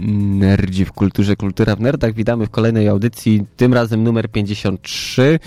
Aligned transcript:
Nerdzi 0.00 0.84
w 0.84 0.92
kulturze, 0.92 1.36
kultura 1.36 1.76
w 1.76 1.80
nerdach. 1.80 2.14
Witamy 2.14 2.46
w 2.46 2.50
kolejnej 2.50 2.88
audycji, 2.88 3.42
tym 3.56 3.74
razem 3.74 4.02
numer 4.02 4.30
53. 4.30 5.38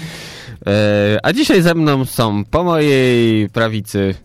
E, 0.67 1.17
a 1.23 1.33
dzisiaj 1.33 1.61
ze 1.61 1.73
mną 1.73 2.05
są 2.05 2.45
po 2.45 2.63
mojej 2.63 3.49
prawicy 3.49 4.15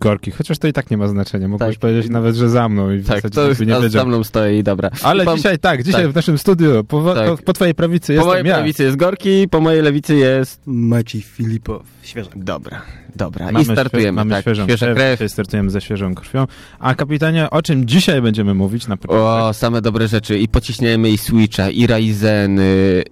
Gorki, 0.00 0.30
chociaż 0.30 0.58
to 0.58 0.68
i 0.68 0.72
tak 0.72 0.90
nie 0.90 0.96
ma 0.96 1.08
znaczenia. 1.08 1.48
Mógłbyś 1.48 1.74
tak. 1.74 1.80
powiedzieć 1.80 2.10
nawet, 2.10 2.36
że 2.36 2.48
za 2.48 2.68
mną 2.68 2.90
i 2.90 2.98
w 2.98 3.06
tak, 3.06 3.30
to 3.30 3.48
już 3.48 3.60
nie 3.60 3.88
za 3.88 4.04
mną 4.04 4.24
stoi, 4.24 4.62
dobra. 4.62 4.90
Ale 5.02 5.24
pan... 5.24 5.36
dzisiaj 5.36 5.58
tak, 5.58 5.82
dzisiaj 5.82 6.02
tak. 6.02 6.12
w 6.12 6.14
naszym 6.14 6.38
studiu, 6.38 6.84
po, 6.84 7.14
tak. 7.14 7.28
po, 7.28 7.36
po 7.36 7.52
twojej 7.52 7.74
prawicy 7.74 8.12
jest 8.12 8.22
Po 8.22 8.30
mojej 8.30 8.46
ja. 8.46 8.54
prawicy 8.54 8.82
jest 8.82 8.96
Gorki, 8.96 9.48
po 9.48 9.60
mojej 9.60 9.82
lewicy 9.82 10.16
jest... 10.16 10.60
Maciej 10.66 11.22
Filipow, 11.22 11.82
świeżak. 12.02 12.44
Dobra, 12.44 12.82
dobra. 13.16 13.46
Mamy 13.46 13.60
I 13.60 13.64
startujemy. 13.64 14.08
Świe, 14.08 14.12
mamy 14.12 14.30
tak, 14.30 14.42
świeżą 14.42 14.66
krew. 14.66 14.80
krew. 14.80 15.12
Dzisiaj 15.12 15.28
startujemy 15.28 15.70
ze 15.70 15.80
świeżą 15.80 16.14
krwią. 16.14 16.46
A 16.78 16.94
kapitanie, 16.94 17.50
o 17.50 17.62
czym 17.62 17.86
dzisiaj 17.86 18.22
będziemy 18.22 18.54
mówić 18.54 18.86
na 18.86 18.96
początek? 18.96 19.26
O, 19.26 19.52
same 19.52 19.82
dobre 19.82 20.08
rzeczy. 20.08 20.38
I 20.38 20.48
pociśniemy 20.48 21.10
i 21.10 21.18
Switcha, 21.18 21.70
i 21.70 21.86
Ryzen, 21.86 22.60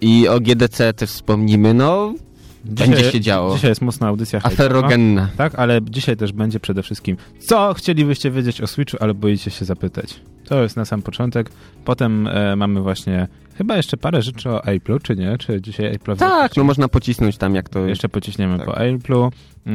i 0.01 0.29
o 0.29 0.41
GDC 0.41 0.93
też 0.93 1.11
wspomnimy. 1.11 1.75
No, 1.75 2.15
Dzisiaj, 2.65 2.89
będzie 2.89 3.11
się 3.11 3.21
działo. 3.21 3.55
Dzisiaj 3.55 3.71
jest 3.71 3.83
mocna 3.83 4.09
audycja. 4.09 4.41
Aferogenna. 4.43 5.29
Tak, 5.37 5.55
ale 5.55 5.81
dzisiaj 5.83 6.17
też 6.17 6.33
będzie 6.33 6.61
przede 6.61 6.83
wszystkim, 6.83 7.17
co 7.39 7.75
chcielibyście 7.75 8.31
wiedzieć 8.31 8.61
o 8.61 8.67
Switchu, 8.67 8.97
ale 9.01 9.15
boicie 9.15 9.51
się 9.51 9.65
zapytać. 9.65 10.21
To 10.45 10.63
jest 10.63 10.77
na 10.77 10.85
sam 10.85 11.03
początek. 11.03 11.51
Potem 11.85 12.27
e, 12.27 12.57
mamy 12.57 12.81
właśnie 12.81 13.29
chyba 13.59 13.77
jeszcze 13.77 13.97
parę 13.97 14.23
rzeczy 14.23 14.51
o 14.51 14.59
Apple'u, 14.59 15.03
czy 15.03 15.17
nie? 15.17 15.39
Czy 15.39 15.61
dzisiaj 15.61 15.95
Apple 15.95 16.17
Tak, 16.17 16.57
no 16.57 16.65
można 16.65 16.89
pocisnąć 16.89 17.37
tam 17.37 17.55
jak 17.55 17.69
to... 17.69 17.87
Jeszcze 17.87 18.09
pociśniemy 18.09 18.59
tak. 18.59 18.67
po 18.67 18.73
Apple'u. 18.73 19.31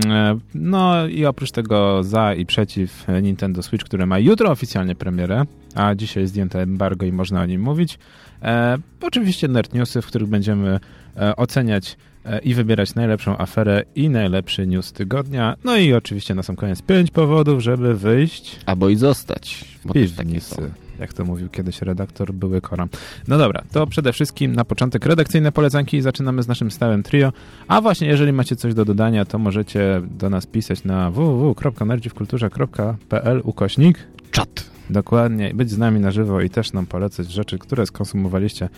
E, 0.05 0.39
no 0.55 1.07
i 1.07 1.25
oprócz 1.25 1.51
tego 1.51 2.03
za 2.03 2.33
i 2.33 2.45
przeciw 2.45 3.05
Nintendo 3.21 3.63
Switch, 3.63 3.85
które 3.85 4.05
ma 4.05 4.19
jutro 4.19 4.51
oficjalnie 4.51 4.95
premierę, 4.95 5.43
a 5.75 5.95
dzisiaj 5.95 6.27
zdjęte 6.27 6.61
embargo 6.61 7.05
i 7.05 7.11
można 7.11 7.41
o 7.41 7.45
nim 7.45 7.61
mówić. 7.61 7.99
E, 8.41 8.77
oczywiście 9.01 9.47
nerd 9.47 9.73
newsy, 9.73 10.01
w 10.01 10.05
których 10.05 10.29
będziemy 10.29 10.79
e, 11.17 11.35
oceniać 11.35 11.97
E, 12.27 12.39
i 12.39 12.53
wybierać 12.53 12.95
najlepszą 12.95 13.37
aferę 13.37 13.83
i 13.95 14.09
najlepszy 14.09 14.67
news 14.67 14.93
tygodnia. 14.93 15.55
No 15.63 15.77
i 15.77 15.93
oczywiście 15.93 16.35
na 16.35 16.43
sam 16.43 16.55
koniec 16.55 16.81
pięć 16.81 17.11
powodów, 17.11 17.61
żeby 17.61 17.95
wyjść. 17.95 18.59
Albo 18.65 18.89
i 18.89 18.95
zostać. 18.95 19.65
Piwnicy. 19.93 20.71
Jak 20.99 21.13
to 21.13 21.25
mówił 21.25 21.49
kiedyś 21.49 21.81
redaktor 21.81 22.33
były 22.33 22.61
Koram. 22.61 22.89
No 23.27 23.37
dobra, 23.37 23.63
to 23.71 23.87
przede 23.87 24.13
wszystkim 24.13 24.55
na 24.55 24.65
początek 24.65 25.05
redakcyjne 25.05 25.51
polecanki 25.51 25.97
i 25.97 26.01
zaczynamy 26.01 26.43
z 26.43 26.47
naszym 26.47 26.71
stałym 26.71 27.03
trio. 27.03 27.33
A 27.67 27.81
właśnie, 27.81 28.07
jeżeli 28.07 28.33
macie 28.33 28.55
coś 28.55 28.73
do 28.73 28.85
dodania, 28.85 29.25
to 29.25 29.39
możecie 29.39 30.01
do 30.19 30.29
nas 30.29 30.45
pisać 30.45 30.83
na 30.83 31.11
www.nerdziwkulturze.pl 31.11 33.41
ukośnik 33.43 33.97
czat. 34.31 34.76
Dokładnie, 34.89 35.53
być 35.53 35.71
z 35.71 35.77
nami 35.77 35.99
na 35.99 36.11
żywo 36.11 36.41
i 36.41 36.49
też 36.49 36.73
nam 36.73 36.85
polecać 36.85 37.31
rzeczy, 37.31 37.59
które 37.59 37.85
skonsumowaliście 37.85 38.69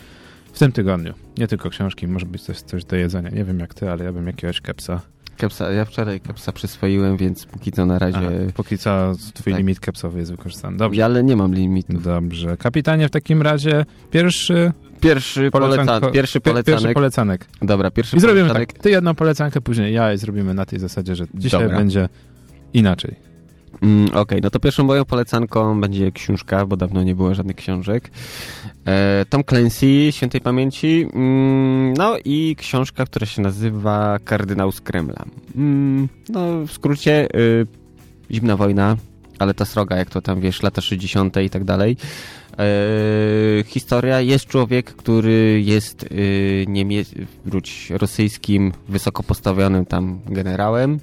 w 0.52 0.58
tym 0.58 0.72
tygodniu. 0.72 1.14
Nie 1.38 1.48
tylko 1.48 1.70
książki, 1.70 2.08
może 2.08 2.26
być 2.26 2.42
coś, 2.42 2.60
coś 2.60 2.84
do 2.84 2.96
jedzenia. 2.96 3.30
Nie 3.30 3.44
wiem 3.44 3.60
jak 3.60 3.74
ty, 3.74 3.90
ale 3.90 4.04
ja 4.04 4.12
bym 4.12 4.26
jakiegoś 4.26 4.60
kepsa. 4.60 5.00
Kepsa, 5.36 5.72
ja 5.72 5.84
wczoraj 5.84 6.20
kepsa 6.20 6.52
przyswoiłem, 6.52 7.16
więc 7.16 7.46
póki 7.46 7.72
co 7.72 7.86
na 7.86 7.98
razie... 7.98 8.18
Aha, 8.18 8.52
póki 8.54 8.78
co 8.78 9.12
twój 9.34 9.52
tak. 9.52 9.58
limit 9.58 9.80
kepsowy 9.80 10.18
jest 10.18 10.30
wykorzystany. 10.30 10.76
Dobrze. 10.76 11.00
Ja, 11.00 11.04
ale 11.04 11.24
nie 11.24 11.36
mam 11.36 11.54
limitu. 11.54 11.92
Dobrze. 11.92 12.56
Kapitanie, 12.56 13.08
w 13.08 13.10
takim 13.10 13.42
razie 13.42 13.84
pierwszy... 14.10 14.72
Pierwszy, 15.00 15.50
polecan 15.50 16.12
pierwszy 16.12 16.40
polecanek. 16.40 16.80
Pierwszy 16.80 16.94
polecanek. 16.94 17.46
Dobra, 17.62 17.90
pierwszy 17.90 18.16
I 18.16 18.20
zrobimy 18.20 18.50
tak, 18.50 18.72
ty 18.72 18.90
jedną 18.90 19.14
polecankę, 19.14 19.60
później 19.60 19.94
ja 19.94 20.12
i 20.12 20.18
zrobimy 20.18 20.54
na 20.54 20.66
tej 20.66 20.78
zasadzie, 20.78 21.16
że 21.16 21.24
dzisiaj 21.34 21.62
Dobra. 21.62 21.76
będzie 21.76 22.08
inaczej. 22.74 23.29
Mm, 23.82 24.06
Okej, 24.06 24.20
okay, 24.20 24.40
no 24.42 24.50
to 24.50 24.60
pierwszą 24.60 24.84
moją 24.84 25.04
polecanką 25.04 25.80
będzie 25.80 26.12
książka, 26.12 26.66
bo 26.66 26.76
dawno 26.76 27.02
nie 27.02 27.14
było 27.14 27.34
żadnych 27.34 27.56
książek. 27.56 28.10
E, 28.86 29.24
Tom 29.28 29.44
Clancy, 29.44 30.08
świętej 30.10 30.40
pamięci. 30.40 31.06
Mm, 31.14 31.94
no 31.94 32.16
i 32.24 32.56
książka, 32.58 33.04
która 33.04 33.26
się 33.26 33.42
nazywa 33.42 34.18
Kardynał 34.24 34.72
z 34.72 34.80
Kremla. 34.80 35.24
Mm, 35.56 36.08
no 36.28 36.66
w 36.66 36.72
skrócie 36.72 37.28
y, 37.34 37.66
Zimna 38.30 38.56
wojna, 38.56 38.96
ale 39.38 39.54
ta 39.54 39.64
sroga, 39.64 39.96
jak 39.96 40.10
to 40.10 40.22
tam 40.22 40.40
wiesz, 40.40 40.62
lata 40.62 40.80
60. 40.80 41.36
i 41.36 41.50
tak 41.50 41.64
dalej. 41.64 41.96
E, 42.58 43.64
historia 43.66 44.20
jest 44.20 44.46
człowiek, 44.46 44.94
który 44.94 45.62
jest 45.64 46.02
y, 46.02 46.64
niemie 46.68 47.04
rosyjskim, 47.90 48.72
wysoko 48.88 49.22
postawionym 49.22 49.86
tam 49.86 50.20
generałem 50.26 51.00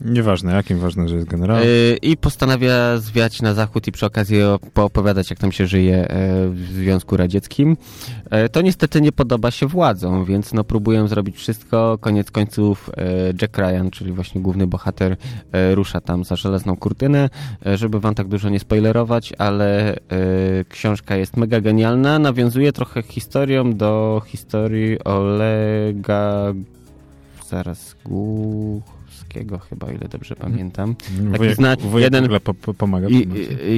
Nieważne, 0.00 0.52
jakim 0.52 0.78
ważne, 0.78 1.08
że 1.08 1.14
jest 1.14 1.28
generał. 1.28 1.58
Yy, 1.58 1.96
I 2.02 2.16
postanawia 2.16 2.98
zwiać 2.98 3.42
na 3.42 3.54
zachód 3.54 3.88
i 3.88 3.92
przy 3.92 4.06
okazji 4.06 4.38
poopowiadać, 4.74 5.30
jak 5.30 5.38
tam 5.38 5.52
się 5.52 5.66
żyje 5.66 6.08
e, 6.08 6.48
w 6.48 6.66
Związku 6.72 7.16
Radzieckim. 7.16 7.76
E, 8.30 8.48
to 8.48 8.62
niestety 8.62 9.00
nie 9.00 9.12
podoba 9.12 9.50
się 9.50 9.66
władzom, 9.66 10.24
więc 10.24 10.52
no 10.52 10.64
próbują 10.64 11.08
zrobić 11.08 11.36
wszystko. 11.36 11.98
Koniec 12.00 12.30
końców 12.30 12.90
e, 12.96 13.02
Jack 13.42 13.58
Ryan, 13.58 13.90
czyli 13.90 14.12
właśnie 14.12 14.40
główny 14.40 14.66
bohater, 14.66 15.16
rusza 15.74 16.00
tam 16.00 16.24
za 16.24 16.36
żelazną 16.36 16.76
kurtynę, 16.76 17.30
żeby 17.74 18.00
wam 18.00 18.14
tak 18.14 18.28
dużo 18.28 18.48
nie 18.48 18.60
spoilerować, 18.60 19.32
ale 19.38 19.96
książka 20.68 21.16
jest 21.16 21.36
mega 21.36 21.60
genialna. 21.60 22.18
Nawiązuje 22.18 22.72
trochę 22.72 23.02
historią 23.02 23.76
do 23.76 24.22
historii 24.26 25.04
Olega... 25.04 26.54
Zaraz... 27.48 27.96
Guch 28.04 28.97
Polskiego 29.28 29.58
chyba, 29.58 29.92
ile 29.92 30.08
dobrze 30.08 30.34
mhm. 30.34 30.52
pamiętam. 30.52 30.94
Taki 30.94 31.38
wujek, 31.38 31.54
zna, 31.54 31.76
wujek 31.76 32.04
jeden, 32.04 32.40
po, 32.40 32.54
po, 32.54 32.74
pomaga. 32.74 33.08
I, 33.08 33.28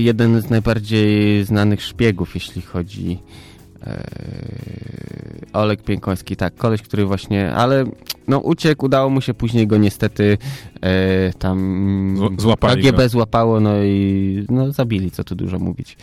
jeden 0.05 0.41
z 0.41 0.51
najbardziej 0.51 1.45
znanych 1.45 1.83
szpiegów, 1.83 2.35
jeśli 2.35 2.63
chodzi 2.63 3.19
e, 3.83 4.05
Oleg 5.53 5.83
Piękoński, 5.83 6.37
tak, 6.37 6.55
koleś, 6.55 6.83
który 6.83 7.07
właśnie, 7.07 7.53
ale 7.53 7.85
no 8.29 8.39
uciekł, 8.39 8.87
udało 8.87 9.11
mu 9.11 9.21
się 9.21 9.35
później 9.35 9.67
go 9.67 9.77
niestety 9.77 10.39
e, 10.83 11.33
tam 11.33 12.37
Złapali 12.39 12.83
KGB 12.83 13.03
go. 13.03 13.09
złapało, 13.09 13.61
no 13.61 13.83
i 13.83 14.47
no 14.51 14.73
zabili, 14.73 15.11
co 15.11 15.25
tu 15.25 15.35
dużo 15.35 15.59
mówić. 15.59 15.97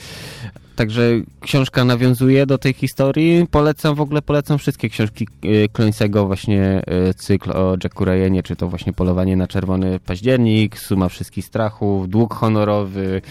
Także 0.75 1.01
książka 1.41 1.85
nawiązuje 1.85 2.45
do 2.45 2.57
tej 2.57 2.73
historii. 2.73 3.47
Polecam, 3.51 3.95
w 3.95 4.01
ogóle 4.01 4.21
polecam 4.21 4.57
wszystkie 4.57 4.89
książki 4.89 5.27
Klońsego, 5.71 6.21
e, 6.21 6.25
właśnie 6.25 6.81
cykl 7.15 7.51
o 7.51 7.77
Jacku 7.83 8.05
Ryanie, 8.05 8.43
czy 8.43 8.55
to 8.55 8.69
właśnie 8.69 8.93
Polowanie 8.93 9.35
na 9.35 9.47
Czerwony 9.47 9.99
Październik, 9.99 10.79
Suma 10.79 11.09
Wszystkich 11.09 11.45
Strachów, 11.45 12.09
Dług 12.09 12.33
Honorowy, 12.33 13.21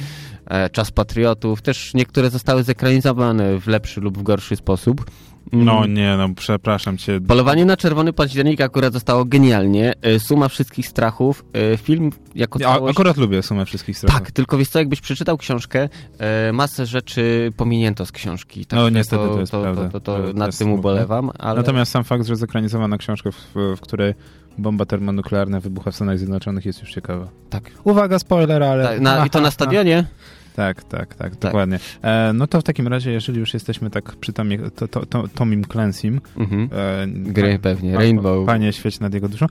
Czas 0.73 0.91
Patriotów. 0.91 1.63
Też 1.63 1.95
niektóre 1.95 2.31
zostały 2.31 2.63
zekranizowane 2.63 3.61
w 3.61 3.67
lepszy 3.67 4.01
lub 4.01 4.19
w 4.19 4.23
gorszy 4.23 4.57
sposób. 4.57 5.11
No 5.53 5.79
mm. 5.79 5.95
nie, 5.95 6.17
no 6.17 6.29
przepraszam 6.37 6.99
cię. 6.99 7.21
Polowanie 7.21 7.65
na 7.65 7.77
czerwony 7.77 8.13
październik 8.13 8.61
akurat 8.61 8.93
zostało 8.93 9.25
genialnie. 9.25 9.95
E, 10.03 10.21
Suma 10.21 10.49
wszystkich 10.49 10.89
strachów. 10.89 11.45
E, 11.73 11.77
film 11.77 12.11
jako 12.35 12.59
całość... 12.59 12.97
Akurat 12.97 13.17
lubię 13.17 13.43
Sumę 13.43 13.65
wszystkich 13.65 13.99
strachów. 13.99 14.21
Tak, 14.21 14.31
tylko 14.31 14.59
wiesz 14.59 14.69
co, 14.69 14.79
jakbyś 14.79 15.01
przeczytał 15.01 15.39
książkę, 15.39 15.89
e, 16.19 16.53
masę 16.53 16.87
rzeczy 16.87 17.53
pominięto 17.57 18.07
z 18.07 18.13
książki. 18.13 18.67
Tak 18.67 18.79
no 18.79 18.91
niestety 18.91 19.25
to, 19.25 19.35
to 19.35 19.41
jest 19.41 19.53
to, 19.53 19.63
prawda. 19.63 19.89
To, 19.89 20.01
to, 20.01 20.23
to 20.23 20.33
nad 20.33 20.59
tym 20.59 20.73
ubolewam, 20.73 21.31
ale... 21.39 21.57
Natomiast 21.57 21.93
sam 21.93 22.05
fakt, 22.05 22.27
że 22.27 22.37
zekranizowano 22.37 22.99
książkę, 22.99 23.33
w, 23.33 23.77
w 23.77 23.81
której 23.81 24.15
bomba 24.59 24.87
termonuklearna 24.87 25.61
wybucha 25.61 25.91
w 25.91 25.95
Stanach 25.95 26.19
Zjednoczonych 26.19 26.67
jest 26.67 26.81
już 26.81 26.93
ciekawa. 26.93 27.29
Tak. 27.51 27.71
Uwaga, 27.85 28.19
spoiler, 28.19 28.63
ale... 28.63 28.85
Tak, 28.85 29.01
na, 29.01 29.27
I 29.27 29.31
to 29.31 29.41
na 29.41 29.51
stadionie? 29.51 29.97
Tak, 29.97 30.46
tak, 30.57 30.85
tak, 30.85 31.15
tak, 31.15 31.37
dokładnie. 31.37 31.79
E, 32.03 32.33
no 32.33 32.47
to 32.47 32.61
w 32.61 32.65
takim 32.65 32.89
razie, 32.89 33.13
jeżeli 33.13 33.41
już 33.41 33.55
jesteśmy 33.55 33.91
tak 33.91 34.17
przy 34.17 34.33
Tomie, 34.33 34.59
to, 34.59 34.89
to, 34.89 35.07
to, 35.07 35.29
Tomim 35.29 35.63
Clancy'm. 35.63 36.21
Mhm. 36.37 36.69
E, 36.73 37.07
Gry 37.33 37.59
pewnie, 37.59 37.93
pa, 37.93 37.99
Rainbow. 37.99 38.47
Panie 38.47 38.73
świeć 38.73 39.01
nad 39.01 39.15
jego 39.15 39.29
duszą. 39.29 39.47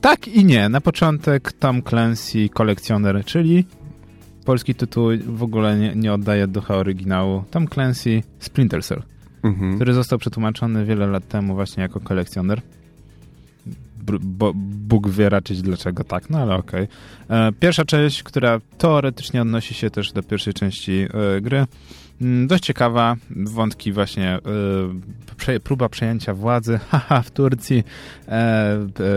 Tak 0.00 0.28
i 0.28 0.44
nie. 0.44 0.68
Na 0.68 0.80
początek 0.80 1.52
Tom 1.52 1.82
Clancy 1.82 2.48
kolekcjoner, 2.48 3.24
czyli 3.24 3.64
polski 4.44 4.74
tytuł 4.74 5.08
w 5.26 5.42
ogóle 5.42 5.78
nie, 5.78 5.94
nie 5.94 6.12
oddaje 6.12 6.46
ducha 6.46 6.76
oryginału. 6.76 7.44
Tom 7.50 7.68
Clancy 7.68 8.22
Splinter 8.38 8.84
Cell, 8.84 9.02
mhm. 9.42 9.76
który 9.76 9.94
został 9.94 10.18
przetłumaczony 10.18 10.84
wiele 10.84 11.06
lat 11.06 11.28
temu 11.28 11.54
właśnie 11.54 11.82
jako 11.82 12.00
kolekcjoner 12.00 12.62
bo 14.20 14.52
Bóg 14.54 15.08
wie 15.08 15.28
raczej 15.28 15.56
dlaczego 15.56 16.04
tak, 16.04 16.30
no 16.30 16.38
ale 16.38 16.54
okej. 16.54 16.88
Okay. 17.26 17.38
E, 17.38 17.52
pierwsza 17.52 17.84
część, 17.84 18.22
która 18.22 18.60
teoretycznie 18.78 19.42
odnosi 19.42 19.74
się 19.74 19.90
też 19.90 20.12
do 20.12 20.22
pierwszej 20.22 20.54
części 20.54 20.92
e, 21.36 21.40
gry, 21.40 21.64
mm, 22.20 22.46
dość 22.46 22.64
ciekawa, 22.64 23.16
wątki 23.30 23.92
właśnie 23.92 24.38
e, 25.48 25.60
próba 25.60 25.88
przejęcia 25.88 26.34
władzy, 26.34 26.78
haha, 26.90 27.22
w 27.22 27.30
Turcji, 27.30 27.84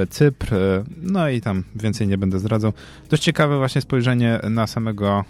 Cypr, 0.09 0.55
no 1.01 1.29
i 1.29 1.41
tam 1.41 1.63
więcej 1.75 2.07
nie 2.07 2.17
będę 2.17 2.39
zdradzał. 2.39 2.73
Dość 3.09 3.23
ciekawe 3.23 3.57
właśnie 3.57 3.81
spojrzenie 3.81 4.39
na 4.49 4.67
samego 4.67 5.23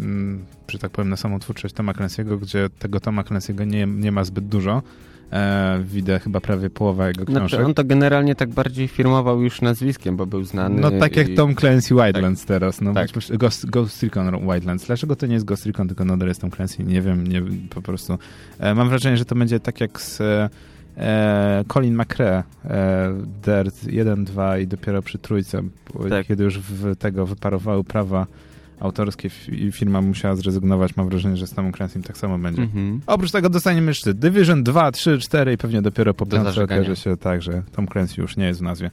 mm, 0.00 0.44
że 0.72 0.78
tak 0.78 0.90
powiem, 0.90 1.08
na 1.08 1.16
samą 1.16 1.38
twórczość 1.38 1.74
Toma 1.74 1.92
Clancy'ego, 1.92 2.38
gdzie 2.38 2.70
tego 2.78 3.00
Toma 3.00 3.22
Clancy'ego 3.22 3.66
nie, 3.66 3.86
nie 3.86 4.12
ma 4.12 4.24
zbyt 4.24 4.48
dużo. 4.48 4.82
E, 5.32 5.80
widzę 5.84 6.18
chyba 6.18 6.40
prawie 6.40 6.70
połowa 6.70 7.08
jego 7.08 7.24
książek. 7.24 7.48
Znaczy, 7.48 7.64
on 7.64 7.74
to 7.74 7.84
generalnie 7.84 8.34
tak 8.34 8.48
bardziej 8.50 8.88
firmował 8.88 9.42
już 9.42 9.60
nazwiskiem, 9.60 10.16
bo 10.16 10.26
był 10.26 10.44
znany. 10.44 10.80
No 10.80 10.90
tak 10.90 11.16
jak 11.16 11.28
i- 11.28 11.34
Tom 11.34 11.54
Clancy 11.54 11.94
Wildlands 11.94 12.40
Tak. 12.40 12.48
teraz. 12.48 12.80
No, 12.80 12.92
Tak. 12.92 13.08
Ghost, 13.38 13.66
Ghost 13.70 14.02
Recon 14.02 14.40
Wildlands. 14.50 14.86
Dlaczego 14.86 15.16
to 15.16 15.26
nie 15.26 15.34
jest 15.34 15.44
Ghost 15.46 15.66
Recon, 15.66 15.88
tylko 15.88 16.04
nadal 16.04 16.28
jest 16.28 16.40
Tom 16.40 16.50
Clancy? 16.50 16.84
Nie 16.84 17.02
wiem, 17.02 17.26
nie 17.26 17.42
po 17.70 17.82
prostu. 17.82 18.18
E, 18.58 18.74
mam 18.74 18.88
wrażenie, 18.88 19.16
że 19.16 19.24
to 19.24 19.34
będzie 19.34 19.60
tak 19.60 19.80
jak 19.80 20.00
z 20.00 20.20
e, 20.20 20.48
e, 20.96 21.64
Colin 21.68 21.94
McRae, 21.96 22.42
e, 22.64 23.14
Dirt 23.44 23.84
1, 23.92 24.24
2 24.24 24.58
i 24.58 24.66
dopiero 24.66 25.02
przy 25.02 25.18
trójce, 25.18 25.62
Tak. 26.10 26.26
kiedy 26.26 26.44
już 26.44 26.58
w 26.58 26.96
tego 26.96 27.26
wyparowały 27.26 27.84
prawa 27.84 28.26
autorskie 28.82 29.30
firma 29.72 30.00
musiała 30.00 30.36
zrezygnować, 30.36 30.96
mam 30.96 31.08
wrażenie, 31.08 31.36
że 31.36 31.46
z 31.46 31.50
Tomem 31.50 31.72
Clancy'm 31.72 32.02
tak 32.02 32.18
samo 32.18 32.38
będzie. 32.38 32.62
Mhm. 32.62 33.00
Oprócz 33.06 33.30
tego 33.30 33.48
dostaniemy 33.50 33.86
jeszcze 33.90 34.14
Division 34.14 34.62
2, 34.62 34.92
3, 34.92 35.18
4 35.18 35.52
i 35.52 35.56
pewnie 35.56 35.82
dopiero 35.82 36.14
po 36.14 36.26
piątce 36.26 36.64
okaże 36.64 36.96
się 36.96 37.16
tak, 37.16 37.42
że 37.42 37.62
Tom 37.72 37.86
Clancy 37.88 38.20
już 38.20 38.36
nie 38.36 38.46
jest 38.46 38.60
w 38.60 38.62
nazwie. 38.62 38.90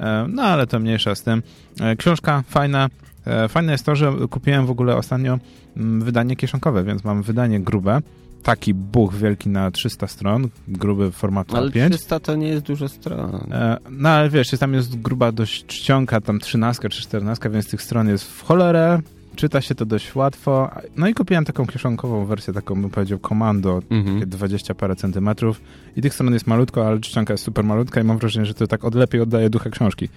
E, 0.00 0.26
No 0.28 0.42
ale 0.42 0.66
to 0.66 0.78
mniejsza 0.78 1.14
z 1.14 1.22
tym. 1.22 1.42
E, 1.80 1.96
Książka 1.96 2.42
fajna. 2.48 2.88
E, 3.26 3.48
Fajne 3.48 3.72
jest 3.72 3.86
to, 3.86 3.96
że 3.96 4.12
kupiłem 4.30 4.66
w 4.66 4.70
ogóle 4.70 4.96
ostatnio 4.96 5.38
mm, 5.76 6.00
wydanie 6.02 6.36
kieszonkowe, 6.36 6.84
więc 6.84 7.04
mam 7.04 7.22
wydanie 7.22 7.60
grube. 7.60 8.00
Taki 8.42 8.74
buch 8.74 9.14
wielki 9.14 9.48
na 9.48 9.70
300 9.70 10.06
stron, 10.06 10.48
gruby 10.68 11.12
formatu 11.12 11.56
Ale 11.56 11.70
A5. 11.70 11.88
300 11.90 12.20
to 12.20 12.36
nie 12.36 12.48
jest 12.48 12.64
dużo 12.64 12.88
stron. 12.88 13.52
E, 13.52 13.76
No 13.90 14.08
ale 14.08 14.30
wiesz, 14.30 14.50
tam 14.50 14.74
jest 14.74 15.00
gruba 15.00 15.32
dość 15.32 15.66
czcionka, 15.66 16.20
tam 16.20 16.38
13 16.40 16.88
czy 16.88 17.02
14, 17.02 17.50
więc 17.50 17.68
tych 17.70 17.82
stron 17.82 18.08
jest 18.08 18.24
w 18.24 18.42
cholerę. 18.42 19.00
Czyta 19.36 19.60
się 19.60 19.74
to 19.74 19.86
dość 19.86 20.14
łatwo. 20.14 20.70
No 20.96 21.08
i 21.08 21.14
kupiłem 21.14 21.44
taką 21.44 21.66
kieszonkową 21.66 22.26
wersję, 22.26 22.54
taką 22.54 22.80
bym 22.82 22.90
powiedział 22.90 23.18
komando, 23.18 23.82
Mhm. 23.90 24.14
takie 24.16 24.26
20 24.26 24.74
parę 24.74 24.96
centymetrów 24.96 25.60
i 25.96 26.02
tych 26.02 26.14
stron 26.14 26.32
jest 26.32 26.46
malutko, 26.46 26.86
ale 26.86 27.00
czcionka 27.00 27.32
jest 27.34 27.44
super 27.44 27.64
malutka 27.64 28.00
i 28.00 28.04
mam 28.04 28.18
wrażenie, 28.18 28.46
że 28.46 28.54
to 28.54 28.66
tak 28.66 28.84
od 28.84 28.94
lepiej 28.94 29.20
oddaje 29.20 29.50
ducha 29.50 29.70
książki. 29.70 30.08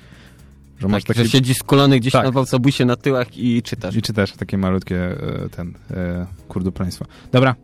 Że 0.79 0.87
masz 0.87 1.03
Tak, 1.03 1.07
takie... 1.07 1.23
że 1.23 1.29
siedzisz 1.29 1.57
skulony 1.57 1.99
gdzieś 1.99 2.13
Tak. 2.13 2.31
w 2.33 2.37
autobusie 2.37 2.85
na 2.85 2.95
tyłach 2.95 3.37
i 3.37 3.61
czytasz. 3.63 3.95
I 3.95 4.01
czytasz 4.01 4.31
takie 4.31 4.57
malutkie 4.57 4.97
e, 5.45 5.49
ten 5.49 5.73
e, 5.91 6.25
kurduplaństwo. 6.47 7.05
Dobra, 7.31 7.55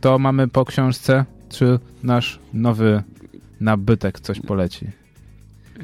to 0.00 0.18
mamy 0.18 0.48
po 0.48 0.64
książce. 0.64 1.24
Czy 1.48 1.78
nasz 2.02 2.38
nowy 2.52 3.02
nabytek 3.60 4.20
coś 4.20 4.40
poleci? 4.40 4.86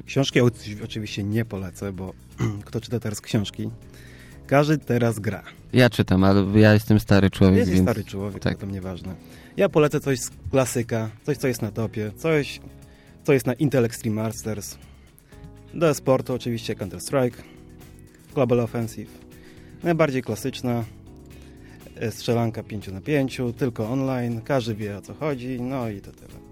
Książki 0.06 0.40
oczywiście 0.84 1.24
nie 1.24 1.44
polecę, 1.44 1.92
bo 1.92 2.12
kto 2.66 2.80
czyta 2.80 3.00
teraz 3.00 3.20
książki? 3.20 3.70
Każdy 4.52 4.78
teraz 4.78 5.18
gra. 5.18 5.42
Ja 5.72 5.90
czytam, 5.90 6.24
ale 6.24 6.60
ja 6.60 6.74
jestem 6.74 7.00
stary 7.00 7.30
człowiek, 7.30 7.56
Jesteś 7.56 7.74
więc... 7.74 7.90
stary 7.90 8.04
człowiek, 8.04 8.42
tak. 8.42 8.58
to 8.58 8.66
nieważne. 8.66 9.14
Ja 9.56 9.68
polecę 9.68 10.00
coś 10.00 10.20
z 10.20 10.30
klasyka, 10.50 11.10
coś 11.22 11.36
co 11.36 11.48
jest 11.48 11.62
na 11.62 11.70
topie, 11.70 12.12
coś 12.16 12.60
co 13.24 13.32
jest 13.32 13.46
na 13.46 13.52
Intel 13.54 13.84
Extreme 13.84 14.22
Masters. 14.22 14.78
Do 15.74 15.94
sportu 15.94 16.34
oczywiście 16.34 16.74
Counter-Strike, 16.74 17.42
Global 18.34 18.60
Offensive. 18.60 19.10
Najbardziej 19.82 20.22
klasyczna 20.22 20.84
e, 21.96 22.10
strzelanka 22.10 22.62
5 22.62 22.88
na 22.88 23.00
5, 23.00 23.40
tylko 23.58 23.90
online, 23.90 24.40
każdy 24.40 24.74
wie 24.74 24.98
o 24.98 25.00
co 25.00 25.14
chodzi, 25.14 25.60
no 25.60 25.88
i 25.88 26.00
to 26.00 26.12
tyle. 26.12 26.51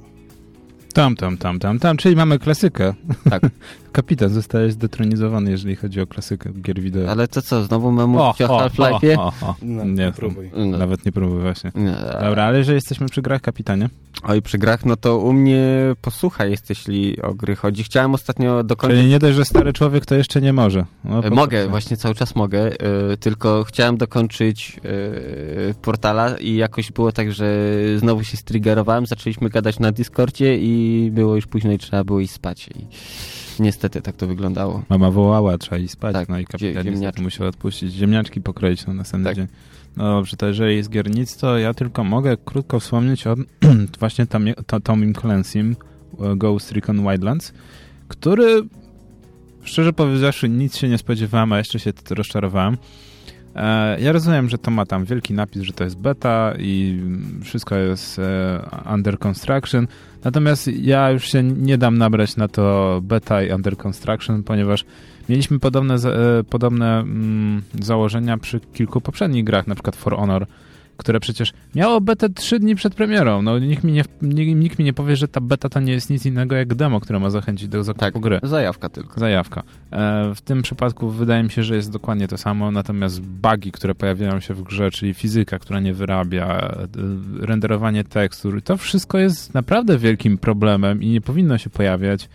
Tam, 0.95 1.17
tam, 1.17 1.37
tam, 1.37 1.59
tam, 1.59 1.79
tam, 1.79 1.97
czyli 1.97 2.17
mamy 2.17 2.39
klasykę. 2.39 2.95
Tak. 3.31 3.43
Kapitan 3.93 4.29
zostaje 4.29 4.71
zdetronizowany, 4.71 5.51
jeżeli 5.51 5.77
chodzi 5.77 6.01
o 6.01 6.07
klasykę 6.07 6.51
gier 6.63 6.81
wideo. 6.81 7.11
Ale 7.11 7.29
to 7.29 7.43
co, 7.43 7.65
znowu 7.65 7.93
mamy 7.93 8.07
mówić 8.19 8.43
o, 8.43 8.47
Half-Life'ie? 8.59 9.19
o, 9.19 9.33
o. 9.43 9.55
No, 9.63 9.85
Nie, 9.85 9.93
nie 10.05 10.13
próbuj. 10.13 10.51
No. 10.57 10.79
Nawet 10.79 11.07
nie 11.07 11.13
próbuj 11.13 11.41
właśnie. 11.41 11.73
Nie. 11.75 11.95
Dobra, 12.23 12.45
ale 12.45 12.65
że 12.65 12.75
jesteśmy 12.75 13.09
przy 13.09 13.23
grach, 13.23 13.41
kapitanie. 13.41 13.89
Oj, 14.23 14.43
przy 14.43 14.59
grach, 14.59 14.85
no 14.87 14.97
to 14.97 15.19
u 15.19 15.33
mnie 15.33 15.65
posłuchaj 16.03 16.51
jest, 16.51 16.71
jeśli 16.71 17.23
o 17.23 17.35
gry 17.35 17.57
chodzi. 17.57 17.85
Chciałem 17.85 18.15
ostatnio 18.15 18.65
dokończyć... 18.65 18.99
Czyli 18.99 19.11
nie 19.11 19.19
dość, 19.19 19.37
że 19.37 19.45
stary 19.45 19.73
człowiek 19.73 20.07
to 20.07 20.15
jeszcze 20.15 20.41
nie 20.41 20.53
może. 20.53 20.85
No, 21.05 21.25
E, 21.25 21.31
Mogę, 21.31 21.69
właśnie 21.69 21.97
cały 21.97 22.15
czas 22.15 22.35
mogę, 22.37 22.61
e, 23.13 23.17
tylko 23.17 23.65
chciałem 23.65 23.97
dokończyć 23.97 24.81
e, 25.71 25.75
portala 25.75 26.39
i 26.39 26.55
jakoś 26.55 26.93
było 26.93 27.13
tak, 27.13 27.33
że 27.33 27.65
znowu 27.97 28.25
się 28.25 28.37
striggerowałem, 28.37 29.07
zaczęliśmy 29.07 29.49
gadać 29.49 29.79
na 29.79 29.93
Discordzie 29.93 30.59
i 30.59 30.80
było 31.13 31.37
już 31.37 31.47
późno 31.47 31.73
i 31.73 31.79
trzeba 31.79 32.05
było 32.05 32.21
iść 32.21 32.33
spać. 32.33 32.69
I 32.69 32.87
niestety 33.63 34.03
tak 34.03 34.17
to 34.17 34.27
wyglądało. 34.27 34.83
Mama 34.89 35.11
wołała, 35.11 35.59
trzeba 35.59 35.79
iść 35.79 35.93
spać, 35.93 36.13
Tak, 36.13 36.29
no 36.29 36.39
i 36.39 36.45
kapitan 36.45 36.87
niestety 36.91 37.23
musiał 37.23 37.47
odpuścić. 37.47 37.93
Ziemniaczki 37.93 38.41
pokroić 38.41 38.87
na 38.87 38.93
następny 38.95 39.25
Tak. 39.31 39.37
dzień. 39.37 39.47
No 39.97 40.05
dobrze, 40.17 40.37
to 40.37 40.47
jeżeli 40.47 40.77
jest 40.77 40.91
gier 40.91 41.11
nic, 41.15 41.37
to 41.37 41.59
ja 41.59 41.75
tylko 41.75 42.05
mogę 42.05 42.37
krótko 42.45 42.81
wspomnieć 42.81 43.27
o 43.27 43.35
właśnie 44.01 44.27
Tomie- 44.27 44.55
to- 44.67 44.81
Tomim 44.81 45.13
Clancy'm 45.13 45.75
e, 46.21 46.37
Ghost 46.37 46.73
Recon 46.73 47.03
Wildlands, 47.03 47.53
który 48.09 48.63
szczerze 49.65 49.93
powiedziawszy 49.93 50.49
nic 50.49 50.77
się 50.77 50.89
nie 50.89 50.99
spodziewałem, 50.99 51.53
a 51.53 51.59
jeszcze 51.59 51.79
się 51.79 51.93
rozczarowałem. 52.11 52.77
E, 53.55 54.01
Ja 54.01 54.13
rozumiem, 54.13 54.49
że 54.49 54.59
to 54.59 54.71
ma 54.71 54.87
tam 54.87 55.05
wielki 55.05 55.35
napis, 55.35 55.63
że 55.63 55.73
to 55.73 55.85
jest 55.85 55.99
beta 55.99 56.55
i 56.59 57.01
wszystko 57.45 57.77
jest 57.77 58.19
e, 58.19 58.61
under 58.95 59.19
construction, 59.19 59.87
natomiast 60.25 60.67
ja 60.69 61.11
już 61.11 61.25
się 61.25 61.43
nie 61.43 61.79
dam 61.79 61.99
nabrać 61.99 62.37
na 62.37 62.49
to 62.49 63.01
beta 63.03 63.43
i 63.43 63.53
under 63.53 63.77
construction, 63.77 64.43
ponieważ 64.43 64.85
mieliśmy 65.29 65.59
podobne, 65.59 65.95
e, 65.95 66.45
podobne 66.45 67.01
mm, 67.01 67.63
założenia 67.81 68.39
przy 68.39 68.61
kilku 68.61 69.01
poprzednich 69.01 69.45
grach, 69.45 69.67
na 69.67 69.75
przykład 69.75 69.97
For 69.97 70.17
Honor, 70.17 70.47
które 71.01 71.21
przecież 71.21 71.53
miało 71.75 72.01
betę 72.01 72.29
trzy 72.29 72.59
dni 72.59 72.75
przed 72.75 72.95
premierą. 72.95 73.43
No 73.43 73.59
nikt 73.59 73.85
mi 73.85 73.93
nie, 73.93 74.05
nikt, 74.23 74.57
nikt 74.61 74.79
mi 74.79 74.85
nie 74.85 74.93
powie, 74.93 75.17
że 75.17 75.29
ta 75.29 75.41
beta 75.41 75.69
to 75.69 75.81
nie 75.81 75.93
jest 75.93 76.11
nic 76.11 76.27
innego 76.27 76.55
jak 76.57 76.75
demo, 76.75 77.01
które 77.01 77.19
ma 77.19 77.31
zachęcić 77.31 77.69
do 77.69 77.85
zakupu 77.85 78.01
Tak, 78.01 78.19
gry. 78.19 78.41
zajawka 78.43 78.89
tylko. 78.89 79.21
Zajawka. 79.21 79.63
E, 79.93 80.35
w 80.35 80.41
tym 80.41 80.63
przypadku 80.63 81.11
wydaje 81.11 81.43
mi 81.43 81.51
się, 81.51 81.63
że 81.63 81.77
jest 81.77 81.91
dokładnie 81.93 82.29
to 82.29 82.39
samo, 82.39 82.71
natomiast 82.71 83.21
bugi, 83.21 83.73
które 83.73 83.95
pojawiają 83.95 84.41
się 84.41 84.55
w 84.55 84.63
grze, 84.63 84.91
czyli 84.91 85.15
fizyka, 85.15 85.59
która 85.59 85.81
nie 85.81 85.95
wyrabia, 85.95 86.47
e, 86.59 86.87
renderowanie 87.47 88.05
tekstur, 88.05 88.63
to 88.63 88.77
wszystko 88.77 89.19
jest 89.19 89.55
naprawdę 89.55 89.99
wielkim 89.99 90.39
problemem 90.39 91.03
i 91.03 91.09
nie 91.09 91.21
powinno 91.21 91.59
się 91.59 91.71
pojawiać, 91.71 92.29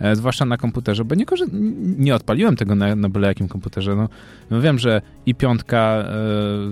e, 0.00 0.16
zwłaszcza 0.16 0.44
na 0.44 0.56
komputerze, 0.56 1.04
bo 1.04 1.14
nie, 1.14 1.24
nie 1.98 2.14
odpaliłem 2.14 2.56
tego 2.56 2.74
na, 2.74 2.96
na 2.96 3.08
byle 3.08 3.28
jakim 3.28 3.48
komputerze. 3.48 3.96
No, 3.96 4.08
no 4.50 4.60
wiem, 4.60 4.78
że 4.78 5.02
i 5.26 5.34
piątka 5.34 5.78
e, 5.78 6.04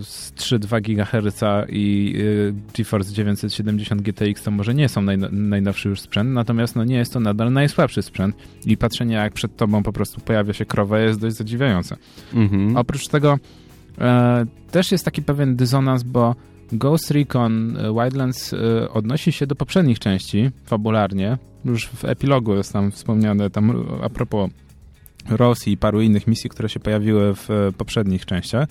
z 0.02 0.32
3,2 0.34 0.82
GHz 0.82 1.42
i 1.68 2.16
e, 2.48 2.76
GeForce 2.76 3.12
970 3.12 4.02
GTX 4.02 4.42
to 4.42 4.50
może 4.50 4.74
nie 4.74 4.88
są 4.88 5.02
najno, 5.02 5.28
najnowszy 5.32 5.88
już 5.88 6.00
sprzęt, 6.00 6.30
natomiast 6.30 6.76
no, 6.76 6.84
nie 6.84 6.96
jest 6.96 7.12
to 7.12 7.20
nadal 7.20 7.52
najsłabszy 7.52 8.02
sprzęt 8.02 8.36
i 8.66 8.76
patrzenie 8.76 9.14
jak 9.14 9.32
przed 9.32 9.56
tobą 9.56 9.82
po 9.82 9.92
prostu 9.92 10.20
pojawia 10.20 10.52
się 10.52 10.64
krowa 10.64 10.98
jest 10.98 11.20
dość 11.20 11.36
zadziwiające. 11.36 11.96
Mhm. 12.34 12.76
Oprócz 12.76 13.08
tego 13.08 13.38
e, 13.98 14.46
też 14.70 14.92
jest 14.92 15.04
taki 15.04 15.22
pewien 15.22 15.56
dysonans, 15.56 16.02
bo 16.02 16.34
Ghost 16.72 17.10
Recon 17.10 17.76
e, 17.76 17.92
Wildlands 17.92 18.52
e, 18.52 18.90
odnosi 18.90 19.32
się 19.32 19.46
do 19.46 19.54
poprzednich 19.54 19.98
części 19.98 20.50
fabularnie. 20.64 21.38
Już 21.64 21.88
w 21.88 22.04
epilogu 22.04 22.54
jest 22.54 22.72
tam 22.72 22.90
wspomniane 22.90 23.50
tam 23.50 23.86
a 24.02 24.08
propos 24.08 24.50
Rosji 25.28 25.72
i 25.72 25.76
paru 25.76 26.00
innych 26.00 26.26
misji, 26.26 26.50
które 26.50 26.68
się 26.68 26.80
pojawiły 26.80 27.34
w 27.34 27.50
e, 27.50 27.72
poprzednich 27.72 28.26
częściach. 28.26 28.68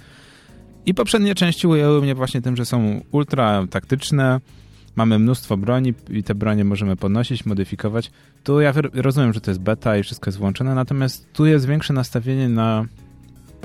I 0.86 0.94
poprzednie 0.94 1.36
części 1.36 1.68
ujęły 1.68 2.02
mnie 2.02 2.16
właśnie 2.16 2.42
tym, 2.42 2.56
że 2.56 2.66
są 2.66 3.02
ultra 3.12 3.68
taktyczne, 3.70 4.40
mamy 4.96 5.20
mnóstwo 5.20 5.58
broni 5.58 5.94
i 6.10 6.24
te 6.24 6.36
bronie 6.36 6.66
możemy 6.66 6.96
podnosić, 6.96 7.46
modyfikować. 7.46 8.12
Tu 8.44 8.62
ja 8.62 8.74
rozumiem, 8.94 9.34
że 9.34 9.42
to 9.42 9.52
jest 9.52 9.62
beta 9.62 9.98
i 9.98 10.04
wszystko 10.04 10.28
jest 10.28 10.38
włączone, 10.38 10.76
natomiast 10.76 11.34
tu 11.34 11.46
jest 11.46 11.68
większe 11.68 11.94
nastawienie 11.94 12.50
na 12.50 12.86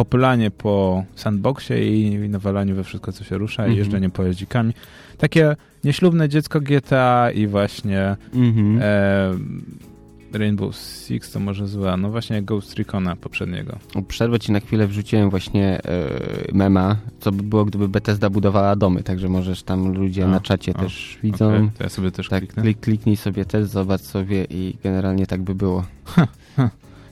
popylanie 0.04 0.50
po 0.50 1.04
sandboxie 1.14 1.76
i, 2.00 2.28
nawalaniu 2.28 2.74
we 2.74 2.84
wszystko, 2.84 3.12
co 3.12 3.24
się 3.24 3.38
rusza 3.38 3.62
Mhm. 3.62 3.74
i 3.74 3.78
jeżdżenie 3.78 4.10
pojeździkami. 4.10 4.72
Takie 5.18 5.56
nieślubne 5.84 6.28
dziecko 6.28 6.60
GTA 6.60 7.30
i 7.30 7.46
właśnie 7.46 8.16
Mhm. 8.34 8.78
e, 8.82 10.38
Rainbow 10.38 10.76
Six 10.76 11.32
to 11.32 11.40
może 11.40 11.68
zła, 11.68 11.96
no 11.96 12.10
właśnie 12.10 12.42
Ghost 12.42 12.74
Recona 12.74 13.16
poprzedniego. 13.16 13.78
Przerwę 14.08 14.38
ci 14.40 14.52
na 14.52 14.60
chwilę, 14.60 14.86
wrzuciłem 14.86 15.30
właśnie 15.30 15.80
e, 15.84 16.08
mema, 16.52 16.96
co 17.20 17.32
by 17.32 17.42
było, 17.42 17.64
gdyby 17.64 17.88
Bethesda 17.88 18.30
budowała 18.30 18.76
domy, 18.76 19.02
także 19.02 19.28
możesz 19.28 19.62
tam 19.62 19.92
ludzie 19.94 20.24
A, 20.24 20.28
na 20.28 20.40
czacie 20.40 20.72
a, 20.76 20.78
też 20.82 21.18
widzą. 21.22 21.54
Okej, 21.56 21.70
to 21.78 21.82
ja 21.84 21.88
sobie 21.90 22.10
też 22.10 22.28
Tak, 22.28 22.40
kliknę. 22.40 22.62
klik, 22.62 22.80
kliknij 22.80 23.16
sobie 23.16 23.44
też, 23.44 23.66
zobacz 23.66 24.00
sobie 24.00 24.44
i 24.50 24.74
generalnie 24.84 25.26
tak 25.26 25.42
by 25.42 25.54
było. 25.54 25.84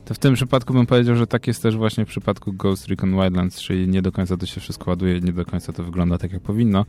To 0.08 0.14
w 0.14 0.18
tym 0.18 0.34
przypadku 0.34 0.74
bym 0.74 0.86
powiedział, 0.86 1.16
że 1.16 1.26
tak 1.26 1.46
jest 1.46 1.62
też 1.62 1.76
właśnie 1.76 2.04
w 2.04 2.08
przypadku 2.08 2.52
Ghost 2.52 2.88
Recon 2.88 3.10
Wildlands, 3.10 3.60
czyli 3.60 3.88
nie 3.88 4.02
do 4.02 4.12
końca 4.12 4.36
to 4.36 4.46
się 4.46 4.60
wszystko 4.60 4.90
ładuje, 4.90 5.20
nie 5.20 5.32
do 5.32 5.44
końca 5.44 5.72
to 5.72 5.84
wygląda 5.84 6.18
tak, 6.18 6.32
jak 6.32 6.42
powinno. 6.42 6.84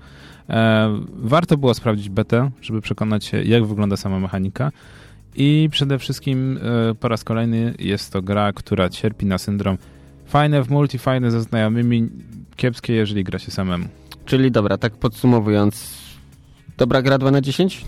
E, 0.49 0.99
warto 1.13 1.57
było 1.57 1.73
sprawdzić 1.73 2.09
betę, 2.09 2.51
żeby 2.61 2.81
przekonać 2.81 3.25
się, 3.25 3.43
jak 3.43 3.65
wygląda 3.65 3.97
sama 3.97 4.19
mechanika. 4.19 4.71
I 5.35 5.69
przede 5.71 5.99
wszystkim 5.99 6.59
e, 6.91 6.95
po 6.95 7.07
raz 7.07 7.23
kolejny 7.23 7.73
jest 7.79 8.13
to 8.13 8.21
gra, 8.21 8.53
która 8.53 8.89
cierpi 8.89 9.25
na 9.25 9.37
syndrom 9.37 9.77
Fajne 10.25 10.63
w 10.63 10.69
multi, 10.69 10.97
fajne 10.97 11.31
ze 11.31 11.41
znajomymi, 11.41 12.09
kiepskie, 12.55 12.93
jeżeli 12.93 13.23
gra 13.23 13.39
się 13.39 13.51
samemu. 13.51 13.85
Czyli 14.25 14.51
dobra, 14.51 14.77
tak 14.77 14.93
podsumowując, 14.93 15.97
dobra 16.77 17.01
gra 17.01 17.17
2 17.17 17.31
na 17.31 17.41
10? 17.41 17.85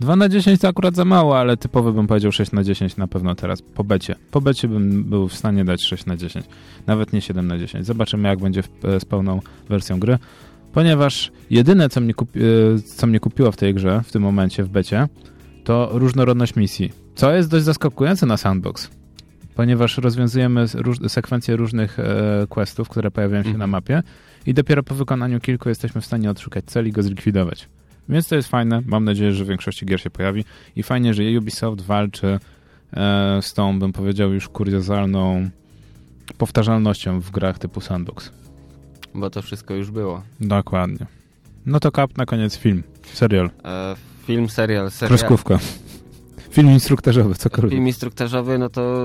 2 0.00 0.16
na 0.16 0.28
10 0.28 0.60
to 0.60 0.68
akurat 0.68 0.94
za 0.96 1.04
mało, 1.04 1.38
ale 1.38 1.56
typowy 1.56 1.92
bym 1.92 2.06
powiedział 2.06 2.32
6 2.32 2.52
na 2.52 2.64
10 2.64 2.96
na 2.96 3.08
pewno 3.08 3.34
teraz 3.34 3.62
po 3.62 3.84
becie. 3.84 4.14
Po 4.30 4.40
becie 4.40 4.68
bym 4.68 5.04
był 5.04 5.28
w 5.28 5.34
stanie 5.34 5.64
dać 5.64 5.82
6 5.84 6.06
na 6.06 6.16
10, 6.16 6.46
nawet 6.86 7.12
nie 7.12 7.20
7 7.20 7.46
na 7.46 7.58
10. 7.58 7.86
Zobaczymy 7.86 8.28
jak 8.28 8.38
będzie 8.38 8.62
w, 8.62 8.68
z 8.98 9.04
pełną 9.04 9.40
wersją 9.68 10.00
gry. 10.00 10.18
Ponieważ 10.72 11.32
jedyne 11.50 11.88
co 11.88 12.00
mnie, 12.00 12.14
kupi, 12.14 12.40
e, 12.40 12.44
co 12.96 13.06
mnie 13.06 13.20
kupiło 13.20 13.52
w 13.52 13.56
tej 13.56 13.74
grze 13.74 14.02
w 14.06 14.12
tym 14.12 14.22
momencie 14.22 14.64
w 14.64 14.68
becie 14.68 15.08
to 15.64 15.88
różnorodność 15.92 16.56
misji. 16.56 16.92
Co 17.14 17.34
jest 17.34 17.50
dość 17.50 17.64
zaskakujące 17.64 18.26
na 18.26 18.36
Sandbox. 18.36 18.90
Ponieważ 19.54 19.98
rozwiązujemy 19.98 20.64
róż, 20.74 20.96
sekwencje 21.08 21.56
różnych 21.56 21.98
e, 21.98 22.46
questów, 22.48 22.88
które 22.88 23.10
pojawiają 23.10 23.42
się 23.42 23.48
Mhm. 23.48 23.58
na 23.58 23.66
mapie 23.66 24.02
i 24.46 24.54
dopiero 24.54 24.82
po 24.82 24.94
wykonaniu 24.94 25.40
kilku 25.40 25.68
jesteśmy 25.68 26.00
w 26.00 26.06
stanie 26.06 26.30
odszukać 26.30 26.64
cel 26.64 26.88
i 26.88 26.92
go 26.92 27.02
zlikwidować. 27.02 27.68
Więc 28.08 28.28
to 28.28 28.36
jest 28.36 28.48
fajne. 28.48 28.82
Mam 28.86 29.04
nadzieję, 29.04 29.32
że 29.32 29.44
w 29.44 29.48
większości 29.48 29.86
gier 29.86 30.00
się 30.00 30.10
pojawi. 30.10 30.44
I 30.76 30.82
fajnie, 30.82 31.14
że 31.14 31.22
Ubisoft 31.38 31.80
walczy 31.80 32.38
e, 32.92 33.38
z 33.42 33.54
tą, 33.54 33.78
bym 33.78 33.92
powiedział, 33.92 34.32
już 34.32 34.48
kuriozalną 34.48 35.50
powtarzalnością 36.38 37.20
w 37.20 37.30
grach 37.30 37.58
typu 37.58 37.80
sandbox. 37.80 38.32
Bo 39.14 39.30
to 39.30 39.42
wszystko 39.42 39.74
już 39.74 39.90
było. 39.90 40.22
Dokładnie. 40.40 41.06
No 41.66 41.80
to 41.80 41.92
kap 41.92 42.18
na 42.18 42.26
koniec 42.26 42.56
film. 42.56 42.82
Serial. 43.12 43.50
E, 43.64 43.96
film, 44.26 44.48
serial, 44.48 44.90
serial. 44.90 45.18
Kreskówka. 45.18 45.58
Film 46.50 46.70
instruktażowy, 46.70 47.34
cokolwiek. 47.34 47.72
Film 47.72 47.86
instruktażowy, 47.86 48.58
no 48.58 48.68
to 48.68 49.04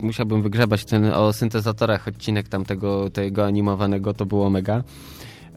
musiałbym 0.00 0.42
wygrzebać 0.42 0.84
ten 0.84 1.04
o 1.04 1.32
syntezatorach 1.32 2.08
odcinek 2.08 2.48
tamtego 2.48 3.10
tego 3.10 3.46
animowanego, 3.46 4.14
to 4.14 4.26
było 4.26 4.50
mega. 4.50 4.84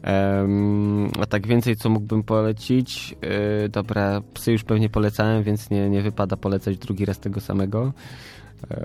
Em, 0.02 1.10
a 1.20 1.26
tak 1.26 1.46
więcej, 1.46 1.76
co 1.76 1.90
mógłbym 1.90 2.22
polecić? 2.22 3.14
Yy, 3.62 3.68
dobra, 3.68 4.20
psy 4.34 4.52
już 4.52 4.64
pewnie 4.64 4.88
polecałem, 4.88 5.42
więc 5.42 5.70
nie, 5.70 5.90
nie 5.90 6.02
wypada 6.02 6.36
polecać 6.36 6.78
drugi 6.78 7.04
raz 7.04 7.18
tego 7.18 7.40
samego. 7.40 7.92
Yy, 8.70 8.76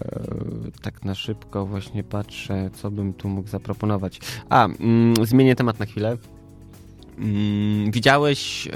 tak 0.81 1.05
na 1.05 1.15
szybko 1.15 1.65
właśnie 1.65 2.03
patrzę, 2.03 2.69
co 2.73 2.91
bym 2.91 3.13
tu 3.13 3.29
mógł 3.29 3.49
zaproponować. 3.49 4.19
A, 4.49 4.65
mm, 4.65 5.13
zmienię 5.25 5.55
temat 5.55 5.79
na 5.79 5.85
chwilę. 5.85 6.17
Mm, 7.19 7.91
widziałeś 7.91 8.65
yy, 8.65 8.71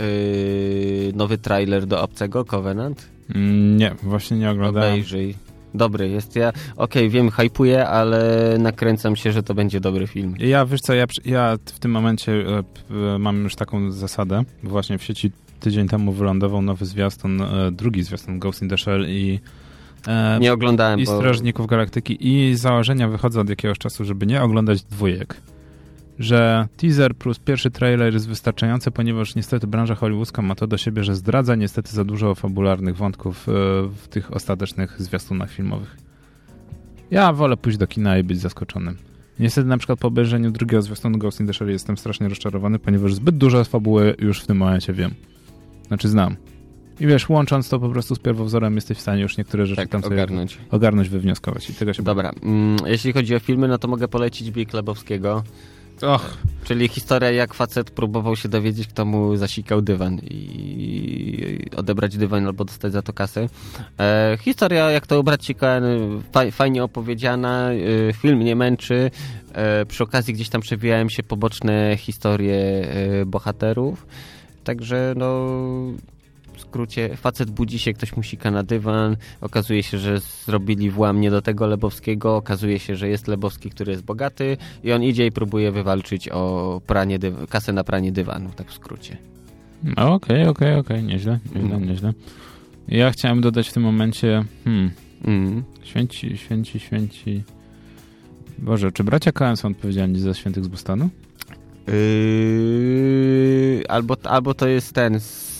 nowy 1.15 1.37
trailer 1.37 1.85
do 1.85 2.01
Obcego, 2.03 2.45
Covenant? 2.45 3.09
Mm, 3.35 3.77
Nie, 3.77 3.95
właśnie 4.03 4.37
nie 4.37 4.49
oglądałem. 4.51 4.89
Obejrzyj. 4.89 5.35
Dobry 5.73 6.09
jest. 6.09 6.35
Ja, 6.35 6.53
okej, 6.77 7.09
wiem, 7.09 7.31
hypuję, 7.31 7.87
ale 7.87 8.55
nakręcam 8.59 9.15
się, 9.15 9.31
że 9.31 9.43
to 9.43 9.53
będzie 9.53 9.79
dobry 9.79 10.07
film. 10.07 10.35
Ja, 10.39 10.65
wiesz 10.65 10.81
co, 10.81 10.93
ja, 10.93 11.05
ja 11.25 11.57
w 11.65 11.79
tym 11.79 11.91
momencie 11.91 12.31
e, 12.31 12.63
e, 13.15 13.19
mam 13.19 13.43
już 13.43 13.55
taką 13.55 13.91
zasadę, 13.91 14.43
bo 14.63 14.69
właśnie 14.69 14.97
w 14.97 15.03
sieci 15.03 15.31
tydzień 15.59 15.87
temu 15.87 16.11
wylądował 16.11 16.61
nowy 16.61 16.85
zwiastun, 16.85 17.41
e, 17.41 17.71
drugi 17.71 18.03
zwiastun 18.03 18.39
Ghost 18.39 18.61
in 18.61 18.69
the 18.69 18.77
Shell 18.77 19.05
i 19.09 19.39
e, 20.07 20.37
Nie 20.41 20.53
oglądałem, 20.53 20.99
i 20.99 21.05
bo... 21.05 21.17
Strażników 21.17 21.67
Galaktyki 21.67 22.27
i 22.27 22.55
założenia 22.55 23.07
wychodzę 23.07 23.41
od 23.41 23.49
jakiegoś 23.49 23.77
czasu, 23.77 24.05
żeby 24.05 24.25
nie 24.25 24.41
oglądać 24.41 24.83
dwójek. 24.83 25.41
Że 26.21 26.67
teaser 26.77 27.15
plus 27.15 27.39
pierwszy 27.39 27.71
trailer 27.71 28.13
jest 28.13 28.27
wystarczający, 28.27 28.91
ponieważ 28.91 29.35
niestety 29.35 29.67
branża 29.67 29.95
hollywoodzka 29.95 30.41
ma 30.41 30.55
to 30.55 30.67
do 30.67 30.77
siebie, 30.77 31.03
że 31.03 31.15
zdradza 31.15 31.55
niestety 31.55 31.91
za 31.91 32.03
dużo 32.03 32.35
fabularnych 32.35 32.95
wątków 32.97 33.49
e, 33.49 33.51
w 34.03 34.07
tych 34.07 34.33
ostatecznych 34.33 35.01
zwiastunach 35.01 35.51
filmowych. 35.51 35.97
Ja 37.11 37.33
wolę 37.33 37.57
pójść 37.57 37.77
do 37.77 37.87
kina 37.87 38.17
i 38.17 38.23
być 38.23 38.39
zaskoczonym. 38.39 38.97
Niestety 39.39 39.67
na 39.67 39.77
przykład 39.77 39.99
po 39.99 40.07
obejrzeniu 40.07 40.51
drugiego 40.51 40.81
zwiastunu 40.81 41.17
Ghost 41.17 41.39
in 41.39 41.47
the 41.47 41.53
Shell 41.53 41.69
jestem 41.69 41.97
strasznie 41.97 42.29
rozczarowany, 42.29 42.79
ponieważ 42.79 43.13
zbyt 43.13 43.37
dużo 43.37 43.63
fabuły 43.63 44.15
już 44.19 44.41
w 44.41 44.47
tym 44.47 44.57
momencie 44.57 44.93
wiem. 44.93 45.11
Znaczy 45.87 46.09
znam. 46.09 46.35
I 46.99 47.07
wiesz, 47.07 47.29
łącząc 47.29 47.69
to 47.69 47.79
po 47.79 47.89
prostu 47.89 48.15
z 48.15 48.19
pierwowzorem 48.19 48.75
jesteś 48.75 48.97
w 48.97 49.01
stanie 49.01 49.21
już 49.21 49.37
niektóre 49.37 49.65
rzeczy 49.65 49.81
Tak, 49.81 49.89
tam 49.89 50.01
sobie 50.01 50.15
ogarnąć. 50.15 50.57
ogarnąć, 50.71 51.09
wywnioskować 51.09 51.69
i 51.69 51.73
tego 51.73 51.93
się 51.93 52.03
Dobra, 52.03 52.31
mm, 52.43 52.77
jeśli 52.85 53.13
chodzi 53.13 53.35
o 53.35 53.39
filmy, 53.39 53.67
no 53.67 53.77
to 53.77 53.87
mogę 53.87 54.07
polecić 54.07 54.51
Big 54.51 54.73
Lebowskiego, 54.73 55.43
Och, 56.03 56.37
czyli 56.63 56.87
historia 56.87 57.31
jak 57.31 57.53
facet 57.53 57.91
próbował 57.91 58.35
się 58.35 58.49
dowiedzieć, 58.49 58.87
kto 58.87 59.05
mu 59.05 59.35
zasikał 59.35 59.81
dywan 59.81 60.19
i 60.23 61.59
odebrać 61.77 62.17
dywan 62.17 62.45
albo 62.47 62.65
dostać 62.65 62.93
za 62.93 63.01
to 63.01 63.13
kasę. 63.13 63.47
E, 63.99 64.37
historia, 64.41 64.91
jak 64.91 65.07
to 65.07 65.19
ubrać 65.19 65.45
ci 65.45 65.55
Coen, 65.55 65.83
fa- 66.31 66.51
fajnie 66.51 66.83
opowiedziana, 66.83 67.69
e, 68.09 68.13
film 68.13 68.39
nie 68.39 68.55
męczy, 68.55 69.11
e, 69.53 69.85
przy 69.85 70.03
okazji 70.03 70.33
gdzieś 70.33 70.49
tam 70.49 70.61
przewijałem 70.61 71.09
się 71.09 71.23
poboczne 71.23 71.97
historie 71.97 72.55
e, 72.55 73.25
bohaterów, 73.25 74.05
także 74.63 75.13
no 75.17 75.47
skrócie, 76.75 77.17
facet 77.17 77.51
budzi 77.51 77.79
się, 77.79 77.93
ktoś 77.93 78.15
mu 78.17 78.23
sika 78.23 78.51
na 78.51 78.63
dywan, 78.63 79.17
okazuje 79.41 79.83
się, 79.83 79.97
że 79.97 80.19
zrobili 80.19 80.89
włam 80.89 81.21
nie 81.21 81.31
do 81.31 81.41
tego 81.41 81.67
Lebowskiego, 81.67 82.35
okazuje 82.35 82.79
się, 82.79 82.95
że 82.95 83.07
jest 83.09 83.27
Lebowski, 83.27 83.69
który 83.69 83.91
jest 83.91 84.03
bogaty 84.03 84.57
i 84.83 84.91
on 84.91 85.03
idzie 85.03 85.25
i 85.27 85.31
próbuje 85.31 85.71
wywalczyć 85.71 86.29
o 86.29 86.81
pranie 86.87 87.19
dyw- 87.19 87.47
kasę 87.47 87.73
na 87.73 87.83
pranie 87.83 88.11
dywanu, 88.11 88.49
tak 88.55 88.67
w 88.71 88.73
skrócie. 88.73 89.17
no 89.83 90.13
okej, 90.13 90.47
okej, 90.47 90.75
okej, 90.75 91.03
nieźle, 91.03 91.39
nieźle, 91.55 91.79
No. 91.79 91.85
nieźle. 91.85 92.13
Ja 92.87 93.11
chciałem 93.11 93.41
dodać 93.41 93.69
w 93.69 93.73
tym 93.73 93.83
momencie, 93.83 94.45
hmm, 94.63 94.91
Mm. 95.25 95.63
święci, 95.83 96.37
święci, 96.37 96.79
święci... 96.79 97.43
Boże, 98.59 98.91
czy 98.91 99.03
bracia 99.03 99.31
Coen 99.31 99.57
są 99.57 99.67
odpowiedzialni 99.69 100.19
za 100.19 100.33
świętych 100.33 100.63
z 100.63 100.67
Bostonu? 100.67 101.09
Yy, 101.87 103.83
albo, 103.89 104.17
albo 104.23 104.53
to 104.53 104.67
jest 104.67 104.93
ten 104.93 105.19
z 105.19 105.50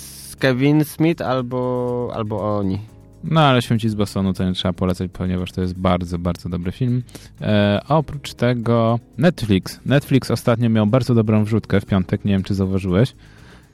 Kevin 0.45 0.83
Smith, 0.86 1.21
albo, 1.21 2.12
albo 2.15 2.57
oni. 2.57 2.79
No 3.24 3.41
ale 3.41 3.62
Święci 3.62 3.89
z 3.89 3.95
Bostonu 3.95 4.33
to 4.33 4.43
nie 4.45 4.53
trzeba 4.53 4.74
polecać, 4.74 5.12
ponieważ 5.13 5.51
to 5.51 5.62
jest 5.62 5.74
bardzo, 5.79 6.19
bardzo 6.19 6.50
dobry 6.50 6.71
film. 6.71 7.03
E, 7.41 7.81
oprócz 7.88 8.33
tego 8.33 9.00
Netflix. 9.17 9.79
Netflix 9.86 10.31
ostatnio 10.31 10.69
miał 10.69 10.88
bardzo 10.88 11.15
dobrą 11.15 11.43
wrzutkę 11.43 11.81
w 11.81 11.86
piątek, 11.86 12.25
nie 12.25 12.31
wiem 12.31 12.43
czy 12.43 12.53
zauważyłeś. 12.53 13.13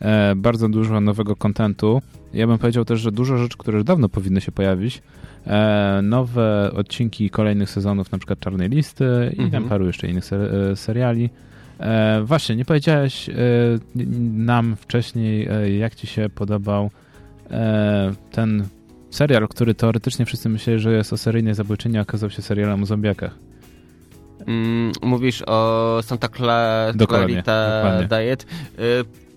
E, 0.02 0.36
bardzo 0.36 0.70
dużo 0.70 1.02
nowego 1.02 1.36
kontentu. 1.36 2.02
Ja 2.34 2.48
bym 2.48 2.58
powiedział 2.58 2.86
też, 2.86 3.00
że 3.00 3.12
dużo 3.12 3.38
rzeczy, 3.38 3.58
które 3.58 3.78
już 3.78 3.84
dawno 3.86 4.10
powinny 4.10 4.42
się 4.42 4.52
pojawić. 4.52 5.02
E, 5.48 6.00
nowe 6.04 6.72
odcinki 6.74 7.30
kolejnych 7.30 7.70
sezonów, 7.70 8.12
na 8.12 8.18
przykład 8.18 8.40
Czarnej 8.40 8.70
Listy 8.70 9.06
i 9.38 9.42
Mhm. 9.42 9.52
tam 9.52 9.70
paru 9.70 9.86
jeszcze 9.88 10.08
innych 10.08 10.26
ser, 10.26 10.42
e, 10.72 10.76
seriali. 10.76 11.30
E, 11.80 12.22
właśnie, 12.24 12.56
nie 12.56 12.66
powiedziałeś 12.66 13.30
e, 13.30 13.34
nam 14.34 14.76
wcześniej, 14.76 15.48
e, 15.48 15.72
jak 15.72 15.96
ci 15.96 16.08
się 16.08 16.30
podobał 16.30 16.90
e, 17.52 18.12
ten 18.32 18.68
serial, 19.12 19.48
który 19.48 19.74
teoretycznie 19.74 20.26
wszyscy 20.26 20.50
myśleli, 20.50 20.80
że 20.80 20.94
jest 20.94 21.14
o 21.14 21.18
seryjnej 21.18 21.54
zabójczyni, 21.54 21.98
a 21.98 22.02
okazał 22.02 22.30
się 22.30 22.42
serialem 22.42 22.84
o 22.84 22.86
zombiakach. 22.86 23.36
Mm, 24.48 24.92
mówisz 25.02 25.44
o 25.48 26.00
Santa 26.04 26.28
Cla- 26.28 26.94
Dokładnie, 26.96 27.28
Clarita 27.28 27.82
dokładnie. 27.84 28.08
Diet. 28.08 28.46
Y, 28.80 29.28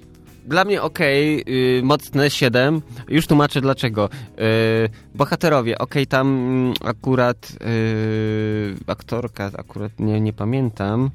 Dla 0.46 0.64
mnie 0.64 0.82
okej, 0.82 1.44
y, 1.78 1.82
mocne 1.82 2.30
7. 2.30 2.82
Już 3.08 3.26
tłumaczę 3.26 3.60
dlaczego. 3.60 4.08
Y, 4.38 4.88
bohaterowie, 5.14 5.78
okej, 5.78 6.06
tam 6.06 6.72
akurat 6.84 7.52
y, 7.66 8.74
aktorka, 8.86 9.50
akurat 9.58 10.00
nie, 10.00 10.20
nie 10.20 10.32
pamiętam. 10.32 11.10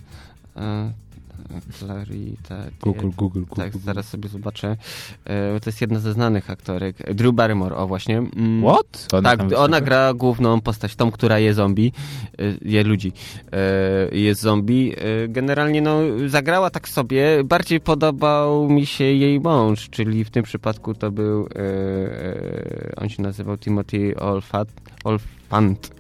Clarita. 1.62 2.58
Google, 2.82 3.10
Google, 3.18 3.40
Google. 3.40 3.56
Tak, 3.62 3.78
zaraz 3.78 4.08
sobie 4.08 4.30
zobaczę. 4.30 4.78
E, 5.26 5.60
To 5.60 5.70
jest 5.70 5.82
jedna 5.82 6.00
ze 6.00 6.14
znanych 6.14 6.50
aktorek. 6.50 7.14
Drew 7.16 7.34
Barrymore, 7.34 7.76
o 7.76 7.88
właśnie. 7.88 8.18
Mm, 8.18 8.64
What? 8.64 9.08
Ona 9.14 9.38
tak, 9.38 9.48
ona 9.58 9.82
gra 9.82 10.14
główną 10.14 10.62
postać, 10.62 10.96
tą, 10.96 11.12
która 11.12 11.40
je 11.40 11.54
zombie, 11.54 11.92
y, 12.42 12.58
je 12.62 12.84
ludzi, 12.84 13.12
y, 14.12 14.18
jest 14.18 14.42
zombie. 14.42 14.96
Generalnie 15.30 15.82
no, 15.82 16.00
zagrała 16.28 16.70
tak 16.70 16.90
sobie, 16.90 17.44
bardziej 17.44 17.80
podobał 17.80 18.70
mi 18.70 18.86
się 18.86 19.04
jej 19.04 19.40
mąż, 19.40 19.90
czyli 19.90 20.24
w 20.24 20.30
tym 20.30 20.44
przypadku 20.44 20.94
to 20.94 21.12
był, 21.12 21.50
on 22.98 23.10
się 23.10 23.24
nazywał 23.24 23.58
Timothy 23.58 24.16
Olfat, 24.20 24.68
Olfant. 25.04 25.92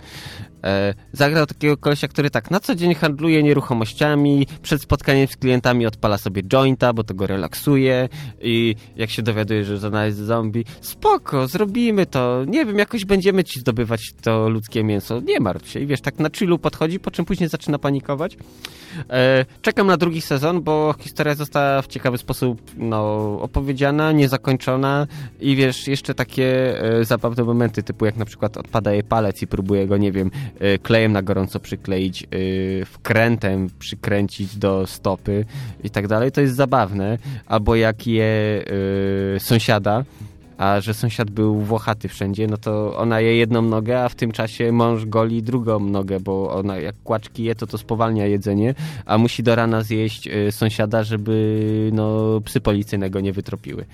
E, 0.65 0.93
Zagrał 1.13 1.45
takiego 1.45 1.77
kolesia, 1.77 2.07
który 2.07 2.29
tak 2.29 2.51
na 2.51 2.59
co 2.59 2.75
dzień 2.75 2.95
handluje 2.95 3.43
nieruchomościami, 3.43 4.47
przed 4.61 4.81
spotkaniem 4.81 5.27
z 5.27 5.37
klientami 5.37 5.85
odpala 5.85 6.17
sobie 6.17 6.43
jointa, 6.43 6.93
bo 6.93 7.03
to 7.03 7.13
go 7.13 7.27
relaksuje 7.27 8.09
i 8.41 8.75
jak 8.95 9.09
się 9.09 9.21
dowiaduje, 9.21 9.63
że 9.63 10.05
jest 10.05 10.17
zombie, 10.17 10.65
spoko, 10.81 11.47
zrobimy 11.47 12.05
to, 12.05 12.43
nie 12.47 12.65
wiem, 12.65 12.77
jakoś 12.77 13.05
będziemy 13.05 13.43
ci 13.43 13.59
zdobywać 13.59 14.13
to 14.21 14.49
ludzkie 14.49 14.83
mięso, 14.83 15.19
nie 15.19 15.39
martw 15.39 15.69
się. 15.69 15.79
I 15.79 15.85
wiesz, 15.85 16.01
tak 16.01 16.19
na 16.19 16.29
chillu 16.29 16.59
podchodzi, 16.59 16.99
po 16.99 17.11
czym 17.11 17.25
później 17.25 17.49
zaczyna 17.49 17.79
panikować. 17.79 18.37
E, 19.09 19.45
czekam 19.61 19.87
na 19.87 19.97
drugi 19.97 20.21
sezon, 20.21 20.61
bo 20.61 20.95
historia 20.99 21.35
została 21.35 21.81
w 21.81 21.87
ciekawy 21.87 22.17
sposób 22.17 22.61
no, 22.77 22.97
opowiedziana, 23.41 24.11
niezakończona 24.11 25.07
i 25.39 25.55
wiesz, 25.55 25.87
jeszcze 25.87 26.13
takie 26.13 26.79
e, 26.81 27.05
zabawne 27.05 27.43
momenty, 27.43 27.83
typu 27.83 28.05
jak 28.05 28.15
na 28.15 28.25
przykład 28.25 28.57
odpada 28.57 28.93
jej 28.93 29.03
palec 29.03 29.35
sytuacji 29.35 29.47
próbuje 29.47 29.87
go, 29.87 29.97
nie 29.97 30.11
wiem, 30.11 30.31
klejem 30.83 31.11
na 31.11 31.21
gorąco 31.21 31.59
przykleić, 31.59 32.27
y, 32.33 32.85
wkrętem 32.85 33.69
przykręcić 33.79 34.57
do 34.57 34.87
stopy 34.87 35.45
i 35.83 35.89
tak 35.89 36.07
dalej, 36.07 36.31
to 36.31 36.41
jest 36.41 36.55
zabawne. 36.55 37.17
Albo 37.45 37.75
jak 37.75 38.07
je 38.07 38.63
y, 39.35 39.39
sąsiada, 39.39 40.03
a 40.57 40.81
że 40.81 40.93
sąsiad 40.93 41.31
był 41.31 41.55
włochaty 41.55 42.07
wszędzie, 42.07 42.47
no 42.47 42.57
to 42.57 42.97
ona 42.97 43.21
je 43.21 43.37
jedną 43.37 43.61
nogę, 43.61 44.03
a 44.03 44.09
w 44.09 44.15
tym 44.15 44.31
czasie 44.31 44.71
mąż 44.71 45.05
goli 45.05 45.43
drugą 45.43 45.79
nogę, 45.79 46.19
bo 46.19 46.53
ona 46.53 46.77
jak 46.77 46.95
kłaczki 47.03 47.43
je, 47.43 47.55
to 47.55 47.67
to 47.67 47.77
spowalnia 47.77 48.25
jedzenie, 48.25 48.75
a 49.05 49.17
musi 49.17 49.43
do 49.43 49.55
rana 49.55 49.81
zjeść 49.83 50.27
y, 50.27 50.51
sąsiada, 50.51 51.03
żeby 51.03 51.89
no, 51.93 52.41
psy 52.45 52.61
policyjnego 52.61 53.19
nie 53.19 53.33
wytropiły. 53.33 53.85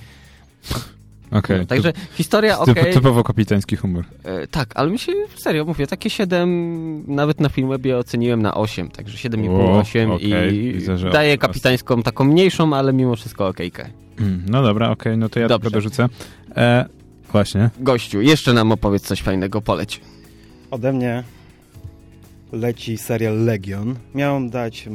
Okej. 1.31 1.59
No, 1.59 1.65
także 1.65 1.93
historia 2.13 2.57
Typ, 2.57 2.77
okej. 2.77 2.93
typowo 2.93 3.23
kapitański 3.23 3.75
humor. 3.75 4.05
E, 4.23 4.47
tak, 4.47 4.71
ale 4.75 4.89
mi 4.91 4.99
się 4.99 5.11
serio 5.35 5.65
mówię, 5.65 5.87
takie 5.87 6.09
7 6.09 7.03
nawet 7.07 7.39
na 7.39 7.49
Filmwebie 7.49 7.97
oceniłem 7.97 8.41
na 8.41 8.53
8, 8.55 8.89
także 8.89 9.29
7,5, 9.29 9.49
O, 9.61 9.79
8 9.79 10.11
okej. 10.11 10.55
i 10.55 10.73
Widzę, 10.73 10.95
daję 11.13 11.37
kapitańską 11.37 12.03
taką 12.03 12.23
mniejszą, 12.23 12.75
ale 12.75 12.93
mimo 12.93 13.15
wszystko 13.15 13.47
okejkę. 13.47 13.89
Mm, 14.19 14.41
No 14.49 14.63
dobra, 14.63 14.89
okej, 14.89 15.17
no 15.17 15.29
to 15.29 15.39
ja 15.39 15.47
Dobrze. 15.47 15.63
tylko 15.63 15.73
dorzucę. 15.73 16.07
E, 16.57 16.85
właśnie. 17.31 17.69
Gościu, 17.79 18.21
jeszcze 18.21 18.53
nam 18.53 18.71
opowiedz 18.71 19.03
coś 19.03 19.21
fajnego, 19.21 19.61
poleć. 19.61 20.01
Ode 20.71 20.93
mnie 20.93 21.23
leci 22.51 22.97
serial 22.97 23.45
Legion. 23.45 23.95
Miałem 24.15 24.49
dać 24.49 24.87
e, 24.87 24.91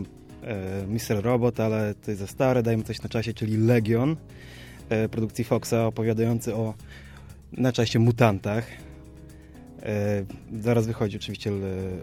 Mr. 0.87 1.23
Robot, 1.25 1.61
ale 1.61 1.95
to 1.95 2.11
jest 2.11 2.21
za 2.21 2.27
stare, 2.27 2.63
dajmy 2.63 2.83
coś 2.83 3.03
na 3.03 3.09
czasie, 3.09 3.35
czyli 3.35 3.57
Legion 3.57 4.17
produkcji 5.11 5.45
Foxa 5.45 5.87
opowiadający 5.87 6.55
o 6.55 6.75
na 7.53 7.73
czasie 7.73 7.99
mutantach. 7.99 8.67
E, 9.83 10.25
zaraz 10.61 10.87
wychodzi 10.87 11.17
oczywiście 11.17 11.53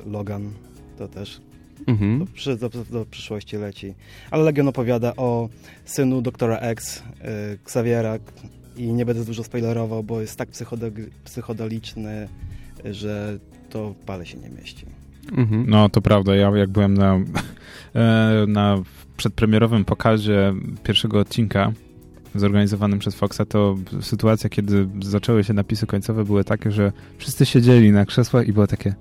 Logan, 0.05 0.51
to 0.97 1.07
też 1.07 1.41
Mhm. 1.87 2.19
do, 2.19 2.25
przy, 2.25 2.57
do, 2.57 2.69
do 2.69 3.05
przyszłości 3.05 3.57
leci. 3.57 3.93
Ale 4.31 4.43
Legion 4.43 4.67
opowiada 4.67 5.15
o 5.15 5.49
synu 5.85 6.21
doktora 6.21 6.57
X, 6.57 7.03
e, 7.21 7.53
Xaviera 7.53 8.17
i 8.77 8.93
nie 8.93 9.05
będę 9.05 9.25
dużo 9.25 9.43
spoilerował, 9.43 10.03
bo 10.03 10.21
jest 10.21 10.37
tak 10.37 10.49
psychodeliczny, 11.23 12.27
e, 12.85 12.93
że 12.93 13.39
to 13.69 13.95
pale 14.05 14.25
się 14.25 14.37
nie 14.37 14.49
mieści. 14.49 14.85
Mhm. 15.37 15.65
No 15.69 15.89
to 15.89 16.01
prawda, 16.01 16.35
ja 16.35 16.57
jak 16.57 16.69
byłem 16.69 16.93
na, 16.93 17.15
e, 17.93 18.45
na 18.47 18.77
przedpremierowym 19.17 19.85
pokazie 19.85 20.53
pierwszego 20.83 21.19
odcinka 21.19 21.73
zorganizowanym 22.35 22.99
przez 22.99 23.15
Foxa, 23.15 23.41
to 23.49 23.77
sytuacja, 24.01 24.49
kiedy 24.49 24.87
zaczęły 25.01 25.43
się 25.43 25.53
napisy 25.53 25.87
końcowe 25.87 26.25
były 26.25 26.43
takie, 26.43 26.71
że 26.71 26.91
wszyscy 27.17 27.45
siedzieli 27.45 27.91
na 27.91 28.05
krzesłach 28.05 28.47
i 28.47 28.53
było 28.53 28.67
takie 28.67 28.93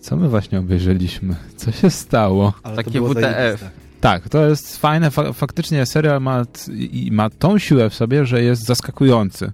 co 0.00 0.16
my 0.16 0.28
właśnie 0.28 0.58
obejrzeliśmy? 0.58 1.36
Co 1.56 1.72
się 1.72 1.90
stało? 1.90 2.52
Ale 2.62 2.76
Takie 2.76 3.00
WTF. 3.00 3.14
zajebiste. 3.14 3.70
Tak, 4.00 4.28
to 4.28 4.46
jest 4.46 4.76
fajne. 4.76 5.10
Fa 5.10 5.32
faktycznie 5.32 5.86
serial 5.86 6.20
ma, 6.20 6.44
i 6.78 7.08
ma 7.12 7.30
tą 7.30 7.58
siłę 7.58 7.90
w 7.90 7.94
sobie, 7.94 8.26
że 8.26 8.42
jest 8.42 8.64
zaskakujący. 8.64 9.52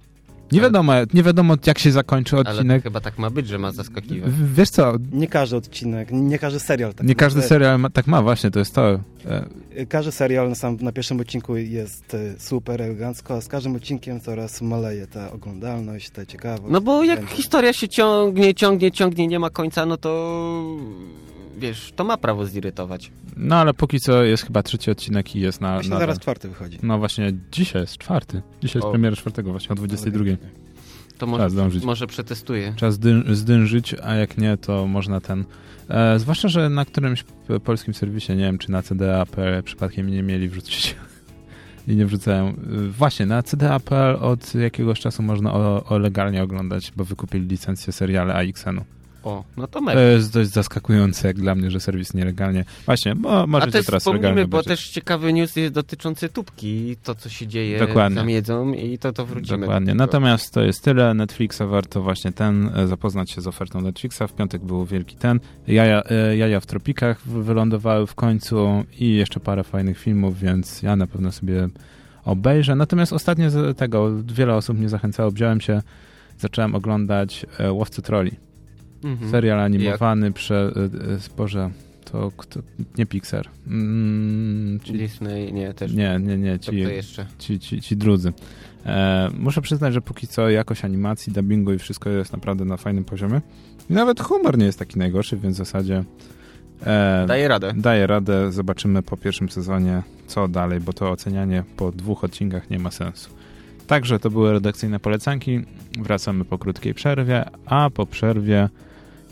Nie 0.51 0.59
Ale- 0.59 0.67
wiadomo, 0.69 0.93
nie 1.13 1.23
wiadomo 1.23 1.55
jak 1.67 1.79
się 1.79 1.91
zakończy 1.91 2.35
Ale 2.35 2.49
odcinek. 2.51 2.83
chyba 2.83 3.01
tak 3.01 3.17
ma 3.19 3.29
być, 3.29 3.47
że 3.47 3.57
ma 3.57 3.71
zaskakiwać. 3.71 4.31
W- 4.31 4.53
Wiesz 4.55 4.69
co, 4.69 4.93
Nie 5.11 5.27
każdy 5.27 5.55
odcinek, 5.55 6.09
nie 6.11 6.39
każdy 6.39 6.59
serial 6.59 6.93
tak 6.93 7.07
nie 7.07 7.15
każdy 7.15 7.39
e, 7.39 7.43
serial 7.43 7.79
ma, 7.79 7.89
tak 7.89 8.07
ma, 8.07 8.21
właśnie, 8.21 8.51
to 8.51 8.59
jest 8.59 8.75
to. 8.75 8.99
E, 9.25 9.85
Każdy 9.89 10.11
serial 10.11 10.49
na, 10.49 10.55
sam, 10.55 10.77
na 10.81 10.91
pierwszym 10.91 11.19
odcinku 11.19 11.55
jest 11.57 12.13
e, 12.13 12.17
super 12.39 12.81
elegancko, 12.81 13.33
a 13.35 13.41
z 13.41 13.47
każdym 13.47 13.75
odcinkiem 13.75 14.19
coraz 14.21 14.61
maleje 14.61 15.07
ta 15.07 15.31
oglądalność, 15.31 16.09
ta 16.09 16.25
ciekawość. 16.25 16.63
No 16.73 16.81
bo 16.81 17.03
jak 17.03 17.19
Będzie. 17.19 17.35
historia 17.35 17.73
się 17.73 17.87
ciągnie, 17.87 18.53
ciągnie, 18.55 18.91
ciągnie, 18.91 19.27
nie 19.27 19.39
ma 19.39 19.49
końca, 19.49 19.85
no 19.85 19.97
to 19.97 20.61
wiesz, 21.57 21.93
to 21.95 22.03
ma 22.03 22.17
prawo 22.17 22.45
zirytować. 22.45 23.11
No 23.37 23.55
ale 23.55 23.73
póki 23.73 23.99
co 23.99 24.23
jest 24.23 24.43
chyba 24.43 24.63
trzeci 24.63 24.91
odcinek 24.91 25.35
i 25.35 25.39
jest 25.39 25.61
na. 25.61 25.73
Właśnie 25.73 25.89
na 25.93 25.99
zaraz 25.99 26.19
czwarty 26.19 26.49
wychodzi. 26.49 26.79
No 26.83 26.97
właśnie, 26.99 27.33
dzisiaj 27.51 27.81
jest 27.81 27.97
czwarty. 27.97 28.41
Dzisiaj 28.61 28.79
jest 28.79 28.87
O. 28.87 28.91
premiera 28.91 29.15
czwartego, 29.15 29.51
właśnie 29.51 29.69
o 29.73 29.75
22. 29.75 30.23
To 31.17 31.27
może, 31.27 31.49
może 31.83 32.07
przetestuję. 32.07 32.73
Trzeba 32.75 32.91
zdyn- 32.91 33.33
zdążyć, 33.33 33.95
a 34.03 34.15
jak 34.15 34.37
nie, 34.37 34.57
to 34.57 34.87
można 34.87 35.21
ten. 35.21 35.45
E, 35.89 36.19
zwłaszcza, 36.19 36.47
że 36.47 36.69
na 36.69 36.85
którymś 36.85 37.23
p- 37.23 37.59
polskim 37.59 37.93
serwisie, 37.93 38.31
nie 38.31 38.43
wiem, 38.43 38.57
czy 38.57 38.71
na 38.71 38.81
CDA.pl 38.81 39.63
przypadkiem 39.63 40.09
nie 40.09 40.23
mieli 40.23 40.49
wrzucić. 40.49 40.95
I 41.87 41.95
nie 41.95 42.05
wrzucają. 42.05 42.47
E, 42.47 42.53
Właśnie, 42.97 43.25
na 43.25 43.43
CDA.pl 43.43 44.15
od 44.15 44.55
jakiegoś 44.55 44.99
czasu 44.99 45.23
można 45.23 45.53
o, 45.53 45.83
o 45.83 45.97
legalnie 45.97 46.43
oglądać, 46.43 46.91
bo 46.95 47.03
wykupili 47.05 47.47
licencję 47.47 47.93
seriale 47.93 48.33
AXN-u. 48.33 48.83
O, 49.25 49.43
no 49.57 49.67
to 49.67 49.73
To 49.73 49.81
mega. 49.81 50.01
jest 50.01 50.33
dość 50.33 50.49
zaskakujące 50.49 51.27
jak 51.27 51.37
dla 51.37 51.55
mnie, 51.55 51.71
że 51.71 51.79
serwis 51.79 52.13
nielegalnie. 52.13 52.65
Właśnie, 52.85 53.15
bo 53.15 53.41
A 53.41 53.47
możecie 53.47 53.71
też 53.71 53.85
teraz 53.85 54.05
legalnie 54.05 54.47
bo 54.47 54.57
obejrzeć. 54.57 54.67
też 54.67 54.89
ciekawy 54.89 55.33
news 55.33 55.55
jest 55.55 55.73
dotyczący 55.73 56.29
tubki, 56.29 56.95
to 57.03 57.15
co 57.15 57.29
się 57.29 57.47
dzieje 57.47 57.79
Dokładnie. 57.79 58.17
tam 58.17 58.29
jedzą 58.29 58.73
i 58.73 58.97
to, 58.97 59.13
to 59.13 59.25
wrócimy. 59.25 59.57
Dokładnie. 59.59 59.87
do. 59.93 59.95
Natomiast 59.95 60.53
to 60.53 60.61
jest 60.61 60.83
tyle. 60.83 61.13
Netflixa 61.13 61.61
warto 61.67 62.01
właśnie 62.01 62.31
ten, 62.31 62.71
e, 62.75 62.87
zapoznać 62.87 63.31
się 63.31 63.41
z 63.41 63.47
ofertą 63.47 63.81
Netflixa. 63.81 64.21
W 64.27 64.33
piątek 64.33 64.63
był 64.63 64.85
wielki 64.85 65.15
ten. 65.15 65.39
Jaja, 65.67 66.03
e, 66.03 66.37
jaja 66.37 66.59
w 66.59 66.65
tropikach 66.65 67.21
wylądowały 67.27 68.07
w 68.07 68.15
końcu 68.15 68.83
i 68.99 69.15
jeszcze 69.15 69.39
parę 69.39 69.63
fajnych 69.63 69.99
filmów, 69.99 70.39
więc 70.39 70.81
ja 70.81 70.95
na 70.95 71.07
pewno 71.07 71.31
sobie 71.31 71.67
obejrzę. 72.25 72.75
Natomiast 72.75 73.13
ostatnio 73.13 73.49
z 73.49 73.77
tego 73.77 74.11
wiele 74.23 74.55
osób 74.55 74.77
mnie 74.77 74.89
zachęcało. 74.89 75.31
Wziąłem 75.31 75.61
się, 75.61 75.81
zacząłem 76.39 76.75
oglądać 76.75 77.45
e, 77.59 77.71
Łowcy 77.71 78.01
Troli. 78.01 78.31
Mhm. 79.05 79.31
Serial 79.31 79.59
animowany 79.59 80.31
przez... 80.31 80.77
E, 80.77 80.81
e, 80.83 80.89
Boże, 81.37 81.69
to 82.11 82.31
kto, 82.37 82.59
nie 82.97 83.05
Pixar. 83.05 83.47
Mm, 83.67 84.79
ci, 84.83 84.93
Disney, 84.93 85.53
nie, 85.53 85.73
też. 85.73 85.93
nie, 85.93 86.19
nie, 86.21 86.37
nie. 86.37 86.59
To 86.59 86.71
Ci, 86.71 86.77
jeszcze? 86.77 87.25
ci, 87.39 87.59
ci, 87.59 87.81
ci 87.81 87.97
drudzy. 87.97 88.33
E, 88.85 89.29
muszę 89.39 89.61
przyznać, 89.61 89.93
że 89.93 90.01
póki 90.01 90.27
co 90.27 90.49
jakość 90.49 90.85
animacji, 90.85 91.33
dubbingu 91.33 91.73
i 91.73 91.79
wszystko 91.79 92.09
jest 92.09 92.33
naprawdę 92.33 92.65
na 92.65 92.77
fajnym 92.77 93.03
poziomie. 93.03 93.41
I 93.89 93.93
nawet 93.93 94.19
humor 94.21 94.57
nie 94.57 94.65
jest 94.65 94.79
taki 94.79 94.99
najgorszy, 94.99 95.37
więc 95.37 95.55
w 95.55 95.57
zasadzie 95.57 96.03
e, 96.85 97.25
Daję 97.27 97.47
radę. 97.47 97.73
daję 97.77 98.07
radę. 98.07 98.51
Zobaczymy 98.51 99.01
po 99.01 99.17
pierwszym 99.17 99.49
sezonie, 99.49 100.03
co 100.27 100.47
dalej, 100.47 100.79
bo 100.79 100.93
to 100.93 101.11
ocenianie 101.11 101.63
po 101.77 101.91
dwóch 101.91 102.23
odcinkach 102.23 102.69
nie 102.69 102.79
ma 102.79 102.91
sensu. 102.91 103.29
Także 103.87 104.19
to 104.19 104.29
były 104.29 104.51
redakcyjne 104.53 104.99
polecanki. 104.99 105.61
Wracamy 105.99 106.45
po 106.45 106.57
krótkiej 106.57 106.93
przerwie, 106.93 107.45
a 107.65 107.89
po 107.89 108.05
przerwie, 108.05 108.69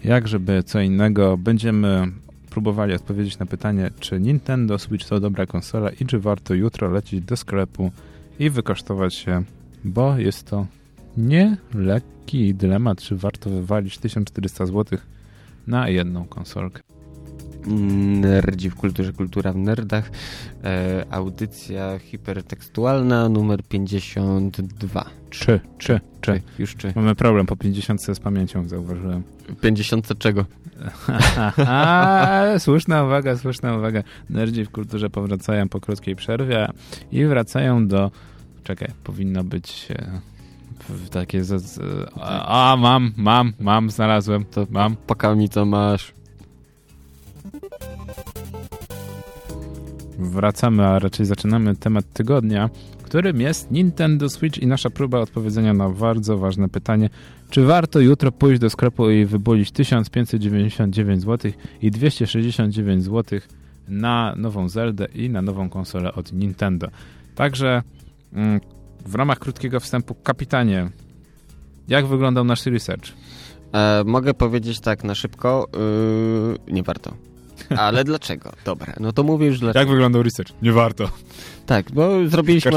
jak 0.04 0.28
żeby 0.28 0.64
co 0.64 0.82
innego, 0.82 1.38
będziemy 1.38 2.08
próbowali 2.50 2.94
odpowiedzieć 2.94 3.40
na 3.40 3.46
pytanie, 3.46 3.92
czy 4.00 4.20
Nintendo 4.20 4.80
Switch 4.80 5.08
to 5.08 5.20
dobra 5.20 5.46
konsola 5.46 5.90
i 5.90 6.06
czy 6.06 6.20
warto 6.20 6.54
jutro 6.54 6.90
lecieć 6.90 7.22
do 7.22 7.38
sklepu 7.38 7.92
i 8.40 8.50
wykosztować 8.50 9.16
się, 9.16 9.44
bo 9.84 10.18
jest 10.18 10.48
to 10.50 10.68
nie 11.18 11.58
lekki 11.74 12.56
dylemat, 12.56 13.02
czy 13.02 13.16
warto 13.16 13.50
wywalić 13.50 13.98
1400 13.98 14.66
zł 14.66 15.00
na 15.68 15.90
jedną 15.90 16.26
konsolkę. 16.26 16.93
Nerdzi 17.68 18.70
w 18.70 18.76
kulturze, 18.76 19.14
kultura 19.14 19.54
w 19.54 19.56
nerdach. 19.56 20.12
E, 20.64 21.06
audycja 21.12 22.00
hipertekstualna 22.00 23.30
numer 23.30 23.64
52. 23.64 25.06
Czy, 25.30 25.60
czy, 25.78 26.00
czy. 26.22 26.42
Już 26.60 26.76
czy. 26.76 26.94
Mamy 26.96 27.16
problem 27.16 27.46
po 27.46 27.56
50 27.56 28.02
z 28.02 28.20
pamięcią, 28.20 28.68
zauważyłem. 28.68 29.24
50 29.62 30.18
czego? 30.20 30.46
Słuszna 32.60 33.04
uwaga, 33.04 33.38
słuszna 33.38 33.78
uwaga. 33.78 34.04
Nerdzi 34.30 34.66
w 34.66 34.70
kulturze 34.70 35.10
powracają 35.10 35.70
po 35.70 35.80
krótkiej 35.80 36.16
przerwie 36.16 36.68
i 37.12 37.26
wracają 37.26 37.88
do... 37.88 38.12
Czekaj, 38.64 38.88
powinno 39.04 39.44
być 39.44 39.88
e, 39.92 40.20
w- 40.90 41.10
takie... 41.10 41.44
Z, 41.44 41.62
z, 41.64 41.80
a, 42.22 42.72
a, 42.72 42.76
mam, 42.76 43.14
mam, 43.18 43.54
mam, 43.60 43.90
znalazłem, 43.90 44.46
to 44.46 44.68
mam. 44.70 44.96
Pokaż 45.08 45.38
mi 45.38 45.50
co 45.50 45.66
masz. 45.66 46.14
Wracamy, 50.20 50.86
a 50.86 51.00
raczej 51.00 51.26
zaczynamy 51.26 51.76
temat 51.76 52.06
tygodnia, 52.14 52.70
którym 53.04 53.42
jest 53.42 53.72
Nintendo 53.72 54.30
Switch 54.30 54.60
i 54.60 54.68
nasza 54.68 54.90
próba 54.90 55.20
odpowiedzenia 55.20 55.74
na 55.74 55.90
bardzo 55.90 56.38
ważne 56.38 56.70
pytanie, 56.70 57.10
czy 57.50 57.66
warto 57.66 58.00
jutro 58.00 58.32
pójść 58.32 58.62
do 58.62 58.70
sklepu 58.70 59.10
i 59.10 59.26
wybulić 59.26 59.72
1599 59.72 61.22
zł 61.22 61.52
i 61.82 61.92
269 61.92 63.04
zł 63.04 63.40
na 63.88 64.34
nową 64.38 64.70
Zeldę 64.70 65.06
i 65.06 65.30
na 65.30 65.42
nową 65.42 65.70
konsolę 65.70 66.14
od 66.14 66.34
Nintendo. 66.34 66.88
Także 67.36 67.84
mm, 68.34 68.60
w 69.06 69.16
ramach 69.16 69.40
krótkiego 69.40 69.80
wstępu, 69.80 70.16
kapitanie, 70.16 70.90
jak 71.88 72.06
wyglądał 72.06 72.44
nasz 72.44 72.66
research? 72.66 73.14
E, 73.74 74.04
mogę 74.06 74.34
powiedzieć 74.34 74.80
tak 74.80 75.04
na 75.04 75.16
szybko. 75.16 75.68
Yy, 76.68 76.74
nie 76.74 76.84
warto. 76.84 77.33
Ale 77.78 78.04
dlaczego? 78.04 78.52
Dobra, 78.66 78.94
no 79.00 79.12
to 79.14 79.24
mówię 79.24 79.48
już 79.48 79.60
dlaczego. 79.60 79.80
Jak 79.80 79.90
wyglądał 79.90 80.24
research? 80.24 80.54
Nie 80.62 80.72
warto. 80.72 81.10
Tak, 81.66 81.92
bo 81.92 82.28
zrobiliśmy, 82.28 82.72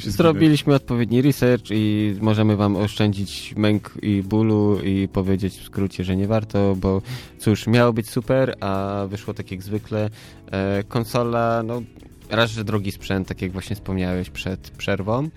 zrobiliśmy 0.00 0.74
odpowiedni 0.74 1.22
research 1.22 1.64
i 1.70 2.14
możemy 2.20 2.56
wam 2.56 2.76
oszczędzić 2.76 3.54
męk 3.56 3.94
i 4.02 4.22
bólu 4.22 4.80
i 4.84 5.08
powiedzieć 5.12 5.54
w 5.54 5.64
skrócie, 5.64 6.04
że 6.04 6.16
nie 6.16 6.26
warto, 6.26 6.76
bo 6.76 7.02
cóż, 7.38 7.66
miało 7.66 7.92
być 7.92 8.10
super, 8.10 8.56
a 8.60 9.04
wyszło 9.08 9.34
tak 9.34 9.50
jak 9.50 9.62
zwykle. 9.62 10.10
E, 10.50 10.82
konsola, 10.82 11.62
no 11.64 11.82
raz, 12.30 12.50
że 12.50 12.64
drogi 12.64 12.92
sprzęt, 12.92 13.28
tak 13.28 13.42
jak 13.42 13.52
właśnie 13.52 13.76
wspomniałeś 13.76 14.30
przed 14.30 14.70
przerwą. 14.70 15.28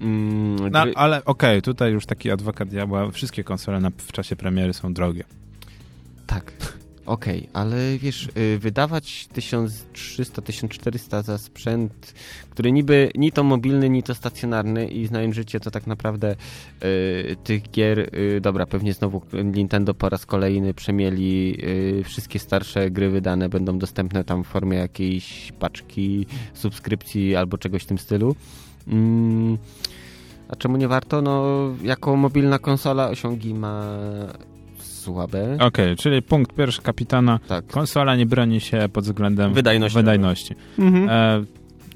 Mm, 0.00 0.70
no, 0.70 0.80
ale 0.94 1.24
okej, 1.24 1.50
okay, 1.50 1.62
tutaj 1.62 1.92
już 1.92 2.06
taki 2.06 2.30
adwokat 2.30 2.68
diabła, 2.68 3.10
wszystkie 3.10 3.44
konsole 3.44 3.80
na, 3.80 3.90
w 3.90 4.12
czasie 4.12 4.36
premiery 4.36 4.72
są 4.72 4.94
drogie. 4.94 5.24
Tak. 6.26 6.52
Okej, 7.06 7.38
okay, 7.38 7.48
ale 7.52 7.98
wiesz, 7.98 8.28
y, 8.36 8.58
wydawać 8.58 9.28
1300-1400 9.34 11.22
za 11.22 11.38
sprzęt, 11.38 12.14
który 12.50 12.72
niby 12.72 13.10
ni 13.14 13.32
to 13.32 13.44
mobilny, 13.44 13.90
ni 13.90 14.02
to 14.02 14.14
stacjonarny 14.14 14.86
i 14.86 15.06
znając 15.06 15.34
życie, 15.34 15.60
to 15.60 15.70
tak 15.70 15.86
naprawdę 15.86 16.36
y, 16.84 17.36
tych 17.44 17.70
gier, 17.70 17.98
y, 17.98 18.40
dobra, 18.40 18.66
pewnie 18.66 18.92
znowu 18.92 19.22
Nintendo 19.44 19.94
po 19.94 20.08
raz 20.08 20.26
kolejny 20.26 20.74
przemieli 20.74 21.58
y, 22.00 22.04
wszystkie 22.04 22.38
starsze 22.38 22.90
gry 22.90 23.10
wydane 23.10 23.48
będą 23.48 23.78
dostępne 23.78 24.24
tam 24.24 24.44
w 24.44 24.46
formie 24.46 24.78
jakiejś 24.78 25.52
paczki, 25.52 26.26
subskrypcji 26.54 27.36
albo 27.36 27.58
czegoś 27.58 27.82
w 27.82 27.86
tym 27.86 27.98
stylu. 27.98 28.36
Mm, 28.88 29.58
a 30.48 30.56
czemu 30.56 30.76
nie 30.76 30.88
warto? 30.88 31.22
No, 31.22 31.44
jako 31.82 32.16
mobilna 32.16 32.58
konsola 32.58 33.08
osiągi 33.08 33.54
ma 33.54 33.96
słabe. 35.04 35.54
Okej, 35.54 35.66
okay, 35.66 35.96
czyli 35.96 36.22
punkt 36.22 36.56
pierwszy 36.56 36.82
kapitana. 36.82 37.38
Tak. 37.48 37.66
Konsola 37.66 38.16
nie 38.16 38.26
broni 38.26 38.60
się 38.60 38.88
pod 38.92 39.04
względem 39.04 39.54
wydajności. 39.54 39.96
wydajności. 39.96 40.54
Mhm. 40.78 41.08
E, 41.08 41.44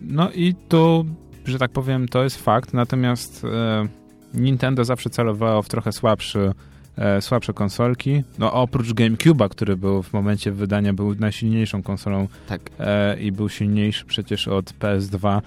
no 0.00 0.30
i 0.30 0.54
tu, 0.68 1.04
że 1.44 1.58
tak 1.58 1.70
powiem, 1.70 2.08
to 2.08 2.24
jest 2.24 2.42
fakt, 2.42 2.74
natomiast 2.74 3.44
e, 3.44 3.88
Nintendo 4.34 4.84
zawsze 4.84 5.10
celowało 5.10 5.62
w 5.62 5.68
trochę 5.68 5.92
słabszy 5.92 6.52
e, 6.96 7.22
słabsze 7.22 7.52
konsolki. 7.52 8.22
No 8.38 8.52
oprócz 8.52 8.88
GameCube'a, 8.88 9.48
który 9.48 9.76
był 9.76 10.02
w 10.02 10.12
momencie 10.12 10.52
wydania 10.52 10.92
był 10.92 11.14
najsilniejszą 11.14 11.82
konsolą 11.82 12.28
tak. 12.48 12.60
e, 12.78 13.20
i 13.20 13.32
był 13.32 13.48
silniejszy 13.48 14.04
przecież 14.04 14.48
od 14.48 14.72
PS2, 14.72 15.40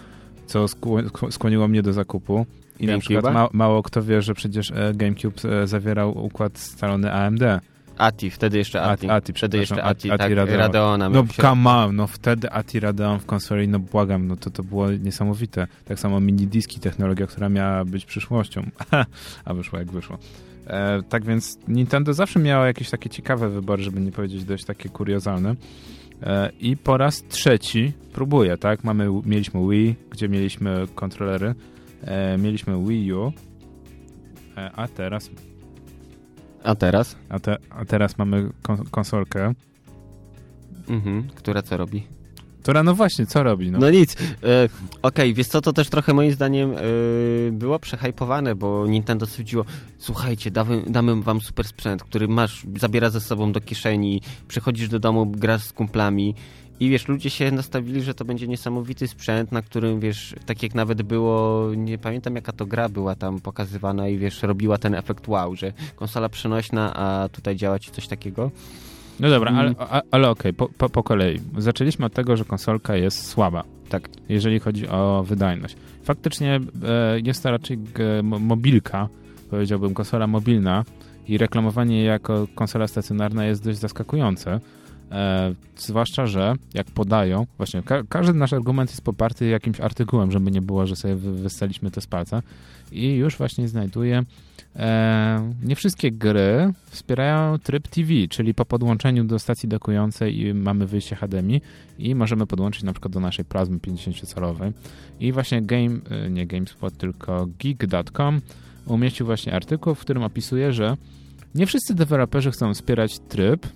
co 0.45 0.65
skłoniło 1.30 1.67
mnie 1.67 1.82
do 1.82 1.93
zakupu. 1.93 2.45
I 2.82 2.88
na 2.88 3.00
przykład 3.00 3.34
ma, 3.34 3.48
mało 3.54 3.84
kto 3.84 4.04
wie, 4.04 4.22
że 4.22 4.34
przecież 4.34 4.72
e, 4.72 4.94
GameCube 4.94 5.36
e, 5.63 5.67
zawierał 5.67 6.26
układ 6.26 6.60
scalony 6.60 7.13
AMD. 7.13 7.41
ATI, 7.98 8.30
wtedy 8.30 8.58
jeszcze 8.58 8.82
ATI. 8.82 9.10
ATI, 9.10 9.34
wtedy 9.34 9.58
jeszcze 9.58 9.84
ATI, 9.84 10.12
ATI 10.12 10.20
tak, 10.20 10.32
Radeon. 10.32 10.60
Radeona. 10.60 11.10
No 11.10 11.24
come 11.41 11.70
on, 11.70 11.96
no 11.96 12.08
wtedy 12.08 12.52
ATI 12.52 12.80
Radeon 12.80 13.20
w 13.20 13.26
konsoli, 13.26 13.67
no 13.67 13.80
błagam, 13.80 14.28
no 14.28 14.36
to 14.36 14.50
to 14.50 14.63
było 14.63 14.91
niesamowite. 14.91 15.67
Tak 15.86 16.00
samo 16.00 16.20
mini 16.20 16.48
diski, 16.48 16.80
technologia, 16.80 17.28
która 17.28 17.50
miała 17.50 17.86
być 17.86 18.06
przyszłością, 18.06 18.70
a 19.46 19.54
wyszło 19.54 19.80
jak 19.80 19.91
wyszło. 19.91 20.17
E, 20.67 21.02
tak 21.10 21.26
więc 21.26 21.58
Nintendo 21.67 22.13
zawsze 22.13 22.39
miało 22.39 22.65
jakieś 22.65 22.89
takie 22.89 23.10
ciekawe 23.10 23.50
wybory, 23.50 23.84
żeby 23.84 24.02
nie 24.02 24.12
powiedzieć 24.12 24.44
dość 24.44 24.65
takie 24.65 24.89
kuriozalne. 24.89 25.56
E, 26.24 26.52
I 26.60 26.78
po 26.78 26.98
raz 26.98 27.24
trzeci 27.30 27.94
próbuje, 28.13 28.58
tak? 28.58 28.84
Mamy, 28.84 29.08
mieliśmy 29.26 29.70
Wii, 29.70 29.96
gdzie 30.10 30.30
mieliśmy 30.30 30.88
kontrolery, 30.96 31.56
e, 32.04 32.38
mieliśmy 32.38 32.86
Wii 32.86 33.14
U, 33.14 33.34
e, 34.58 34.72
a 34.72 34.88
teraz... 34.88 35.30
A 36.64 36.76
teraz? 36.76 37.16
A, 37.30 37.40
te, 37.40 37.58
a 37.70 37.86
teraz 37.86 38.18
mamy 38.18 38.50
kon 38.62 38.78
konsolkę. 38.92 39.54
Mhm, 40.90 41.28
która 41.36 41.62
co 41.62 41.78
robi? 41.78 42.04
Która, 42.62 42.84
no 42.84 42.96
właśnie, 42.96 43.26
co 43.26 43.44
robi? 43.44 43.72
No, 43.72 43.80
no 43.80 43.90
nic. 43.90 44.14
E, 44.14 44.16
Okej, 44.22 44.72
okay, 45.02 45.34
wiesz 45.34 45.48
co, 45.48 45.62
to 45.62 45.74
też 45.74 45.90
trochę 45.90 46.14
moim 46.14 46.32
zdaniem 46.32 46.72
e, 46.72 46.78
było 47.52 47.80
przehajpowane, 47.80 48.56
bo 48.56 48.88
Nintendo 48.88 49.26
stwierdziło, 49.26 49.66
słuchajcie, 49.98 50.52
damy, 50.52 50.84
damy 50.88 51.22
wam 51.22 51.42
super 51.42 51.68
sprzęt, 51.68 52.04
który 52.04 52.28
masz, 52.28 52.64
zabiera 52.80 53.10
ze 53.10 53.22
sobą 53.22 53.52
do 53.52 53.62
kieszeni, 53.62 54.22
przychodzisz 54.48 54.90
do 54.90 55.00
domu, 55.00 55.26
grasz 55.26 55.64
z 55.64 55.74
kumplami 55.74 56.36
i 56.82 56.89
wiesz, 56.89 57.08
ludzie 57.08 57.30
się 57.30 57.52
nastawili, 57.52 58.02
że 58.02 58.13
to 58.13 58.26
będzie 58.26 58.48
niesamowity 58.48 59.08
sprzęt, 59.08 59.52
na 59.52 59.62
którym 59.62 60.00
wiesz, 60.00 60.36
tak 60.46 60.63
jak 60.63 60.76
nawet 60.76 61.02
było, 61.02 61.67
nie 61.76 61.98
pamiętam 61.98 62.36
jaka 62.36 62.52
to 62.52 62.65
gra 62.65 62.89
była 62.89 63.15
tam 63.15 63.39
pokazywana 63.39 64.08
i 64.08 64.17
wiesz, 64.17 64.44
robiła 64.44 64.78
ten 64.78 64.96
efekt 64.96 65.28
wow, 65.28 65.56
że 65.56 65.74
konsola 65.96 66.30
przenośna, 66.30 66.94
a 66.94 67.30
tutaj 67.30 67.56
działa 67.56 67.80
ci 67.80 67.91
coś 67.91 68.08
takiego. 68.08 68.52
No 69.20 69.30
dobra, 69.30 69.52
ale, 69.52 69.70
mm. 69.70 70.02
ale 70.12 70.30
okej, 70.30 70.52
okay, 70.52 70.54
po, 70.54 70.70
po, 70.78 70.89
po, 70.89 71.04
kolei. 71.04 71.39
Zaczęliśmy 71.58 72.06
od 72.06 72.13
tego, 72.13 72.38
że 72.38 72.46
konsolka 72.46 72.96
jest 72.96 73.28
słaba, 73.28 73.63
tak, 73.89 74.10
jeżeli 74.30 74.60
chodzi 74.60 74.88
o 74.88 75.24
wydajność. 75.28 75.76
Faktycznie 76.04 76.60
e, 76.84 77.20
jest 77.20 77.44
to 77.44 77.52
raczej 77.52 77.78
mobilka, 78.24 79.10
powiedziałbym, 79.50 79.94
konsola 79.94 80.28
mobilna 80.28 80.84
i 81.28 81.38
reklamowanie 81.38 82.04
jako 82.04 82.48
konsola 82.56 82.88
stacjonarna 82.88 83.46
jest 83.46 83.63
dość 83.63 83.80
zaskakujące. 83.80 84.60
E, 85.12 85.54
zwłaszcza, 85.78 86.28
że 86.28 86.56
jak 86.74 86.88
podają, 86.88 87.47
właśnie 87.58 87.84
ka 87.84 88.04
każdy 88.10 88.34
nasz 88.34 88.54
argument 88.54 88.89
jest 88.89 89.02
poparty 89.02 89.47
jakimś 89.47 89.80
artykułem, 89.80 90.32
żeby 90.32 90.52
nie 90.52 90.62
było, 90.62 90.88
że 90.88 90.95
sobie 90.95 91.15
wystaliśmy 91.15 91.91
to 91.91 92.02
z 92.02 92.08
palca. 92.08 92.41
I 92.91 93.13
już 93.13 93.38
właśnie 93.38 93.67
znajduję, 93.67 94.24
e, 94.76 95.54
nie 95.63 95.76
wszystkie 95.76 96.12
gry 96.12 96.74
wspierają 96.89 97.60
tryb 97.60 97.88
TV, 97.88 98.10
czyli 98.30 98.54
po 98.54 98.65
podłączeniu 98.65 99.24
do 99.24 99.39
stacji 99.39 99.69
dokującej 99.69 100.54
mamy 100.54 100.88
wyjście 100.88 101.15
HDMI 101.15 101.62
i 102.00 102.15
możemy 102.15 102.47
podłączyć 102.47 102.84
na 102.84 102.93
przykład 102.93 103.13
do 103.13 103.19
naszej 103.19 103.45
plazmy 103.45 103.78
50-calowej. 103.78 104.71
I 105.19 105.32
właśnie 105.32 105.62
game, 105.62 106.00
e, 106.10 106.30
nie 106.30 106.47
GameSpot, 106.47 106.97
tylko 106.97 107.47
geek.com 107.60 108.41
umieścił 108.86 109.26
właśnie 109.26 109.54
artykuł, 109.54 109.95
w 109.95 110.00
którym 110.00 110.24
opisuje, 110.24 110.74
że 110.74 110.97
nie 111.56 111.65
wszyscy 111.65 111.95
deweloperzy 111.95 112.52
chcą 112.52 112.74
wspierać 112.74 113.19
tryb, 113.19 113.67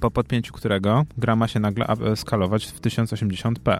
po 0.00 0.10
podpięciu 0.10 0.52
którego 0.52 1.04
gra 1.18 1.36
ma 1.36 1.48
się 1.48 1.60
nagle 1.60 1.86
skalować 2.16 2.66
w 2.66 2.80
1080p. 2.80 3.78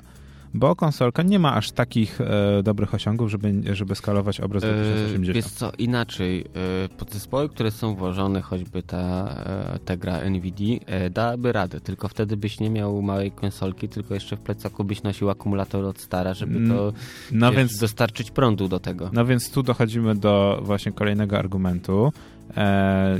Bo 0.54 0.76
konsolka 0.76 1.22
nie 1.22 1.38
ma 1.38 1.54
aż 1.54 1.72
takich 1.72 2.20
e, 2.20 2.62
dobrych 2.62 2.94
osiągów, 2.94 3.30
żeby, 3.30 3.62
żeby 3.72 3.94
skalować 3.94 4.40
obraz 4.40 4.62
do 4.62 4.68
1080. 4.68 5.28
E, 5.28 5.32
wiesz 5.32 5.46
co, 5.46 5.72
inaczej. 5.78 6.44
E, 6.84 6.88
podzespoły, 6.88 7.48
które 7.48 7.70
są 7.70 7.94
włożone, 7.94 8.40
choćby 8.42 8.82
ta, 8.82 9.34
e, 9.74 9.78
ta 9.84 9.96
gra 9.96 10.30
NVIDIA, 10.30 10.78
e, 10.86 11.10
dałaby 11.10 11.52
radę, 11.52 11.80
tylko 11.80 12.08
wtedy 12.08 12.36
byś 12.36 12.60
nie 12.60 12.70
miał 12.70 13.02
małej 13.02 13.30
konsolki, 13.30 13.88
tylko 13.88 14.14
jeszcze 14.14 14.36
w 14.36 14.40
plecaku 14.40 14.84
byś 14.84 15.02
nosił 15.02 15.30
akumulator 15.30 15.84
od 15.84 16.00
stara, 16.00 16.34
żeby 16.34 16.68
to 16.68 16.92
no 17.32 17.50
wiesz, 17.50 17.58
więc, 17.58 17.78
dostarczyć 17.78 18.30
prądu 18.30 18.68
do 18.68 18.80
tego. 18.80 19.10
No 19.12 19.26
więc 19.26 19.50
tu 19.50 19.62
dochodzimy 19.62 20.14
do 20.14 20.60
właśnie 20.62 20.92
kolejnego 20.92 21.38
argumentu 21.38 22.12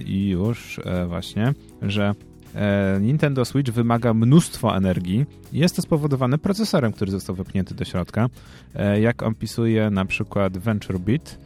i 0.06 0.28
już 0.28 0.80
właśnie, 1.06 1.54
że 1.82 2.14
E, 2.27 2.27
Nintendo 3.00 3.44
Switch 3.44 3.72
wymaga 3.72 4.14
mnóstwo 4.14 4.76
energii. 4.76 5.26
Jest 5.52 5.76
to 5.76 5.82
spowodowane 5.82 6.38
procesorem, 6.38 6.92
który 6.92 7.10
został 7.10 7.36
wepchnięty 7.36 7.74
do 7.74 7.84
środka. 7.84 8.28
E, 8.74 9.00
jak 9.00 9.22
opisuje 9.22 9.90
na 9.90 10.04
przykład 10.04 10.58
VentureBeat, 10.58 11.38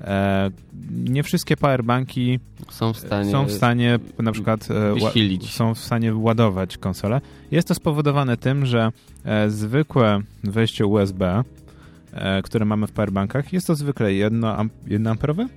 e, 0.00 0.50
nie 0.90 1.22
wszystkie 1.22 1.56
powerbanki 1.56 2.38
są 2.70 2.92
w 2.92 2.98
stanie, 2.98 3.30
są 3.30 3.44
w 3.44 3.52
stanie 3.52 3.98
na 4.18 4.32
przykład 4.32 4.68
są 5.46 5.74
w 5.74 5.78
stanie 5.78 6.14
ładować 6.14 6.78
konsolę. 6.78 7.20
Jest 7.50 7.68
to 7.68 7.74
spowodowane 7.74 8.36
tym, 8.36 8.66
że 8.66 8.92
zwykłe 9.48 10.20
wejście 10.44 10.86
USB, 10.86 11.44
które 12.44 12.64
mamy 12.64 12.86
w 12.86 12.92
powerbankach, 12.92 13.52
jest 13.52 13.66
to 13.66 13.74
zwykle 13.74 14.12
jedno, 14.12 14.64
jedno 14.86 15.10
amperowe? 15.10 15.48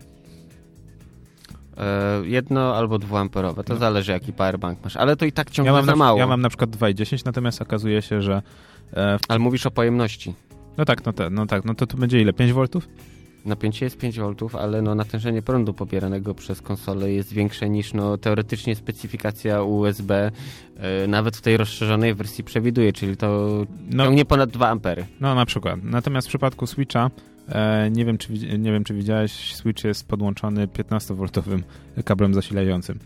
E, 1.77 2.21
jedno 2.27 2.75
albo 2.75 2.99
dwuamperowe, 2.99 3.63
to 3.63 3.73
no. 3.73 3.79
zależy 3.79 4.12
jaki 4.12 4.33
powerbank 4.33 4.79
masz, 4.83 4.97
ale 4.97 5.15
to 5.15 5.25
i 5.25 5.31
tak 5.31 5.51
ciągle 5.51 5.73
ja 5.73 5.81
za 5.81 5.91
na, 5.91 5.95
mało. 5.95 6.19
Ja 6.19 6.27
mam 6.27 6.41
na 6.41 6.49
przykład 6.49 6.69
2,10, 6.69 7.25
natomiast 7.25 7.62
okazuje 7.62 8.01
się, 8.01 8.21
że... 8.21 8.41
E, 8.93 9.17
w... 9.17 9.21
Ale 9.27 9.39
mówisz 9.39 9.65
o 9.65 9.71
pojemności. 9.71 10.33
No 10.77 10.86
tak, 10.86 11.05
no, 11.05 11.13
te, 11.13 11.29
no 11.29 11.45
tak, 11.45 11.65
no 11.65 11.75
to 11.75 11.88
tu 11.88 11.97
będzie 11.97 12.21
ile? 12.21 12.33
5 12.33 12.53
V? 12.53 12.67
Napięcie 13.45 13.86
jest 13.86 13.97
5 13.97 14.19
V, 14.19 14.60
ale 14.60 14.82
no 14.82 14.95
natężenie 14.95 15.41
prądu 15.41 15.73
pobieranego 15.73 16.36
przez 16.36 16.62
konsolę 16.62 17.12
jest 17.12 17.34
większe 17.34 17.69
niż 17.69 17.93
no, 17.93 18.17
teoretycznie 18.17 18.75
specyfikacja 18.75 19.63
USB 19.63 20.32
e, 20.77 21.08
nawet 21.08 21.38
w 21.38 21.41
tej 21.41 21.58
rozszerzonej 21.58 22.13
wersji 22.13 22.43
przewiduje, 22.43 22.93
czyli 22.93 23.17
to 23.17 23.49
no, 23.89 24.06
ciągnie 24.06 24.25
ponad 24.25 24.49
2 24.49 24.67
ampery. 24.69 25.06
No 25.19 25.36
na 25.36 25.45
przykład. 25.45 25.84
Natomiast 25.84 26.27
w 26.27 26.29
przypadku 26.29 26.67
Switcha 26.67 27.10
E, 27.49 27.89
nie 27.91 28.06
wiem, 28.06 28.17
czy, 28.17 28.34
nie 28.60 28.71
wiem, 28.71 28.84
czy 28.84 28.93
widziałeś, 28.93 29.56
Switch 29.56 29.84
jest 29.84 30.08
podłączony 30.08 30.67
15V 30.67 31.62
kablem 32.06 32.34
zasilającym. 32.34 32.99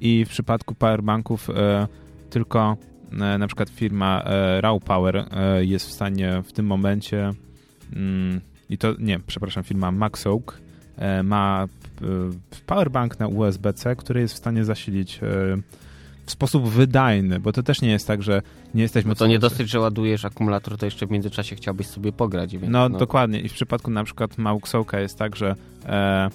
I 0.00 0.24
w 0.24 0.28
przypadku 0.28 0.74
powerbanków 0.74 1.50
e, 1.50 1.88
tylko 2.30 2.76
e, 3.12 3.38
na 3.38 3.46
przykład 3.46 3.70
firma 3.70 4.22
Raw 4.60 4.84
Power 4.84 5.24
jest 5.60 5.86
w 5.86 5.92
stanie 5.92 6.42
w 6.44 6.52
tym 6.52 6.66
momencie 6.66 7.30
mm, 7.92 8.40
i 8.74 8.78
to, 8.78 8.94
nie, 8.98 9.20
przepraszam, 9.26 9.64
firma 9.64 9.92
Maxoak 9.92 10.60
ma 11.24 11.66
powerbank 12.66 13.18
na 13.18 13.28
USB-C, 13.28 13.96
który 13.96 14.20
jest 14.20 14.34
w 14.34 14.36
stanie 14.36 14.64
zasilić 14.64 15.20
w 16.26 16.30
sposób 16.30 16.68
wydajny, 16.68 17.40
bo 17.40 17.52
to 17.52 17.62
też 17.62 17.82
nie 17.82 17.90
jest 17.90 18.06
tak, 18.06 18.22
że 18.22 18.42
nie 18.74 18.82
jesteśmy... 18.82 19.08
Bo 19.08 19.14
to 19.14 19.26
nie 19.26 19.38
dosyć, 19.38 19.70
że 19.70 19.80
ładujesz 19.80 20.24
akumulator, 20.24 20.78
to 20.78 20.86
jeszcze 20.86 21.06
w 21.06 21.10
międzyczasie 21.10 21.56
chciałbyś 21.56 21.86
sobie 21.86 22.12
pograć. 22.12 22.52
Więc 22.56 22.72
no, 22.72 22.88
no, 22.88 22.98
dokładnie. 22.98 23.40
I 23.40 23.48
w 23.48 23.52
przypadku 23.52 23.90
na 23.90 24.04
przykład 24.04 24.38
Mauxoka 24.38 25.00
jest 25.00 25.18
tak, 25.18 25.36
że 25.36 25.54
e, 25.86 26.28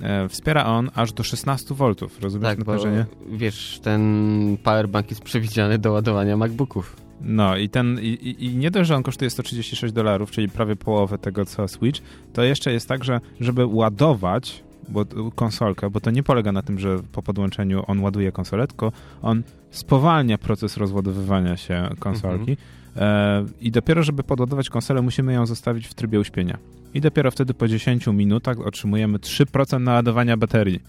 e, 0.00 0.28
wspiera 0.28 0.64
on 0.64 0.90
aż 0.94 1.12
do 1.12 1.22
16 1.22 1.74
V, 1.74 1.94
rozumiesz 2.20 2.48
tak, 2.48 2.58
napężenie? 2.58 3.06
Bo, 3.20 3.36
wiesz, 3.36 3.80
ten 3.82 4.56
powerbank 4.62 5.10
jest 5.10 5.22
przewidziany 5.22 5.78
do 5.78 5.92
ładowania 5.92 6.36
MacBooków. 6.36 6.96
No 7.20 7.56
i 7.56 7.68
ten 7.68 7.98
i, 8.02 8.36
i, 8.38 8.56
nie 8.56 8.70
dość, 8.70 8.88
że 8.88 8.96
on 8.96 9.02
kosztuje 9.02 9.30
136 9.30 9.94
dolarów, 9.94 10.30
czyli 10.30 10.48
prawie 10.48 10.76
połowę 10.76 11.18
tego 11.18 11.44
co 11.44 11.68
Switch, 11.68 12.00
to 12.32 12.42
jeszcze 12.42 12.72
jest 12.72 12.88
tak, 12.88 13.04
że 13.04 13.20
żeby 13.40 13.66
ładować 13.66 14.62
bo, 14.90 15.04
konsolkę, 15.34 15.90
bo 15.90 16.00
to 16.00 16.10
nie 16.10 16.22
polega 16.22 16.52
na 16.52 16.62
tym, 16.62 16.78
że 16.78 16.98
po 17.12 17.22
podłączeniu 17.22 17.84
on 17.86 18.00
ładuje 18.00 18.32
konsolę, 18.32 18.66
tylko 18.66 18.92
on 19.22 19.42
spowalnia 19.70 20.38
proces 20.38 20.76
rozładowywania 20.76 21.56
się 21.56 21.88
konsolki 21.98 22.56
mhm. 22.96 23.46
e, 23.46 23.46
i 23.60 23.70
dopiero, 23.70 24.02
żeby 24.02 24.22
podładować 24.22 24.70
konsolę, 24.70 25.02
musimy 25.02 25.32
ją 25.32 25.46
zostawić 25.46 25.86
w 25.86 25.94
trybie 25.94 26.20
uśpienia. 26.20 26.58
I 26.94 27.00
dopiero 27.00 27.30
wtedy 27.30 27.54
po 27.54 27.68
10 27.68 28.06
minutach 28.06 28.60
otrzymujemy 28.60 29.18
3% 29.18 29.80
naładowania 29.80 30.36
baterii. 30.36 30.80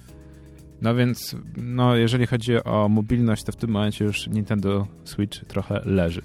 No 0.81 0.95
więc, 0.95 1.35
no, 1.57 1.95
jeżeli 1.95 2.27
chodzi 2.27 2.63
o 2.63 2.89
mobilność, 2.89 3.43
to 3.43 3.51
w 3.51 3.55
tym 3.55 3.69
momencie 3.69 4.05
już 4.05 4.27
Nintendo 4.27 4.87
Switch 5.03 5.45
trochę 5.45 5.81
leży. 5.85 6.21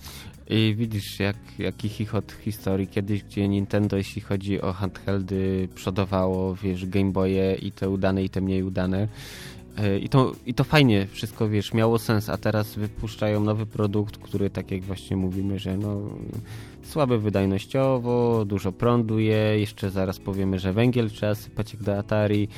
I 0.49 0.75
widzisz, 0.79 1.21
jak, 1.21 1.37
jaki 1.59 1.89
chichot 1.89 2.33
historii 2.33 2.89
kiedyś, 2.89 3.23
gdzie 3.23 3.49
Nintendo, 3.49 3.97
jeśli 3.97 4.23
chodzi 4.23 4.61
o 4.61 4.73
handheldy, 4.73 5.69
przodowało, 5.75 6.55
wiesz, 6.55 6.87
Game 6.87 7.13
Boye 7.13 7.55
i 7.55 7.73
te 7.73 7.91
udane, 7.91 8.25
i 8.25 8.31
te 8.31 8.41
mniej 8.41 8.63
udane. 8.63 9.09
E, 9.79 9.99
I 9.99 10.09
to, 10.09 10.33
I 10.47 10.55
to 10.55 10.65
fajnie 10.65 11.07
wszystko, 11.07 11.49
wiesz, 11.49 11.75
miało 11.75 11.99
sens, 11.99 12.29
a 12.29 12.37
teraz 12.37 12.75
wypuszczają 12.75 13.41
nowy 13.41 13.67
produkt, 13.67 14.19
który, 14.19 14.51
tak 14.51 14.71
jak 14.71 14.83
właśnie 14.83 15.17
mówimy, 15.17 15.59
że 15.59 15.77
no 15.77 16.01
słaby 16.83 17.19
wydajnościowo, 17.19 18.45
dużo 18.45 18.73
prądu 18.73 19.19
je, 19.19 19.59
jeszcze 19.59 19.91
zaraz 19.91 20.19
powiemy, 20.19 20.59
że 20.59 20.73
węgiel 20.73 21.11
trzeba 21.11 21.35
sypać 21.35 21.75
jak 21.75 21.83
do 21.83 21.99
Atari. 21.99 22.49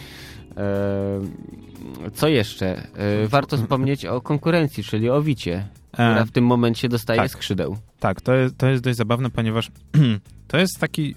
E, 0.56 2.10
co 2.14 2.28
jeszcze? 2.28 2.82
E, 2.94 3.28
warto 3.28 3.56
wspomnieć 3.56 4.06
o 4.06 4.20
konkurencji, 4.20 4.84
czyli 4.84 5.10
o 5.10 5.22
Wicie 5.22 5.68
która 5.92 6.24
w 6.24 6.30
tym 6.30 6.46
momencie 6.46 6.88
dostaje 6.88 7.20
tak, 7.20 7.30
skrzydeł. 7.30 7.76
Tak, 8.00 8.20
to 8.20 8.34
jest, 8.34 8.58
to 8.58 8.68
jest 8.68 8.82
dość 8.82 8.96
zabawne, 8.96 9.30
ponieważ 9.30 9.70
to 10.48 10.58
jest 10.58 10.78
taki... 10.80 11.14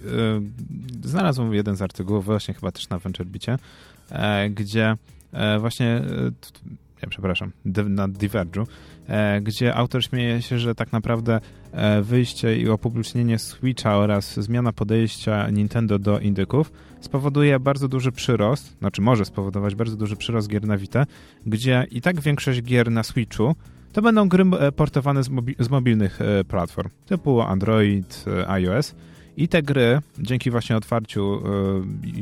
Znalazłem 1.04 1.54
jeden 1.54 1.76
z 1.76 1.82
artykułów, 1.82 2.26
właśnie 2.26 2.54
chyba 2.54 2.72
też 2.72 2.90
na 2.90 3.00
VentureBicie, 3.00 3.58
yy, 4.12 4.18
gdzie 4.50 4.96
yy, 5.34 5.60
właśnie... 5.60 6.02
ja 7.02 7.10
przepraszam, 7.10 7.52
na 7.66 8.08
Diverge'u, 8.08 8.66
gdzie 9.42 9.76
autor 9.76 10.04
śmieje 10.04 10.42
się, 10.42 10.60
że 10.60 10.76
tak 10.76 10.92
naprawdę 10.92 11.40
wyjście 12.02 12.58
i 12.58 12.70
opublicznienie 12.70 13.40
Switcha 13.40 13.98
oraz 13.98 14.40
zmiana 14.40 14.72
podejścia 14.72 15.50
Nintendo 15.50 16.00
do 16.00 16.20
indyków 16.20 16.72
spowoduje 17.02 17.60
bardzo 17.60 17.88
duży 17.88 18.12
przyrost, 18.12 18.78
znaczy 18.80 19.02
może 19.02 19.26
spowodować 19.26 19.76
bardzo 19.76 19.96
duży 19.96 20.16
przyrost 20.16 20.48
gier 20.48 20.68
na 20.68 20.78
Vita, 20.78 21.06
gdzie 21.46 21.88
i 21.92 22.02
tak 22.02 22.22
większość 22.22 22.62
gier 22.62 22.92
na 22.92 23.04
Switchu 23.04 23.56
to 23.94 24.02
będą 24.02 24.30
gry 24.30 24.44
e, 24.60 24.72
portowane 24.72 25.24
z, 25.24 25.30
mobi 25.30 25.56
z 25.60 25.70
mobilnych 25.70 26.22
e, 26.22 26.44
platform, 26.44 26.90
typu 27.06 27.42
Android, 27.42 28.26
e, 28.28 28.50
iOS. 28.50 28.96
I 29.38 29.48
te 29.48 29.64
gry, 29.64 30.00
dzięki 30.20 30.52
właśnie 30.52 30.78
otwarciu 30.78 31.42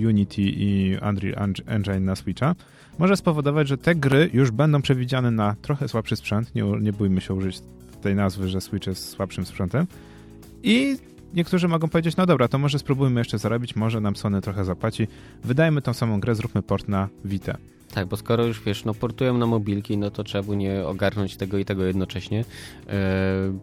Unity 0.08 0.42
i 0.42 0.98
Unreal 1.10 1.54
Engine 1.66 2.06
na 2.06 2.16
Switcha, 2.16 2.56
może 3.00 3.18
spowodować, 3.18 3.68
że 3.68 3.78
te 3.78 3.96
gry 3.96 4.30
już 4.34 4.52
będą 4.52 4.82
przewidziane 4.82 5.32
na 5.32 5.56
trochę 5.62 5.88
słabszy 5.88 6.16
sprzęt. 6.16 6.56
Nie, 6.56 6.64
nie 6.64 6.94
bójmy 6.94 7.22
się 7.22 7.34
użyć 7.34 7.60
tej 8.02 8.16
nazwy, 8.16 8.50
że 8.50 8.62
Switch 8.62 8.88
jest 8.88 9.10
słabszym 9.10 9.46
sprzętem. 9.46 9.88
I 10.64 10.98
niektórzy 11.34 11.68
mogą 11.68 11.88
powiedzieć, 11.90 12.18
no 12.18 12.26
dobra, 12.26 12.48
to 12.48 12.58
może 12.58 12.80
spróbujmy 12.80 13.22
jeszcze 13.22 13.38
zarobić, 13.38 13.76
może 13.76 14.02
nam 14.02 14.16
Sony 14.16 14.42
trochę 14.42 14.66
zapłaci. 14.66 15.08
Wydajmy 15.44 15.82
tą 15.82 15.94
samą 15.94 16.20
grę, 16.20 16.36
zróbmy 16.36 16.62
port 16.62 16.88
na 16.88 17.10
Vita. 17.26 17.58
Tak, 17.94 18.08
bo 18.08 18.18
skoro 18.18 18.46
już 18.46 18.62
wiesz, 18.62 18.86
no 18.86 18.94
portują 18.94 19.38
na 19.38 19.46
mobilki, 19.46 19.98
no 19.98 20.12
to 20.12 20.24
trzeba 20.24 20.44
by 20.44 20.58
nie 20.58 20.86
ogarnąć 20.86 21.38
tego 21.38 21.58
i 21.58 21.66
tego 21.66 21.84
jednocześnie. 21.84 22.46
E, 22.90 23.54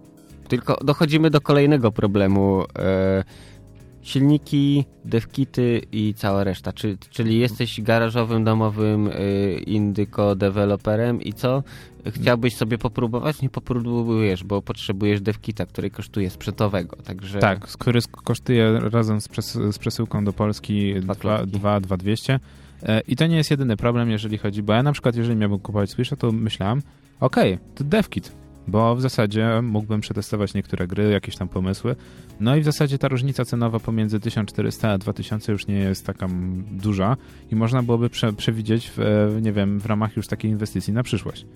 tylko 0.49 0.79
dochodzimy 0.85 1.31
do 1.31 1.41
kolejnego 1.41 1.93
problemu. 1.93 2.65
E, 2.79 3.25
silniki, 4.07 4.85
devkity 5.05 5.83
i 5.93 6.15
cała 6.15 6.45
reszta. 6.45 6.73
Czy, 6.73 6.99
czyli 7.11 7.39
jesteś 7.39 7.81
garażowym, 7.81 8.45
domowym 8.45 9.09
e, 9.09 9.13
indyko 9.59 10.35
deweloperem 10.37 11.23
i 11.23 11.33
co? 11.33 11.63
Chciałbyś 12.15 12.57
sobie 12.57 12.79
popróbować? 12.79 13.43
Nie 13.43 13.51
popróbujesz, 13.51 14.45
bo 14.45 14.63
potrzebujesz 14.63 15.21
devkita, 15.21 15.67
który 15.67 15.91
kosztuje 15.91 16.31
sprzętowego. 16.31 16.97
Także... 16.97 17.39
Tak, 17.39 17.61
który 17.61 18.01
kosztuje 18.25 18.81
razem 18.81 19.21
z, 19.21 19.29
przes 19.29 19.53
z 19.53 19.79
przesyłką 19.79 20.25
do 20.25 20.33
Polski 20.33 20.95
2,200 21.47 22.41
E, 22.83 23.01
I 23.01 23.17
to 23.17 23.27
nie 23.27 23.37
jest 23.37 23.51
jedyny 23.51 23.77
problem, 23.77 24.11
jeżeli 24.11 24.39
chodzi, 24.39 24.63
bo 24.63 24.73
ja 24.73 24.83
na 24.83 24.93
przykład, 24.93 25.17
jeżeli 25.17 25.37
miałbym 25.37 25.59
kupować 25.59 25.91
Switcha, 25.91 26.17
to 26.17 26.33
myślałem, 26.33 26.83
okej, 27.21 27.55
okay, 27.55 27.67
to 27.75 27.85
DevKit, 27.85 28.33
bo 28.69 28.97
w 28.97 29.01
zasadzie 29.01 29.63
mógbym 29.63 30.01
przetestować 30.01 30.55
niektóre 30.55 30.87
gry, 30.87 31.11
jakieś 31.11 31.37
tam 31.37 31.49
pomysły. 31.49 31.97
No 32.41 32.57
i 32.57 32.61
w 32.61 32.65
zasadzie 32.65 32.99
ta 32.99 33.09
różnica 33.09 33.45
cenowa 33.45 33.81
pomiędzy 33.81 34.21
1400 34.21 34.91
a 34.91 34.99
2000 34.99 35.53
już 35.53 35.67
nie 35.67 35.79
jest 35.79 36.07
taka 36.07 36.29
duża 36.71 37.17
i 37.51 37.57
można 37.57 37.83
byłoby 37.83 38.11
prze, 38.11 38.33
przewidzieć, 38.33 38.91
w, 38.91 39.01
e, 39.01 39.41
nie 39.43 39.53
wiem, 39.53 39.81
w 39.81 39.87
ramach 39.87 40.17
już 40.17 40.27
takiej 40.27 40.51
inwestycji 40.51 40.93
na 40.93 41.03
przyszłość. 41.03 41.47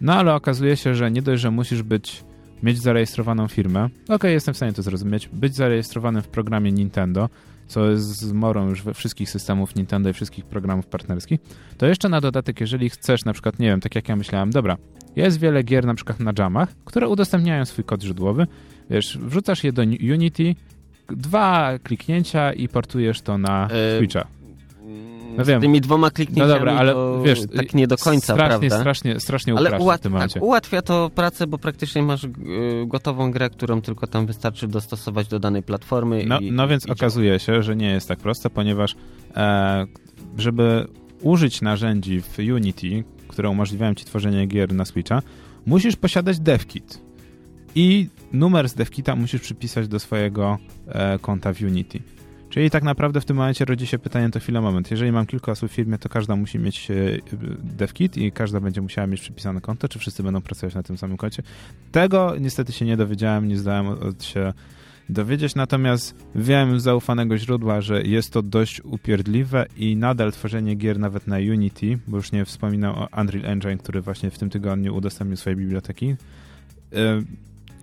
No 0.00 0.14
ale 0.14 0.34
okazuje 0.34 0.76
się, 0.76 0.94
że 0.94 1.10
nie 1.10 1.22
dość, 1.22 1.42
że 1.42 1.50
musisz 1.50 1.82
być, 1.82 2.24
mieć 2.62 2.82
zarejestrowaną 2.82 3.48
firmę, 3.48 3.84
okej, 3.84 4.16
okay, 4.16 4.30
jestem 4.30 4.54
w 4.54 4.56
stanie 4.56 4.72
to 4.72 4.82
zrozumieć, 4.82 5.28
być 5.28 5.54
zarejestrowanym 5.54 6.22
w 6.22 6.28
programie 6.28 6.72
Nintendo, 6.72 7.28
co 7.66 7.90
jest 7.90 8.20
zmorą 8.20 8.68
już 8.68 8.82
we 8.82 8.94
wszystkich 8.94 9.30
systemów 9.30 9.74
Nintendo 9.74 10.10
i 10.10 10.12
wszystkich 10.12 10.44
programów 10.44 10.86
partnerskich, 10.86 11.40
to 11.78 11.86
jeszcze 11.86 12.08
na 12.08 12.20
dodatek, 12.20 12.60
jeżeli 12.60 12.90
chcesz 12.90 13.24
na 13.24 13.32
przykład, 13.32 13.58
nie 13.58 13.66
wiem, 13.66 13.80
tak 13.80 13.94
jak 13.94 14.08
ja 14.08 14.16
myślałem, 14.16 14.50
dobra, 14.50 14.76
jest 15.16 15.40
wiele 15.40 15.62
gier 15.62 15.86
na 15.86 15.94
przykład 15.94 16.20
na 16.20 16.32
jamach, 16.38 16.68
które 16.84 17.08
udostępniają 17.08 17.64
swój 17.64 17.84
kod 17.84 18.02
źródłowy, 18.02 18.46
wiesz, 18.90 19.18
wrzucasz 19.18 19.64
je 19.64 19.72
do 19.72 19.82
Unity, 19.82 20.54
dwa 21.08 21.78
kliknięcia 21.82 22.52
i 22.52 22.68
portujesz 22.68 23.20
to 23.20 23.38
na 23.38 23.68
e, 23.70 23.98
Switcha. 23.98 24.26
No 25.36 25.44
wiem. 25.44 25.60
Z 25.60 25.62
tymi 25.62 25.80
dwoma 25.80 26.10
kliknięciami 26.10 26.48
no 26.48 26.54
dobra, 26.54 26.74
ale 26.74 26.94
wiesz, 27.24 27.40
tak 27.56 27.74
nie 27.74 27.86
do 27.86 27.96
końca, 27.96 28.34
strasznie, 28.34 28.58
prawda? 28.58 28.80
Strasznie, 28.80 29.20
strasznie 29.20 29.54
ale 29.54 29.78
ułat, 29.78 30.00
w 30.00 30.02
tym 30.02 30.12
momencie. 30.12 30.34
Tak, 30.34 30.42
ułatwia 30.42 30.82
to 30.82 31.10
pracę, 31.14 31.46
bo 31.46 31.58
praktycznie 31.58 32.02
masz 32.02 32.24
y, 32.24 32.30
gotową 32.86 33.30
grę, 33.30 33.50
którą 33.50 33.82
tylko 33.82 34.06
tam 34.06 34.26
wystarczy 34.26 34.68
dostosować 34.68 35.28
do 35.28 35.38
danej 35.38 35.62
platformy. 35.62 36.24
No, 36.26 36.38
i, 36.38 36.52
no 36.52 36.68
więc 36.68 36.86
i 36.86 36.90
okazuje 36.90 37.38
się, 37.38 37.62
że 37.62 37.76
nie 37.76 37.90
jest 37.90 38.08
tak 38.08 38.18
proste, 38.18 38.50
ponieważ 38.50 38.96
e, 39.36 39.86
żeby 40.38 40.86
użyć 41.22 41.62
narzędzi 41.62 42.20
w 42.20 42.38
Unity, 42.38 43.04
które 43.28 43.50
umożliwiają 43.50 43.94
ci 43.94 44.04
tworzenie 44.04 44.46
gier 44.46 44.74
na 44.74 44.84
Switcha, 44.84 45.22
musisz 45.66 45.96
posiadać 45.96 46.40
DevKit. 46.40 47.00
I 47.74 48.08
numer 48.32 48.68
z 48.68 48.74
DevKita 48.74 49.16
musisz 49.16 49.40
przypisać 49.40 49.88
do 49.88 49.98
swojego 49.98 50.58
e, 50.88 51.18
konta 51.18 51.52
w 51.52 51.62
Unity. 51.62 52.00
Czyli 52.50 52.70
tak 52.70 52.82
naprawdę 52.82 53.20
w 53.20 53.24
tym 53.24 53.36
momencie 53.36 53.64
rodzi 53.64 53.86
się 53.86 53.98
pytanie, 53.98 54.30
to 54.30 54.40
chwila, 54.40 54.60
moment. 54.60 54.90
Jeżeli 54.90 55.12
mam 55.12 55.26
kilka 55.26 55.52
osób 55.52 55.70
w 55.70 55.74
firmie, 55.74 55.98
to 55.98 56.08
każda 56.08 56.36
musi 56.36 56.58
mieć 56.58 56.90
e, 56.90 56.94
devkit 57.62 58.16
i 58.16 58.32
każda 58.32 58.60
będzie 58.60 58.82
musiała 58.82 59.06
mieć 59.06 59.20
przypisane 59.20 59.60
konto, 59.60 59.88
czy 59.88 59.98
wszyscy 59.98 60.22
będą 60.22 60.40
pracować 60.40 60.74
na 60.74 60.82
tym 60.82 60.98
samym 60.98 61.16
koncie? 61.16 61.42
Tego 61.92 62.34
niestety 62.40 62.72
się 62.72 62.84
nie 62.84 62.96
dowiedziałem, 62.96 63.48
nie 63.48 63.56
zdałem 63.56 63.86
od 63.86 64.24
się 64.24 64.52
dowiedzieć, 65.08 65.54
natomiast 65.54 66.14
wiem 66.34 66.80
z 66.80 66.82
zaufanego 66.82 67.38
źródła, 67.38 67.80
że 67.80 68.02
jest 68.02 68.32
to 68.32 68.42
dość 68.42 68.80
upierdliwe 68.80 69.66
i 69.76 69.96
nadal 69.96 70.32
tworzenie 70.32 70.74
gier 70.74 70.98
nawet 70.98 71.26
na 71.26 71.36
Unity, 71.36 71.98
bo 72.06 72.16
już 72.16 72.32
nie 72.32 72.44
wspominał 72.44 72.94
o 72.96 73.08
Unreal 73.20 73.46
Engine, 73.46 73.78
który 73.78 74.00
właśnie 74.00 74.30
w 74.30 74.38
tym 74.38 74.50
tygodniu 74.50 74.96
udostępnił 74.96 75.36
swoje 75.36 75.56
biblioteki, 75.56 76.16
e, 76.92 77.22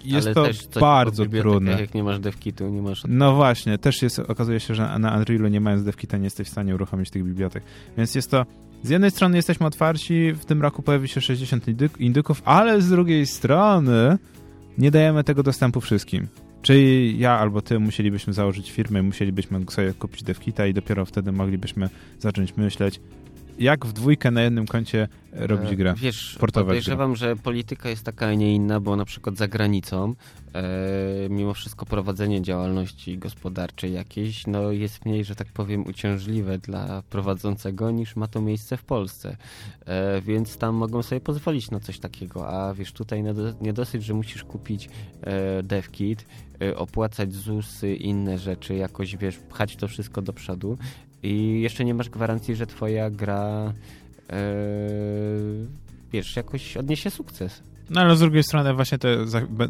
jest 0.05 0.27
Ale 0.27 0.53
to 0.71 0.79
bardzo 0.79 1.25
trudne. 1.25 1.81
Jak 1.81 1.93
nie 1.93 2.03
masz 2.03 2.19
devkitu, 2.19 2.69
nie 2.69 2.81
masz... 2.81 3.03
No 3.07 3.35
właśnie, 3.35 3.77
też 3.77 4.01
jest, 4.01 4.19
okazuje 4.19 4.59
się, 4.59 4.75
że 4.75 4.99
na 4.99 5.17
Unrealu 5.17 5.47
nie 5.47 5.61
mając 5.61 5.83
devkita 5.83 6.17
nie 6.17 6.23
jesteś 6.23 6.47
w 6.47 6.51
stanie 6.51 6.75
uruchomić 6.75 7.09
tych 7.09 7.23
bibliotek. 7.23 7.63
Więc 7.97 8.15
jest 8.15 8.31
to... 8.31 8.45
Z 8.83 8.89
jednej 8.89 9.11
strony 9.11 9.35
jesteśmy 9.35 9.65
otwarci, 9.65 10.33
w 10.33 10.45
tym 10.45 10.61
roku 10.61 10.81
pojawi 10.81 11.07
się 11.07 11.21
60 11.21 11.65
indyków, 11.99 12.41
ale 12.45 12.81
z 12.81 12.89
drugiej 12.89 13.25
strony 13.25 14.17
nie 14.77 14.91
dajemy 14.91 15.23
tego 15.23 15.43
dostępu 15.43 15.81
wszystkim. 15.81 16.27
Czyli 16.61 17.19
ja 17.19 17.39
albo 17.39 17.61
ty 17.61 17.79
musielibyśmy 17.79 18.33
założyć 18.33 18.71
firmę, 18.71 19.03
musielibyśmy 19.03 19.65
sobie 19.69 19.93
kupić 19.93 20.23
devkita 20.23 20.67
i 20.67 20.73
dopiero 20.73 21.05
wtedy 21.05 21.31
moglibyśmy 21.31 21.89
zacząć 22.19 22.57
myśleć, 22.57 22.99
jak 23.59 23.85
w 23.85 23.93
dwójkę 23.93 24.31
na 24.31 24.41
jednym 24.41 24.67
koncie 24.67 25.07
robić 25.31 25.71
E, 25.71 25.75
grę. 25.75 25.93
Wiesz, 25.97 26.37
portować 26.39 26.67
podejrzewam, 26.67 27.15
że 27.15 27.35
polityka 27.35 27.89
jest 27.89 28.03
taka, 28.03 28.27
a 28.27 28.33
nie 28.33 28.55
inna, 28.55 28.79
bo 28.79 28.95
na 28.95 29.05
przykład 29.05 29.37
za 29.37 29.47
granicą 29.47 30.15
e, 30.53 30.63
mimo 31.29 31.53
wszystko 31.53 31.85
prowadzenie 31.85 32.41
działalności 32.41 33.17
gospodarczej 33.17 33.93
jakiejś 33.93 34.47
no 34.47 34.71
jest 34.71 35.05
mniej, 35.05 35.25
że 35.25 35.35
tak 35.35 35.47
powiem, 35.47 35.85
uciążliwe 35.87 36.57
dla 36.57 37.03
prowadzącego 37.09 37.91
niż 37.91 38.15
ma 38.15 38.27
to 38.27 38.41
miejsce 38.41 38.77
w 38.77 38.83
Polsce. 38.83 39.37
E, 39.85 40.21
więc 40.21 40.57
tam 40.57 40.75
mogą 40.75 41.03
sobie 41.03 41.21
pozwolić 41.21 41.71
na 41.71 41.79
coś 41.79 41.99
takiego, 41.99 42.49
a 42.49 42.73
wiesz, 42.73 42.91
tutaj 42.91 43.23
nie 43.61 43.73
dosyć, 43.73 44.03
że 44.03 44.13
musisz 44.13 44.43
kupić 44.43 44.89
e, 45.21 45.63
devkit, 45.63 46.25
e, 46.61 46.77
opłacać 46.77 47.33
ZUSy, 47.33 47.95
inne 47.95 48.37
rzeczy, 48.37 48.75
jakoś 48.75 49.17
wiesz, 49.17 49.37
pchać 49.37 49.75
to 49.75 49.87
wszystko 49.87 50.21
do 50.21 50.33
przodu 50.33 50.77
i 51.23 51.61
jeszcze 51.61 51.85
nie 51.85 51.93
masz 51.93 52.09
gwarancji, 52.09 52.55
że 52.55 52.67
twoja 52.67 53.09
gra 53.09 53.73
e, 54.29 54.43
wiesz, 56.13 56.35
jakoś 56.35 56.77
odniesie 56.77 57.11
sukces. 57.11 57.63
No 57.89 58.01
ale 58.01 58.15
z 58.15 58.19
drugiej 58.19 58.43
strony 58.43 58.73
właśnie 58.73 58.97
to 58.97 59.07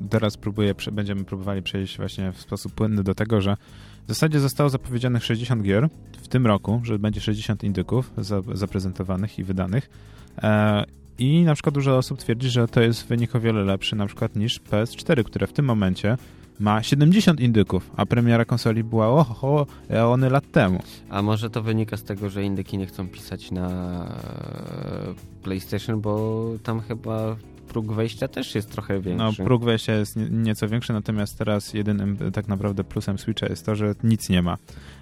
teraz 0.09 0.37
próbuję, 0.37 0.75
będziemy 0.91 1.23
próbowali 1.23 1.61
przejść 1.61 1.97
właśnie 1.97 2.31
w 2.31 2.41
sposób 2.41 2.73
płynny 2.73 3.03
do 3.03 3.15
tego, 3.15 3.41
że 3.41 3.57
w 4.05 4.09
zasadzie 4.09 4.39
zostało 4.39 4.69
zapowiedzianych 4.69 5.23
60 5.23 5.63
gier 5.63 5.89
w 6.21 6.27
tym 6.27 6.47
roku, 6.47 6.81
że 6.83 6.99
będzie 6.99 7.21
60 7.21 7.63
indyków 7.63 8.11
za, 8.17 8.41
zaprezentowanych 8.53 9.39
i 9.39 9.43
wydanych. 9.43 9.89
E, 10.37 10.83
I 11.17 11.43
na 11.43 11.53
przykład 11.53 11.75
dużo 11.75 11.97
osób 11.97 12.19
twierdzi, 12.19 12.49
że 12.49 12.67
to 12.67 12.81
jest 12.81 13.07
wynik 13.07 13.35
o 13.35 13.39
wiele 13.39 13.63
lepszy 13.63 13.95
na 13.95 14.05
przykład 14.05 14.35
niż 14.35 14.61
PS4, 14.61 15.23
które 15.23 15.47
w 15.47 15.53
tym 15.53 15.65
momencie 15.65 16.17
ma 16.59 16.83
70 16.83 17.39
indyków, 17.39 17.91
a 17.95 18.05
premiera 18.05 18.45
konsoli 18.45 18.83
była 18.83 19.07
oho, 19.07 19.65
eony 19.89 20.29
lat 20.29 20.51
temu. 20.51 20.79
A 21.09 21.21
może 21.21 21.49
to 21.49 21.61
wynika 21.63 21.97
z 21.97 22.03
tego, 22.03 22.29
że 22.29 22.43
indyki 22.43 22.77
nie 22.77 22.85
chcą 22.85 23.07
pisać 23.07 23.51
na 23.51 23.67
e, 23.69 25.13
PlayStation, 25.43 26.01
bo 26.01 26.43
tam 26.63 26.81
chyba 26.81 27.35
próg 27.67 27.91
wejścia 27.93 28.27
też 28.27 28.55
jest 28.55 28.71
trochę 28.71 28.93
No, 28.93 29.01
większy. 29.01 29.43
próg 29.43 29.63
wejścia 29.63 29.93
jest 29.93 30.15
nie, 30.15 30.29
nieco 30.29 30.67
większy, 30.67 30.93
natomiast 30.93 31.37
teraz 31.37 31.73
jedynym 31.73 32.17
e, 32.27 32.31
tak 32.31 32.47
naprawdę 32.47 32.83
plusem 32.83 33.17
Switcha 33.17 33.47
jest 33.47 33.65
to, 33.65 33.75
że 33.75 33.95
nic 34.03 34.29
nie 34.29 34.41
ma. 34.41 34.57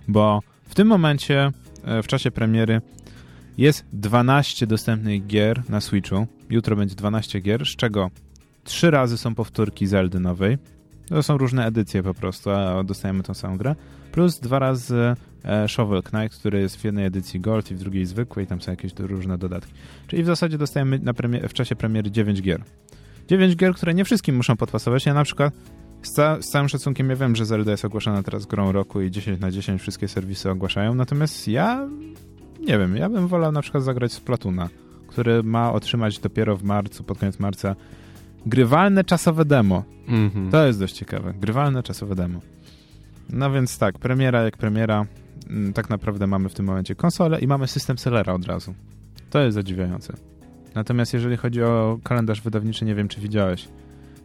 Bo 0.08 0.42
w 0.70 0.76
tym 0.76 0.88
momencie, 0.88 1.52
e, 1.84 2.04
w 2.04 2.08
czasie 2.08 2.32
premiery, 2.32 2.82
jest 3.58 3.86
12 3.94 4.68
dostępnych 4.68 5.28
gier 5.28 5.64
na 5.70 5.82
Switchu. 5.82 6.28
Jutro 6.50 6.76
będzie 6.76 6.96
12 6.96 7.40
gier, 7.42 7.66
z 7.66 7.76
czego 7.76 8.10
3 8.64 8.92
razy 8.92 9.18
są 9.18 9.36
powtórki 9.36 9.88
Zeldy 9.88 10.20
nowej. 10.20 10.58
To 11.12 11.24
są 11.24 11.38
różne 11.38 11.66
edycje 11.66 12.04
po 12.04 12.14
prostu, 12.14 12.50
a 12.50 12.84
dostajemy 12.84 13.24
tą 13.24 13.34
samą 13.34 13.58
grę. 13.58 13.76
Plus 14.12 14.40
dwa 14.40 14.60
razy 14.60 15.16
e, 15.46 15.68
Shovel 15.68 16.04
Knight, 16.04 16.40
który 16.40 16.60
jest 16.62 16.78
w 16.78 16.84
jednej 16.84 17.06
edycji 17.06 17.40
Gold 17.40 17.72
i 17.72 17.76
w 17.76 17.80
drugiej 17.80 18.06
zwykłej, 18.06 18.48
tam 18.48 18.62
są 18.62 18.72
jakieś 18.72 18.92
różne 19.00 19.38
dodatki. 19.38 19.74
Czyli 20.08 20.24
w 20.24 20.26
zasadzie 20.26 20.58
dostajemy 20.58 21.00
na 21.00 21.14
premie- 21.14 21.48
w 21.48 21.54
czasie 21.54 21.76
premiery 21.76 22.12
9 22.12 22.42
gier. 22.42 22.64
9 23.28 23.56
gier, 23.56 23.74
które 23.74 23.94
nie 23.94 24.06
wszystkim 24.06 24.36
muszą 24.36 24.58
podpasować. 24.58 25.06
Ja 25.06 25.14
na 25.14 25.24
przykład 25.24 25.54
z, 26.02 26.12
ca- 26.12 26.42
z 26.42 26.46
całym 26.50 26.70
szacunkiem 26.70 27.10
ja 27.10 27.16
wiem, 27.16 27.36
że 27.36 27.46
Zelda 27.46 27.72
jest 27.72 27.86
ogłaszana 27.86 28.24
teraz 28.24 28.46
grą 28.46 28.72
roku 28.72 29.02
i 29.02 29.12
10 29.12 29.40
na 29.40 29.52
10 29.52 29.82
wszystkie 29.82 30.08
serwisy 30.08 30.50
ogłaszają, 30.50 30.96
natomiast 30.96 31.48
ja 31.48 31.88
nie 32.60 32.78
wiem, 32.78 32.98
ja 32.98 33.10
bym 33.10 33.28
wolał 33.28 33.52
na 33.52 33.62
przykład 33.62 33.84
zagrać 33.84 34.14
z 34.14 34.20
Platuna, 34.20 34.70
który 35.08 35.44
ma 35.44 35.74
otrzymać 35.74 36.20
dopiero 36.20 36.58
w 36.58 36.64
marcu, 36.64 37.04
pod 37.04 37.18
koniec 37.20 37.40
marca 37.40 37.76
grywalne 38.46 39.04
czasowe 39.04 39.46
demo. 39.46 39.84
Mhm. 40.08 40.52
To 40.52 40.66
jest 40.68 40.80
dość 40.80 40.96
ciekawe. 40.96 41.34
Grywalne 41.34 41.84
czasowe 41.84 42.16
demo. 42.16 42.40
No 43.30 43.52
więc 43.52 43.78
tak, 43.78 44.00
premiera 44.00 44.44
jak 44.44 44.58
premiera. 44.58 45.06
Mm, 45.50 45.74
Tak 45.74 45.90
naprawdę 45.90 46.28
mamy 46.28 46.50
w 46.50 46.54
tym 46.54 46.66
momencie 46.66 46.96
konsolę 46.96 47.40
i 47.40 47.48
mamy 47.48 47.68
system 47.68 47.98
sellera 47.98 48.34
od 48.34 48.46
razu. 48.46 48.74
To 49.30 49.40
jest 49.40 49.56
zadziwiające. 49.56 50.14
Natomiast 50.76 51.14
jeżeli 51.14 51.38
chodzi 51.38 51.64
o 51.64 52.00
kalendarz 52.04 52.42
wydawniczy, 52.42 52.86
nie 52.86 52.96
wiem 52.96 53.08
czy 53.08 53.22
widziałeś. 53.22 53.68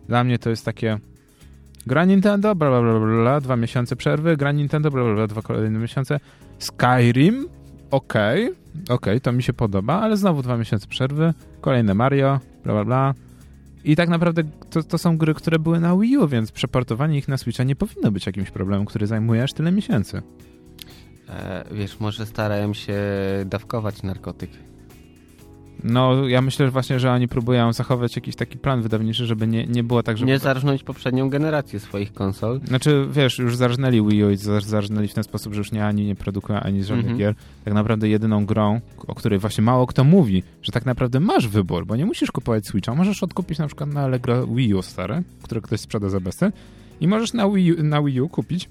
Dla 0.08 0.24
mnie 0.24 0.38
to 0.38 0.50
jest 0.50 0.64
takie 0.64 0.98
gra 1.86 2.04
Nintendo, 2.04 2.54
bla 2.54 2.70
bla 2.70 2.82
bla, 2.82 3.00
bla, 3.22 3.40
dwa 3.40 3.56
miesiące 3.56 3.96
przerwy, 3.96 4.36
gra 4.36 4.52
Nintendo, 4.52 4.90
bla 4.90 5.04
bla 5.04 5.14
bla, 5.14 5.26
dwa 5.26 5.42
kolejne 5.42 5.78
miesiące. 5.78 6.20
Skyrim, 6.58 7.48
okej, 7.90 8.50
okej, 8.88 9.20
to 9.20 9.32
mi 9.32 9.42
się 9.42 9.52
podoba, 9.52 10.00
ale 10.00 10.16
znowu 10.16 10.42
dwa 10.42 10.56
miesiące 10.56 10.86
przerwy, 10.86 11.34
kolejne 11.60 11.94
Mario, 11.94 12.40
bla 12.64 12.72
bla 12.72 12.84
bla. 12.84 13.14
I 13.86 13.96
tak 13.96 14.08
naprawdę 14.08 14.42
to, 14.70 14.82
to 14.82 14.98
są 14.98 15.18
gry, 15.18 15.34
które 15.34 15.58
były 15.58 15.80
na 15.80 15.96
Wii 15.96 16.18
U, 16.18 16.28
więc 16.28 16.52
przeportowanie 16.52 17.18
ich 17.18 17.28
na 17.28 17.36
Switcha 17.36 17.64
nie 17.64 17.76
powinno 17.76 18.10
być 18.10 18.26
jakimś 18.26 18.50
problemem, 18.50 18.86
który 18.86 19.06
zajmuje 19.06 19.42
aż 19.42 19.52
tyle 19.52 19.72
miesięcy. 19.72 20.22
E, 21.28 21.64
wiesz, 21.70 22.00
może 22.00 22.26
starają 22.26 22.74
się 22.74 22.94
dawkować 23.46 24.02
narkotyk. 24.02 24.50
No, 25.84 26.28
ja 26.28 26.42
myślę 26.42 26.66
że 26.66 26.70
właśnie, 26.72 27.00
że 27.00 27.12
oni 27.12 27.28
próbują 27.28 27.72
zachować 27.72 28.16
jakiś 28.16 28.36
taki 28.36 28.58
plan 28.58 28.82
wydawniczy, 28.82 29.26
żeby 29.26 29.46
nie, 29.46 29.66
nie 29.66 29.84
było 29.84 30.02
tak, 30.02 30.18
że... 30.18 30.26
Nie 30.26 30.38
zarżnąć 30.38 30.82
poprzednią 30.82 31.30
generację 31.30 31.80
swoich 31.80 32.12
konsol. 32.12 32.60
Znaczy, 32.64 33.06
wiesz, 33.12 33.38
już 33.38 33.56
zarżnęli 33.56 34.02
Wii 34.08 34.24
U 34.24 34.30
i 34.30 34.36
zar- 34.36 34.64
zarżnęli 34.64 35.08
w 35.08 35.14
ten 35.14 35.24
sposób, 35.24 35.52
że 35.54 35.58
już 35.58 35.72
nie 35.72 35.86
ani 35.86 36.06
nie 36.06 36.14
produkują, 36.14 36.60
ani 36.60 36.84
żadnych 36.84 37.00
Mhm. 37.06 37.18
gier. 37.18 37.34
Tak 37.64 37.74
naprawdę 37.74 38.08
jedyną 38.08 38.46
grą, 38.46 38.80
o 39.06 39.14
której 39.14 39.38
właśnie 39.38 39.64
mało 39.64 39.86
kto 39.86 40.04
mówi, 40.04 40.42
że 40.62 40.72
tak 40.72 40.86
naprawdę 40.86 41.20
masz 41.20 41.48
wybór, 41.48 41.86
bo 41.86 41.96
nie 41.96 42.06
musisz 42.06 42.30
kupować 42.30 42.66
Switcha. 42.66 42.94
Możesz 42.94 43.22
odkupić 43.22 43.58
na 43.58 43.66
przykład 43.66 43.92
na 43.92 44.00
Allegro 44.00 44.46
Wii 44.46 44.74
U 44.74 44.82
stare, 44.82 45.22
które 45.42 45.60
ktoś 45.60 45.80
sprzeda 45.80 46.08
za 46.08 46.20
bezcen 46.20 46.52
i 47.00 47.08
możesz 47.08 47.32
na 47.32 47.50
Wii, 47.50 47.72
U, 47.72 47.82
na 47.82 48.02
Wii 48.02 48.20
U 48.20 48.28
kupić 48.28 48.68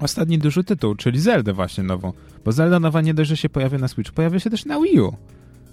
ostatni 0.00 0.38
duży 0.38 0.64
tytuł, 0.64 0.94
czyli 0.94 1.20
Zeldę 1.20 1.52
właśnie 1.52 1.84
nową. 1.84 2.12
Bo 2.44 2.52
Zelda 2.52 2.80
nowa 2.80 3.00
nie 3.00 3.14
dość, 3.14 3.30
że 3.30 3.36
się 3.36 3.48
pojawia 3.48 3.78
na 3.78 3.88
Switchu, 3.88 4.14
pojawia 4.14 4.38
się 4.40 4.50
też 4.50 4.64
na 4.64 4.80
Wii 4.80 5.00
U. 5.00 5.12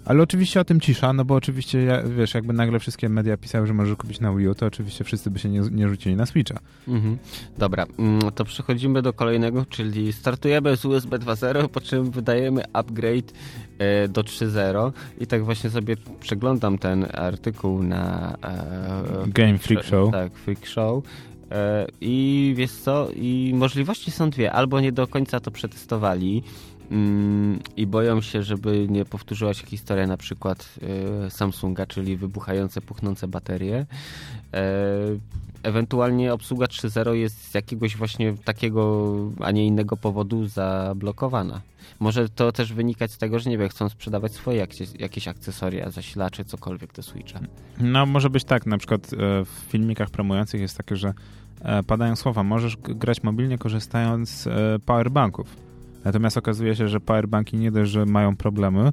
Ale 0.05 0.23
oczywiście 0.23 0.59
o 0.59 0.63
tym 0.63 0.79
cisza, 0.79 1.13
no 1.13 1.25
bo 1.25 1.35
oczywiście, 1.35 2.03
wiesz, 2.17 2.33
jakby 2.33 2.53
nagle 2.53 2.79
wszystkie 2.79 3.09
media 3.09 3.37
pisały, 3.37 3.67
że 3.67 3.73
możesz 3.73 3.95
kupić 3.95 4.19
na 4.19 4.33
Wii 4.33 4.47
U, 4.47 4.55
to 4.55 4.65
oczywiście 4.65 5.03
wszyscy 5.03 5.31
by 5.31 5.39
się 5.39 5.49
nie, 5.49 5.59
nie 5.59 5.89
rzucili 5.89 6.15
na 6.15 6.25
Switcha. 6.25 6.59
Mhm. 6.87 7.17
Dobra, 7.57 7.85
mm, 7.99 8.21
to 8.35 8.45
przechodzimy 8.45 9.01
do 9.01 9.13
kolejnego, 9.13 9.65
czyli 9.65 10.13
startujemy 10.13 10.77
z 10.77 10.85
USB 10.85 11.19
2.0, 11.19 11.67
po 11.67 11.81
czym 11.81 12.11
wydajemy 12.11 12.63
upgrade 12.73 13.33
e, 13.79 14.07
do 14.07 14.21
3.0 14.21 14.91
i 15.19 15.27
tak 15.27 15.45
właśnie 15.45 15.69
sobie 15.69 15.95
przeglądam 16.19 16.77
ten 16.77 17.07
artykuł 17.13 17.83
na 17.83 18.37
e, 18.43 19.27
Game 19.27 19.57
Freak 19.57 19.83
Show. 19.83 20.11
Tak, 20.11 20.33
Freak 20.33 20.65
Show. 20.65 21.03
E, 21.51 21.87
I 22.01 22.53
wiesz 22.57 22.71
co, 22.71 23.07
i 23.15 23.51
możliwości 23.55 24.11
są 24.11 24.29
dwie. 24.29 24.51
Albo 24.51 24.79
nie 24.79 24.91
do 24.91 25.07
końca 25.07 25.39
to 25.39 25.51
przetestowali 25.51 26.43
mm, 26.91 27.59
i 27.77 27.87
boją 27.87 28.21
się, 28.21 28.43
żeby 28.43 28.87
nie 28.89 29.05
powtórzyła 29.05 29.53
się 29.53 29.67
historia 29.67 30.07
na 30.07 30.17
przykład 30.17 30.79
e, 31.25 31.29
Samsunga, 31.29 31.85
czyli 31.85 32.17
wybuchające, 32.17 32.81
puchnące 32.81 33.27
baterie. 33.27 33.85
E, 34.53 34.65
ewentualnie 35.63 36.33
obsługa 36.33 36.65
3.0 36.65 37.11
jest 37.11 37.51
z 37.51 37.53
jakiegoś 37.53 37.97
właśnie 37.97 38.33
takiego, 38.45 39.13
a 39.39 39.51
nie 39.51 39.65
innego 39.65 39.97
powodu 39.97 40.45
zablokowana. 40.45 41.61
Może 41.99 42.29
to 42.29 42.51
też 42.51 42.73
wynikać 42.73 43.11
z 43.11 43.17
tego, 43.17 43.39
że 43.39 43.49
nie 43.49 43.57
wiem, 43.57 43.69
chcą 43.69 43.89
sprzedawać 43.89 44.31
swoje 44.31 44.67
jakieś, 44.99 45.27
akcesoria, 45.27 45.89
zasilacze, 45.89 46.45
cokolwiek 46.45 46.93
do 46.93 47.03
Switcha. 47.03 47.39
No, 47.79 48.05
może 48.05 48.29
być 48.29 48.43
tak, 48.43 48.65
na 48.65 48.77
przykład 48.77 49.13
e, 49.13 49.17
w 49.45 49.49
filmikach 49.69 50.09
promujących 50.09 50.61
jest 50.61 50.77
takie, 50.77 50.95
że 50.95 51.13
padają 51.87 52.15
słowa, 52.15 52.43
możesz 52.43 52.77
grać 52.77 53.23
mobilnie 53.23 53.57
korzystając 53.57 54.29
z 54.29 54.83
powerbanków. 54.83 55.70
Natomiast 56.03 56.37
okazuje 56.37 56.75
się, 56.75 56.87
że 56.87 56.99
powerbanki 56.99 57.57
nie 57.57 57.71
dość, 57.71 57.91
że 57.91 58.05
mają 58.05 58.35
problemy, 58.35 58.89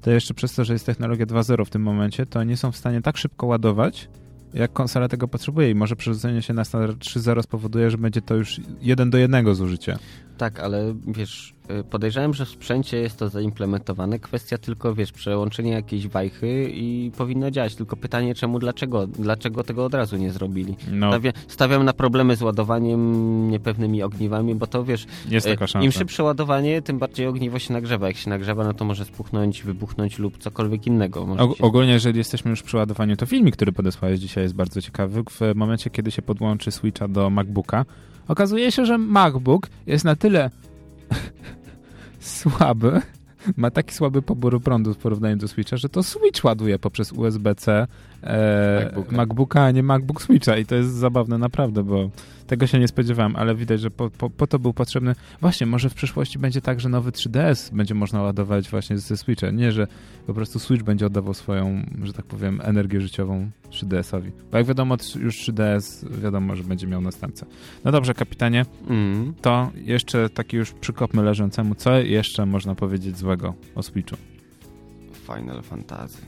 to 0.00 0.10
jeszcze 0.10 0.34
przez 0.34 0.54
to, 0.54 0.64
że 0.64 0.72
jest 0.72 0.86
technologia 0.86 1.26
2.0 1.26 1.64
w 1.64 1.70
tym 1.70 1.82
momencie, 1.82 2.26
to 2.26 2.44
nie 2.44 2.56
są 2.56 2.72
w 2.72 2.76
stanie 2.76 3.02
tak 3.02 3.16
szybko 3.16 3.46
ładować, 3.46 4.08
jak 4.54 4.72
konsola 4.72 5.08
tego 5.08 5.28
potrzebuje 5.28 5.70
i 5.70 5.74
może 5.74 5.96
przerzucenie 5.96 6.42
się 6.42 6.54
na 6.54 6.64
standard 6.64 6.98
3.0 6.98 7.42
spowoduje, 7.42 7.90
że 7.90 7.98
będzie 7.98 8.22
to 8.22 8.34
już 8.34 8.60
jeden 8.80 9.10
do 9.10 9.18
jednego 9.18 9.54
zużycie. 9.54 9.98
Tak, 10.38 10.60
ale 10.60 10.94
wiesz, 11.06 11.54
y, 11.80 11.84
podejrzewam, 11.84 12.34
że 12.34 12.44
w 12.44 12.48
sprzęcie 12.48 12.96
jest 12.96 13.16
to 13.18 13.28
zaimplementowane. 13.28 14.18
Kwestia 14.18 14.58
tylko, 14.58 14.94
wiesz, 14.94 15.12
przełączenia 15.12 15.74
jakiejś 15.74 16.08
wajchy 16.08 16.70
i 16.74 17.10
powinno 17.16 17.50
działać. 17.50 17.74
Tylko 17.74 17.96
pytanie, 17.96 18.34
czemu, 18.34 18.58
dlaczego? 18.58 19.06
Dlaczego 19.06 19.64
tego 19.64 19.84
od 19.84 19.94
razu 19.94 20.16
nie 20.16 20.30
zrobili? 20.30 20.76
No, 20.92 21.10
Stawia, 21.10 21.32
stawiam 21.48 21.84
na 21.84 21.92
problemy 21.92 22.36
z 22.36 22.42
ładowaniem, 22.42 23.50
niepewnymi 23.50 24.02
ogniwami, 24.02 24.54
bo 24.54 24.66
to 24.66 24.84
wiesz, 24.84 25.06
jest 25.28 25.46
y, 25.46 25.50
taka 25.50 25.66
szansa. 25.66 25.84
im 25.84 25.92
szybsze 25.92 26.22
ładowanie, 26.22 26.82
tym 26.82 26.98
bardziej 26.98 27.26
ogniwo 27.26 27.58
się 27.58 27.72
nagrzewa. 27.72 28.08
Jak 28.08 28.16
się 28.16 28.30
nagrzewa, 28.30 28.64
no 28.64 28.74
to 28.74 28.84
może 28.84 29.04
spuchnąć, 29.04 29.62
wybuchnąć 29.62 30.18
lub 30.18 30.38
cokolwiek 30.38 30.86
innego. 30.86 31.26
Się... 31.36 31.64
ogólnie, 31.64 31.92
jeżeli 31.92 32.18
jesteśmy 32.18 32.50
już 32.50 32.62
przy 32.62 32.76
ładowaniu, 32.76 33.16
to 33.16 33.26
filmik, 33.26 33.56
który 33.56 33.72
podesłałeś 33.72 34.20
dzisiaj 34.20 34.44
jest 34.44 34.54
bardzo 34.54 34.82
ciekawy. 34.82 35.22
W 35.30 35.40
momencie, 35.54 35.90
kiedy 35.90 36.10
się 36.10 36.22
podłączy 36.22 36.70
Switcha 36.70 37.08
do 37.08 37.30
MacBooka, 37.30 37.84
okazuje 38.28 38.72
się, 38.72 38.86
że 38.86 38.98
MacBook 38.98 39.68
jest 39.86 40.04
na 40.04 40.16
tyle 40.16 40.50
słaby, 42.20 43.02
ma 43.56 43.70
taki 43.70 43.94
słaby 43.94 44.22
pobór 44.22 44.62
prądu 44.62 44.94
w 44.94 44.98
porównaniu 44.98 45.36
do 45.36 45.48
Switcha, 45.48 45.76
że 45.76 45.88
to 45.88 46.02
Switch 46.02 46.44
ładuje 46.44 46.78
poprzez 46.78 47.12
USB-C 47.12 47.86
e, 48.22 48.84
MacBooka. 48.84 49.16
MacBooka, 49.16 49.64
a 49.64 49.70
nie 49.70 49.82
MacBook 49.82 50.22
Switcha 50.22 50.56
i 50.56 50.66
to 50.66 50.74
jest 50.74 50.90
zabawne 50.90 51.38
naprawdę, 51.38 51.82
bo 51.84 52.10
tego 52.46 52.66
się 52.66 52.78
nie 52.78 52.88
spodziewałem, 52.88 53.36
ale 53.36 53.54
widać, 53.54 53.80
że 53.80 53.90
po, 53.90 54.10
po, 54.10 54.30
po 54.30 54.46
to 54.46 54.58
był 54.58 54.72
potrzebny. 54.72 55.14
Właśnie, 55.40 55.66
może 55.66 55.90
w 55.90 55.94
przyszłości 55.94 56.38
będzie 56.38 56.60
tak, 56.60 56.80
że 56.80 56.88
nowy 56.88 57.10
3DS 57.10 57.74
będzie 57.74 57.94
można 57.94 58.22
ładować 58.22 58.70
właśnie 58.70 58.98
ze 58.98 59.16
Switcha. 59.16 59.50
Nie, 59.50 59.72
że 59.72 59.86
po 60.26 60.34
prostu 60.34 60.58
Switch 60.58 60.84
będzie 60.84 61.06
oddawał 61.06 61.34
swoją, 61.34 61.82
że 62.02 62.12
tak 62.12 62.24
powiem, 62.26 62.60
energię 62.64 63.00
życiową 63.00 63.50
3DS-owi. 63.70 64.30
Bo 64.50 64.58
jak 64.58 64.66
wiadomo, 64.66 64.96
już 65.20 65.36
3DS 65.48 66.10
wiadomo, 66.20 66.56
że 66.56 66.64
będzie 66.64 66.86
miał 66.86 67.00
następcę. 67.00 67.46
No 67.84 67.92
dobrze, 67.92 68.14
kapitanie, 68.14 68.64
Mm. 68.88 69.34
to 69.42 69.70
jeszcze 69.74 70.30
taki 70.30 70.56
już 70.56 70.72
przykopmy 70.72 71.22
leżącemu. 71.22 71.74
Co 71.74 71.98
jeszcze 71.98 72.46
można 72.46 72.74
powiedzieć 72.74 73.16
złego 73.18 73.54
o 73.74 73.82
Switchu? 73.82 74.16
Final 75.26 75.62
Fantasy. 75.62 76.22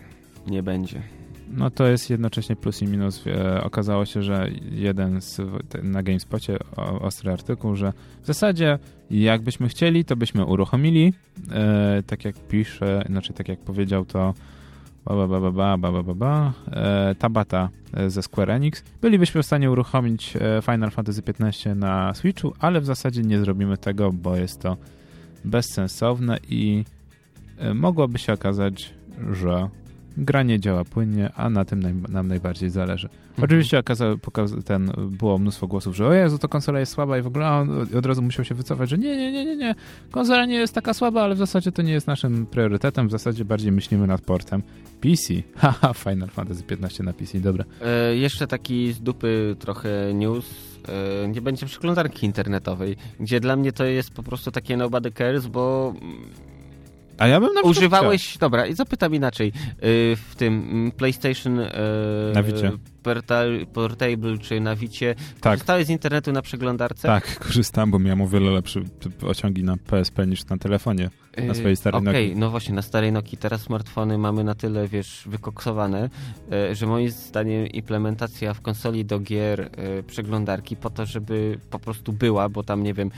Nie 0.46 0.62
będzie. 0.62 1.02
No 1.50 1.70
to 1.70 1.86
jest 1.86 2.10
jednocześnie 2.10 2.56
plus 2.56 2.82
i 2.82 2.86
minus. 2.86 3.26
E, 3.26 3.64
okazało 3.64 4.04
się, 4.04 4.22
że 4.22 4.50
jeden 4.70 5.20
z, 5.20 5.40
na 5.82 6.02
GameSpocie 6.02 6.58
ostry 6.76 7.32
artykuł, 7.32 7.76
że 7.76 7.92
w 8.22 8.26
zasadzie 8.26 8.78
jakbyśmy 9.10 9.68
chcieli, 9.68 10.04
to 10.04 10.16
byśmy 10.16 10.44
uruchomili. 10.44 11.12
E, 11.52 12.02
tak 12.06 12.24
jak 12.24 12.36
pisze, 12.48 13.04
znaczy 13.08 13.32
tak 13.32 13.48
jak 13.48 13.58
powiedział 13.58 14.04
to 14.04 14.34
ba, 15.04 15.26
ba, 15.26 15.40
ba, 15.40 15.50
ba, 15.50 15.76
ba, 15.76 16.02
ba, 16.02 16.14
ba, 16.14 16.52
e, 16.72 17.14
Tabata 17.14 17.68
e, 17.94 18.10
ze 18.10 18.22
Square 18.22 18.50
Enix. 18.50 18.82
Bylibyśmy 19.02 19.42
w 19.42 19.46
stanie 19.46 19.70
uruchomić 19.70 20.36
e, 20.36 20.62
Final 20.62 20.90
Fantasy 20.90 21.22
XV 21.26 21.74
na 21.74 22.14
Switchu, 22.14 22.54
ale 22.58 22.80
w 22.80 22.84
zasadzie 22.84 23.22
nie 23.22 23.38
zrobimy 23.38 23.78
tego, 23.78 24.12
bo 24.12 24.36
jest 24.36 24.60
to 24.60 24.76
bezsensowne 25.44 26.38
i 26.48 26.84
mogłoby 27.74 28.18
się 28.18 28.32
okazać, 28.32 28.94
że 29.32 29.68
gra 30.20 30.42
nie 30.42 30.60
działa 30.60 30.84
płynnie, 30.84 31.32
a 31.36 31.50
na 31.50 31.64
tym 31.64 31.80
naj, 31.80 31.94
nam 32.08 32.28
najbardziej 32.28 32.70
zależy. 32.70 33.08
Mhm. 33.08 33.44
Oczywiście 33.44 33.78
okazało, 33.78 34.16
ten, 34.64 34.92
było 35.10 35.38
mnóstwo 35.38 35.66
głosów, 35.66 35.96
że 35.96 36.06
o 36.06 36.12
Jezu, 36.12 36.38
to 36.38 36.48
konsola 36.48 36.80
jest 36.80 36.92
słaba 36.92 37.18
i 37.18 37.22
w 37.22 37.26
ogóle 37.26 37.50
on 37.50 37.86
od 37.98 38.06
razu 38.06 38.22
musiał 38.22 38.44
się 38.44 38.54
wycofać, 38.54 38.90
że 38.90 38.98
nie, 38.98 39.16
nie, 39.16 39.32
nie, 39.32 39.44
nie, 39.44 39.56
nie, 39.56 39.74
konsola 40.10 40.46
nie 40.46 40.54
jest 40.54 40.74
taka 40.74 40.94
słaba, 40.94 41.22
ale 41.22 41.34
w 41.34 41.38
zasadzie 41.38 41.72
to 41.72 41.82
nie 41.82 41.92
jest 41.92 42.06
naszym 42.06 42.46
priorytetem, 42.46 43.08
w 43.08 43.10
zasadzie 43.10 43.44
bardziej 43.44 43.72
myślimy 43.72 44.06
nad 44.06 44.20
portem 44.20 44.62
PC. 45.00 45.34
Haha, 45.62 45.94
Final 45.94 46.28
Fantasy 46.28 46.62
15 46.62 47.02
na 47.02 47.12
PC, 47.12 47.40
dobra. 47.40 47.64
E, 47.82 48.16
jeszcze 48.16 48.46
taki 48.46 48.92
z 48.92 49.00
dupy 49.00 49.56
trochę 49.58 50.14
news. 50.14 50.70
E, 51.24 51.28
nie 51.28 51.40
będzie 51.40 51.66
przeglądarki 51.66 52.26
internetowej, 52.26 52.96
gdzie 53.20 53.40
dla 53.40 53.56
mnie 53.56 53.72
to 53.72 53.84
jest 53.84 54.10
po 54.10 54.22
prostu 54.22 54.50
takie 54.50 54.76
nobody 54.76 55.12
cares, 55.12 55.46
bo 55.46 55.94
mm, 56.02 56.49
A 57.20 57.26
ja 57.28 57.40
bym 57.40 57.54
na 57.54 57.60
używałeś, 57.60 58.38
dobra, 58.38 58.66
i 58.66 58.74
zapytam 58.74 59.14
inaczej, 59.14 59.48
e, 59.48 59.52
w 60.16 60.34
tym 60.36 60.68
mm, 60.70 60.92
PlayStation 60.92 61.60
e, 61.60 61.72
Na 62.34 62.42
Vicie. 62.42 62.72
Portal, 63.02 63.66
Portable 63.72 64.38
czy 64.38 64.60
na 64.60 64.76
Vicie, 64.76 65.14
Tak. 65.40 65.52
korzystałeś 65.52 65.86
z 65.86 65.90
internetu 65.90 66.32
na 66.32 66.42
przeglądarce? 66.42 67.08
Tak, 67.08 67.38
korzystałem, 67.38 67.90
bo 67.90 67.98
miałem 67.98 68.20
o 68.20 68.28
wiele 68.28 68.50
lepsze 68.50 68.80
osiągi 69.22 69.64
na 69.64 69.76
PSP 69.76 70.26
niż 70.26 70.46
na 70.46 70.58
telefonie. 70.58 71.10
na 71.46 71.54
swojej 71.54 71.76
starej 71.76 72.00
Okej, 72.00 72.28
Nokii. 72.28 72.40
no 72.40 72.50
właśnie, 72.50 72.74
na 72.74 72.82
starej 72.82 73.12
Nokii 73.12 73.38
teraz 73.38 73.60
smartfony 73.60 74.18
mamy 74.18 74.44
na 74.44 74.54
tyle, 74.54 74.88
wiesz, 74.88 75.22
wykoksowane, 75.26 76.10
że 76.72 76.86
moim 76.86 77.10
zdaniem 77.10 77.66
implementacja 77.66 78.54
w 78.54 78.60
konsoli 78.60 79.04
do 79.04 79.20
gier 79.20 79.70
przeglądarki 80.06 80.76
po 80.76 80.90
to, 80.90 81.06
żeby 81.06 81.58
po 81.70 81.78
prostu 81.78 82.12
była, 82.12 82.48
bo 82.48 82.62
tam, 82.62 82.82
nie 82.82 82.94
wiem... 82.94 83.10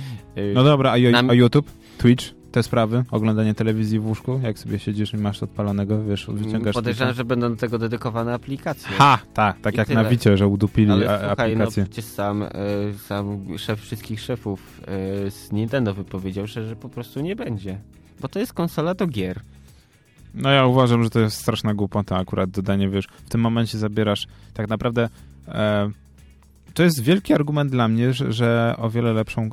No 0.55 0.65
dobra, 0.65 0.91
a, 0.91 0.95
a 1.29 1.35
YouTube, 1.35 1.71
Twitch, 1.99 2.42
te 2.53 2.63
sprawy, 2.63 3.05
oglądanie 3.11 3.55
telewizji 3.55 3.99
w 3.99 4.07
łóżku, 4.07 4.41
jak 4.43 4.59
sobie 4.59 4.79
siedzisz 4.79 5.13
i 5.15 5.17
masz 5.17 5.43
odpalonego, 5.43 6.05
wiesz, 6.05 6.27
wyciągasz... 6.29 6.75
Podejrzewam, 6.75 7.15
że 7.15 7.25
będą 7.25 7.51
do 7.51 7.57
tego 7.57 7.79
dedykowane 7.79 8.35
aplikacje. 8.35 8.91
Ha, 8.97 9.19
tak, 9.35 9.61
tak 9.61 9.75
I 9.75 9.77
jak 9.77 9.89
tyle. 9.89 10.03
na 10.03 10.09
Wicie, 10.09 10.37
że 10.37 10.47
udupili 10.47 10.93
Ale 10.93 11.11
a- 11.15 11.19
słuchaj, 11.29 11.37
no 11.57 11.65
aplikację. 11.65 11.85
przecież 11.85 12.05
sam, 12.05 12.43
e, 12.43 12.49
sam 13.07 13.59
szef 13.59 13.81
wszystkich 13.81 14.21
szefów 14.21 14.81
e, 15.27 15.31
z 15.31 15.53
Nintendo 15.53 15.95
wypowiedział 15.95 16.49
się, 16.49 16.65
że 16.69 16.77
po 16.77 16.89
prostu 16.89 17.21
nie 17.21 17.37
będzie. 17.37 17.79
Bo 18.21 18.29
to 18.29 18.39
jest 18.39 18.53
konsola 18.53 18.95
do 18.95 19.07
gier. 19.07 19.41
No 20.35 20.51
ja 20.51 20.67
uważam, 20.67 21.05
że 21.05 21.11
to 21.11 21.21
jest 21.21 21.37
straszna 21.37 21.75
głupota 21.75 22.17
akurat 22.17 22.51
dodanie, 22.51 22.89
wiesz, 22.89 23.07
w 23.27 23.29
tym 23.31 23.41
momencie 23.41 23.79
zabierasz 23.79 24.27
tak 24.55 24.69
naprawdę 24.69 25.09
e, 25.49 25.91
to 26.75 26.83
jest 26.83 27.03
wielki 27.03 27.35
argument 27.35 27.71
dla 27.71 27.89
mnie, 27.89 28.13
że, 28.13 28.33
że 28.33 28.75
o 28.79 28.91
wiele 28.91 29.13
lepszą 29.13 29.43
e, 29.43 29.49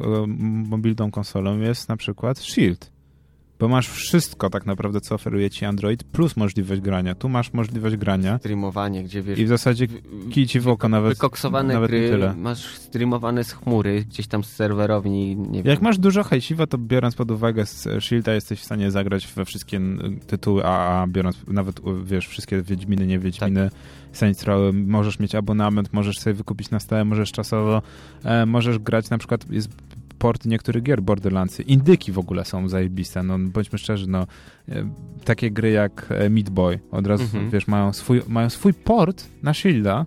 mobilną 0.70 1.12
konsolą 1.12 1.60
jest 1.60 1.90
na 1.90 1.98
przykład 1.98 2.40
Shield. 2.40 2.92
Bo 3.60 3.68
masz 3.68 3.90
wszystko 3.90 4.50
tak 4.50 4.66
naprawdę, 4.66 5.02
co 5.02 5.16
oferuje 5.16 5.50
ci 5.50 5.66
Android, 5.66 6.04
plus 6.04 6.38
możliwość 6.38 6.82
grania. 6.82 7.16
Tu 7.16 7.30
masz 7.30 7.54
możliwość 7.54 7.96
grania 7.96 8.38
Streamowanie, 8.38 9.04
gdzie 9.04 9.22
wiesz... 9.22 9.40
i 9.40 9.46
w 9.46 9.48
zasadzie 9.48 9.88
kij 10.32 10.48
ci 10.48 10.60
w 10.60 10.68
oko 10.68 10.90
nawet, 10.90 11.14
Wykoksowane 11.14 11.74
nawet 11.74 11.90
gry, 11.90 12.10
tyle. 12.10 12.36
masz 12.36 12.66
streamowane 12.76 13.44
z 13.44 13.52
chmury, 13.52 14.06
gdzieś 14.10 14.28
tam 14.28 14.44
z 14.44 14.48
serwerowni, 14.50 15.36
nie 15.36 15.64
wiem. 15.64 15.72
Jak 15.72 15.82
masz 15.82 15.98
dużo 15.98 16.24
hejsiwa, 16.24 16.68
to 16.68 16.78
biorąc 16.78 17.16
pod 17.16 17.32
uwagę 17.32 17.66
z 17.66 17.88
Shielda 18.00 18.34
jesteś 18.34 18.60
w 18.60 18.66
stanie 18.66 18.92
zagrać 18.92 19.28
we 19.28 19.46
wszystkie 19.46 19.80
tytuły 20.28 20.66
AA, 20.66 21.08
biorąc 21.08 21.38
nawet, 21.48 21.82
wiesz, 22.04 22.28
wszystkie 22.28 22.62
Wiedźminy, 22.62 23.08
nie 23.08 23.20
Wiedźminy, 23.20 23.70
Saints 24.12 24.44
Row, 24.44 24.74
możesz 24.74 25.20
mieć 25.20 25.36
abonament, 25.36 25.94
możesz 25.94 26.20
sobie 26.20 26.34
wykupić 26.34 26.70
na 26.70 26.80
stałe, 26.80 27.06
możesz 27.06 27.32
czasowo, 27.32 27.82
e, 28.24 28.46
możesz 28.46 28.80
grać 28.80 29.10
na 29.10 29.18
przykład, 29.18 29.52
jest 29.52 29.70
port 30.20 30.46
niektórych 30.46 30.84
gier 30.84 31.02
Borderlandsy, 31.02 31.64
indyki 31.64 32.12
w 32.12 32.20
ogóle 32.20 32.46
są 32.46 32.68
zajebiste, 32.70 33.24
no 33.24 33.40
bądźmy 33.40 33.78
szczerzy, 33.78 34.08
no 34.08 34.28
e, 34.70 34.90
takie 35.26 35.52
gry 35.52 35.72
jak 35.72 36.06
e, 36.10 36.30
Meat 36.30 36.50
Boy, 36.50 36.80
od 36.92 37.08
razu, 37.08 37.24
Mhm. 37.24 37.50
wiesz, 37.50 37.68
mają 37.68 37.94
swój, 37.94 38.22
mają 38.28 38.50
swój 38.50 38.74
port 38.74 39.26
na 39.44 39.54
Shielda, 39.54 40.06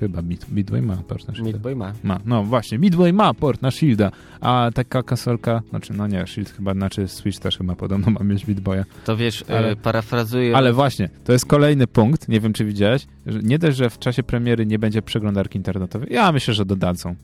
chyba 0.00 0.22
Meat 0.52 0.70
Boy 0.70 0.82
ma 0.82 0.96
port 0.96 1.28
na 1.28 1.34
Shielda. 1.34 1.58
Boy 1.58 1.76
ma. 1.76 1.92
Ma, 2.02 2.20
no 2.24 2.44
właśnie, 2.44 2.78
Midway 2.78 3.12
ma 3.12 3.34
port 3.34 3.62
na 3.62 3.70
Shielda, 3.70 4.10
a 4.40 4.70
taka 4.74 5.02
konsolka, 5.02 5.62
znaczy 5.70 5.92
no 5.92 6.06
nie, 6.06 6.26
Shield 6.26 6.50
chyba, 6.50 6.72
znaczy 6.74 7.08
Switch 7.08 7.38
też 7.38 7.58
chyba 7.58 7.76
podobno 7.76 8.10
ma 8.10 8.24
mieć 8.24 8.46
Midboya. 8.46 8.84
To 9.04 9.16
wiesz, 9.16 9.44
Ale- 9.48 9.70
e, 9.70 9.76
parafrazuję... 9.76 10.56
Ale 10.56 10.72
właśnie, 10.72 11.08
to 11.24 11.32
jest 11.32 11.46
kolejny 11.46 11.86
punkt, 11.86 12.28
nie 12.28 12.40
wiem 12.40 12.52
czy 12.52 12.64
widziałeś, 12.64 13.06
nie 13.42 13.58
dość, 13.58 13.76
że 13.76 13.90
w 13.90 13.98
czasie 13.98 14.22
premiery 14.22 14.66
nie 14.66 14.78
będzie 14.78 15.02
przeglądarki 15.02 15.58
internetowej, 15.58 16.08
ja 16.12 16.32
myślę, 16.32 16.54
że 16.54 16.64
dodadzą. 16.64 17.14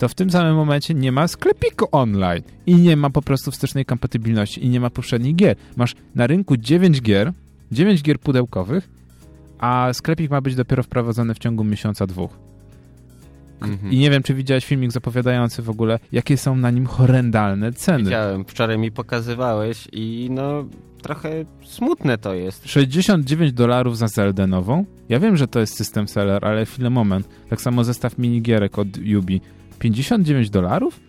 To 0.00 0.08
w 0.08 0.14
tym 0.14 0.30
samym 0.30 0.54
momencie 0.54 0.94
nie 0.94 1.12
ma 1.12 1.28
sklepiku 1.28 1.88
online 1.92 2.42
i 2.66 2.74
nie 2.74 2.96
ma 2.96 3.10
po 3.10 3.22
prostu 3.22 3.50
wstecznej 3.50 3.84
kompatybilności 3.84 4.64
i 4.64 4.68
nie 4.68 4.80
ma 4.80 4.90
poprzednich 4.90 5.36
gier. 5.36 5.56
Masz 5.76 5.94
na 6.14 6.26
rynku 6.26 6.56
9 6.56 7.02
gier, 7.02 7.32
9 7.72 8.02
gier 8.02 8.20
pudełkowych, 8.20 8.88
a 9.58 9.88
sklepik 9.92 10.30
ma 10.30 10.40
być 10.40 10.54
dopiero 10.54 10.82
wprowadzony 10.82 11.34
w 11.34 11.38
ciągu 11.38 11.64
miesiąca, 11.64 12.06
dwóch. 12.06 12.30
Mhm. 13.62 13.92
I 13.92 13.98
nie 13.98 14.10
wiem, 14.10 14.22
czy 14.22 14.34
widziałeś 14.34 14.66
filmik 14.66 14.92
zapowiadający 14.92 15.62
w 15.62 15.70
ogóle, 15.70 15.98
jakie 16.12 16.36
są 16.36 16.56
na 16.56 16.70
nim 16.70 16.86
horrendalne 16.86 17.72
ceny. 17.72 18.04
Widziałem, 18.04 18.44
wczoraj 18.44 18.78
mi 18.78 18.92
pokazywałeś 18.92 19.88
i 19.92 20.28
no 20.30 20.64
trochę 21.02 21.44
smutne 21.64 22.18
to 22.18 22.34
jest. 22.34 22.68
69 22.68 23.52
dolarów 23.52 23.98
za 23.98 24.08
Zeldę 24.08 24.46
nową. 24.46 24.84
Ja 25.08 25.20
wiem, 25.20 25.36
że 25.36 25.48
to 25.48 25.60
jest 25.60 25.76
system 25.76 26.08
seller, 26.08 26.44
ale 26.44 26.66
chwilę, 26.66 26.90
moment. 26.90 27.28
Tak 27.50 27.60
samo 27.60 27.84
zestaw 27.84 28.18
minigierek 28.18 28.78
od 28.78 28.96
Yubi. 28.96 29.40
59 29.80 30.50
dolarów? 30.50 31.00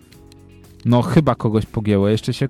No 0.84 1.02
chyba 1.02 1.34
kogoś 1.34 1.66
pogięło. 1.66 2.08
Jeszcze 2.08 2.32
się... 2.32 2.48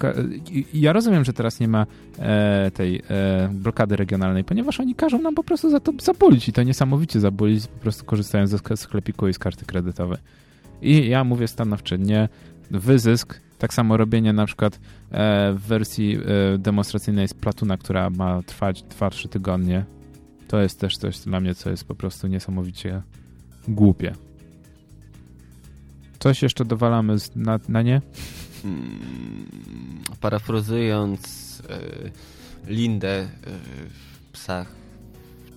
Ja 0.75 0.93
rozumiem, 0.93 1.25
że 1.25 1.33
teraz 1.33 1.61
nie 1.61 1.69
ma 1.69 1.87
e, 2.19 2.71
tej 2.75 3.03
e, 3.11 3.49
blokady 3.53 3.97
regionalnej, 3.97 4.45
ponieważ 4.45 4.81
oni 4.81 4.95
każą 4.95 5.19
nam 5.19 5.35
po 5.35 5.45
prostu 5.45 5.71
za 5.71 5.81
to 5.81 5.93
zabulić 6.03 6.49
i 6.49 6.53
to 6.53 6.63
niesamowicie 6.63 7.21
zabulić, 7.21 7.67
po 7.67 7.79
prostu 7.79 8.05
korzystając 8.05 8.51
ze 8.51 8.57
sk- 8.57 8.77
sklepiku 8.77 9.29
i 9.29 9.35
z 9.35 9.39
karty 9.39 9.65
kredytowej. 9.65 10.19
I 10.83 11.09
ja 11.09 11.25
mówię 11.25 11.49
stanowczo, 11.49 11.97
nie. 11.97 12.29
Wyzysk, 12.71 13.41
tak 13.59 13.75
samo 13.75 13.97
robienie 13.97 14.33
na 14.33 14.47
przykład 14.47 14.81
e, 15.11 15.53
w 15.53 15.61
wersji 15.61 16.19
e, 16.55 16.59
demonstracyjnej 16.59 17.29
z 17.29 17.35
Platuna, 17.35 17.77
która 17.77 18.11
ma 18.11 18.43
trwać 18.43 18.85
2-3 19.01 19.29
tygodnie, 19.29 19.85
to 20.49 20.61
jest 20.61 20.81
też 20.81 20.97
coś 20.97 21.19
dla 21.19 21.41
mnie, 21.41 21.55
co 21.55 21.71
jest 21.71 21.85
po 21.85 21.95
prostu 21.95 22.27
niesamowicie 22.27 23.03
głupie. 23.69 24.13
Coś 26.23 26.43
jeszcze 26.43 26.65
dowalamy 26.65 27.17
na, 27.37 27.59
na 27.69 27.83
nie? 27.83 28.01
Mm, 28.65 30.03
e, 31.69 32.71
Lindę 32.73 33.09
e, 33.09 33.29
w 34.11 34.33
psach, 34.33 34.73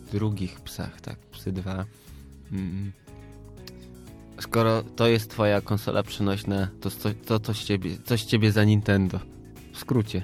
w 0.07 0.11
drugich 0.11 0.61
psach, 0.61 1.01
tak, 1.01 1.20
psy 1.20 1.51
dwa. 1.51 1.86
Mm. 2.51 2.91
Skoro 4.39 4.84
to 4.84 5.07
jest 5.07 5.30
twoja 5.30 5.61
konsola 5.61 6.03
przenośna, 6.03 6.68
to 6.82 6.91
co, 6.91 7.09
to, 7.26 7.39
to 7.39 7.53
z 7.53 7.63
ciebie, 7.63 7.97
coś 8.05 8.24
ciebie 8.24 8.51
za 8.51 8.63
Nintendo. 8.63 9.20
W 9.74 9.78
skrócie. 9.78 10.24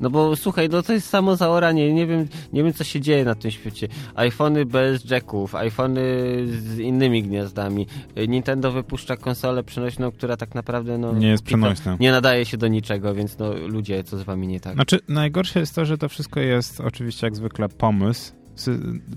No 0.00 0.10
bo 0.10 0.36
słuchaj, 0.36 0.68
no 0.68 0.82
to 0.82 0.92
jest 0.92 1.08
samo 1.08 1.36
zaoranie, 1.36 1.94
nie 1.94 2.06
wiem, 2.06 2.28
nie 2.52 2.62
wiem 2.64 2.72
co 2.72 2.84
się 2.84 3.00
dzieje 3.00 3.24
na 3.24 3.34
tym 3.34 3.50
świecie. 3.50 3.88
iPhony 4.14 4.66
bez 4.66 5.10
jacków, 5.10 5.54
iPhony 5.54 6.00
z 6.46 6.78
innymi 6.78 7.22
gniazdami. 7.22 7.86
Nintendo 8.28 8.72
wypuszcza 8.72 9.16
konsolę 9.16 9.62
przenośną, 9.64 10.12
która 10.12 10.36
tak 10.36 10.54
naprawdę 10.54 10.98
no, 10.98 11.12
Nie 11.12 11.28
jest 11.28 11.44
przenośna. 11.44 11.96
nie 12.00 12.12
nadaje 12.12 12.44
się 12.44 12.56
do 12.56 12.68
niczego, 12.68 13.14
więc 13.14 13.38
no 13.38 13.52
ludzie, 13.54 14.04
co 14.04 14.18
z 14.18 14.22
wami 14.22 14.46
nie 14.46 14.60
tak? 14.60 14.74
Znaczy, 14.74 15.00
najgorsze 15.08 15.60
jest 15.60 15.74
to, 15.74 15.84
że 15.84 15.98
to 15.98 16.08
wszystko 16.08 16.40
jest 16.40 16.80
oczywiście 16.80 17.26
jak 17.26 17.36
zwykle 17.36 17.68
pomysł, 17.68 18.32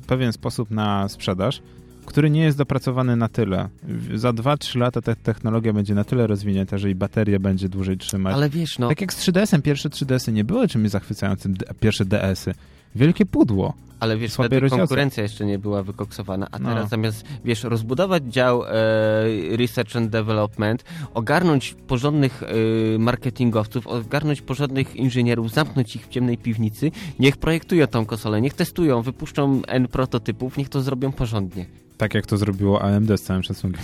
pewien 0.08 0.34
sposób 0.34 0.72
na 0.72 1.10
sprzedaż, 1.10 1.62
który 2.06 2.30
nie 2.30 2.42
jest 2.42 2.58
dopracowany 2.58 3.16
na 3.16 3.28
tyle. 3.28 3.70
Za 4.16 4.30
2-3 4.30 4.78
lata 4.80 5.02
ta 5.02 5.16
technologia 5.16 5.74
będzie 5.74 5.96
na 5.96 6.04
tyle 6.04 6.28
rozwinięta, 6.28 6.78
że 6.78 6.90
i 6.90 6.96
bateria 6.96 7.40
będzie 7.40 7.70
dłużej 7.70 7.98
trzymać. 7.98 8.36
Ale 8.36 8.50
wiesz, 8.50 8.80
no, 8.80 8.90
Tak 8.90 9.02
jak 9.02 9.14
z 9.14 9.28
3DS-em, 9.28 9.62
pierwsze 9.62 9.90
3DS-y 9.90 10.32
nie 10.32 10.44
były 10.44 10.68
czymś 10.68 10.90
zachwycającym, 10.90 11.56
pierwsze 11.80 12.06
DS-y. 12.06 12.54
Wielkie 12.96 13.26
pudło. 13.26 13.74
ale 14.00 14.18
wiesz, 14.18 14.34
wtedy 14.34 14.70
konkurencja 14.70 15.24
jeszcze 15.24 15.46
nie 15.46 15.60
była 15.60 15.84
wykoksowana, 15.84 16.48
a 16.52 16.60
No. 16.60 16.70
teraz 16.70 16.90
zamiast, 16.90 17.26
wiesz, 17.46 17.64
rozbudować 17.64 18.24
dział 18.24 18.64
e, 18.64 18.70
Research 19.58 19.96
and 19.96 20.10
Development, 20.10 20.84
ogarnąć 21.14 21.76
porządnych 21.88 22.44
e, 22.44 22.48
marketingowców, 23.00 23.88
ogarnąć 23.88 24.42
porządnych 24.42 24.96
inżynierów, 24.96 25.52
zamknąć 25.52 25.96
ich 25.96 26.06
w 26.06 26.10
ciemnej 26.10 26.38
piwnicy, 26.38 26.92
niech 27.20 27.38
projektują 27.38 27.88
tą 27.88 28.06
konsolę, 28.06 28.42
niech 28.42 28.54
testują, 28.54 29.02
wypuszczą 29.02 29.62
N 29.68 29.88
prototypów, 29.88 30.58
niech 30.58 30.70
to 30.70 30.82
zrobią 30.82 31.12
porządnie. 31.12 31.66
Tak 31.98 32.14
jak 32.14 32.26
to 32.26 32.38
zrobiło 32.38 32.82
AMD 32.82 33.18
z 33.18 33.22
całym 33.22 33.44
szacunkiem. 33.44 33.84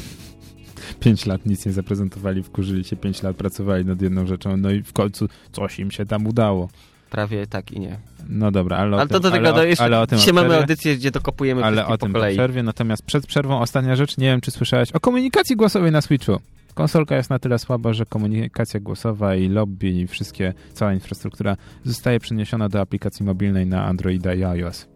5 0.99 1.25
lat 1.25 1.45
nic 1.45 1.65
nie 1.65 1.71
zaprezentowali, 1.71 2.43
wkurzyli 2.43 2.83
się, 2.83 2.95
5 2.95 3.23
lat 3.23 3.35
pracowali 3.35 3.85
nad 3.85 4.01
jedną 4.01 4.27
rzeczą, 4.27 4.57
no 4.57 4.71
i 4.71 4.83
w 4.83 4.93
końcu 4.93 5.27
coś 5.51 5.79
im 5.79 5.91
się 5.91 6.05
tam 6.05 6.27
udało. 6.27 6.69
Prawie 7.09 7.47
tak 7.47 7.71
i 7.71 7.79
nie. 7.79 7.99
No 8.29 8.51
dobra, 8.51 8.77
ale 8.77 8.95
o 8.95 8.99
Ale 8.99 9.07
tym, 9.07 9.13
to 9.13 9.19
do 9.19 9.31
tego 9.31 9.47
ale, 9.47 9.55
do 9.55 9.61
o- 9.61 9.65
jeszcze. 9.65 9.83
ale 9.83 9.99
o 9.99 10.07
tym 10.07 10.17
Dzisiaj 10.17 10.31
o 10.31 10.35
mamy 10.35 10.57
audycję, 10.57 10.95
gdzie 10.95 11.11
dokopujemy 11.11 11.63
ale 11.63 11.85
o 11.85 11.97
tym 11.97 12.13
po 12.13 12.19
przerwie. 12.19 12.63
Natomiast 12.63 13.03
przed 13.03 13.27
przerwą 13.27 13.59
ostatnia 13.59 13.95
rzecz, 13.95 14.17
nie 14.17 14.25
wiem 14.27 14.41
czy 14.41 14.51
słyszałeś 14.51 14.91
o 14.91 14.99
komunikacji 14.99 15.55
głosowej 15.55 15.91
na 15.91 16.01
Switchu. 16.01 16.39
Konsolka 16.73 17.15
jest 17.15 17.29
na 17.29 17.39
tyle 17.39 17.59
słaba, 17.59 17.93
że 17.93 18.05
komunikacja 18.05 18.79
głosowa 18.79 19.35
i 19.35 19.49
lobby 19.49 19.89
i 19.89 20.07
wszystkie, 20.07 20.53
cała 20.73 20.93
infrastruktura 20.93 21.57
zostaje 21.83 22.19
przeniesiona 22.19 22.69
do 22.69 22.81
aplikacji 22.81 23.25
mobilnej 23.25 23.65
na 23.65 23.85
Androida 23.85 24.33
i 24.33 24.43
iOS. 24.43 24.87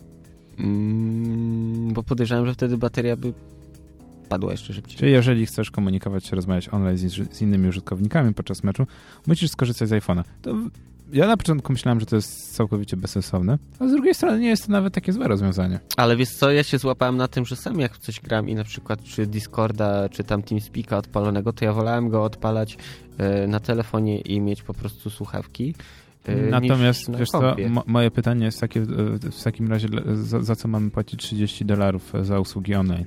Mm, 0.60 1.94
bo 1.94 2.04
podejrzewam, 2.04 2.46
że 2.46 2.54
wtedy 2.54 2.78
bateria 2.78 3.16
by 3.16 3.34
padła 4.30 4.52
jeszcze 4.52 4.74
szybciej. 4.74 4.98
Czyli 4.98 5.12
jeżeli 5.12 5.46
chcesz 5.46 5.72
komunikować 5.72 6.26
się, 6.26 6.36
rozmawiać 6.36 6.70
online 6.74 6.98
z, 6.98 7.34
z 7.36 7.42
innymi 7.42 7.68
użytkownikami 7.68 8.34
podczas 8.34 8.64
meczu, 8.64 8.88
musisz 9.28 9.52
skorzystać 9.52 9.90
z 9.90 9.92
iPhone'a. 9.92 10.24
To 10.42 10.56
ja 11.14 11.28
na 11.28 11.38
początku 11.38 11.74
myślałem, 11.74 12.00
że 12.00 12.06
to 12.06 12.16
jest 12.16 12.56
całkowicie 12.56 12.98
bezsensowne, 12.98 13.58
a 13.80 13.88
z 13.88 13.92
drugiej 13.92 14.14
strony 14.16 14.40
nie 14.40 14.48
jest 14.50 14.66
to 14.66 14.72
nawet 14.72 14.94
takie 14.94 15.14
złe 15.14 15.28
rozwiązanie. 15.28 15.80
Ale 15.98 16.16
wiesz 16.18 16.30
co, 16.30 16.52
ja 16.52 16.64
się 16.64 16.78
złapałem 16.78 17.18
na 17.18 17.28
tym, 17.28 17.46
że 17.46 17.56
sam 17.56 17.80
jak 17.80 17.98
coś 17.98 18.20
gram 18.20 18.50
i 18.50 18.56
na 18.56 18.64
przykład 18.64 19.04
czy 19.04 19.26
Discorda, 19.26 20.10
czy 20.10 20.24
tam 20.24 20.44
TeamSpeaka 20.44 20.98
odpalonego, 20.98 21.54
to 21.54 21.66
ja 21.66 21.74
wolałem 21.74 22.10
go 22.10 22.24
odpalać 22.24 22.78
e, 23.18 23.48
na 23.48 23.60
telefonie 23.60 24.20
i 24.20 24.42
mieć 24.42 24.64
po 24.64 24.74
prostu 24.74 25.10
słuchawki. 25.10 25.76
e, 26.26 26.36
Natomiast 26.36 27.00
niż 27.00 27.08
na 27.10 27.18
wiesz 27.18 27.30
co, 27.30 27.56
moje 27.86 28.12
pytanie 28.12 28.46
jest 28.46 28.60
takie, 28.60 28.80
e, 28.80 28.86
w 29.32 29.44
takim 29.44 29.68
razie 29.68 29.88
za, 30.14 30.42
za 30.42 30.56
co 30.56 30.68
mamy 30.68 30.90
płacić 30.92 31.20
30 31.20 31.66
dolarów 31.66 32.14
za 32.22 32.40
usługi 32.40 32.76
online? 32.76 33.06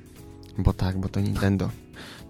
Bo 0.57 0.73
tak, 0.73 0.97
bo 0.99 1.09
to 1.09 1.19
Nintendo. 1.19 1.69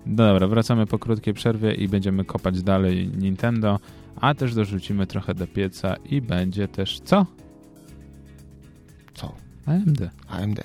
Dobra, 0.05 0.47
wracamy 0.47 0.85
po 0.87 0.99
krótkiej 0.99 1.33
przerwie 1.33 1.73
i 1.73 1.87
będziemy 1.87 2.25
kopać 2.25 2.61
dalej 2.63 3.07
Nintendo, 3.17 3.79
a 4.21 4.33
też 4.33 4.53
dorzucimy 4.55 5.07
trochę 5.07 5.33
do 5.33 5.47
pieca 5.47 5.95
i 5.95 6.21
będzie 6.21 6.67
też 6.67 6.99
co? 6.99 7.25
Co? 9.13 9.35
AMD. 9.65 10.09
AMD. 10.27 10.59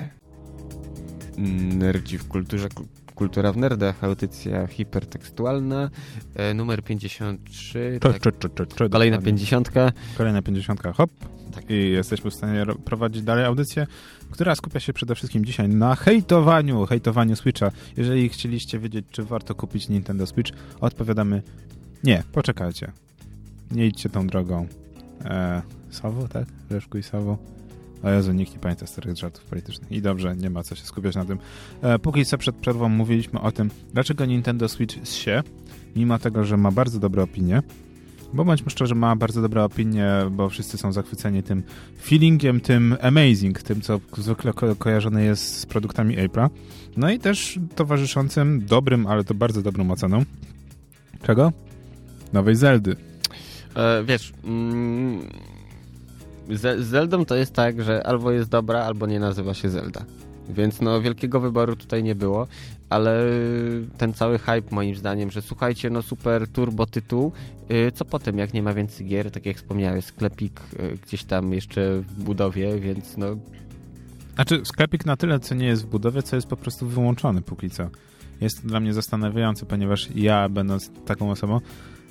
Nerdzi 1.79 2.19
w 2.19 2.29
kulturze, 2.29 2.69
ku- 2.69 2.87
kultura 3.15 3.53
w 3.53 3.57
nerdach, 3.57 4.05
audycja 4.05 4.67
hipertekstualna, 4.67 5.91
e, 6.35 6.55
numer 6.55 6.85
53, 6.85 7.99
Cze, 8.03 8.13
tak, 8.13 8.23
cze, 8.23 8.33
cze, 8.33 8.49
cze, 8.49 8.67
cze, 8.67 8.89
kolejna 8.89 9.17
dokładnie. 9.17 9.33
50. 9.39 9.71
Kolejna 10.17 10.43
50, 10.43 10.81
hop. 10.97 11.11
Tak. 11.55 11.65
I 11.71 11.91
jesteśmy 11.91 12.31
w 12.31 12.35
stanie 12.35 12.65
ro- 12.65 12.75
prowadzić 12.75 13.23
dalej 13.23 13.45
audycję, 13.45 13.87
która 14.31 14.55
skupia 14.55 14.81
się 14.81 14.93
przede 14.93 15.15
wszystkim 15.15 15.45
dzisiaj 15.45 15.69
na 15.69 15.95
hejtowaniu, 15.95 16.87
hejtowaniu 16.87 17.37
Switcha. 17.37 17.71
Jeżeli 17.97 18.29
chcieliście 18.29 18.79
wiedzieć, 18.79 19.07
czy 19.11 19.23
warto 19.25 19.55
kupić 19.55 19.89
Nintendo 19.89 20.27
Switch, 20.27 20.53
odpowiadamy 20.81 21.43
nie, 22.05 22.23
poczekajcie. 22.33 22.93
Nie 23.71 23.87
idźcie 23.87 24.09
tą 24.09 24.27
drogą. 24.27 24.67
E, 25.25 25.63
tak? 26.33 26.45
Leszku 26.71 26.99
i 26.99 27.03
Sawo. 27.03 27.39
O 28.03 28.11
Jezu, 28.11 28.33
nikt 28.33 28.55
nie 28.55 28.59
pamięta 28.59 28.87
starych 28.87 29.17
żartów 29.17 29.45
politycznych. 29.45 29.93
I 29.93 30.03
dobrze, 30.03 30.37
nie 30.37 30.51
ma 30.51 30.63
co 30.63 30.75
się 30.75 30.85
skupiać 30.85 31.15
na 31.15 31.25
tym. 31.25 31.39
E, 31.83 31.99
póki 31.99 32.25
co 32.25 32.39
przed 32.39 32.57
przerwą 32.57 32.89
mówiliśmy 32.89 33.41
o 33.41 33.53
tym, 33.53 33.71
dlaczego 33.93 34.25
Nintendo 34.25 34.69
Switch 34.69 35.09
się, 35.09 35.43
mimo 35.97 36.19
tego, 36.19 36.45
że 36.45 36.57
ma 36.57 36.71
bardzo 36.71 36.99
dobre 36.99 37.23
opinie, 37.23 37.63
bo 38.33 38.45
bądźmy 38.45 38.71
szczerzy, 38.71 38.95
ma 38.95 39.17
bardzo 39.17 39.43
dobre 39.43 39.65
opinie, 39.65 40.11
bo 40.31 40.49
wszyscy 40.49 40.79
są 40.79 40.93
zachwyceni 40.93 41.43
tym 41.43 41.63
feelingiem, 42.03 42.61
tym 42.61 42.97
amazing, 43.03 43.63
tym, 43.63 43.81
co 43.81 44.01
zwykle 44.19 44.53
ko 44.53 44.77
kojarzone 44.77 45.25
jest 45.25 45.59
z 45.59 45.67
produktami 45.67 46.17
Apple'a. 46.17 46.51
No 46.97 47.11
i 47.11 47.19
też 47.19 47.59
towarzyszącym 47.75 48.67
dobrym, 48.67 49.07
ale 49.07 49.25
to 49.25 49.35
bardzo 49.35 49.63
dobrą 49.63 49.91
oceną. 49.91 50.25
Czego? 51.23 51.53
Nowej 52.33 52.57
Zeldy. 52.57 53.10
E, 53.77 54.05
wiesz, 54.05 54.33
mm, 54.45 55.29
z, 56.51 56.87
Zeldą 56.87 57.25
to 57.25 57.37
jest 57.37 57.55
tak, 57.55 57.83
że 57.83 58.07
albo 58.07 58.31
jest 58.31 58.51
dobra, 58.51 58.81
albo 58.81 59.07
nie 59.07 59.21
nazywa 59.21 59.55
się 59.55 59.71
Zelda. 59.71 60.05
Więc 60.49 60.81
no 60.81 61.01
wielkiego 61.01 61.41
wyboru 61.41 61.77
tutaj 61.77 62.03
nie 62.03 62.15
było, 62.15 62.47
ale 62.89 63.25
ten 63.99 64.15
cały 64.15 64.39
hype 64.39 64.63
moim 64.71 64.97
zdaniem, 64.97 65.31
że 65.31 65.43
słuchajcie, 65.43 65.91
no 65.91 66.03
super 66.03 66.49
turbo 66.49 66.87
tytuł, 66.87 67.33
y, 67.71 67.93
co 67.93 68.05
potem 68.05 68.39
jak 68.39 68.55
nie 68.55 68.63
ma 68.63 68.75
więcej 68.75 69.07
gier, 69.07 69.31
tak 69.31 69.47
jak 69.47 69.57
wspomniałeś, 69.57 70.05
sklepik 70.05 70.61
y, 70.81 70.99
gdzieś 71.07 71.25
tam 71.25 71.53
jeszcze 71.53 72.01
w 72.01 72.23
budowie, 72.23 72.81
więc 72.81 73.17
no 73.17 73.37
Znaczy, 74.35 74.61
sklepik 74.65 75.07
na 75.07 75.17
tyle, 75.17 75.41
co 75.41 75.55
nie 75.55 75.67
jest 75.67 75.83
w 75.83 75.87
budowie, 75.87 76.23
co 76.23 76.37
jest 76.37 76.49
po 76.49 76.57
prostu 76.57 76.87
wyłączony 76.87 77.43
póki 77.43 77.71
co. 77.71 77.89
Jest 78.41 78.63
to 78.63 78.69
dla 78.69 78.81
mnie 78.81 78.95
zastanawiające, 78.95 79.67
ponieważ 79.67 80.09
ja, 80.15 80.49
będąc 80.49 80.91
taką 81.07 81.31
osobą, 81.31 81.61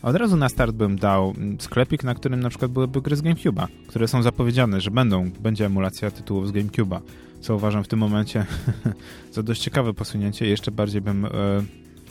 od 0.02 0.16
razu 0.16 0.38
na 0.38 0.50
start 0.50 0.76
bym 0.76 0.95
dał 0.95 1.34
mm, 1.38 1.60
sklepik, 1.62 2.04
na 2.04 2.16
którym 2.16 2.39
na 2.39 2.50
przykład 2.50 2.72
byłyby 2.72 3.02
gry 3.02 3.16
z 3.16 3.22
GameCube'a, 3.22 3.68
które 3.88 4.08
są 4.08 4.24
zapowiedziane, 4.24 4.82
że 4.82 4.91
będą, 4.91 5.32
będzie 5.32 5.66
emulacja 5.66 6.12
tytułów 6.12 6.47
z 6.47 6.52
GameCube'a, 6.52 7.00
co 7.41 7.56
uważam 7.56 7.84
w 7.84 7.88
tym 7.88 8.00
momencie 8.00 8.45
za 9.34 9.43
dość 9.43 9.62
ciekawe 9.62 9.93
posunięcie. 9.93 10.47
Jeszcze 10.47 10.72
bardziej 10.72 11.02
bym, 11.02 11.26
e, 11.26 11.30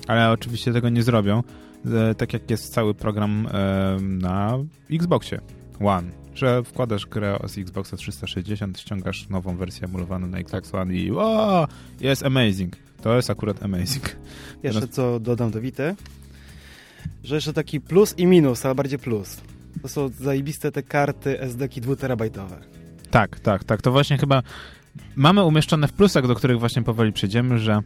ale 0.06 0.30
oczywiście 0.30 0.72
tego 0.72 0.88
nie 0.88 1.02
zrobią, 1.02 1.42
e, 1.86 2.14
tak 2.14 2.32
jak 2.32 2.50
jest 2.50 2.74
cały 2.74 2.94
program 2.94 3.48
e, 3.52 3.96
na 4.00 4.58
Xboxie 4.90 5.40
One, 5.80 6.10
że 6.34 6.64
wkładasz 6.64 7.06
grę 7.06 7.38
z 7.46 7.58
Xboxa 7.58 7.96
360, 7.96 8.80
ściągasz 8.80 9.28
nową 9.28 9.56
wersję 9.56 9.88
emulowaną 9.88 10.26
na 10.26 10.38
Xbox 10.38 10.74
One 10.74 10.94
i 10.94 11.10
o, 11.10 11.68
jest 12.00 12.22
amazing. 12.26 12.76
To 13.02 13.16
jest 13.16 13.30
akurat 13.30 13.62
amazing. 13.62 14.16
Jeszcze 14.62 14.88
co 14.88 15.20
dodam 15.20 15.50
do 15.50 15.60
Wity, 15.60 15.94
że 17.24 17.34
jeszcze 17.34 17.52
taki 17.52 17.80
plus 17.80 18.14
i 18.18 18.26
minus, 18.26 18.64
ale 18.64 18.74
bardziej 18.74 18.98
plus. 18.98 19.40
To 19.82 19.88
są 19.88 20.08
zajebiste 20.08 20.72
te 20.72 20.82
karty 20.82 21.40
SD-ki 21.40 21.80
dwuterabajtowe. 21.80 22.58
Tak, 23.10 23.40
tak, 23.40 23.64
tak. 23.64 23.82
To 23.82 23.92
właśnie 23.92 24.18
chyba 24.18 24.42
mamy 25.16 25.44
umieszczone 25.44 25.88
w 25.88 25.92
plusach, 25.92 26.26
do 26.26 26.34
których 26.34 26.58
właśnie 26.58 26.82
powoli 26.82 27.12
przejdziemy, 27.12 27.58
że 27.58 27.80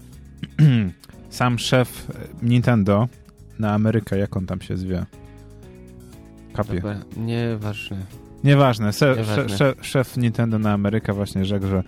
sam 1.30 1.58
szef 1.58 2.06
Nintendo 2.42 3.08
na 3.58 3.72
Amerykę, 3.74 4.18
jak 4.18 4.36
on 4.36 4.46
tam 4.46 4.60
się 4.60 4.76
zwie? 4.76 5.06
Kapie. 6.54 6.74
dobra, 6.74 7.00
nieważne. 7.16 7.96
Nieważne. 8.44 8.92
Se, 8.92 9.08
Nieważne. 9.08 9.48
Szef, 9.48 9.58
szef, 9.58 9.86
szef 9.86 10.16
Nintendo 10.16 10.58
na 10.58 10.72
Amerykę 10.72 11.12
właśnie 11.12 11.44
rzekł, 11.44 11.66
że 11.66 11.82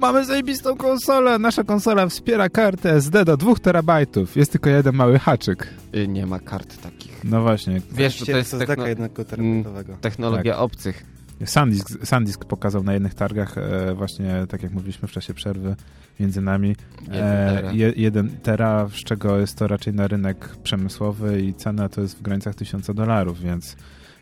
mamy 0.00 0.24
zajebistą 0.24 0.76
konsolę, 0.76 1.38
nasza 1.38 1.64
konsola 1.64 2.06
wspiera 2.08 2.48
kartę 2.48 2.92
SD 2.92 3.24
do 3.24 3.36
2 3.36 3.54
terabajtów. 3.54 4.36
Jest 4.36 4.52
tylko 4.52 4.70
jeden 4.70 4.94
mały 4.94 5.18
haczyk. 5.18 5.68
Y, 5.94 6.08
nie 6.08 6.26
ma 6.26 6.38
kart 6.38 6.82
takich. 6.82 7.24
No 7.24 7.42
właśnie. 7.42 7.80
Wiesz, 7.92 8.18
że 8.18 8.26
to 8.26 8.36
jest 8.36 8.58
techno- 8.58 8.86
jednego 8.86 9.24
terabajtowego. 9.24 9.96
technologia 10.00 10.52
Tak. 10.52 10.62
obcych. 10.62 11.04
Sandisk, 11.44 12.06
Sandisk 12.06 12.44
pokazał 12.44 12.82
na 12.82 12.92
jednych 12.92 13.14
targach, 13.14 13.58
e, 13.58 13.94
właśnie 13.94 14.46
tak 14.48 14.62
jak 14.62 14.72
mówiliśmy 14.72 15.08
w 15.08 15.12
czasie 15.12 15.34
przerwy 15.34 15.76
między 16.20 16.40
nami, 16.40 16.76
Jeden 17.02 17.24
e, 17.24 17.52
tera. 17.56 17.72
je, 17.72 17.92
jeden 17.96 18.30
tera, 18.42 18.88
z 18.88 19.04
czego 19.04 19.38
jest 19.38 19.58
to 19.58 19.66
raczej 19.68 19.94
na 19.94 20.08
rynek 20.08 20.56
przemysłowy 20.62 21.42
i 21.42 21.54
cena 21.54 21.88
to 21.88 22.00
jest 22.00 22.18
w 22.18 22.22
granicach 22.22 22.54
1000 22.54 22.86
dolarów, 22.94 23.40
więc 23.40 23.76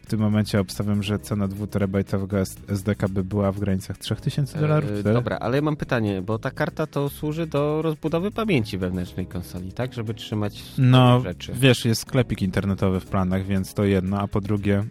w 0.06 0.08
tym 0.08 0.20
momencie 0.20 0.60
obstawiam, 0.60 1.02
że 1.02 1.18
cena 1.18 1.48
2-terabajtowego 1.48 2.36
SDK 2.68 3.08
by 3.08 3.24
była 3.24 3.52
w 3.52 3.60
granicach 3.60 3.98
3000 3.98 4.60
dolarów. 4.60 4.90
E, 4.90 5.02
dobra, 5.02 5.38
ale 5.38 5.62
mam 5.62 5.76
pytanie, 5.76 6.22
bo 6.22 6.38
ta 6.38 6.50
karta 6.50 6.86
to 6.86 7.08
służy 7.08 7.46
do 7.46 7.82
rozbudowy 7.82 8.30
pamięci 8.30 8.78
wewnętrznej 8.78 9.26
konsoli, 9.26 9.72
tak? 9.72 9.94
Żeby 9.94 10.14
trzymać 10.14 10.62
no, 10.78 11.20
rzeczy. 11.20 11.52
wiesz, 11.54 11.84
jest 11.84 12.00
sklepik 12.00 12.42
internetowy 12.42 13.00
w 13.00 13.06
planach, 13.06 13.46
więc 13.46 13.74
to 13.74 13.84
jedno, 13.84 14.20
a 14.20 14.28
po 14.28 14.40
drugie, 14.40 14.84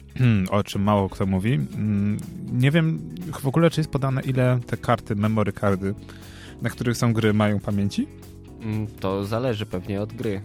o 0.50 0.64
czym 0.64 0.82
mało 0.82 1.08
kto 1.08 1.26
mówi, 1.26 1.52
mm, 1.52 2.16
nie 2.52 2.70
wiem 2.70 3.00
w 3.40 3.46
ogóle, 3.46 3.70
czy 3.70 3.80
jest 3.80 3.90
podane, 3.90 4.20
ile 4.20 4.58
te 4.66 4.76
karty, 4.76 5.16
memory 5.16 5.52
cardy, 5.52 5.94
na 6.62 6.70
których 6.70 6.96
są 6.96 7.12
gry, 7.12 7.34
mają 7.34 7.60
pamięci? 7.60 8.08
Mm, 8.62 8.86
to 8.86 9.24
zależy 9.24 9.66
pewnie 9.66 10.02
od 10.02 10.12
gry. 10.12 10.42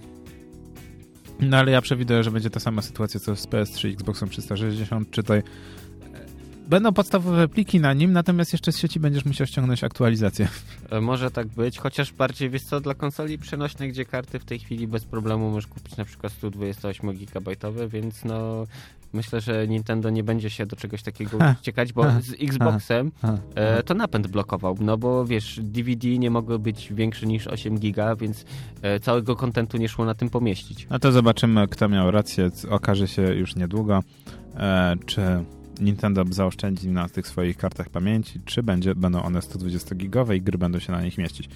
No 1.40 1.58
ale 1.58 1.72
ja 1.72 1.82
przewiduję, 1.82 2.24
że 2.24 2.32
będzie 2.32 2.50
ta 2.50 2.60
sama 2.60 2.82
sytuacja 2.82 3.20
co 3.20 3.36
z 3.36 3.48
PS3 3.48 3.94
Xboxem 3.94 4.30
360, 4.30 5.12
czy 5.12 5.24
tutaj 5.24 5.44
Będą 6.68 6.94
podstawowe 6.94 7.48
pliki 7.48 7.80
na 7.80 7.94
nim, 7.94 8.14
natomiast 8.14 8.54
jeszcze 8.54 8.72
z 8.72 8.78
sieci 8.78 9.00
będziesz 9.00 9.26
musiał 9.26 9.48
ściągnąć 9.48 9.84
aktualizację. 9.84 10.48
E, 10.90 11.02
może 11.02 11.32
tak 11.32 11.48
być, 11.48 11.80
chociaż 11.80 12.14
bardziej, 12.14 12.50
wiesz 12.50 12.64
co, 12.64 12.80
dla 12.80 12.94
konsoli 12.94 13.38
przenośnej, 13.38 13.90
gdzie 13.90 14.06
karty 14.06 14.40
w 14.40 14.46
tej 14.46 14.60
chwili 14.60 14.88
bez 14.88 15.06
problemu 15.06 15.52
możesz 15.52 15.68
kupić 15.68 15.98
na 15.98 16.06
przykład 16.06 16.34
128 16.34 17.18
GB, 17.18 17.56
więc 17.88 18.26
no 18.26 18.68
myślę, 19.14 19.42
że 19.42 19.68
Nintendo 19.68 20.10
nie 20.10 20.24
będzie 20.24 20.50
się 20.50 20.66
do 20.66 20.76
czegoś 20.76 21.04
takiego 21.04 21.38
uciekać, 21.62 21.94
bo 21.94 22.04
z 22.22 22.34
Xboxem 22.42 23.12
e, 23.56 23.84
to 23.84 23.94
napęd 23.94 24.28
blokował, 24.28 24.78
no 24.82 24.98
bo 24.98 25.26
wiesz, 25.26 25.60
DVD 25.64 26.08
nie 26.08 26.32
mogło 26.32 26.60
być 26.60 26.94
większe 26.94 27.26
niż 27.26 27.48
8 27.48 27.80
giga, 27.80 28.16
więc 28.16 28.46
e, 28.82 29.00
całego 29.00 29.36
kontentu 29.36 29.78
nie 29.78 29.90
szło 29.90 30.06
na 30.06 30.14
tym 30.14 30.30
pomieścić. 30.30 30.88
No 30.90 31.00
to 31.00 31.12
zobaczymy, 31.12 31.68
kto 31.68 31.90
miał 31.90 32.12
rację, 32.12 32.50
okaże 32.70 33.08
się 33.08 33.22
już 33.22 33.56
niedługo, 33.56 34.04
e, 34.56 34.96
czy 35.06 35.22
Nintendo 35.82 36.24
zaoszczędzi 36.30 36.90
na 36.90 37.10
tych 37.10 37.28
swoich 37.28 37.58
kartach 37.58 37.90
pamięci, 37.90 38.40
czy 38.46 38.64
będzie, 38.64 38.96
będą 38.96 39.24
one 39.24 39.40
120-gigowe 39.40 40.36
i 40.36 40.42
gry 40.42 40.58
będą 40.58 40.80
się 40.80 40.92
na 40.92 41.02
nich 41.02 41.18
mieścić. 41.18 41.50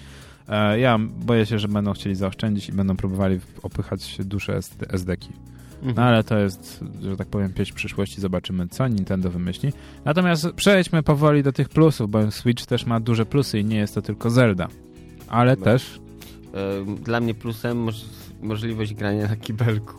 E, 0.48 0.78
ja 0.78 0.98
boję 0.98 1.46
się, 1.46 1.58
że 1.58 1.68
będą 1.68 1.92
chcieli 1.92 2.16
zaoszczędzić 2.16 2.68
i 2.68 2.72
będą 2.72 2.96
próbowali 2.96 3.40
opychać 3.62 4.18
duże 4.24 4.58
SD-ki. 4.88 5.32
No 5.82 6.02
ale 6.02 6.24
to 6.24 6.38
jest, 6.38 6.84
że 7.02 7.16
tak 7.16 7.28
powiem, 7.28 7.52
pieśń 7.52 7.74
przyszłości. 7.74 8.20
Zobaczymy, 8.20 8.68
co 8.68 8.88
Nintendo 8.88 9.30
wymyśli. 9.30 9.72
Natomiast 10.04 10.52
przejdźmy 10.56 11.02
powoli 11.02 11.42
do 11.42 11.52
tych 11.52 11.68
plusów, 11.68 12.10
bo 12.10 12.30
Switch 12.30 12.66
też 12.66 12.86
ma 12.86 13.00
duże 13.00 13.26
plusy 13.26 13.58
i 13.58 13.64
nie 13.64 13.76
jest 13.76 13.94
to 13.94 14.02
tylko 14.02 14.30
Zelda. 14.30 14.68
Ale 15.28 15.56
no. 15.56 15.64
też... 15.64 16.00
Dla 17.04 17.20
mnie 17.20 17.34
plusem 17.34 17.88
możliwość 18.42 18.94
grania 18.94 19.28
na 19.28 19.36
kibelku. 19.36 19.94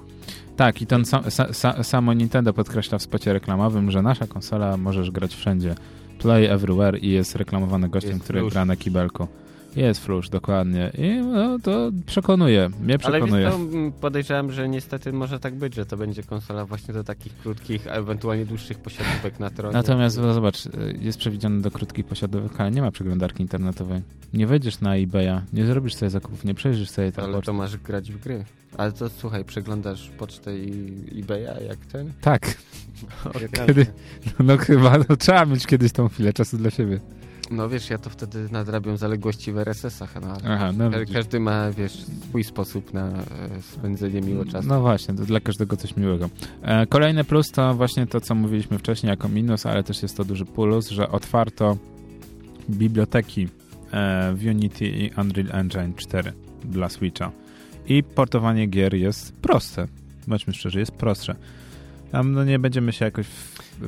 Tak, 0.55 0.81
i 0.81 0.85
to 0.85 0.95
sa, 1.05 1.21
sa, 1.53 1.83
samo 1.83 2.13
Nintendo 2.13 2.53
podkreśla 2.53 2.97
w 2.97 3.01
spocie 3.01 3.33
reklamowym, 3.33 3.91
że 3.91 4.01
nasza 4.01 4.27
konsola 4.27 4.77
możesz 4.77 5.11
grać 5.11 5.35
wszędzie. 5.35 5.75
Play 6.19 6.45
everywhere 6.45 6.97
i 6.97 7.09
jest 7.09 7.35
reklamowany 7.35 7.89
gościem, 7.89 8.11
jest 8.11 8.23
który 8.23 8.49
gra 8.49 8.65
na 8.65 8.75
kibelku. 8.75 9.27
Jest 9.75 10.05
flush, 10.05 10.29
dokładnie. 10.29 10.91
I 10.97 11.21
no, 11.25 11.59
to 11.59 11.91
przekonuje, 12.05 12.69
mnie 12.81 12.97
przekonuje. 12.97 13.47
Ale 13.47 13.55
to 13.55 13.67
podejrzewam, 14.01 14.51
że 14.51 14.69
niestety 14.69 15.13
może 15.13 15.39
tak 15.39 15.55
być, 15.55 15.75
że 15.75 15.85
to 15.85 15.97
będzie 15.97 16.23
konsola 16.23 16.65
właśnie 16.65 16.93
do 16.93 17.03
takich 17.03 17.37
krótkich, 17.37 17.87
a 17.87 17.91
ewentualnie 17.91 18.45
dłuższych 18.45 18.79
posiadówek 18.79 19.39
na 19.39 19.49
tronie. 19.49 19.73
Natomiast 19.73 20.17
no, 20.17 20.33
zobacz, 20.33 20.63
jest 21.01 21.17
przewidziane 21.17 21.61
do 21.61 21.71
krótkich 21.71 22.05
posiadówek, 22.05 22.61
ale 22.61 22.71
nie 22.71 22.81
ma 22.81 22.91
przeglądarki 22.91 23.41
internetowej. 23.41 24.01
Nie 24.33 24.47
wejdziesz 24.47 24.81
na 24.81 24.95
eBaya, 24.95 25.41
nie 25.53 25.65
zrobisz 25.65 25.95
sobie 25.95 26.09
zakupów, 26.09 26.45
nie 26.45 26.53
przejrzysz 26.53 26.89
sobie 26.89 27.11
tak 27.11 27.25
Ale 27.25 27.41
to 27.41 27.53
masz 27.53 27.77
grać 27.77 28.11
w 28.11 28.19
gry. 28.19 28.45
Ale 28.77 28.91
to 28.91 29.09
słuchaj, 29.09 29.45
przeglądasz 29.45 30.09
pocztę 30.17 30.57
i 30.57 30.93
eBaya 31.19 31.65
jak 31.67 31.77
ten? 31.91 32.13
Tak. 32.21 32.57
Kiedy, 33.67 33.85
no, 34.25 34.45
no 34.45 34.57
chyba, 34.57 34.97
no, 35.09 35.17
trzeba 35.17 35.45
mieć 35.45 35.65
kiedyś 35.65 35.91
tą 35.91 36.09
chwilę 36.09 36.33
czasu 36.33 36.57
dla 36.57 36.69
siebie. 36.69 36.99
No 37.51 37.69
wiesz, 37.69 37.89
ja 37.89 37.97
to 37.97 38.09
wtedy 38.09 38.47
nadrabiam 38.51 38.97
zaległości 38.97 39.51
w 39.51 39.57
RSS-ach, 39.57 40.15
no, 40.21 40.37
Aha, 40.47 40.71
no 40.77 40.91
każdy 41.13 41.39
ma, 41.39 41.71
wiesz, 41.71 42.05
swój 42.29 42.43
sposób 42.43 42.93
na 42.93 43.07
e, 43.07 43.23
spędzenie 43.61 44.21
miło 44.21 44.45
czasu. 44.45 44.67
No 44.67 44.81
właśnie, 44.81 45.15
to 45.15 45.25
dla 45.25 45.39
każdego 45.39 45.77
coś 45.77 45.95
miłego. 45.95 46.29
E, 46.61 46.87
kolejny 46.87 47.23
plus 47.23 47.51
to 47.51 47.73
właśnie 47.73 48.07
to, 48.07 48.21
co 48.21 48.35
mówiliśmy 48.35 48.77
wcześniej 48.77 49.09
jako 49.09 49.29
minus, 49.29 49.65
ale 49.65 49.83
też 49.83 50.03
jest 50.03 50.17
to 50.17 50.25
duży 50.25 50.45
plus, 50.45 50.89
że 50.89 51.09
otwarto 51.09 51.77
biblioteki 52.69 53.47
e, 53.91 54.33
w 54.33 54.45
Unity 54.45 54.85
i 54.87 55.11
Unreal 55.17 55.59
Engine 55.59 55.93
4 55.95 56.33
dla 56.65 56.89
Switcha. 56.89 57.31
I 57.87 58.03
portowanie 58.03 58.67
gier 58.67 58.93
jest 58.93 59.33
proste. 59.33 59.87
Bądźmy 60.27 60.53
szczerzy, 60.53 60.79
jest 60.79 60.91
prostsze. 60.91 61.35
Tam 62.13 62.31
no, 62.31 62.43
nie 62.43 62.59
będziemy 62.59 62.93
się 62.93 63.05
jakoś 63.05 63.27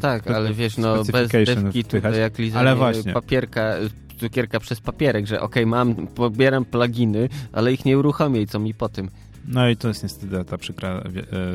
tak, 0.02 0.32
ale 0.32 0.54
wiesz, 0.54 0.78
no 0.78 1.04
bez 1.04 1.32
dewki 1.32 1.84
tutaj 1.84 2.20
jak 2.20 2.38
lizanie 2.38 2.60
ale 2.60 2.76
właśnie. 2.76 3.14
papierka, 3.14 3.74
cukierka 4.20 4.60
przez 4.60 4.82
papierek, 4.82 5.28
że 5.28 5.42
okej, 5.42 5.64
okay, 5.64 5.72
mam, 5.72 6.08
pobieram 6.08 6.66
pluginy, 6.66 7.30
ale 7.52 7.74
ich 7.74 7.86
nie 7.86 7.98
uruchomię 7.98 8.42
i 8.42 8.48
co 8.48 8.60
mi 8.60 8.74
po 8.74 8.90
tym. 8.90 9.10
No 9.48 9.70
i 9.70 9.78
to 9.78 9.88
jest 9.88 10.04
niestety 10.04 10.46
ta 10.46 10.58
przykra 10.58 11.04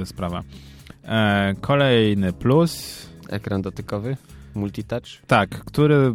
e, 0.03 0.07
sprawa. 0.07 0.43
E, 1.05 1.55
kolejny 1.61 2.33
plus. 2.33 3.07
Ekran 3.29 3.63
dotykowy? 3.63 4.17
Multitouch? 4.55 5.27
Tak, 5.27 5.51
który 5.51 6.13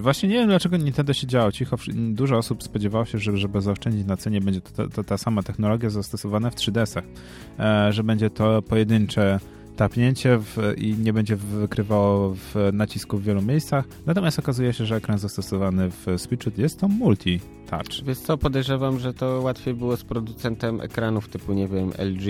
właśnie 0.00 0.28
nie 0.28 0.34
wiem 0.34 0.48
dlaczego 0.48 0.76
Nintendo 0.76 1.12
się 1.12 1.26
działo 1.26 1.52
cicho. 1.52 1.76
Dużo 1.94 2.36
osób 2.36 2.62
spodziewało 2.62 3.04
się, 3.04 3.18
że 3.18 3.36
żeby 3.36 3.60
zaoszczędzić 3.60 4.06
na 4.06 4.16
cenie 4.16 4.40
będzie 4.40 4.60
to, 4.60 4.70
to, 4.72 4.88
to 4.88 5.04
ta 5.04 5.18
sama 5.18 5.42
technologia 5.42 5.90
zastosowana 5.90 6.50
w 6.50 6.54
3DS-ach, 6.54 7.04
e, 7.58 7.92
że 7.92 8.04
będzie 8.04 8.30
to 8.30 8.62
pojedyncze 8.62 9.40
tapnięcie 9.76 10.38
w, 10.38 10.74
i 10.76 10.94
nie 10.94 11.12
będzie 11.12 11.36
wykrywało 11.36 12.34
w 12.34 12.54
nacisku 12.72 13.18
w 13.18 13.22
wielu 13.22 13.42
miejscach. 13.42 13.84
Natomiast 14.06 14.38
okazuje 14.38 14.72
się, 14.72 14.86
że 14.86 14.96
ekran 14.96 15.18
zastosowany 15.18 15.90
w 15.90 16.20
Switchu 16.20 16.50
jest 16.56 16.80
to 16.80 16.88
multi-touch. 16.88 18.04
Wiesz 18.04 18.18
co, 18.18 18.38
podejrzewam, 18.38 18.98
że 18.98 19.14
to 19.14 19.40
łatwiej 19.40 19.74
było 19.74 19.96
z 19.96 20.04
producentem 20.04 20.80
ekranów 20.80 21.28
typu, 21.28 21.52
nie 21.52 21.68
wiem, 21.68 21.90
LG, 21.98 22.26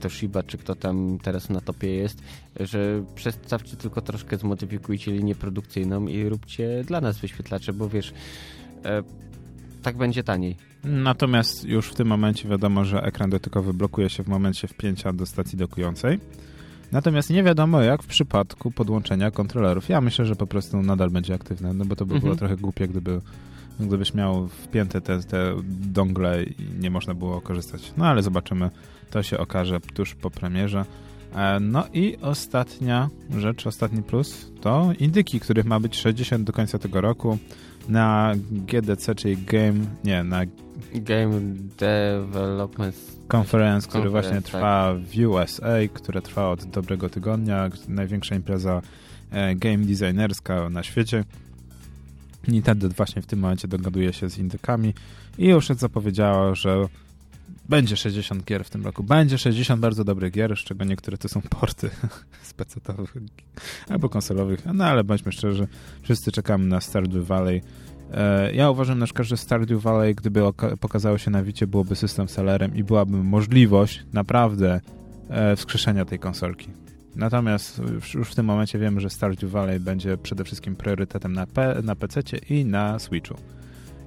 Toshiba, 0.00 0.42
czy 0.42 0.58
kto 0.58 0.74
tam 0.74 1.18
teraz 1.22 1.50
na 1.50 1.60
topie 1.60 1.94
jest, 1.94 2.22
że 2.60 3.04
przestawcie 3.14 3.76
tylko 3.76 4.00
troszkę, 4.00 4.36
zmodyfikujcie 4.36 5.12
linię 5.12 5.34
produkcyjną 5.34 6.06
i 6.06 6.28
róbcie 6.28 6.84
dla 6.86 7.00
nas 7.00 7.18
wyświetlacze, 7.18 7.72
bo 7.72 7.88
wiesz... 7.88 8.12
Tak 9.84 9.96
będzie 9.96 10.24
taniej. 10.24 10.56
Natomiast 10.84 11.64
już 11.64 11.88
w 11.88 11.94
tym 11.94 12.08
momencie 12.08 12.48
wiadomo, 12.48 12.84
że 12.84 13.02
ekran 13.02 13.30
dotykowy 13.30 13.74
blokuje 13.74 14.10
się 14.10 14.22
w 14.22 14.28
momencie 14.28 14.68
wpięcia 14.68 15.12
do 15.12 15.26
stacji 15.26 15.58
dokującej. 15.58 16.20
Natomiast 16.92 17.30
nie 17.30 17.42
wiadomo 17.42 17.82
jak 17.82 18.02
w 18.02 18.06
przypadku 18.06 18.70
podłączenia 18.70 19.30
kontrolerów. 19.30 19.88
Ja 19.88 20.00
myślę, 20.00 20.26
że 20.26 20.36
po 20.36 20.46
prostu 20.46 20.82
nadal 20.82 21.10
będzie 21.10 21.34
aktywne, 21.34 21.72
no 21.72 21.84
bo 21.84 21.96
to 21.96 22.06
by 22.06 22.14
mhm. 22.14 22.22
było 22.22 22.36
trochę 22.36 22.56
głupie, 22.56 22.88
gdyby, 22.88 23.20
gdybyś 23.80 24.14
miał 24.14 24.48
wpięte 24.48 25.00
te, 25.00 25.20
te 25.20 25.54
dongle 25.68 26.44
i 26.44 26.54
nie 26.78 26.90
można 26.90 27.14
było 27.14 27.40
korzystać. 27.40 27.92
No 27.96 28.06
ale 28.06 28.22
zobaczymy, 28.22 28.70
to 29.10 29.22
się 29.22 29.38
okaże 29.38 29.80
tuż 29.80 30.14
po 30.14 30.30
premierze. 30.30 30.84
E, 31.34 31.60
no 31.60 31.84
i 31.92 32.16
ostatnia 32.22 33.08
rzecz, 33.38 33.66
ostatni 33.66 34.02
plus 34.02 34.52
to 34.60 34.90
indyki, 34.98 35.40
których 35.40 35.64
ma 35.64 35.80
być 35.80 35.96
60 35.96 36.44
do 36.44 36.52
końca 36.52 36.78
tego 36.78 37.00
roku 37.00 37.38
na 37.88 38.32
GDC, 38.50 39.14
czyli 39.14 39.36
Game, 39.36 39.80
nie, 40.04 40.24
na 40.24 40.40
Game 40.94 41.40
Development 41.78 42.96
Conference, 43.36 43.88
który 43.88 44.10
właśnie 44.10 44.32
tak. 44.32 44.44
trwa 44.44 44.94
w 44.94 45.26
USA, 45.28 45.74
które 45.94 46.22
trwa 46.22 46.50
od 46.50 46.64
dobrego 46.64 47.08
tygodnia, 47.08 47.70
największa 47.88 48.34
impreza 48.34 48.82
e, 49.30 49.54
game 49.54 49.78
designerska 49.78 50.70
na 50.70 50.82
świecie. 50.82 51.24
Nintendo 52.48 52.88
właśnie 52.88 53.22
w 53.22 53.26
tym 53.26 53.38
momencie 53.38 53.68
dogaduje 53.68 54.12
się 54.12 54.30
z 54.30 54.38
indykami 54.38 54.94
i 55.38 55.48
już 55.48 55.68
zapowiedziała, 55.68 56.54
że 56.54 56.88
będzie 57.68 57.96
60 57.96 58.44
gier 58.44 58.64
w 58.64 58.70
tym 58.70 58.84
roku. 58.84 59.02
Będzie 59.02 59.38
60 59.38 59.80
bardzo 59.80 60.04
dobrych 60.04 60.32
gier, 60.32 60.56
z 60.56 60.60
czego 60.60 60.84
niektóre 60.84 61.18
to 61.18 61.28
są 61.28 61.42
porty 61.42 61.90
specetowych 62.42 63.14
albo 63.88 64.08
konsolowych. 64.08 64.66
No 64.74 64.84
ale 64.84 65.04
bądźmy 65.04 65.32
szczerzy, 65.32 65.68
wszyscy 66.02 66.32
czekamy 66.32 66.66
na 66.66 66.80
Stardew 66.80 67.26
Valley. 67.26 67.62
E, 68.12 68.54
ja 68.54 68.70
uważam 68.70 68.98
na 68.98 69.04
przykład, 69.04 69.28
że 69.28 69.36
Stardew 69.36 69.82
Valley, 69.82 70.14
gdyby 70.14 70.40
pokazało 70.80 71.18
się 71.18 71.30
na 71.30 71.42
Wicie, 71.42 71.66
byłoby 71.66 71.96
system 71.96 72.28
sellerem 72.28 72.76
i 72.76 72.84
byłaby 72.84 73.16
możliwość 73.16 74.04
naprawdę 74.12 74.80
e, 75.28 75.56
wskrzeszenia 75.56 76.04
tej 76.04 76.18
konsolki. 76.18 76.68
Natomiast 77.16 77.80
już 78.14 78.30
w 78.30 78.34
tym 78.34 78.46
momencie 78.46 78.78
wiemy, 78.78 79.00
że 79.00 79.10
Stardew 79.10 79.50
Valley 79.50 79.80
będzie 79.80 80.16
przede 80.16 80.44
wszystkim 80.44 80.76
priorytetem 80.76 81.32
na, 81.32 81.46
P, 81.46 81.80
na 81.82 81.96
PC 81.96 82.20
i 82.50 82.64
na 82.64 82.98
Switchu. 82.98 83.34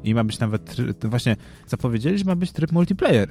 I 0.04 0.16
ma 0.16 0.24
być 0.24 0.40
nawet, 0.40 0.76
właśnie 1.04 1.36
zapowiedzieli, 1.68 2.18
że 2.18 2.26
ma 2.26 2.36
być 2.36 2.52
tryb 2.52 2.72
multiplayer. 2.72 3.30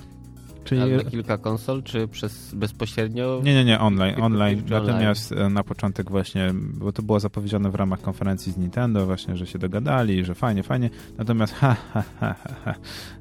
Czyli... 0.66 0.80
Ale 0.80 0.96
na 0.96 1.04
kilka 1.10 1.38
konsol, 1.38 1.82
czy 1.82 2.08
przez 2.08 2.54
bezpośrednio? 2.54 3.40
Nie, 3.44 3.54
nie, 3.54 3.64
nie, 3.64 3.80
online. 3.80 4.22
online. 4.22 4.62
Natomiast 4.68 5.32
online. 5.32 5.52
na 5.52 5.64
początek 5.64 6.10
właśnie, 6.10 6.50
bo 6.54 6.92
to 6.92 7.02
było 7.02 7.20
zapowiedziane 7.20 7.70
w 7.70 7.74
ramach 7.74 8.00
konferencji 8.00 8.52
z 8.52 8.56
Nintendo 8.56 9.06
właśnie, 9.06 9.36
że 9.36 9.46
się 9.46 9.58
dogadali, 9.58 10.24
że 10.24 10.34
fajnie, 10.34 10.62
fajnie. 10.62 10.90
Natomiast 11.18 11.54
ha, 11.54 11.76
ha, 11.92 12.04
ha, 12.20 12.34
ha, 12.64 12.74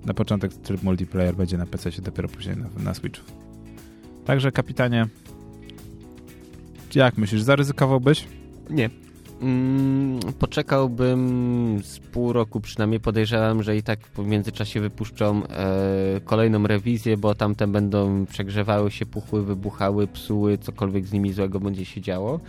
na 0.05 0.13
początek 0.13 0.53
tryb 0.53 0.83
multiplayer 0.83 1.35
będzie 1.35 1.57
na 1.57 1.65
PC, 1.65 1.89
dopiero 2.01 2.29
później 2.29 2.57
na, 2.57 2.83
na 2.83 2.93
Switchu. 2.93 3.25
Także 4.25 4.51
kapitanie, 4.51 5.07
Jak 6.95 7.17
myślisz, 7.17 7.41
zaryzykowałbyś? 7.41 8.27
Nie. 8.69 9.04
Mm, 9.41 10.19
poczekałbym 10.39 11.79
z 11.83 11.99
pół 11.99 12.33
roku 12.33 12.59
przynajmniej. 12.61 12.99
Podejrzewam, 12.99 13.63
że 13.63 13.77
i 13.77 13.83
tak 13.83 13.99
w 13.99 14.27
międzyczasie 14.27 14.79
wypuszczą 14.79 15.47
e, 15.47 16.21
kolejną 16.25 16.67
rewizję, 16.67 17.17
bo 17.17 17.35
tamte 17.35 17.67
będą 17.67 18.25
przegrzewały 18.25 18.91
się, 18.91 19.05
puchły, 19.05 19.43
wybuchały, 19.43 20.07
psuły, 20.07 20.57
cokolwiek 20.57 21.05
z 21.05 21.13
nimi 21.13 21.33
złego 21.33 21.59
będzie 21.59 21.85
się 21.85 22.01
działo. 22.01 22.39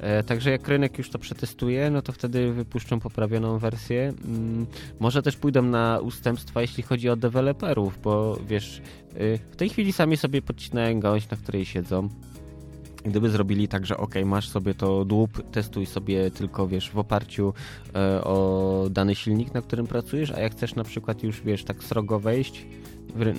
E, 0.00 0.22
także 0.22 0.50
jak 0.50 0.68
rynek 0.68 0.98
już 0.98 1.10
to 1.10 1.18
przetestuje, 1.18 1.90
no 1.90 2.02
to 2.02 2.12
wtedy 2.12 2.52
wypuszczą 2.52 3.00
poprawioną 3.00 3.58
wersję. 3.58 4.12
Mm, 4.24 4.66
może 5.00 5.22
też 5.22 5.36
pójdą 5.36 5.62
na 5.62 5.98
ustępstwa, 5.98 6.60
jeśli 6.60 6.82
chodzi 6.82 7.08
o 7.08 7.16
deweloperów, 7.16 7.98
bo 8.02 8.38
wiesz, 8.48 8.82
y, 9.16 9.38
w 9.50 9.56
tej 9.56 9.68
chwili 9.68 9.92
sami 9.92 10.16
sobie 10.16 10.42
podcinają 10.42 11.00
gałąź, 11.00 11.30
na 11.30 11.36
której 11.36 11.64
siedzą. 11.64 12.08
Gdyby 13.04 13.30
zrobili 13.30 13.68
tak, 13.68 13.86
że 13.86 13.96
ok, 13.96 14.14
masz 14.24 14.48
sobie 14.48 14.74
to 14.74 15.04
dłup, 15.04 15.50
testuj 15.50 15.86
sobie 15.86 16.30
tylko, 16.30 16.68
wiesz, 16.68 16.90
w 16.90 16.98
oparciu 16.98 17.54
e, 17.94 18.24
o 18.24 18.86
dany 18.90 19.14
silnik, 19.14 19.54
na 19.54 19.62
którym 19.62 19.86
pracujesz, 19.86 20.30
a 20.30 20.40
jak 20.40 20.52
chcesz 20.52 20.74
na 20.74 20.84
przykład 20.84 21.22
już, 21.22 21.40
wiesz, 21.40 21.64
tak 21.64 21.84
srogo 21.84 22.20
wejść 22.20 22.66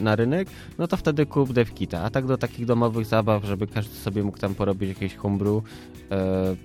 na 0.02 0.16
rynek, 0.16 0.48
no 0.78 0.88
to 0.88 0.98
wtedy 0.98 1.26
kup 1.26 1.54
DevKita. 1.54 2.04
A 2.04 2.10
tak 2.10 2.26
do 2.26 2.38
takich 2.38 2.66
domowych 2.66 3.06
zabaw, 3.06 3.46
żeby 3.46 3.68
każdy 3.68 3.96
sobie 3.96 4.24
mógł 4.24 4.38
tam 4.38 4.56
porobić 4.56 4.90
jakieś 4.90 5.16
homebrew, 5.16 5.64
e, 6.12 6.56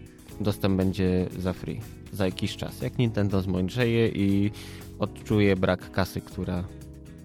dostęp 0.41 0.77
będzie 0.77 1.27
za 1.39 1.53
free, 1.53 1.81
za 2.13 2.27
jakiś 2.27 2.57
czas. 2.57 2.83
Jak 2.83 2.99
Nintendo 2.99 3.43
zmądrzeje 3.43 4.09
i 4.09 4.51
odczuje 4.99 5.57
brak 5.57 5.91
kasy, 5.91 6.21
która 6.21 6.65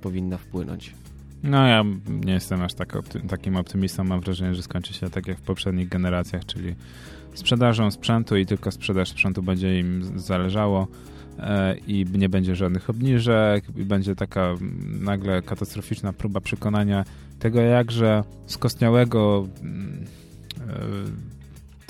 powinna 0.02 0.38
wpłynąć. 0.38 1.03
No 1.44 1.68
ja 1.68 1.84
nie 2.26 2.34
jestem 2.34 2.62
aż 2.62 2.74
tak 2.74 2.96
opty 2.96 3.22
takim 3.28 3.56
optymistą. 3.56 4.04
Mam 4.04 4.22
wrażenie, 4.22 4.56
że 4.56 4.64
skończy 4.64 4.94
się 4.94 5.10
tak 5.10 5.28
jak 5.28 5.38
w 5.38 5.42
poprzednich 5.42 5.90
generacjach, 5.90 6.46
czyli 6.46 6.76
sprzedażą 7.34 7.92
sprzętu 7.92 8.38
i 8.38 8.46
tylko 8.46 8.72
sprzedaż 8.72 9.10
sprzętu 9.10 9.44
będzie 9.44 9.80
im 9.80 10.20
zależało 10.20 10.88
e, 11.40 11.76
i 11.78 12.06
nie 12.14 12.30
będzie 12.30 12.56
żadnych 12.56 12.90
obniżek 12.90 13.64
i 13.76 13.86
będzie 13.86 14.16
taka 14.16 14.56
nagle 15.02 15.42
katastroficzna 15.42 16.14
próba 16.14 16.42
przekonania 16.42 17.06
tego 17.40 17.62
jakże 17.62 18.24
skostniałego 18.46 19.48
e, 20.60 21.34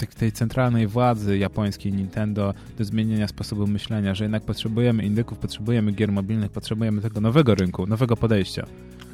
tej 0.07 0.31
centralnej 0.31 0.87
władzy 0.87 1.37
japońskiej 1.37 1.93
Nintendo 1.93 2.53
do 2.77 2.85
zmienienia 2.85 3.27
sposobu 3.27 3.67
myślenia, 3.67 4.15
że 4.15 4.23
jednak 4.23 4.43
potrzebujemy 4.43 5.05
indyków, 5.05 5.37
potrzebujemy 5.37 5.91
gier 5.91 6.11
mobilnych, 6.11 6.51
potrzebujemy 6.51 7.01
tego 7.01 7.21
nowego 7.21 7.55
rynku, 7.55 7.87
nowego 7.87 8.17
podejścia. 8.17 8.65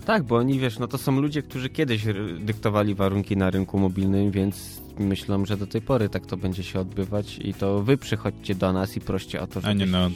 Tak, 0.09 0.23
bo 0.23 0.35
oni, 0.35 0.59
wiesz, 0.59 0.79
no 0.79 0.87
to 0.87 0.97
są 0.97 1.21
ludzie, 1.21 1.43
którzy 1.43 1.69
kiedyś 1.69 2.05
dyktowali 2.39 2.95
warunki 2.95 3.37
na 3.37 3.49
rynku 3.49 3.79
mobilnym, 3.79 4.31
więc 4.31 4.81
myślą, 4.99 5.45
że 5.45 5.57
do 5.57 5.67
tej 5.67 5.81
pory 5.81 6.09
tak 6.09 6.25
to 6.25 6.37
będzie 6.37 6.63
się 6.63 6.79
odbywać 6.79 7.37
i 7.37 7.53
to 7.53 7.83
wy 7.83 7.97
przychodźcie 7.97 8.55
do 8.55 8.73
nas 8.73 8.97
i 8.97 9.01
proście 9.01 9.41
o 9.41 9.47
to, 9.47 9.61
żebyśmy 9.61 9.87
no, 9.87 10.09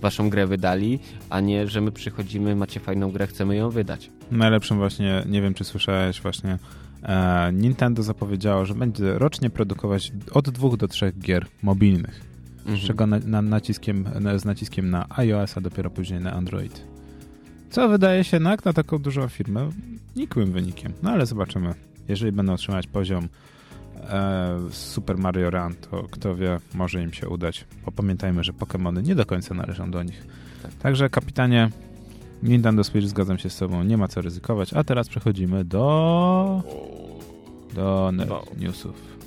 waszą 0.00 0.30
grę 0.30 0.46
wydali, 0.46 0.98
a 1.30 1.40
nie, 1.40 1.66
że 1.66 1.80
my 1.80 1.92
przychodzimy, 1.92 2.56
macie 2.56 2.80
fajną 2.80 3.10
grę, 3.10 3.26
chcemy 3.26 3.56
ją 3.56 3.70
wydać. 3.70 4.10
Najlepszym 4.30 4.76
właśnie, 4.76 5.24
nie 5.28 5.42
wiem, 5.42 5.54
czy 5.54 5.64
słyszałeś 5.64 6.20
właśnie, 6.20 6.58
e, 7.02 7.52
Nintendo 7.52 8.02
zapowiedziało, 8.02 8.66
że 8.66 8.74
będzie 8.74 9.18
rocznie 9.18 9.50
produkować 9.50 10.12
od 10.32 10.50
dwóch 10.50 10.76
do 10.76 10.88
trzech 10.88 11.18
gier 11.18 11.46
mobilnych, 11.62 12.20
mhm. 12.58 12.78
z 12.78 12.80
czego 12.80 13.06
na, 13.06 13.18
na 13.18 13.42
naciskiem, 13.42 14.08
na, 14.20 14.38
z 14.38 14.44
naciskiem 14.44 14.90
na 14.90 15.06
iOS, 15.08 15.56
a 15.56 15.60
dopiero 15.60 15.90
później 15.90 16.20
na 16.20 16.32
Android. 16.32 16.97
Co 17.70 17.88
wydaje 17.88 18.24
się 18.24 18.40
na, 18.40 18.56
na 18.64 18.72
taką 18.72 18.98
dużą 18.98 19.28
firmę 19.28 19.70
nikłym 20.16 20.52
wynikiem. 20.52 20.92
No 21.02 21.10
ale 21.10 21.26
zobaczymy. 21.26 21.74
Jeżeli 22.08 22.32
będą 22.32 22.52
otrzymać 22.52 22.86
poziom 22.86 23.28
e, 24.10 24.58
Super 24.70 25.18
Mario 25.18 25.50
Run, 25.50 25.74
to 25.74 26.02
kto 26.10 26.36
wie, 26.36 26.58
może 26.74 27.02
im 27.02 27.12
się 27.12 27.28
udać. 27.28 27.64
Bo 27.84 27.92
pamiętajmy, 27.92 28.44
że 28.44 28.52
Pokémony 28.52 29.02
nie 29.02 29.14
do 29.14 29.26
końca 29.26 29.54
należą 29.54 29.90
do 29.90 30.02
nich. 30.02 30.26
Tak. 30.62 30.74
Także 30.74 31.10
kapitanie 31.10 31.70
Nintendo 32.42 32.84
Switch, 32.84 33.08
zgadzam 33.08 33.38
się 33.38 33.50
z 33.50 33.56
tobą, 33.56 33.82
nie 33.82 33.96
ma 33.96 34.08
co 34.08 34.20
ryzykować. 34.20 34.74
A 34.74 34.84
teraz 34.84 35.08
przechodzimy 35.08 35.64
do 35.64 36.62
do 37.74 38.12
newsów. 38.56 39.17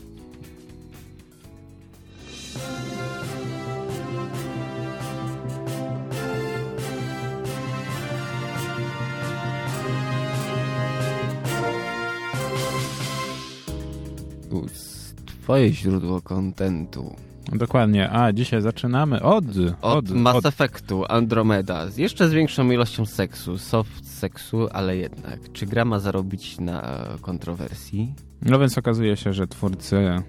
Twoje 15.51 15.73
źródło 15.73 16.21
kontentu. 16.21 17.15
Dokładnie, 17.53 18.09
a 18.11 18.33
dzisiaj 18.33 18.61
zaczynamy 18.61 19.21
od... 19.21 19.45
Od, 19.47 19.75
od 19.81 20.09
Mass 20.09 20.35
od... 20.35 20.45
Effectu 20.45 21.03
Andromeda, 21.09 21.87
z 21.87 21.97
jeszcze 21.97 22.29
z 22.29 22.33
większą 22.33 22.71
ilością 22.71 23.05
seksu, 23.05 23.57
soft 23.57 24.07
seksu, 24.19 24.67
ale 24.73 24.97
jednak. 24.97 25.39
Czy 25.53 25.65
gra 25.65 25.85
ma 25.85 25.99
zarobić 25.99 26.59
na 26.59 27.07
kontrowersji? 27.21 28.13
No 28.41 28.59
więc 28.59 28.77
okazuje 28.77 29.17
się, 29.17 29.33
że 29.33 29.47
twórcy 29.47 30.21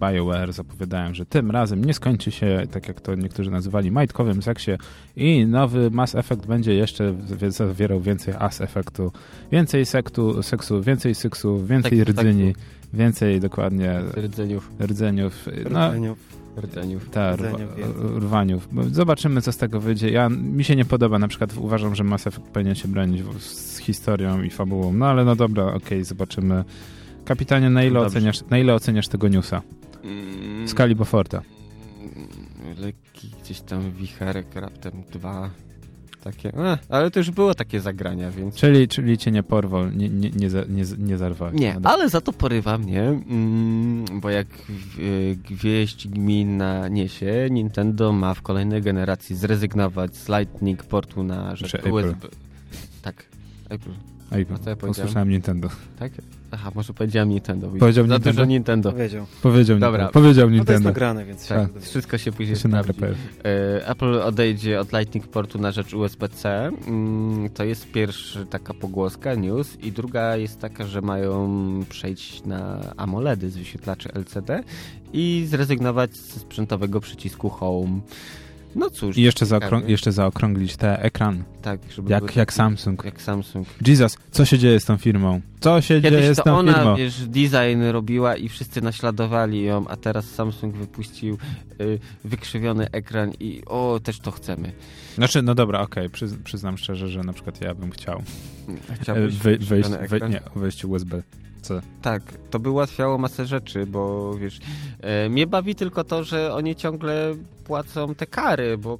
BioWare 0.00 0.52
zapowiadają, 0.52 1.14
że 1.14 1.26
tym 1.26 1.50
razem 1.50 1.84
nie 1.84 1.94
skończy 1.94 2.30
się, 2.30 2.62
tak 2.70 2.88
jak 2.88 3.00
to 3.00 3.14
niektórzy 3.14 3.50
nazywali, 3.50 3.90
majtkowym 3.90 4.42
seksie 4.42 4.70
i 5.16 5.46
nowy 5.46 5.90
Mass 5.90 6.14
Effect 6.14 6.46
będzie 6.46 6.74
jeszcze 6.74 7.14
zawierał 7.48 8.00
więcej 8.00 8.34
Ass 8.38 8.60
Effectu, 8.60 9.12
więcej 9.52 9.86
sektu, 9.86 10.42
seksu, 10.42 10.82
więcej 10.82 11.14
seksu, 11.14 11.66
więcej 11.66 11.98
tak, 11.98 12.08
rdzyni. 12.08 12.54
Tak, 12.54 12.62
Więcej 12.92 13.40
dokładnie 13.40 14.00
rdzeniów. 14.16 14.70
Rdzeniów. 14.80 15.48
No, 15.70 15.88
rdzeniów. 15.88 16.18
Rdzeniów. 16.58 17.10
Tak, 17.10 17.40
rwaniów. 18.18 18.68
Zobaczymy, 18.92 19.42
co 19.42 19.52
z 19.52 19.56
tego 19.56 19.80
wyjdzie. 19.80 20.10
Ja, 20.10 20.28
mi 20.28 20.64
się 20.64 20.76
nie 20.76 20.84
podoba, 20.84 21.18
na 21.18 21.28
przykład 21.28 21.56
uważam, 21.56 21.94
że 21.94 22.04
Mass 22.04 22.26
Effect 22.26 22.46
powinien 22.46 22.74
się 22.74 22.88
bronić 22.88 23.22
z 23.40 23.78
historią 23.78 24.42
i 24.42 24.50
fabułą. 24.50 24.92
No 24.92 25.06
ale 25.06 25.24
no 25.24 25.36
dobra, 25.36 25.64
okej, 25.64 25.76
okay, 25.76 26.04
zobaczymy. 26.04 26.64
Kapitanie, 27.26 27.70
na 27.70 27.84
ile, 27.84 28.00
oceniasz, 28.00 28.40
na 28.50 28.58
ile 28.58 28.74
oceniasz 28.74 29.08
tego 29.08 29.28
newsa? 29.28 29.62
W 30.66 30.70
skali 30.70 30.94
Boforta. 30.94 31.42
Mm, 32.00 32.78
lekki 32.78 33.30
gdzieś 33.42 33.60
tam 33.60 33.92
wicherek, 33.92 34.46
raptem 34.54 34.92
dwa 35.12 35.50
takie, 36.24 36.54
e, 36.54 36.78
ale 36.88 37.10
to 37.10 37.20
już 37.20 37.30
było 37.30 37.54
takie 37.54 37.80
zagrania, 37.80 38.30
więc... 38.30 38.54
Czyli, 38.54 38.88
czyli 38.88 39.18
cię 39.18 39.30
nie 39.30 39.42
porwał, 39.42 39.90
nie, 39.90 40.08
nie, 40.08 40.30
nie, 40.30 40.48
nie, 40.68 40.84
nie 40.98 41.16
zarwał. 41.16 41.52
Nie, 41.52 41.76
ale 41.82 42.08
za 42.08 42.20
to 42.20 42.32
porywa 42.32 42.78
mnie, 42.78 43.02
mm, 43.02 44.04
bo 44.20 44.30
jak 44.30 44.46
gwieźdź 45.50 46.08
gminna 46.08 46.88
niesie, 46.88 47.48
Nintendo 47.50 48.12
ma 48.12 48.34
w 48.34 48.42
kolejnej 48.42 48.82
generacji 48.82 49.36
zrezygnować 49.36 50.16
z 50.16 50.28
Lightning 50.28 50.84
portu 50.84 51.22
na 51.22 51.56
rzecz 51.56 51.74
USB. 51.90 52.28
Tak, 53.02 53.26
April. 53.64 53.94
April. 54.30 54.46
A 54.54 54.58
co 54.58 54.70
ja 54.70 54.76
Usłyszałem 54.90 55.28
Nintendo. 55.28 55.68
Tak? 55.98 56.12
Aha, 56.50 56.70
może 56.74 56.92
powiedziałem 56.92 57.28
Nintendo. 57.28 57.68
Powiedział 57.78 58.06
Za 58.06 58.14
Nintendo? 58.14 58.30
dużo 58.30 58.44
Nintendo. 58.44 58.92
Powiedział. 58.92 59.26
Powiedział 59.42 59.78
Dobra. 59.78 60.04
Nintendo. 60.04 60.12
Powiedział 60.12 60.50
Nintendo. 60.50 60.62
No 60.62 60.66
to 60.66 60.72
jest 60.72 60.84
nagrane, 60.84 61.24
więc 61.24 61.48
tak. 61.48 61.68
Wszystko 61.80 62.18
się 62.18 62.32
później 62.32 62.56
się 62.56 62.68
sprawdzi. 62.68 62.92
E, 63.44 63.88
Apple 63.88 64.22
odejdzie 64.22 64.80
od 64.80 64.92
Lightning 64.92 65.28
portu 65.28 65.58
na 65.58 65.72
rzecz 65.72 65.94
USB-C. 65.94 66.70
Mm, 66.86 67.50
to 67.50 67.64
jest 67.64 67.92
pierwsza 67.92 68.44
taka 68.44 68.74
pogłoska, 68.74 69.34
news. 69.34 69.80
I 69.80 69.92
druga 69.92 70.36
jest 70.36 70.60
taka, 70.60 70.86
że 70.86 71.00
mają 71.00 71.60
przejść 71.88 72.44
na 72.44 72.80
AMOLEDy 72.96 73.50
z 73.50 73.56
wyświetlaczy 73.56 74.08
LCD 74.12 74.62
i 75.12 75.46
zrezygnować 75.48 76.16
ze 76.16 76.40
sprzętowego 76.40 77.00
przycisku 77.00 77.48
Home. 77.48 78.00
No 78.76 78.90
cóż. 78.90 79.16
I 79.16 79.22
jeszcze, 79.22 79.46
zaokrą 79.46 79.86
jeszcze 79.86 80.12
zaokrąglić 80.12 80.76
te 80.76 81.02
ekran. 81.02 81.44
Tak, 81.62 81.80
żeby 81.96 82.10
jak, 82.10 82.36
jak 82.36 82.52
Samsung. 82.52 83.04
Jak 83.04 83.22
Samsung. 83.22 83.68
Jesus, 83.86 84.16
co 84.30 84.44
się 84.44 84.58
dzieje 84.58 84.80
z 84.80 84.84
tą 84.84 84.96
firmą? 84.96 85.40
Co 85.60 85.80
się 85.80 86.00
Kiedyś 86.00 86.20
dzieje 86.20 86.34
z 86.34 86.38
tą 86.38 86.58
ona, 86.58 86.74
firmą? 86.74 86.96
wiesz, 86.96 87.28
design 87.28 87.82
robiła 87.92 88.36
i 88.36 88.48
wszyscy 88.48 88.80
naśladowali 88.80 89.64
ją, 89.64 89.88
a 89.88 89.96
teraz 89.96 90.24
Samsung 90.24 90.76
wypuścił 90.76 91.38
y, 91.80 91.98
wykrzywiony 92.24 92.90
ekran 92.90 93.32
i 93.40 93.62
o, 93.66 94.00
też 94.02 94.18
to 94.20 94.30
chcemy. 94.30 94.72
Znaczy, 95.14 95.42
no 95.42 95.54
dobra, 95.54 95.80
okej, 95.80 96.06
okay. 96.06 96.38
przyznam 96.44 96.78
szczerze, 96.78 97.08
że 97.08 97.22
na 97.22 97.32
przykład 97.32 97.60
ja 97.60 97.74
bym 97.74 97.90
chciał 97.90 98.22
Chciałbyś 99.00 99.34
wy, 99.34 99.58
wejść, 99.58 99.90
wy, 100.08 100.20
nie, 100.28 100.40
wejść 100.56 100.84
USB. 100.84 101.22
Tak, 102.02 102.22
to 102.50 102.58
by 102.58 102.70
ułatwiało 102.70 103.18
masę 103.18 103.46
rzeczy, 103.46 103.86
bo 103.86 104.34
wiesz, 104.34 104.58
e, 105.00 105.28
mnie 105.28 105.46
bawi 105.46 105.74
tylko 105.74 106.04
to, 106.04 106.24
że 106.24 106.54
oni 106.54 106.76
ciągle 106.76 107.34
płacą 107.66 108.14
te 108.14 108.26
kary, 108.26 108.78
bo 108.78 108.98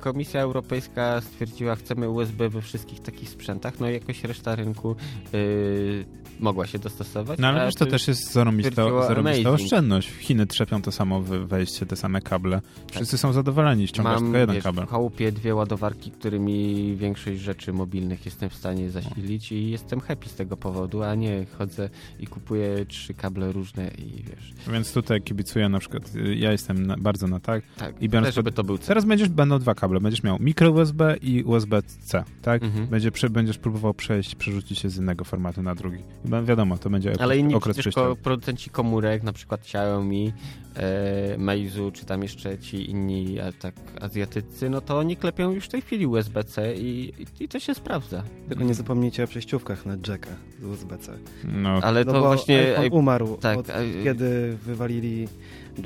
Komisja 0.00 0.40
Europejska 0.40 1.20
stwierdziła, 1.20 1.74
chcemy 1.76 2.08
USB 2.08 2.48
we 2.48 2.62
wszystkich 2.62 3.00
takich 3.00 3.28
sprzętach, 3.28 3.80
no 3.80 3.90
i 3.90 3.92
jakoś 3.92 4.24
reszta 4.24 4.54
rynku 4.54 4.96
yy, 5.32 6.04
mogła 6.40 6.66
się 6.66 6.78
dostosować. 6.78 7.38
No 7.38 7.48
ale 7.48 7.66
wiesz, 7.66 7.74
to 7.74 7.86
też 7.86 8.08
jest 8.08 8.32
zarobista, 8.32 9.04
zarobista 9.06 9.50
oszczędność. 9.50 10.08
Chiny 10.08 10.46
trzepią 10.46 10.82
to 10.82 10.92
samo 10.92 11.20
wejście, 11.22 11.86
te 11.86 11.96
same 11.96 12.20
kable. 12.20 12.60
Wszyscy 12.90 13.12
tak. 13.12 13.20
są 13.20 13.32
zadowoleni, 13.32 13.86
ściągasz 13.86 14.14
Mam, 14.14 14.22
tylko 14.22 14.38
jeden 14.38 14.54
wiesz, 14.54 14.64
kabel. 14.64 14.86
w 14.86 14.90
chałupie 14.90 15.32
dwie 15.32 15.54
ładowarki, 15.54 16.10
którymi 16.10 16.96
większość 16.96 17.40
rzeczy 17.40 17.72
mobilnych 17.72 18.24
jestem 18.24 18.50
w 18.50 18.54
stanie 18.54 18.90
zasilić 18.90 19.52
i 19.52 19.70
jestem 19.70 20.00
happy 20.00 20.28
z 20.28 20.34
tego 20.34 20.56
powodu, 20.56 21.02
a 21.02 21.14
nie 21.14 21.46
chodzę 21.58 21.90
i 22.20 22.26
kupuję 22.26 22.86
trzy 22.86 23.14
kable 23.14 23.52
różne 23.52 23.88
i 23.98 24.22
wiesz. 24.22 24.52
Więc 24.72 24.92
tutaj 24.92 25.22
kibicuję 25.22 25.68
na 25.68 25.78
przykład, 25.78 26.12
ja 26.36 26.52
jestem 26.52 26.86
na, 26.86 26.96
bardzo 26.96 27.26
na 27.26 27.40
tak. 27.40 27.62
Tak, 27.76 28.02
I 28.02 28.08
biorąc 28.08 28.28
też, 28.28 28.34
żeby 28.34 28.52
to 28.52 28.64
był 28.64 28.78
Teraz 28.78 29.04
będziesz, 29.04 29.28
będą 29.28 29.58
dwa 29.58 29.74
kable. 29.74 30.00
Będziesz 30.00 30.22
miał 30.22 30.36
mikro 30.40 30.70
USB 30.70 31.16
i 31.22 31.42
USB-C, 31.44 32.24
tak? 32.42 32.62
Mhm. 32.62 32.86
Będzie, 32.86 33.10
prze, 33.10 33.30
będziesz 33.30 33.58
próbował 33.58 33.94
przejść, 33.94 34.34
przerzucić 34.34 34.78
się 34.78 34.88
z 34.90 34.96
jednego 34.96 35.24
formatu 35.24 35.62
na 35.62 35.74
drugi. 35.74 35.98
I 36.24 36.28
ba- 36.28 36.42
wiadomo, 36.42 36.78
to 36.78 36.90
będzie 36.90 37.12
Ale 37.20 37.38
inni 37.38 37.54
okres 37.54 37.76
przecież 37.76 37.92
przejściowy. 37.94 38.16
ko- 38.16 38.22
producenci 38.22 38.70
komórek, 38.70 39.22
na 39.22 39.32
przykład 39.32 39.60
Xiaomi, 39.60 40.32
e, 40.76 41.38
Meizu, 41.38 41.90
czy 41.94 42.04
tam 42.06 42.22
jeszcze 42.22 42.58
ci 42.58 42.90
inni 42.90 43.40
a, 43.40 43.52
tak 43.52 43.74
azjatycy, 44.00 44.70
no 44.70 44.80
to 44.80 44.98
oni 44.98 45.16
klepią 45.16 45.52
już 45.52 45.64
w 45.64 45.68
tej 45.68 45.82
chwili 45.82 46.06
USB-C 46.06 46.74
i, 46.76 47.12
i, 47.40 47.44
i 47.44 47.48
to 47.48 47.58
się 47.60 47.74
sprawdza. 47.74 48.22
Tylko 48.48 48.64
nie 48.64 48.74
zapomnijcie 48.74 49.24
o 49.24 49.26
przejściówkach 49.26 49.86
na 49.86 49.92
jacka 50.08 50.30
z 50.60 50.64
USB-C. 50.64 51.18
No, 51.44 51.79
Ale 51.84 52.04
No 52.04 52.12
to 52.12 52.20
bo 52.20 52.26
właśnie... 52.26 52.58
iPhone 52.58 52.84
ej, 52.84 52.90
umarł 52.90 53.36
tak, 53.36 53.58
od, 53.58 53.66
kiedy 54.04 54.56
wywalili 54.66 55.28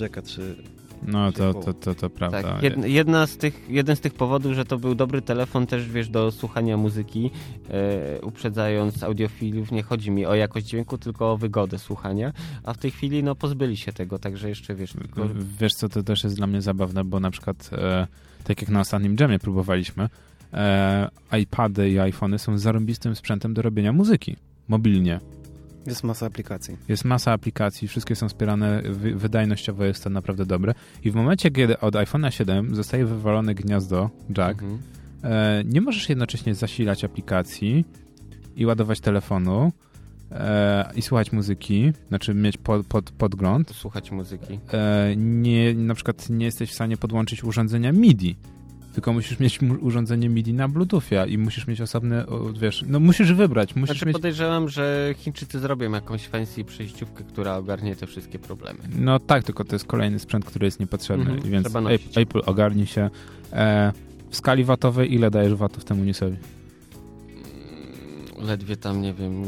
jacka 0.00 0.22
3. 0.22 0.56
no 1.06 1.32
to, 1.32 1.54
to, 1.54 1.72
to, 1.74 1.94
to 1.94 2.10
prawda. 2.10 2.42
Tak, 2.42 2.62
jed, 2.62 2.84
jedna 2.84 3.26
z 3.26 3.36
tych, 3.36 3.66
jeden 3.68 3.96
z 3.96 4.00
tych 4.00 4.14
powodów, 4.14 4.52
że 4.52 4.64
to 4.64 4.78
był 4.78 4.94
dobry 4.94 5.22
telefon 5.22 5.66
też, 5.66 5.88
wiesz, 5.88 6.08
do 6.08 6.30
słuchania 6.30 6.76
muzyki, 6.76 7.30
e, 7.70 8.20
uprzedzając 8.20 9.02
audiofilów, 9.02 9.72
nie 9.72 9.82
chodzi 9.82 10.10
mi 10.10 10.26
o 10.26 10.34
jakość 10.34 10.66
dźwięku, 10.66 10.98
tylko 10.98 11.32
o 11.32 11.36
wygodę 11.36 11.78
słuchania, 11.78 12.32
a 12.64 12.72
w 12.72 12.78
tej 12.78 12.90
chwili, 12.90 13.22
no, 13.22 13.34
pozbyli 13.34 13.76
się 13.76 13.92
tego, 13.92 14.18
także 14.18 14.48
jeszcze, 14.48 14.74
wiesz, 14.74 14.92
tylko... 14.92 15.28
Wiesz 15.60 15.72
co, 15.72 15.88
to 15.88 16.02
też 16.02 16.24
jest 16.24 16.36
dla 16.36 16.46
mnie 16.46 16.62
zabawne, 16.62 17.04
bo 17.04 17.20
na 17.20 17.30
przykład 17.30 17.70
e, 17.72 18.06
tak 18.44 18.62
jak 18.62 18.70
na 18.70 18.80
ostatnim 18.80 19.16
dżemie 19.16 19.38
próbowaliśmy, 19.38 20.08
e, 20.52 21.08
iPady 21.40 21.90
i 21.90 21.98
iPhony 21.98 22.38
są 22.38 22.58
zarąbistym 22.58 23.16
sprzętem 23.16 23.54
do 23.54 23.62
robienia 23.62 23.92
muzyki 23.92 24.36
mobilnie. 24.68 25.20
Jest 25.86 26.04
masa 26.04 26.26
aplikacji. 26.26 26.76
Jest 26.88 27.04
masa 27.04 27.32
aplikacji, 27.32 27.88
wszystkie 27.88 28.16
są 28.16 28.28
wspierane, 28.28 28.82
wy, 28.82 29.14
wydajnościowo 29.14 29.84
jest 29.84 30.04
to 30.04 30.10
naprawdę 30.10 30.46
dobre. 30.46 30.74
I 31.04 31.10
w 31.10 31.14
momencie, 31.14 31.50
kiedy 31.50 31.80
od 31.80 31.94
iPhone'a 31.94 32.30
7 32.30 32.74
zostaje 32.74 33.06
wywalone 33.06 33.54
gniazdo 33.54 34.10
jack, 34.38 34.62
Mhm. 34.62 34.78
e, 35.24 35.64
nie 35.64 35.80
możesz 35.80 36.08
jednocześnie 36.08 36.54
zasilać 36.54 37.04
aplikacji 37.04 37.84
i 38.56 38.66
ładować 38.66 39.00
telefonu 39.00 39.72
e, 40.32 40.90
i 40.96 41.02
słuchać 41.02 41.32
muzyki, 41.32 41.92
znaczy 42.08 42.34
mieć 42.34 42.56
pod, 42.56 42.86
pod, 42.86 43.10
podgląd. 43.10 43.70
Słuchać 43.70 44.10
muzyki. 44.10 44.58
E, 44.72 45.14
nie, 45.16 45.74
na 45.74 45.94
przykład 45.94 46.30
nie 46.30 46.44
jesteś 46.44 46.70
w 46.70 46.74
stanie 46.74 46.96
podłączyć 46.96 47.44
urządzenia 47.44 47.92
MIDI. 47.92 48.36
Tylko 48.94 49.12
musisz 49.12 49.40
mieć 49.40 49.58
urządzenie 49.80 50.28
MIDI 50.28 50.52
na 50.54 50.68
Bluetoothie 50.68 51.26
i 51.28 51.38
musisz 51.38 51.66
mieć 51.66 51.80
osobne, 51.80 52.24
wiesz, 52.60 52.84
no 52.88 53.00
musisz 53.00 53.32
wybrać, 53.32 53.76
musisz 53.76 53.96
Znaczy 53.96 54.06
mieć... 54.06 54.12
podejrzewam, 54.16 54.68
że 54.68 55.14
Chińczycy 55.18 55.58
zrobią 55.60 55.92
jakąś 55.92 56.26
fancy 56.28 56.64
przejściówkę, 56.64 57.24
która 57.24 57.56
ogarnie 57.56 57.96
te 57.96 58.06
wszystkie 58.06 58.38
problemy. 58.38 58.78
No 58.98 59.18
tak, 59.18 59.44
tylko 59.44 59.64
to 59.64 59.74
jest 59.74 59.84
kolejny 59.86 60.18
sprzęt, 60.18 60.44
który 60.44 60.66
jest 60.66 60.80
niepotrzebny, 60.80 61.30
Mhm, 61.32 61.50
więc 61.50 61.66
Apple, 61.66 61.82
nosić. 61.82 62.18
Apple 62.18 62.40
ogarni 62.46 62.86
się. 62.86 63.10
E, 63.52 63.92
w 64.30 64.36
skali 64.36 64.64
watowej 64.64 65.14
ile 65.14 65.30
dajesz 65.30 65.54
watów 65.54 65.84
temu 65.84 66.04
Nisowi? 66.04 66.36
Mm, 68.36 68.46
Ledwie 68.48 68.76
tam, 68.76 69.02
nie 69.02 69.14
wiem, 69.14 69.42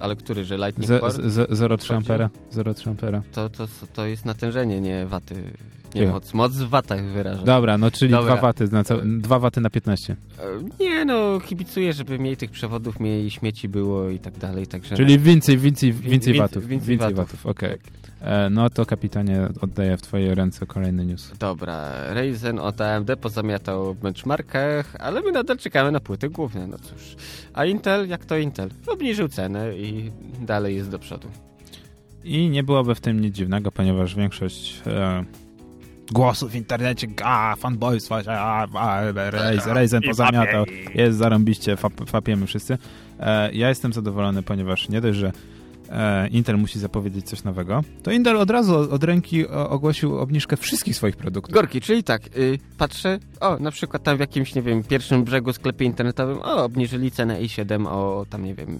ale 0.00 0.16
który, 0.16 0.44
że 0.44 0.56
Lightning 0.56 0.90
z- 0.90 1.32
z- 1.32 1.50
0,3 1.50 1.78
Chodzi? 1.78 1.92
ampera? 1.94 2.30
0,3 2.52 2.88
ampera. 2.90 3.22
To, 3.32 3.48
to, 3.48 3.66
to 3.94 4.06
jest 4.06 4.24
natężenie, 4.24 4.80
nie 4.80 5.06
waty. 5.06 5.34
Nie 5.94 6.06
moc. 6.06 6.34
Moc 6.34 6.52
w 6.56 6.68
watach 6.68 7.04
wyraża. 7.04 7.42
Dobra, 7.42 7.78
no 7.78 7.90
czyli 7.90 8.10
Dobra. 8.10 8.32
2 8.36 8.42
waty, 8.42 8.68
na 8.72 8.84
ca- 8.84 8.98
2 9.04 9.38
waty 9.38 9.60
na 9.60 9.70
15. 9.70 10.16
E, 10.38 10.84
Nie 10.84 11.04
no, 11.04 11.40
kibicuję, 11.40 11.92
żeby 11.92 12.18
mniej 12.18 12.36
tych 12.36 12.50
przewodów, 12.50 13.00
mniej 13.00 13.30
śmieci 13.30 13.68
było 13.68 14.08
i 14.10 14.18
tak 14.18 14.38
dalej, 14.38 14.66
także... 14.66 14.96
Czyli 14.96 15.18
więcej, 15.18 15.58
więcej, 15.58 15.92
Wi- 15.92 16.10
więcej 16.10 16.34
watów. 16.38 16.66
więcej 16.66 16.96
watów. 16.98 17.16
watów, 17.16 17.46
okej. 17.46 17.70
Tak. 17.70 17.80
E, 18.20 18.50
No 18.50 18.70
to 18.70 18.86
kapitanie 18.86 19.48
oddaję 19.60 19.96
w 19.96 20.02
twoje 20.02 20.34
ręce 20.34 20.66
kolejny 20.66 21.06
news. 21.06 21.32
Dobra, 21.38 21.92
Ryzen 22.14 22.58
od 22.58 22.80
AMD 22.80 23.10
pozamiatał 23.20 23.94
w 23.94 23.98
benchmarkach, 24.00 24.96
ale 24.98 25.22
my 25.22 25.32
nadal 25.32 25.58
czekamy 25.58 25.92
na 25.92 26.00
płyty 26.00 26.28
główne, 26.28 26.66
no 26.66 26.78
cóż. 26.78 27.16
A 27.54 27.64
Intel, 27.64 28.08
jak 28.08 28.24
to 28.24 28.36
Intel? 28.38 28.70
Obniżył 28.86 29.28
cenę 29.28 29.76
i 29.78 30.10
dalej 30.40 30.76
jest 30.76 30.90
do 30.90 30.98
przodu. 30.98 31.28
I 32.24 32.48
nie 32.50 32.62
byłoby 32.62 32.94
w 32.94 33.00
tym 33.00 33.20
nic 33.20 33.34
dziwnego, 33.36 33.72
ponieważ 33.72 34.14
większość 34.14 34.82
e, 34.86 35.24
głosów 36.12 36.50
w 36.50 36.54
internecie, 36.54 37.06
a 37.24 37.56
fanboys, 37.56 38.08
a, 38.12 38.66
a, 38.74 39.00
Ryzen 39.74 40.02
pozamiatał, 40.02 40.64
jest 40.94 41.18
zarąbiście, 41.18 41.76
fap, 41.76 41.92
fapiemy 42.06 42.46
wszyscy. 42.46 42.78
E, 43.20 43.52
ja 43.52 43.68
jestem 43.68 43.92
zadowolony, 43.92 44.42
ponieważ 44.42 44.88
nie 44.88 45.00
dość, 45.00 45.18
że 45.18 45.32
Intel 46.30 46.58
musi 46.58 46.78
zapowiedzieć 46.78 47.26
coś 47.26 47.44
nowego, 47.44 47.82
to 48.02 48.10
Intel 48.10 48.36
od 48.36 48.50
razu 48.50 48.74
od 48.76 49.04
ręki 49.04 49.48
ogłosił 49.48 50.18
obniżkę 50.18 50.56
wszystkich 50.56 50.96
swoich 50.96 51.16
produktów. 51.16 51.54
Gorki, 51.54 51.80
czyli 51.80 52.04
tak, 52.04 52.22
y, 52.36 52.58
patrzę, 52.78 53.18
o, 53.40 53.56
na 53.58 53.70
przykład 53.70 54.02
tam 54.02 54.16
w 54.16 54.20
jakimś, 54.20 54.54
nie 54.54 54.62
wiem, 54.62 54.82
pierwszym 54.82 55.24
brzegu 55.24 55.52
sklepie 55.52 55.84
internetowym, 55.84 56.38
o, 56.42 56.64
obniżyli 56.64 57.10
cenę 57.10 57.40
i7 57.40 57.86
o 57.88 58.26
tam, 58.30 58.44
nie 58.44 58.54
wiem, 58.54 58.78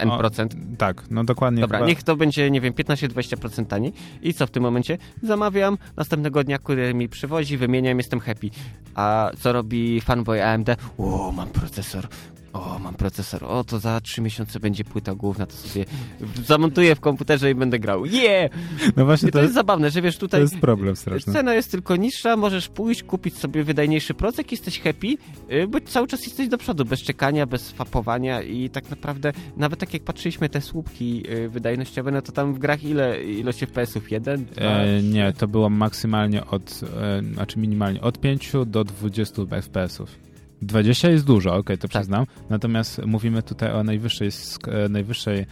n 0.00 0.10
O, 0.10 0.18
procent. 0.18 0.56
Tak, 0.78 1.02
no 1.10 1.24
dokładnie. 1.24 1.60
Dobra, 1.60 1.78
chyba- 1.78 1.88
niech 1.88 2.02
to 2.02 2.16
będzie, 2.16 2.50
nie 2.50 2.60
wiem, 2.60 2.72
15-20% 2.72 3.66
taniej. 3.66 3.92
I 4.22 4.34
co 4.34 4.46
w 4.46 4.50
tym 4.50 4.62
momencie? 4.62 4.98
Zamawiam, 5.22 5.78
następnego 5.96 6.44
dnia 6.44 6.58
kurier 6.58 6.94
mi 6.94 7.08
przywozi, 7.08 7.56
wymieniam, 7.56 7.98
jestem 7.98 8.20
happy. 8.20 8.50
A 8.94 9.30
co 9.40 9.52
robi 9.52 10.00
fanboy 10.00 10.44
AMD? 10.44 10.68
O, 10.98 11.32
mam 11.32 11.48
procesor. 11.48 12.08
O, 12.56 12.78
mam 12.78 12.94
procesor. 12.94 13.44
O, 13.44 13.64
to 13.64 13.78
za 13.78 14.00
3 14.00 14.20
miesiące 14.22 14.60
będzie 14.60 14.84
płyta 14.84 15.14
główna, 15.14 15.46
to 15.46 15.52
sobie 15.56 15.84
zamontuję 16.46 16.94
w 16.94 17.00
komputerze 17.00 17.50
i 17.50 17.54
będę 17.54 17.78
grał. 17.78 18.06
Yeah! 18.06 18.50
No 18.96 19.04
właśnie 19.04 19.28
I 19.28 19.32
to 19.32 19.42
jest 19.42 19.54
zabawne, 19.54 19.90
że 19.90 20.02
wiesz, 20.02 20.14
to 20.16 20.20
tutaj 20.20 20.40
jest 20.40 20.58
problem 20.58 20.96
straszny. 20.96 21.32
cena 21.32 21.54
jest 21.54 21.70
tylko 21.70 21.96
niższa, 21.96 22.36
możesz 22.36 22.68
pójść, 22.68 23.02
kupić 23.02 23.36
sobie 23.38 23.64
wydajniejszy 23.64 24.14
procek, 24.14 24.52
jesteś 24.52 24.80
happy, 24.80 25.06
yy, 25.48 25.68
bo 25.68 25.80
cały 25.80 26.06
czas 26.06 26.26
jesteś 26.26 26.48
do 26.48 26.58
przodu, 26.58 26.84
bez 26.84 27.00
czekania, 27.02 27.46
bez 27.46 27.70
fapowania 27.70 28.42
i 28.42 28.70
tak 28.70 28.90
naprawdę, 28.90 29.32
nawet 29.56 29.80
tak 29.80 29.94
jak 29.94 30.02
patrzyliśmy 30.02 30.48
te 30.48 30.60
słupki 30.60 31.22
yy, 31.28 31.48
wydajnościowe, 31.48 32.10
no 32.10 32.22
to 32.22 32.32
tam 32.32 32.54
w 32.54 32.58
grach 32.58 32.84
ile 32.84 33.24
ilość 33.24 33.58
FPS-ów? 33.60 34.10
Jeden? 34.10 34.44
Dwa, 34.44 34.62
E, 34.62 34.98
trzy? 35.00 35.08
nie, 35.08 35.32
to 35.32 35.48
było 35.48 35.70
maksymalnie 35.70 36.46
od, 36.46 36.80
e, 37.00 37.22
znaczy 37.34 37.58
minimalnie 37.58 38.00
od 38.00 38.18
5 38.20 38.52
do 38.66 38.84
20 38.84 39.42
FPS-ów. 39.62 40.25
20 40.62 41.08
jest 41.10 41.24
dużo, 41.24 41.54
okej, 41.54 41.78
to 41.78 41.88
Tak. 41.88 42.00
przyznam. 42.02 42.26
Natomiast 42.50 43.06
mówimy 43.06 43.42
tutaj 43.42 43.72
o 43.72 43.84
najwyższej, 43.84 44.30
e, 44.68 44.88
najwyższej 44.88 45.46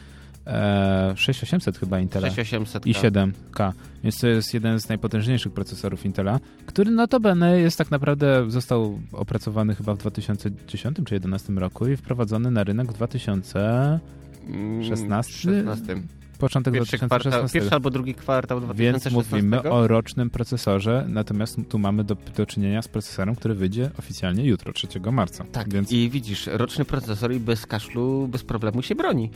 e, 0.47 1.13
6800 1.17 1.79
chyba 1.79 2.01
Intela 2.01 2.31
6800. 2.31 2.87
i 2.87 2.95
7K, 2.95 3.73
więc 4.05 4.19
to 4.21 4.27
jest 4.27 4.55
jeden 4.55 4.81
z 4.81 4.89
najpotężniejszych 4.89 5.53
procesorów 5.53 6.05
Intela, 6.07 6.41
który 6.67 6.91
notabene 6.91 7.61
jest 7.61 7.79
tak 7.79 7.91
naprawdę, 7.91 8.45
został 8.51 8.99
opracowany 9.13 9.75
chyba 9.75 9.95
w 9.95 9.99
2010 9.99 10.97
czy 10.97 11.03
2011 11.03 11.53
roku 11.53 11.87
i 11.89 11.97
wprowadzony 11.97 12.51
na 12.51 12.65
rynek 12.65 12.89
w 12.93 12.95
2000, 12.95 14.01
Mm, 14.49 14.85
16? 14.85 15.33
16. 15.33 15.97
początek 16.45 16.75
Pierwszy, 16.75 16.97
kwartał, 16.97 17.19
2016. 17.19 17.59
pierwszy 17.59 17.75
albo 17.75 17.91
drugi 17.91 18.15
kwartał 18.15 18.61
Więc 18.61 19.03
2016. 19.03 19.37
mówimy 19.37 19.63
o 19.71 19.89
rocznym 19.89 20.31
procesorze, 20.31 21.07
natomiast 21.09 21.57
tu 21.69 21.79
mamy 21.79 22.05
do, 22.05 22.17
do 22.37 22.47
czynienia 22.47 22.83
z 22.83 22.89
procesorem, 22.89 23.37
który 23.37 23.55
wyjdzie 23.55 23.91
oficjalnie 23.99 24.45
jutro, 24.45 24.73
3 24.73 24.89
marca. 25.13 25.45
Tak, 25.53 25.73
Więc, 25.73 25.93
i 25.93 26.11
widzisz, 26.11 26.47
roczny 26.47 26.85
procesor 26.85 27.33
i 27.33 27.41
bez 27.41 27.67
kaszlu, 27.67 28.29
bez 28.29 28.45
problemu 28.45 28.83
się 28.83 28.95
broni. 28.95 29.31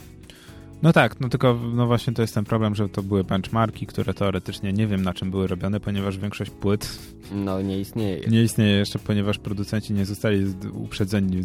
No 0.83 0.93
tak, 0.93 1.20
no 1.20 1.29
tylko 1.29 1.61
no 1.74 1.87
właśnie 1.87 2.12
to 2.12 2.22
jest 2.22 2.35
ten 2.35 2.45
problem, 2.45 2.74
że 2.74 2.89
to 2.89 3.03
były 3.03 3.24
benchmarki, 3.24 3.87
które 3.87 4.14
teoretycznie 4.14 4.72
nie 4.72 4.87
wiem 4.87 5.03
na 5.03 5.14
czym 5.14 5.31
były 5.31 5.47
robione, 5.47 5.81
ponieważ 5.81 6.18
większość 6.18 6.51
płyt 6.51 6.99
No, 7.33 7.62
nie 7.62 7.81
istnieje. 7.81 8.29
nie 8.29 8.43
istnieje 8.43 8.76
jeszcze, 8.76 8.99
ponieważ 8.99 9.39
producenci 9.39 9.93
nie 9.93 10.07
zostali 10.07 10.55
uprzedzeni 10.72 11.45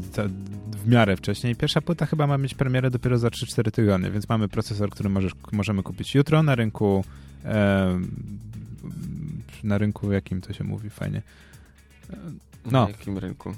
w 0.83 0.87
miarę 0.87 1.17
wcześniej. 1.17 1.55
Pierwsza 1.55 1.81
płyta 1.81 2.05
chyba 2.05 2.27
ma 2.27 2.37
mieć 2.37 2.53
premierę 2.53 2.91
dopiero 2.91 3.17
za 3.17 3.27
3-4 3.27 3.71
tygodnie, 3.71 4.11
więc 4.11 4.29
mamy 4.29 4.47
procesor, 4.47 4.89
który 4.89 5.09
możesz, 5.09 5.33
możemy 5.51 5.83
kupić 5.83 6.15
jutro 6.15 6.43
na 6.43 6.55
rynku 6.55 7.03
e, 7.45 7.99
na 9.63 9.77
rynku 9.77 10.11
jakim 10.11 10.41
to 10.41 10.53
się 10.53 10.63
mówi 10.63 10.89
fajnie. 10.89 11.21
Na 12.65 12.71
no. 12.71 12.87
jakim 12.87 13.17
rynku? 13.17 13.53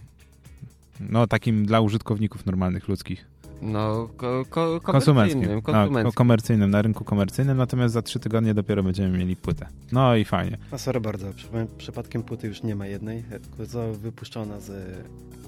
No 0.99 1.27
takim 1.27 1.65
dla 1.65 1.81
użytkowników 1.81 2.45
normalnych, 2.45 2.87
ludzkich. 2.87 3.25
No, 3.65 4.09
ko, 4.17 4.43
ko, 4.49 4.79
Konsumenckim. 4.83 5.41
No, 5.55 5.61
konsumenckim. 5.61 6.03
ko- 6.03 6.11
komercyjnym, 6.17 6.69
na 6.71 6.81
rynku 6.81 7.03
komercyjnym, 7.03 7.57
natomiast 7.57 7.93
za 7.93 8.01
trzy 8.01 8.19
tygodnie 8.19 8.53
dopiero 8.53 8.83
będziemy 8.83 9.17
mieli 9.17 9.35
płytę. 9.35 9.67
No 9.91 10.15
i 10.15 10.25
fajnie. 10.25 10.57
A 10.71 10.77
sorry 10.77 11.01
bardzo, 11.01 11.33
przy, 11.33 11.47
przypadkiem 11.77 12.23
płyty 12.23 12.47
już 12.47 12.63
nie 12.63 12.75
ma 12.75 12.87
jednej, 12.87 13.23
tylko 13.23 13.57
została 13.65 13.91
wypuszczona 13.93 14.59
z 14.59 14.71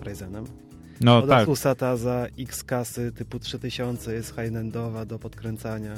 Ryzenem. 0.04 0.46
No 1.02 1.18
Od 1.18 1.28
tak, 1.28 1.44
Asusa 1.44 1.76
ta 1.76 1.98
za 1.98 2.26
X 2.40 2.64
kasy 2.64 3.12
typu 3.12 3.40
3000 3.40 4.14
jest 4.14 4.36
high-endowa 4.36 5.06
do 5.06 5.20
podkręcania. 5.20 5.94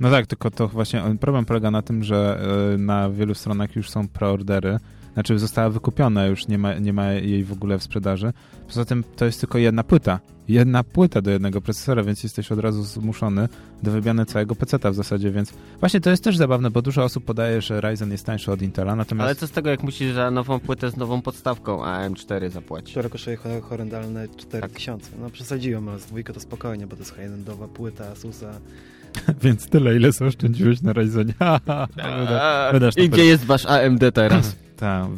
no 0.00 0.10
tak, 0.10 0.26
tylko 0.26 0.50
to 0.50 0.68
właśnie 0.68 1.02
problem 1.20 1.44
polega 1.44 1.70
na 1.70 1.82
tym, 1.82 2.04
że 2.04 2.40
y, 2.74 2.78
na 2.78 3.10
wielu 3.10 3.34
stronach 3.34 3.76
już 3.76 3.90
są 3.90 4.08
preordery 4.08 4.78
Znaczy 5.14 5.38
została 5.38 5.70
wykupiona, 5.70 6.26
już 6.26 6.48
nie 6.48 6.58
ma, 6.58 6.74
nie 6.74 6.92
ma 6.92 7.12
jej 7.12 7.44
w 7.44 7.52
ogóle 7.52 7.78
w 7.78 7.82
sprzedaży. 7.82 8.32
Poza 8.68 8.84
tym 8.84 9.04
to 9.16 9.24
jest 9.24 9.40
tylko 9.40 9.58
jedna 9.58 9.84
płyta. 9.84 10.20
Jedna 10.48 10.84
płyta 10.84 11.22
do 11.22 11.30
jednego 11.30 11.60
procesora, 11.60 12.02
więc 12.02 12.22
jesteś 12.22 12.52
od 12.52 12.58
razu 12.58 12.82
zmuszony 12.82 13.48
do 13.82 13.90
wymiany 13.90 14.26
całego 14.26 14.54
peceta 14.54 14.90
w 14.90 14.94
zasadzie, 14.94 15.30
więc 15.30 15.52
właśnie 15.80 16.00
to 16.00 16.10
jest 16.10 16.24
też 16.24 16.36
zabawne, 16.36 16.70
bo 16.70 16.82
dużo 16.82 17.04
osób 17.04 17.24
podaje, 17.24 17.60
że 17.62 17.80
Ryzen 17.80 18.10
jest 18.12 18.26
tańszy 18.26 18.52
od 18.52 18.62
Intela, 18.62 18.96
natomiast... 18.96 19.24
Ale 19.24 19.34
co 19.34 19.46
z 19.46 19.50
tego, 19.50 19.70
jak 19.70 19.82
musisz 19.82 20.12
za 20.12 20.30
nową 20.30 20.60
płytę 20.60 20.90
z 20.90 20.96
nową 20.96 21.22
podstawką 21.22 21.82
AM4 21.82 22.50
zapłacić? 22.50 22.90
Która 22.90 23.08
kosztuje 23.08 23.36
ho- 23.36 23.60
horrendalne 23.62 24.28
4000. 24.36 25.10
No 25.20 25.30
przesadziłem, 25.30 25.88
ale 25.88 25.98
z 25.98 26.06
dwójkę 26.06 26.32
to 26.32 26.40
spokojnie, 26.40 26.86
bo 26.86 26.96
to 26.96 27.02
jest 27.02 27.14
high-endowa 27.14 27.68
płyta 27.68 28.04
Asusa. 28.08 28.50
Więc 29.42 29.66
tyle, 29.66 29.96
ile 29.96 30.12
sobie 30.12 30.28
oszczędziłeś 30.28 30.82
na 30.82 30.92
Ryzenie. 30.92 31.34
A, 31.40 32.68
wydasz 32.72 32.94
to 32.94 33.00
I 33.00 33.08
gdzie 33.08 33.24
jest 33.24 33.44
wasz 33.44 33.66
AMD 33.66 34.00
teraz? 34.14 34.56
Ta, 34.76 35.08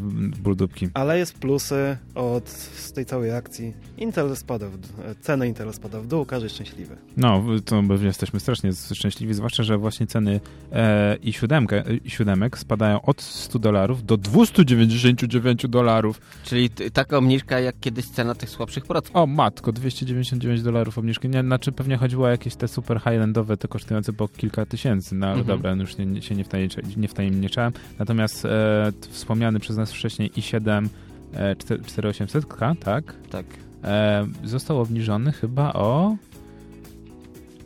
buldupki. 0.42 0.88
Ale 0.94 1.18
jest 1.18 1.38
plusy 1.38 1.96
od 2.14 2.48
z 2.48 2.92
tej 2.92 3.04
całej 3.06 3.32
akcji. 3.32 3.72
Intel 3.98 4.36
spada 4.36 4.66
w, 4.68 4.78
cena 5.20 5.46
Intel 5.46 5.72
spada 5.72 6.00
w 6.00 6.06
dół, 6.06 6.24
każdy 6.24 6.44
jest 6.46 6.54
szczęśliwy. 6.54 6.96
No, 7.16 7.42
to 7.64 7.82
my 7.82 8.04
jesteśmy 8.04 8.40
strasznie 8.40 8.70
szczęśliwi, 8.94 9.34
zwłaszcza, 9.34 9.62
że 9.62 9.78
właśnie 9.78 10.06
ceny 10.06 10.40
e, 10.72 11.16
i 11.22 11.32
siódemkę, 11.32 11.82
i 12.04 12.10
siódemek 12.10 12.58
spadają 12.58 13.02
od 13.02 13.22
100 13.22 13.58
dolarów 13.58 14.06
do 14.06 14.16
299 14.16 15.66
dolarów. 15.68 16.20
Czyli 16.44 16.70
t- 16.70 16.90
taka 16.90 17.18
obniżka 17.18 17.60
jak 17.60 17.80
kiedyś 17.80 18.06
cena 18.06 18.34
tych 18.34 18.50
słabszych 18.50 18.84
procent. 18.86 19.16
O 19.16 19.26
matko, 19.26 19.72
299 19.72 20.62
dolarów 20.62 20.98
obniżki. 20.98 21.28
Nie, 21.28 21.40
znaczy 21.42 21.72
pewnie 21.72 21.96
chodziło 21.96 22.26
o 22.26 22.28
jakieś 22.30 22.56
te 22.56 22.68
super 22.68 23.00
high-endowe, 23.00 23.56
te 23.56 23.68
kosztujące 23.68 24.12
po 24.12 24.28
kilka 24.28 24.66
tysięcy, 24.66 25.14
no 25.14 25.26
ale 25.26 25.38
Mhm. 25.38 25.56
dobra, 25.58 25.72
już 25.72 25.96
nie, 25.98 26.22
się 26.22 26.34
nie, 26.34 26.44
wtajemnicza- 26.44 26.96
nie 26.96 27.08
wtajemniczałem. 27.08 27.72
Natomiast 27.98 28.44
e, 28.44 28.48
t- 29.00 29.08
wspomniany 29.46 29.60
przez 29.60 29.76
nas 29.76 29.92
wcześniej 29.92 30.30
i7 30.30 30.88
e, 31.32 31.54
4- 31.54 31.78
4800K, 31.78 32.76
tak? 32.78 33.14
Tak. 33.30 33.46
E, 33.84 34.26
został 34.44 34.80
obniżony 34.80 35.32
chyba 35.32 35.72
o 35.72 36.16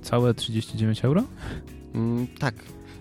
całe 0.03 0.35
39 0.35 1.05
euro? 1.05 1.23
Mm, 1.95 2.27
tak. 2.39 2.55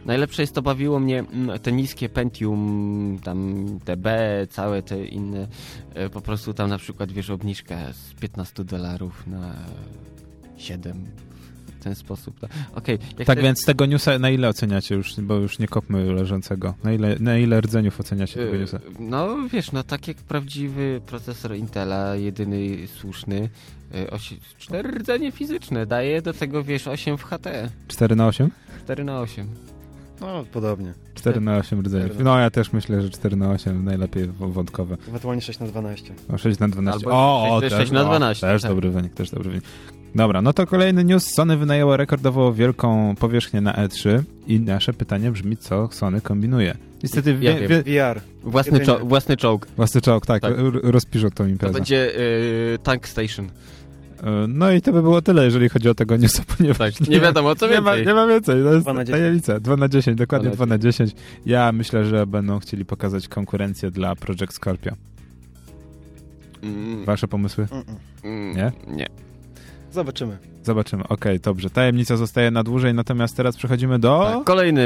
Najlepsze 0.06 0.44
jest 0.44 0.56
to 0.56 0.62
bawiło 0.62 1.00
mnie 1.00 1.20
mm, 1.20 1.60
te 1.60 1.72
niskie 1.72 2.10
Pentium, 2.10 3.20
tam 3.24 3.66
DB, 3.86 4.08
całe 4.50 4.84
te 4.84 5.06
inne, 5.06 5.48
e, 5.94 6.10
po 6.10 6.22
prostu 6.22 6.54
tam 6.54 6.70
na 6.70 6.78
przykład 6.78 7.12
wiesz 7.12 7.30
obniżka 7.30 7.94
z 7.94 8.14
15 8.14 8.64
dolarów 8.64 9.28
na 9.28 9.56
7 10.58 11.06
w 11.80 11.84
ten 11.84 11.96
sposób. 11.96 12.40
tak. 12.40 12.52
Jak 12.88 13.00
Tak 13.28 13.38
te- 13.38 13.44
więc 13.44 13.66
tego 13.66 13.86
newsa 13.86 14.20
na 14.20 14.30
ile 14.30 14.50
oceniacie 14.50 14.96
już, 14.96 15.22
bo 15.22 15.36
już 15.36 15.60
nie 15.60 15.68
kopmy 15.68 16.14
leżącego. 16.14 16.74
Na 16.84 16.92
ile, 16.94 17.16
na 17.20 17.38
ile 17.38 17.62
rdzeniów 17.62 18.00
oceniacie 18.00 18.36
tego 18.36 18.56
e, 18.56 18.60
newsa? 18.60 18.80
No 19.00 19.38
wiesz, 19.52 19.72
no 19.72 19.84
tak 19.84 20.08
jak 20.08 20.18
prawdziwy 20.18 21.02
procesor 21.06 21.56
Intela, 21.56 22.16
jedyny 22.16 22.88
słuszny, 22.88 23.50
e, 23.94 24.06
osi- 24.12 24.38
cztery 24.58 24.92
rdzenie 24.92 25.32
fizyczne, 25.32 25.86
daje 25.86 26.22
do 26.22 26.34
tego 26.34 26.64
wiesz 26.64 26.88
8 26.88 27.18
w 27.18 27.24
HT, 27.24 27.48
4 27.88 28.16
na 28.16 28.28
8? 28.28 28.50
4 28.84 29.04
na 29.04 29.20
8. 29.22 29.48
No, 30.22 30.46
podobnie. 30.52 30.94
4 31.16 31.42
na 31.42 31.58
8 31.58 31.80
rdzeniów. 31.82 32.20
No 32.20 32.40
ja 32.40 32.50
też 32.50 32.74
myślę, 32.74 33.02
że 33.02 33.10
4 33.10 33.36
na 33.36 33.52
8 33.52 33.86
najlepiej 33.86 34.28
wątkowe. 34.40 34.98
Ewentualnie 35.08 35.42
6 35.42 35.60
na 35.60 35.68
12. 35.68 36.14
O 36.34 36.38
6 36.38 36.60
na 36.60 36.68
12. 36.68 36.98
Albo 37.08 37.18
o, 37.18 37.56
o, 37.56 37.62
6 37.62 37.76
też, 37.76 37.92
na 37.92 38.02
o, 38.02 38.06
12, 38.06 38.48
też 38.48 38.62
tak. 38.62 38.72
dobry 38.72 38.90
wynik, 38.92 39.14
też 39.14 39.32
dobry 39.32 39.50
wynik. 39.50 39.66
Dobra, 40.16 40.42
no 40.42 40.54
to 40.54 40.68
kolejny 40.68 41.04
news. 41.04 41.26
Sony 41.34 41.58
wynajęło 41.58 41.98
rekordowo 41.98 42.54
wielką 42.54 43.16
powierzchnię 43.20 43.62
na 43.62 43.74
E3 43.74 44.22
i 44.48 44.60
nasze 44.60 44.94
pytanie 44.94 45.32
brzmi, 45.32 45.58
co 45.58 45.90
Sony 45.92 46.22
kombinuje. 46.22 46.76
Niestety 47.04 47.38
Ja 47.42 47.54
wie, 47.56 47.68
wie, 47.68 47.84
VR. 47.84 48.22
Własny, 48.44 48.80
czo- 48.80 49.08
własny 49.08 49.38
czołg. 49.38 49.68
własny 49.78 50.02
czołg, 50.02 50.26
tak, 50.26 50.42
Tak. 50.42 50.54
rozpiszą 50.84 51.30
tą 51.30 51.36
To 51.36 51.48
imprezę. 51.48 51.74
będzie 51.74 52.12
e, 52.74 52.78
Tank 52.78 53.08
Station. 53.08 53.46
E, 53.46 53.52
No 54.48 54.72
i 54.72 54.82
to 54.82 54.94
by 54.94 55.02
było 55.02 55.22
tyle, 55.22 55.46
jeżeli 55.46 55.70
chodzi 55.70 55.90
o 55.90 55.94
tego 55.96 56.18
newsa, 56.18 56.44
ponieważ 56.58 56.96
Tak, 56.96 57.10
nie 57.10 57.20
wiadomo 57.20 57.56
co 57.56 57.68
nie 57.70 57.82
ma, 57.82 57.92
więcej. 57.96 58.08
nie 58.08 58.14
ma 58.14 58.28
więcej, 58.28 58.64
to 58.64 58.74
jest 58.74 58.86
Dwa 58.86 58.94
na 58.94 59.04
dziesięć. 59.06 59.22
tajemnica. 59.22 59.60
2 59.60 59.78
na 59.78 59.88
10, 59.90 60.18
dokładnie 60.18 60.48
2 60.50 60.56
Dwa 60.56 60.66
na 60.66 60.76
na 60.76 60.80
10. 60.80 61.12
Ja 61.46 61.72
myślę, 61.72 62.06
że 62.06 62.28
będą 62.28 62.60
chcieli 62.60 62.86
pokazać 62.86 63.28
konkurencję 63.28 63.92
dla 63.92 64.16
Project 64.16 64.54
Scorpio. 64.54 64.92
Mm, 66.64 67.06
Wasze 67.06 67.28
pomysły? 67.28 67.66
Mm-mm. 67.66 67.84
mm, 68.24 68.56
Nie? 68.58 68.72
Nie. 68.96 69.08
Zobaczymy. 69.92 70.38
Zobaczymy. 70.64 71.04
Okej, 71.08 71.40
dobrze. 71.40 71.70
Tajemnica 71.70 72.18
zostaje 72.18 72.52
na 72.52 72.64
dłużej, 72.64 72.94
natomiast 72.94 73.38
teraz 73.38 73.58
przechodzimy 73.58 74.00
do... 74.00 74.32
Tak, 74.36 74.44
kolejny 74.44 74.84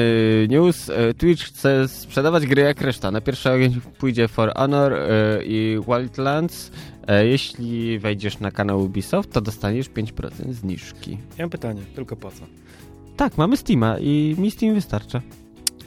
news. 0.50 0.90
E, 0.90 1.14
Twitch 1.14 1.44
chce 1.44 1.88
sprzedawać 1.88 2.46
gry 2.48 2.62
jak 2.62 2.82
reszta. 2.82 3.12
Na 3.12 3.22
pierwszy 3.22 3.52
ogień 3.52 3.82
pójdzie 4.00 4.28
For 4.28 4.54
Honor 4.56 4.94
e, 4.94 5.08
i 5.46 5.78
Wildlands. 5.88 6.72
E, 7.08 7.28
Jeśli 7.28 8.00
wejdziesz 8.00 8.40
na 8.40 8.52
kanał 8.52 8.82
Ubisoft, 8.84 9.32
to 9.32 9.42
dostaniesz 9.42 9.90
5% 9.90 10.54
zniżki. 10.54 11.12
Ja 11.12 11.44
mam 11.44 11.50
pytanie, 11.50 11.82
tylko 11.96 12.16
po 12.16 12.32
co? 12.32 12.44
Tak, 13.18 13.38
mamy 13.38 13.58
Steama 13.58 13.98
i 14.00 14.36
mi 14.38 14.52
Steam 14.52 14.76
wystarcza. 14.76 15.22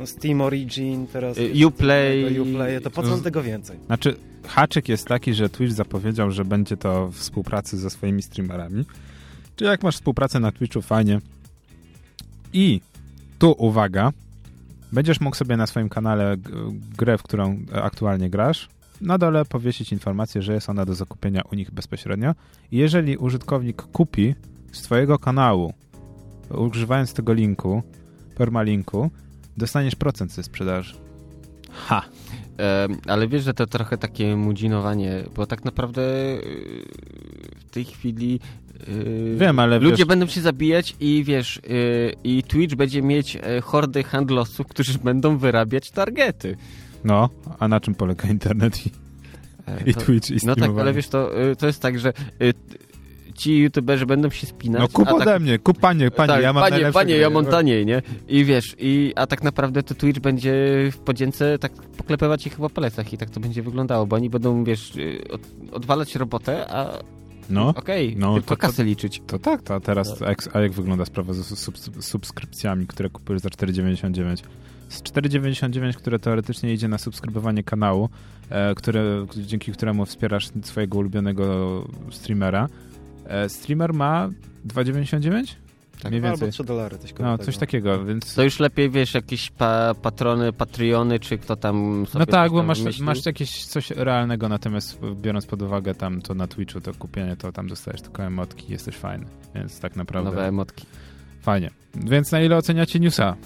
Steam 0.05 0.41
Origin, 0.41 1.07
teraz... 1.07 1.37
Uplay. 1.67 2.41
Uplay, 2.41 2.81
to 2.81 2.91
po 2.91 3.03
co 3.03 3.17
Z- 3.17 3.23
tego 3.23 3.43
więcej? 3.43 3.77
Znaczy, 3.87 4.17
haczyk 4.47 4.89
jest 4.89 5.07
taki, 5.07 5.35
że 5.35 5.49
Twitch 5.49 5.75
zapowiedział, 5.75 6.31
że 6.31 6.45
będzie 6.45 6.77
to 6.77 7.07
w 7.09 7.15
współpracy 7.15 7.77
ze 7.79 7.91
swoimi 7.91 8.23
streamerami. 8.23 8.85
Czyli 9.57 9.71
jak 9.71 9.83
masz 9.83 9.95
współpracę 9.95 10.41
na 10.41 10.53
Twitchu, 10.53 10.83
fajnie. 10.83 11.21
I 12.53 12.81
tu 13.39 13.55
uwaga, 13.59 14.13
będziesz 14.93 15.21
mógł 15.21 15.37
sobie 15.37 15.57
na 15.57 15.67
swoim 15.67 15.89
kanale 15.89 16.37
grę, 16.97 17.19
w 17.19 17.23
którą 17.23 17.59
e, 17.73 17.83
aktualnie 17.83 18.31
grasz, 18.31 18.69
na 19.01 19.19
dole 19.19 19.45
powiesić 19.45 19.93
informację, 19.93 20.43
że 20.43 20.55
jest 20.55 20.71
ona 20.71 20.85
do 20.85 20.95
zakupienia 20.95 21.43
u 21.53 21.55
nich 21.55 21.71
bezpośrednio. 21.71 22.35
I 22.71 22.77
jeżeli 22.77 23.17
użytkownik 23.17 23.83
kupi 23.83 24.35
z 24.73 24.83
twojego 24.83 25.19
kanału, 25.19 25.73
używając 26.51 27.15
tego 27.15 27.33
linku, 27.33 27.83
permalinku, 28.35 29.11
dostaniesz 29.57 29.95
procent 29.95 30.33
ze 30.33 30.43
sprzedaży. 30.43 30.95
Ha! 31.71 32.03
Ale 33.07 33.29
wiesz, 33.29 33.45
że 33.45 33.55
to 33.55 33.67
trochę 33.67 33.99
takie 33.99 34.37
mudzinowanie, 34.37 35.25
bo 35.35 35.47
tak 35.47 35.65
naprawdę 35.65 36.03
e, 36.03 36.39
w 37.57 37.71
tej 37.71 37.85
chwili 37.85 38.41
e, 39.35 39.37
Wiem, 39.39 39.59
ale 39.59 39.79
ludzie 39.79 39.97
wiesz- 39.97 40.07
będą 40.07 40.27
się 40.27 40.41
zabijać 40.41 40.97
i 41.01 41.25
wiesz, 41.25 41.59
e, 41.59 41.61
i 42.25 42.43
Twitch 42.43 42.75
będzie 42.75 43.03
mieć 43.03 43.37
e, 43.37 43.61
hordy 43.61 44.03
handlowców, 44.05 44.67
którzy 44.67 44.99
będą 44.99 45.39
wyrabiać 45.39 45.91
targety. 45.91 46.57
No, 47.05 47.29
a 47.59 47.69
na 47.69 47.81
czym 47.81 47.95
polega 47.95 48.29
internet 48.29 48.87
i, 48.87 48.91
E, 49.67 49.91
i 49.91 49.95
Twitch 49.95 50.31
i 50.31 50.47
No 50.47 50.57
tak, 50.57 50.71
ale 50.81 50.93
wiesz, 50.93 51.09
to, 51.09 51.37
e, 51.51 51.57
to 51.57 51.67
jest 51.67 51.83
tak, 51.83 51.99
że 51.99 52.13
t- 52.13 52.53
ci 53.35 53.59
youtuberzy 53.59 54.07
będą 54.07 54.31
się 54.31 54.47
spinać. 54.47 54.81
No 54.83 54.89
kup 54.89 55.09
ode 55.13 55.25
tak, 55.25 55.43
mnie, 55.43 55.59
kup 55.59 55.79
panie, 55.81 56.11
panie, 56.11 56.29
tak, 56.29 56.43
ja 56.43 56.53
mam 56.53 56.71
panie, 56.71 56.93
panie, 56.93 57.17
ja 57.17 57.31
mam 57.31 57.47
taniej, 57.47 57.87
nie? 57.87 58.03
I 58.29 58.45
wiesz, 58.45 58.77
i, 58.79 59.13
a 59.17 59.27
tak 59.27 59.43
naprawdę 59.43 59.83
to 59.83 59.95
Twitch 59.95 60.21
będzie 60.21 60.53
w 60.93 60.99
podzięce 60.99 61.59
tak 61.59 61.73
poklepywać 61.73 62.47
ich 62.47 62.57
chyba 62.57 62.69
po 62.69 62.75
plecach 62.75 63.13
i 63.13 63.19
tak 63.19 63.31
to 63.31 63.41
będzie 63.41 63.63
wyglądało, 63.63 64.07
bo 64.07 64.17
oni 64.17 64.31
będą, 64.31 64.65
wiesz, 64.65 64.97
y, 64.97 65.25
od, 65.31 65.41
odwalać 65.73 66.15
robotę, 66.17 66.67
a 66.71 66.99
No, 67.51 67.69
okej, 67.69 68.17
no, 68.17 68.35
tylko 68.35 68.57
to- 68.57 68.61
kasę 68.61 68.85
liczyć. 68.85 69.23
to 69.27 69.39
tak, 69.39 69.63
to 69.63 69.75
a 69.75 69.81
teraz, 69.81 70.23
a 70.23 70.29
jak, 70.29 70.57
a 70.57 70.61
jak 70.61 70.73
wygląda 70.73 71.05
sprawa 71.05 71.33
z 71.33 71.59
sub, 71.59 71.79
subskrypcjami, 72.01 72.87
które 72.87 73.11
kupujesz 73.11 73.43
za 73.43 73.49
4,99? 73.49 74.43
Z 74.89 75.03
4,99, 75.03 75.95
które 75.95 76.19
teoretycznie 76.19 76.73
idzie 76.73 76.89
na 76.89 76.99
subskrybowanie 76.99 77.63
kanału, 77.63 78.09
e, 78.51 78.75
które, 78.75 79.27
dzięki 79.37 79.73
któremu 79.73 80.07
wspierasz 80.07 80.49
swojego 80.63 80.99
ulubionego 80.99 81.85
streamera, 82.11 82.69
e, 83.27 83.49
streamer 83.49 83.95
ma 83.95 84.31
2,99? 84.67 85.57
Tak. 86.03 86.13
Mniej 86.13 86.25
Albo 86.25 86.31
więcej. 86.31 86.53
3 86.53 86.65
dolary, 86.65 86.99
coś 86.99 87.15
No, 87.19 87.39
coś 87.39 87.57
takiego, 87.57 88.05
więc... 88.05 88.35
To 88.35 88.43
już 88.43 88.61
lepiej, 88.61 88.91
wiesz, 88.91 89.15
jakieś 89.15 89.51
pa, 89.51 89.95
patrony, 90.03 90.53
patriony, 90.53 91.21
czy 91.21 91.39
kto 91.39 91.57
tam 91.57 92.07
sobie 92.09 92.21
No 92.21 92.27
tak, 92.33 92.53
bo 92.53 92.63
masz, 92.63 93.01
masz 93.01 93.27
jakieś 93.27 93.65
coś 93.65 93.91
realnego, 93.91 94.49
natomiast 94.49 94.99
biorąc 95.15 95.47
pod 95.47 95.63
uwagę 95.63 95.95
tam 95.95 96.23
to 96.23 96.35
na 96.35 96.47
Twitchu, 96.47 96.81
to 96.81 96.95
kupienie, 96.95 97.37
to 97.37 97.53
tam 97.53 97.69
dostajesz 97.69 98.03
tylko 98.03 98.23
emotki, 98.23 98.73
jesteś 98.73 98.97
fajny, 98.97 99.27
więc 99.55 99.81
tak 99.81 99.97
naprawdę 99.97 100.31
Nowe 100.31 100.47
emotki. 100.49 100.87
fajnie. 101.43 101.71
Więc 101.95 102.33
na 102.33 102.41
ile 102.41 102.57
oceniacie 102.57 103.01
newsa? 103.01 103.37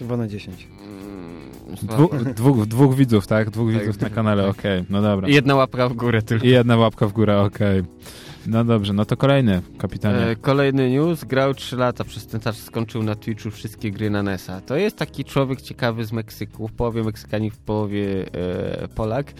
2 0.00 0.16
na 0.16 0.28
10. 0.28 0.68
Mm, 0.80 1.26
Dwu, 1.82 2.10
dwóch, 2.34 2.66
dwóch 2.66 2.94
widzów, 2.96 3.26
tak? 3.26 3.50
Dwóch 3.50 3.72
Tak, 3.72 3.80
widzów 3.80 4.00
na 4.00 4.10
kanale, 4.10 4.48
okej, 4.48 4.84
no 4.90 5.02
dobra. 5.02 5.28
I 5.28 5.34
Jedna 5.34 5.54
łapka 5.54 5.88
w 5.88 5.92
górę 5.92 6.22
tylko. 6.22 6.46
I 6.46 6.48
jedna 6.48 6.76
łapka 6.76 7.06
w 7.06 7.12
górę, 7.12 7.40
okej. 7.40 7.82
No 8.48 8.64
dobrze, 8.64 8.92
no 8.92 9.04
to 9.04 9.16
kolejny, 9.16 9.62
kapitanie. 9.78 10.26
E, 10.26 10.36
kolejny 10.36 10.90
news. 10.90 11.24
Grał 11.24 11.54
3 11.54 11.76
lata, 11.76 12.04
przez 12.04 12.26
ten 12.26 12.40
czas 12.40 12.56
skończył 12.56 13.02
na 13.02 13.14
Twitchu 13.14 13.50
wszystkie 13.50 13.90
gry 13.90 14.10
na 14.10 14.22
NES-a. 14.22 14.60
To 14.60 14.76
jest 14.76 14.96
taki 14.96 15.24
człowiek 15.24 15.60
ciekawy 15.60 16.04
z 16.04 16.12
Meksyku, 16.12 16.68
w 16.68 16.72
połowie 16.72 17.02
Meksykanin, 17.02 17.50
w 17.50 17.58
połowie 17.58 18.26
e, 18.32 18.88
Polak. 18.88 19.32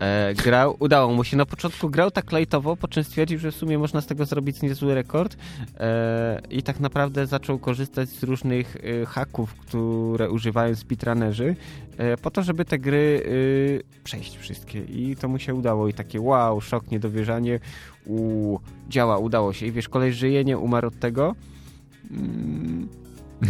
E, 0.00 0.34
grał, 0.34 0.76
udało 0.78 1.14
mu 1.14 1.24
się. 1.24 1.36
Na 1.36 1.46
początku 1.46 1.90
grał 1.90 2.10
tak 2.10 2.32
lajtowo, 2.32 2.76
po 2.76 2.88
czym 2.88 3.04
stwierdził, 3.04 3.38
że 3.38 3.50
w 3.52 3.54
sumie 3.54 3.78
można 3.78 4.00
z 4.00 4.06
tego 4.06 4.24
zrobić 4.24 4.62
niezły 4.62 4.94
rekord 4.94 5.36
e, 5.80 6.40
i 6.50 6.62
tak 6.62 6.80
naprawdę 6.80 7.26
zaczął 7.26 7.58
korzystać 7.58 8.08
z 8.08 8.22
różnych 8.22 8.76
e, 8.76 9.06
haków, 9.06 9.54
które 9.54 10.30
używają 10.30 10.74
speedrunnerzy 10.74 11.56
e, 11.96 12.16
po 12.16 12.30
to, 12.30 12.42
żeby 12.42 12.64
te 12.64 12.78
gry 12.78 13.22
e, 13.90 14.02
przejść 14.04 14.38
wszystkie. 14.38 14.80
I 14.80 15.16
to 15.16 15.28
mu 15.28 15.38
się 15.38 15.54
udało 15.54 15.88
i 15.88 15.92
takie 15.92 16.20
wow, 16.20 16.60
szok, 16.60 16.90
niedowierzanie 16.90 17.60
u, 18.06 18.58
działa, 18.88 19.18
udało 19.18 19.52
się. 19.52 19.66
I 19.66 19.72
wiesz, 19.72 19.88
kolej 19.88 20.12
żyje, 20.12 20.44
nie 20.44 20.58
umarł 20.58 20.88
od 20.88 20.98
tego. 20.98 21.34
Mm, 22.10 22.88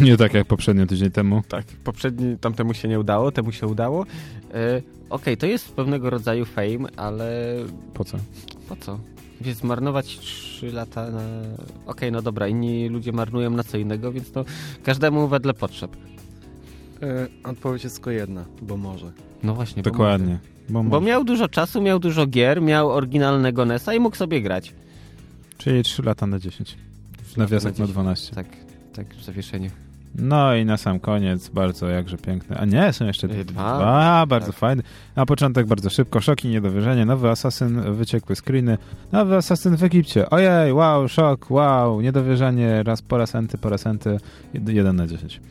Nie 0.01 0.17
tak 0.17 0.33
jak 0.33 0.47
poprzednio 0.47 0.85
tydzień 0.85 1.11
temu. 1.11 1.41
tak, 1.47 1.65
poprzedni, 1.65 2.37
tamtemu 2.37 2.73
się 2.73 2.87
nie 2.87 2.99
udało, 2.99 3.31
temu 3.31 3.51
się 3.51 3.67
udało. 3.67 4.05
E, 4.53 4.81
Okej, 5.09 5.37
to 5.37 5.45
jest 5.45 5.73
pewnego 5.73 6.09
rodzaju 6.09 6.45
fame, 6.45 6.89
ale 6.97 7.55
Po 7.93 8.03
co? 8.05 8.17
po 8.69 8.75
co? 8.75 8.99
Wiesz, 9.41 9.55
zmarnować 9.55 10.19
3 10.19 10.71
lata 10.71 11.11
na... 11.11 11.21
Okej, 11.85 12.11
no 12.11 12.21
dobra, 12.21 12.47
inni 12.47 12.89
ludzie 12.89 13.11
marnują 13.11 13.49
na 13.49 13.63
co 13.63 13.77
innego, 13.77 14.11
więc 14.11 14.31
to 14.31 14.45
każdemu 14.83 15.27
wedle 15.27 15.53
potrzeb. 15.53 15.97
E, 17.01 17.27
odpowiedź 17.43 17.83
jest 17.83 17.95
tylko 17.95 18.11
jedna, 18.11 18.45
bo 18.61 18.77
może. 18.77 19.11
No 19.43 19.53
właśnie, 19.55 19.83
Dokładnie. 19.83 20.27
Bo, 20.27 20.31
może. 20.31 20.60
Bo 20.71 20.83
może. 20.83 21.05
miał 21.05 21.23
dużo 21.23 21.47
czasu, 21.47 21.81
miał 21.81 21.99
dużo 21.99 22.27
gier, 22.27 22.61
miał 22.61 22.89
oryginalnego 22.91 23.65
NES-a 23.65 23.93
i 23.93 23.99
mógł 23.99 24.15
sobie 24.15 24.41
grać. 24.41 24.73
Czyli 25.57 25.83
3 25.83 26.03
lata 26.03 26.27
na 26.27 26.39
10. 26.39 26.77
W 27.23 27.37
nawiasach 27.37 27.77
na 27.77 27.87
12. 27.87 28.35
Tak, 28.35 28.45
tak, 28.93 29.07
w 29.15 29.23
zawieszeniu. 29.23 29.69
No 30.15 30.55
i 30.55 30.65
na 30.65 30.77
sam 30.77 30.99
koniec 30.99 31.49
bardzo 31.49 31.87
jakże 31.89 32.17
piękny. 32.17 32.57
A 32.57 32.65
nie, 32.65 32.93
są 32.93 33.05
jeszcze 33.05 33.27
Y, 33.27 33.45
dwa. 33.45 33.75
dwa. 33.77 34.25
bardzo 34.27 34.47
Tak. 34.51 34.55
fajny. 34.55 34.83
Na 35.15 35.25
początek 35.25 35.67
bardzo 35.67 35.89
szybko, 35.89 36.21
szoki, 36.21 36.47
niedowierzenie. 36.47 37.05
Nowy 37.05 37.29
asasyn, 37.29 37.93
wyciekłe 37.93 38.35
screeny. 38.35 38.77
Nowy 39.11 39.35
asasyn 39.35 39.75
w 39.77 39.83
Egipcie. 39.83 40.29
Ojej, 40.29 40.73
wow, 40.73 41.07
szok, 41.07 41.51
wow, 41.51 42.01
niedowierzanie. 42.01 42.83
Raz 42.83 43.01
po 43.01 43.17
raz 43.17 43.35
enty, 43.35 43.57
po 43.57 43.69
raz 43.69 43.87
enty. 43.87 44.17
1 44.53 44.95
na 44.95 45.07
10. 45.07 45.41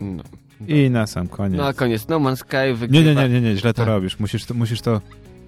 No. 0.00 0.22
I 0.66 0.90
na 0.90 1.06
sam 1.06 1.28
koniec. 1.28 1.58
No 1.58 1.66
a 1.66 1.72
koniec, 1.72 2.08
No 2.08 2.18
Man's 2.20 2.36
Sky 2.36 2.56
Nie, 2.68 2.74
wygrywa... 2.74 3.22
nie, 3.22 3.28
nie, 3.28 3.40
nie, 3.40 3.50
nie, 3.50 3.56
źle 3.56 3.74
to 3.74 3.76
Tak. 3.82 3.88
robisz. 3.88 4.18
Musisz 4.20 4.44
to, 4.44 4.54
musisz 4.54 4.80
to... 4.80 5.00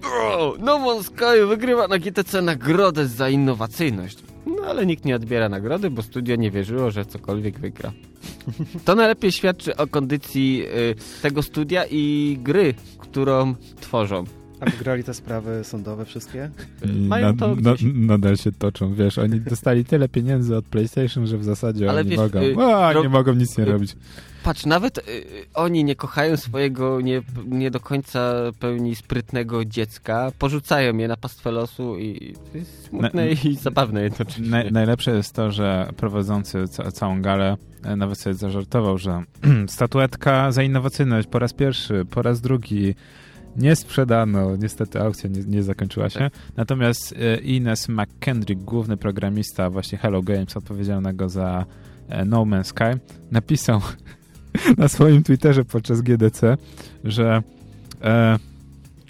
O, 0.03 0.55
No 0.59 0.79
Man's 0.79 1.03
Sky 1.03 1.45
wygrywa 1.47 1.87
na 1.87 1.97
GTC 1.99 2.41
nagrodę 2.41 3.07
za 3.07 3.29
innowacyjność. 3.29 4.17
No 4.45 4.63
ale 4.67 4.85
nikt 4.85 5.05
nie 5.05 5.15
odbiera 5.15 5.49
nagrody, 5.49 5.89
bo 5.89 6.01
studio 6.01 6.35
nie 6.35 6.51
wierzyło, 6.51 6.91
że 6.91 7.05
cokolwiek 7.05 7.59
wygra. 7.59 7.91
To 8.85 8.95
najlepiej 8.95 9.31
świadczy 9.31 9.75
o 9.77 9.87
kondycji 9.87 10.63
y, 10.65 10.95
tego 11.21 11.43
studia 11.43 11.83
i 11.91 12.37
gry, 12.43 12.73
którą 12.99 13.55
tworzą. 13.81 14.23
A 14.59 14.69
wygrali 14.69 15.03
te 15.03 15.13
sprawy 15.13 15.63
sądowe 15.63 16.05
wszystkie? 16.05 16.49
Mają 17.07 17.25
Na- 17.25 17.39
to 17.39 17.55
na- 17.55 17.73
gdzieś. 17.73 17.89
nadal 17.93 18.37
się 18.37 18.51
toczą, 18.51 18.93
wiesz, 18.93 19.17
oni 19.17 19.39
dostali 19.39 19.85
tyle 19.85 20.09
pieniędzy 20.09 20.55
od 20.55 20.65
PlayStation, 20.65 21.27
że 21.27 21.37
w 21.37 21.43
zasadzie 21.43 21.89
Ale 21.89 21.99
oni 22.01 22.09
wiesz, 22.09 22.19
mogą, 22.19 22.39
y, 22.39 22.55
a, 22.75 22.93
nie 22.93 23.09
mogą 23.09 23.33
nic 23.33 23.57
nie 23.57 23.63
y, 23.63 23.67
robić. 23.71 23.95
Patrz, 24.43 24.65
nawet 24.65 24.97
y, 24.97 25.01
y, 25.11 25.45
oni 25.53 25.83
nie 25.83 25.95
kochają 25.95 26.37
swojego 26.37 27.01
nie, 27.01 27.21
nie 27.47 27.71
do 27.71 27.79
końca 27.79 28.33
pełni 28.59 28.95
sprytnego 28.95 29.65
dziecka, 29.65 30.31
porzucają 30.39 30.97
je 30.97 31.07
na 31.07 31.17
pastwę 31.17 31.51
losu 31.51 31.99
i 31.99 32.35
to 32.51 32.57
jest 32.57 32.83
smutne 32.85 33.25
Na- 33.25 33.31
i 33.49 33.55
zabawne 33.55 34.03
jednocześnie. 34.03 34.49
Naj, 34.49 34.71
najlepsze 34.71 35.11
jest 35.11 35.33
to, 35.33 35.51
że 35.51 35.89
prowadzący 35.97 36.67
ca 36.67 36.91
całą 36.91 37.21
galę 37.21 37.57
e, 37.83 37.95
nawet 37.95 38.19
sobie 38.19 38.33
zażartował, 38.33 38.97
że 38.97 39.23
statuetka 39.67 40.51
za 40.51 40.63
innowacyjność 40.63 41.27
po 41.27 41.39
raz 41.39 41.53
pierwszy, 41.53 42.05
po 42.05 42.21
raz 42.21 42.41
drugi 42.41 42.95
nie 43.55 43.75
sprzedano. 43.75 44.55
Niestety 44.55 45.01
aukcja 45.01 45.29
nie, 45.29 45.43
nie 45.43 45.63
zakończyła 45.63 46.09
się. 46.09 46.19
Tak. 46.19 46.33
Natomiast 46.57 47.13
e, 47.19 47.37
Ines 47.37 47.89
McKendrick, 47.89 48.61
główny 48.61 48.97
programista 48.97 49.69
właśnie 49.69 49.97
Hello 49.97 50.21
Games, 50.21 50.57
odpowiedzialnego 50.57 51.29
za 51.29 51.65
e, 52.09 52.25
No 52.25 52.41
Man's 52.45 52.63
Sky, 52.63 52.99
napisał 53.31 53.81
na 54.77 54.87
swoim 54.87 55.23
Twitterze 55.23 55.65
podczas 55.65 56.01
GDC, 56.01 56.57
że 57.03 57.43
e, 58.03 58.39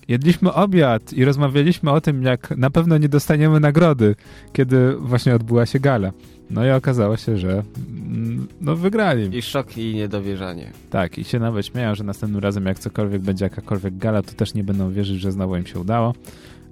jedliśmy 0.07 0.53
obiad 0.53 1.13
i 1.13 1.25
rozmawialiśmy 1.25 1.91
o 1.91 2.01
tym, 2.01 2.23
jak 2.23 2.57
na 2.57 2.69
pewno 2.69 2.97
nie 2.97 3.09
dostaniemy 3.09 3.59
nagrody, 3.59 4.15
kiedy 4.53 4.95
właśnie 4.95 5.35
odbyła 5.35 5.65
się 5.65 5.79
gala. 5.79 6.11
No 6.49 6.65
i 6.65 6.69
okazało 6.69 7.17
się, 7.17 7.37
że 7.37 7.49
mm, 7.51 8.47
no 8.61 8.75
wygrali. 8.75 9.37
I 9.37 9.41
szok 9.41 9.77
i 9.77 9.95
niedowierzanie. 9.95 10.71
Tak, 10.89 11.17
i 11.17 11.23
się 11.23 11.39
nawet 11.39 11.65
śmieją, 11.65 11.95
że 11.95 12.03
następnym 12.03 12.41
razem 12.41 12.65
jak 12.65 12.79
cokolwiek 12.79 13.21
będzie 13.21 13.45
jakakolwiek 13.45 13.97
gala, 13.97 14.21
to 14.21 14.31
też 14.31 14.53
nie 14.53 14.63
będą 14.63 14.91
wierzyć, 14.91 15.21
że 15.21 15.31
znowu 15.31 15.57
im 15.57 15.65
się 15.65 15.79
udało. 15.79 16.13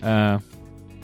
E, 0.03 0.39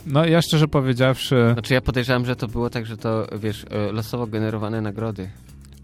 no 0.07 0.26
ja 0.26 0.41
szczerze 0.41 0.68
powiedziawszy, 0.68 1.49
Znaczy 1.53 1.74
ja 1.74 1.82
podejrzewam, 1.82 2.26
że 2.26 2.36
to 2.36 2.47
było 2.47 2.70
tak, 2.70 2.86
że 2.86 2.97
to, 2.97 3.28
wiesz, 3.41 3.66
e, 3.70 3.91
losowo 3.91 4.28
generowane 4.28 4.82
nagrody. 4.82 5.30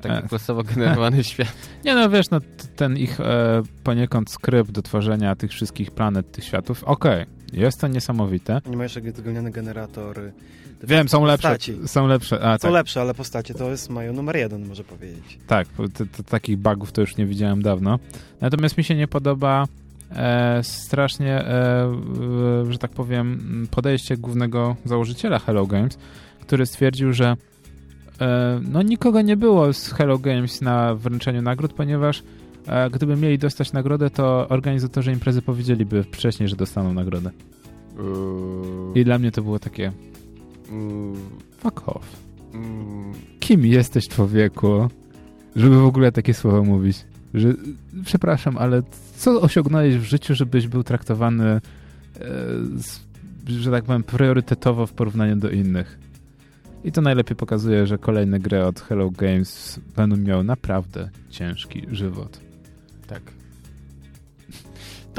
Tak 0.01 0.11
E. 0.11 0.15
jak 0.15 0.31
losowo 0.31 0.63
generowany 0.63 1.23
świat. 1.31 1.53
nie 1.85 1.95
no 1.95 2.09
wiesz, 2.09 2.29
no 2.29 2.39
ten 2.75 2.97
ich 2.97 3.19
e, 3.19 3.61
poniekąd 3.83 4.31
skrypt 4.31 4.71
do 4.71 4.81
tworzenia 4.81 5.35
tych 5.35 5.51
wszystkich 5.51 5.91
planet, 5.91 6.31
tych 6.31 6.43
światów, 6.43 6.83
okej, 6.83 7.25
jest 7.53 7.81
to 7.81 7.87
niesamowite. 7.87 8.61
Nie 8.65 8.77
ma 8.77 8.83
jeszcze 8.83 9.01
wypełniony 9.01 9.51
generator. 9.51 10.19
y, 10.19 10.31
Wiem, 10.83 11.09
są 11.09 11.25
lepsze, 11.25 11.57
są 11.85 12.07
lepsze, 12.07 12.41
a 12.41 12.53
Są 12.53 12.57
tak, 12.61 12.71
lepsze, 12.71 13.01
ale 13.01 13.13
postacie 13.13 13.53
to 13.53 13.69
jest 13.71 13.89
mają 13.89 14.13
numer 14.13 14.35
jeden, 14.35 14.65
może 14.67 14.83
powiedzieć. 14.83 15.39
tak, 15.47 15.67
bo 15.77 15.87
t- 15.89 16.05
t- 16.05 16.23
takich 16.23 16.57
bugów 16.57 16.91
to 16.91 17.01
już 17.01 17.17
nie 17.17 17.25
widziałem 17.25 17.61
dawno. 17.61 17.99
Natomiast 18.41 18.77
mi 18.77 18.83
się 18.83 18.95
nie 18.95 19.07
podoba 19.07 19.65
e, 20.15 20.59
strasznie, 20.63 21.33
e, 21.35 21.83
e, 22.67 22.71
że 22.71 22.77
tak 22.77 22.91
powiem, 22.91 23.67
podejście 23.71 24.17
głównego 24.17 24.75
założyciela 24.85 25.39
Hello 25.39 25.65
Games, 25.65 25.97
który 26.41 26.65
stwierdził, 26.65 27.13
że 27.13 27.35
no 28.71 28.81
nikogo 28.81 29.21
nie 29.21 29.37
było 29.37 29.73
z 29.73 29.91
Hello 29.91 30.17
Games 30.19 30.61
na 30.61 30.95
wręczeniu 30.95 31.41
nagród, 31.41 31.73
ponieważ 31.73 32.23
e, 32.67 32.89
gdyby 32.89 33.15
mieli 33.15 33.37
dostać 33.37 33.73
nagrodę, 33.73 34.09
to 34.09 34.47
organizatorzy 34.49 35.11
imprezy 35.11 35.41
powiedzieliby 35.41 36.03
wcześniej, 36.03 36.49
że 36.49 36.55
dostaną 36.55 36.93
nagrodę. 36.93 37.31
I 38.95 39.03
dla 39.03 39.19
mnie 39.19 39.31
to 39.31 39.41
było 39.41 39.59
takie 39.59 39.91
Mm, 40.71 41.15
fuck 41.57 41.89
off. 41.89 42.05
mm, 42.53 43.13
Kim 43.39 43.65
jesteś 43.65 44.07
człowieku, 44.07 44.89
żeby 45.55 45.75
w 45.81 45.85
ogóle 45.85 46.11
takie 46.11 46.33
słowa 46.33 46.61
mówić? 46.61 47.05
Że, 47.33 47.53
przepraszam, 48.05 48.57
ale 48.57 48.81
co 49.17 49.41
osiągnąłeś 49.41 49.97
w 49.97 50.03
życiu, 50.03 50.35
żebyś 50.35 50.67
był 50.67 50.83
traktowany, 50.83 51.45
e, 51.45 51.61
że 53.47 53.71
tak 53.71 53.83
powiem, 53.83 54.03
priorytetowo 54.03 54.87
w 54.87 54.93
porównaniu 54.93 55.35
do 55.35 55.49
innych? 55.49 55.99
I 56.83 56.91
to 56.91 57.01
najlepiej 57.01 57.35
pokazuje, 57.35 57.87
że 57.87 57.97
kolejne 57.97 58.39
gry 58.39 58.63
od 58.65 58.81
Hello 58.81 59.09
Games 59.09 59.79
będą 59.95 60.17
miały 60.17 60.43
naprawdę 60.43 61.09
ciężki 61.29 61.85
żywot. 61.91 62.39
tak. 63.07 63.21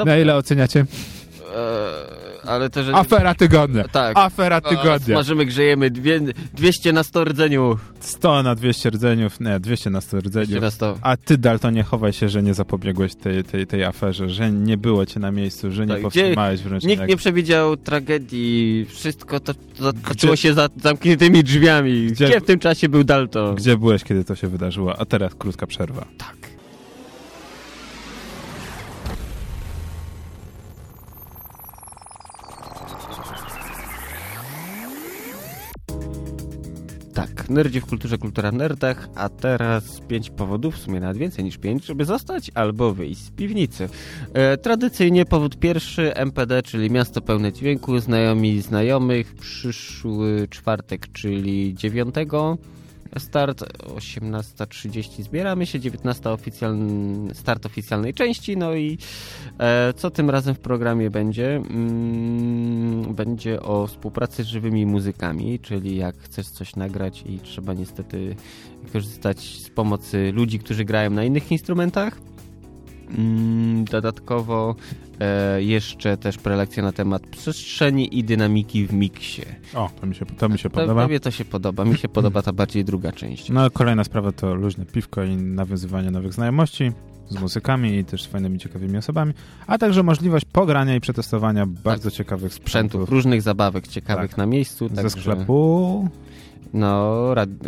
Na 0.07 0.17
ile 0.17 0.37
oceniacie? 0.37 0.81
e, 0.81 2.32
ale 2.47 2.71
to, 2.71 2.83
że... 2.85 2.95
Afera 2.95 3.35
tygodnia! 3.35 3.85
Tak. 3.89 4.19
Afera 4.19 4.57
A, 4.57 4.61
tygodnia! 4.61 5.15
Smażymy, 5.17 5.47
grzejemy. 5.47 5.91
Dwie, 5.91 6.21
200 6.55 6.93
na 6.93 7.03
100 7.03 7.25
rdzeniu. 7.25 7.79
100 8.01 8.43
na 8.43 8.55
200 8.55 8.91
rdzeniów, 8.91 9.41
nie, 9.41 9.61
200 9.61 9.91
na 9.91 10.01
100 10.01 10.19
200 10.23 10.41
rdzeniów. 10.41 10.63
na 10.63 10.71
100. 10.71 10.99
A 11.03 11.17
ty, 11.17 11.39
Daltonie, 11.39 11.83
chowaj 11.83 12.13
się, 12.13 12.29
że 12.29 12.43
nie 12.43 12.55
zapobiegłeś 12.55 13.15
tej, 13.15 13.45
tej, 13.45 13.67
tej 13.67 13.85
aferze, 13.85 14.29
że 14.31 14.51
nie 14.53 14.77
było 14.77 15.07
cię 15.07 15.21
na 15.21 15.31
miejscu, 15.31 15.71
że 15.71 15.87
nie 15.87 15.93
Tak, 15.95 16.03
powstrzymałeś 16.03 16.61
wręcz. 16.63 16.85
Nikt 16.85 17.09
nie 17.09 17.17
przewidział 17.17 17.77
tragedii. 17.77 18.87
Wszystko 18.89 19.41
to 19.41 19.53
toczyło 20.09 20.37
się 20.37 20.55
za 20.55 20.69
zamkniętymi 20.83 21.45
drzwiami. 21.45 22.07
Gdzie- 22.07 22.27
Gdzie, 22.29 22.41
w 22.41 22.45
tym 22.45 22.59
czasie 22.59 22.89
był 22.89 23.05
Dalton? 23.05 23.55
Gdzie 23.55 23.77
byłeś, 23.77 24.05
kiedy 24.05 24.25
to 24.25 24.35
się 24.35 24.49
wydarzyło? 24.49 25.01
A 25.01 25.05
teraz 25.05 25.35
krótka 25.35 25.67
przerwa. 25.67 26.05
Tak. 26.19 26.52
Tak, 37.15 37.51
nerdzi 37.51 37.81
w 37.81 37.87
kulturze, 37.87 38.19
kultura 38.19 38.53
nerdach, 38.53 39.09
a 39.15 39.29
teraz 39.29 40.01
pięć 40.01 40.31
powodów, 40.31 40.75
w 40.75 40.79
sumie 40.79 41.01
nawet 41.01 41.17
więcej 41.17 41.45
niż 41.45 41.59
pięć, 41.59 41.85
żeby 41.85 42.05
zostać 42.05 42.51
albo 42.55 42.95
wyjść 42.95 43.21
z 43.21 43.31
piwnicy. 43.31 43.89
E, 44.35 44.57
tradycyjnie 44.57 45.25
powód 45.25 45.59
pierwszy, 45.59 46.15
MPD, 46.15 46.63
czyli 46.63 46.91
miasto 46.91 47.21
pełne 47.21 47.53
dźwięku, 47.53 47.99
znajomi 47.99 48.63
znajomych, 48.63 49.35
przyszły 49.35 50.49
czwartek, 50.51 51.13
czyli 51.13 51.75
dziewiątego, 51.75 52.59
Start 53.19 53.61
18.30 53.79 55.23
zbieramy 55.23 55.67
się, 55.67 55.81
19 55.81 56.31
oficjalny, 56.31 57.35
start 57.35 57.67
oficjalnej 57.67 58.15
części, 58.15 58.57
no 58.57 58.75
i 58.75 58.99
e, 59.59 59.93
co 59.97 60.11
tym 60.11 60.31
razem 60.31 60.55
w 60.55 60.61
programie 60.61 61.11
będzie? 61.11 61.57
Mm, 61.57 63.15
będzie 63.15 63.63
o 63.63 63.87
współpracy 63.87 64.45
z 64.45 64.47
żywymi 64.47 64.87
muzykami, 64.87 65.61
czyli 65.61 65.97
jak 65.97 66.17
chcesz 66.19 66.49
coś 66.49 66.77
nagrać 66.77 67.23
i 67.27 67.39
trzeba 67.39 67.75
niestety 67.75 68.37
korzystać 68.93 69.41
z 69.41 69.71
pomocy 69.71 70.33
ludzi, 70.35 70.59
którzy 70.59 70.85
grają 70.85 71.11
na 71.11 71.25
innych 71.25 71.53
instrumentach. 71.53 72.32
Mm, 73.19 73.85
dodatkowo 73.85 74.75
e, 75.21 75.63
jeszcze 75.63 76.17
też 76.17 76.39
prelekcja 76.39 76.83
na 76.83 76.93
temat 76.93 77.23
przestrzeni 77.27 78.19
i 78.19 78.25
dynamiki 78.25 78.87
w 78.87 78.93
miksie. 78.93 79.43
O, 79.75 79.91
to 80.01 80.07
mi 80.07 80.15
się, 80.15 80.27
to 80.27 80.49
mi 80.49 80.59
się 80.59 80.71
To- 80.71 80.75
podoba. 80.75 81.03
Tobie 81.03 81.21
to 81.21 81.31
się 81.31 81.45
podoba, 81.45 81.85
mi 81.85 81.99
się 81.99 82.09
podoba 82.19 82.43
ta 82.43 82.53
bardziej 82.53 82.85
druga 82.85 83.13
część. 83.13 83.49
No, 83.51 83.71
kolejna 83.71 84.05
sprawa 84.05 84.33
to 84.33 84.55
luźne 84.55 84.87
piwko 84.87 85.25
i 85.25 85.37
nawiązywanie 85.37 86.11
nowych 86.11 86.33
znajomości 86.33 86.93
z 87.29 87.41
muzykami 87.41 87.97
i 87.99 88.05
też 88.05 88.23
z 88.23 88.27
fajnymi, 88.27 88.59
ciekawymi 88.59 88.99
osobami, 88.99 89.33
a 89.67 89.79
także 89.79 90.03
możliwość 90.03 90.45
pogrania 90.45 90.95
i 90.97 91.01
przetestowania 91.01 91.67
bardzo 91.67 92.11
ciekawych 92.11 92.55
Sprzętów, 92.55 92.91
sprzętów 92.93 93.11
różnych 93.11 93.43
zabawek 93.43 93.89
ciekawych 93.89 94.31
Tak. 94.31 94.39
na 94.39 94.47
miejscu. 94.47 94.89
ze 94.89 94.95
także, 94.95 95.21
sklepu 95.21 96.09
No, 96.73 97.25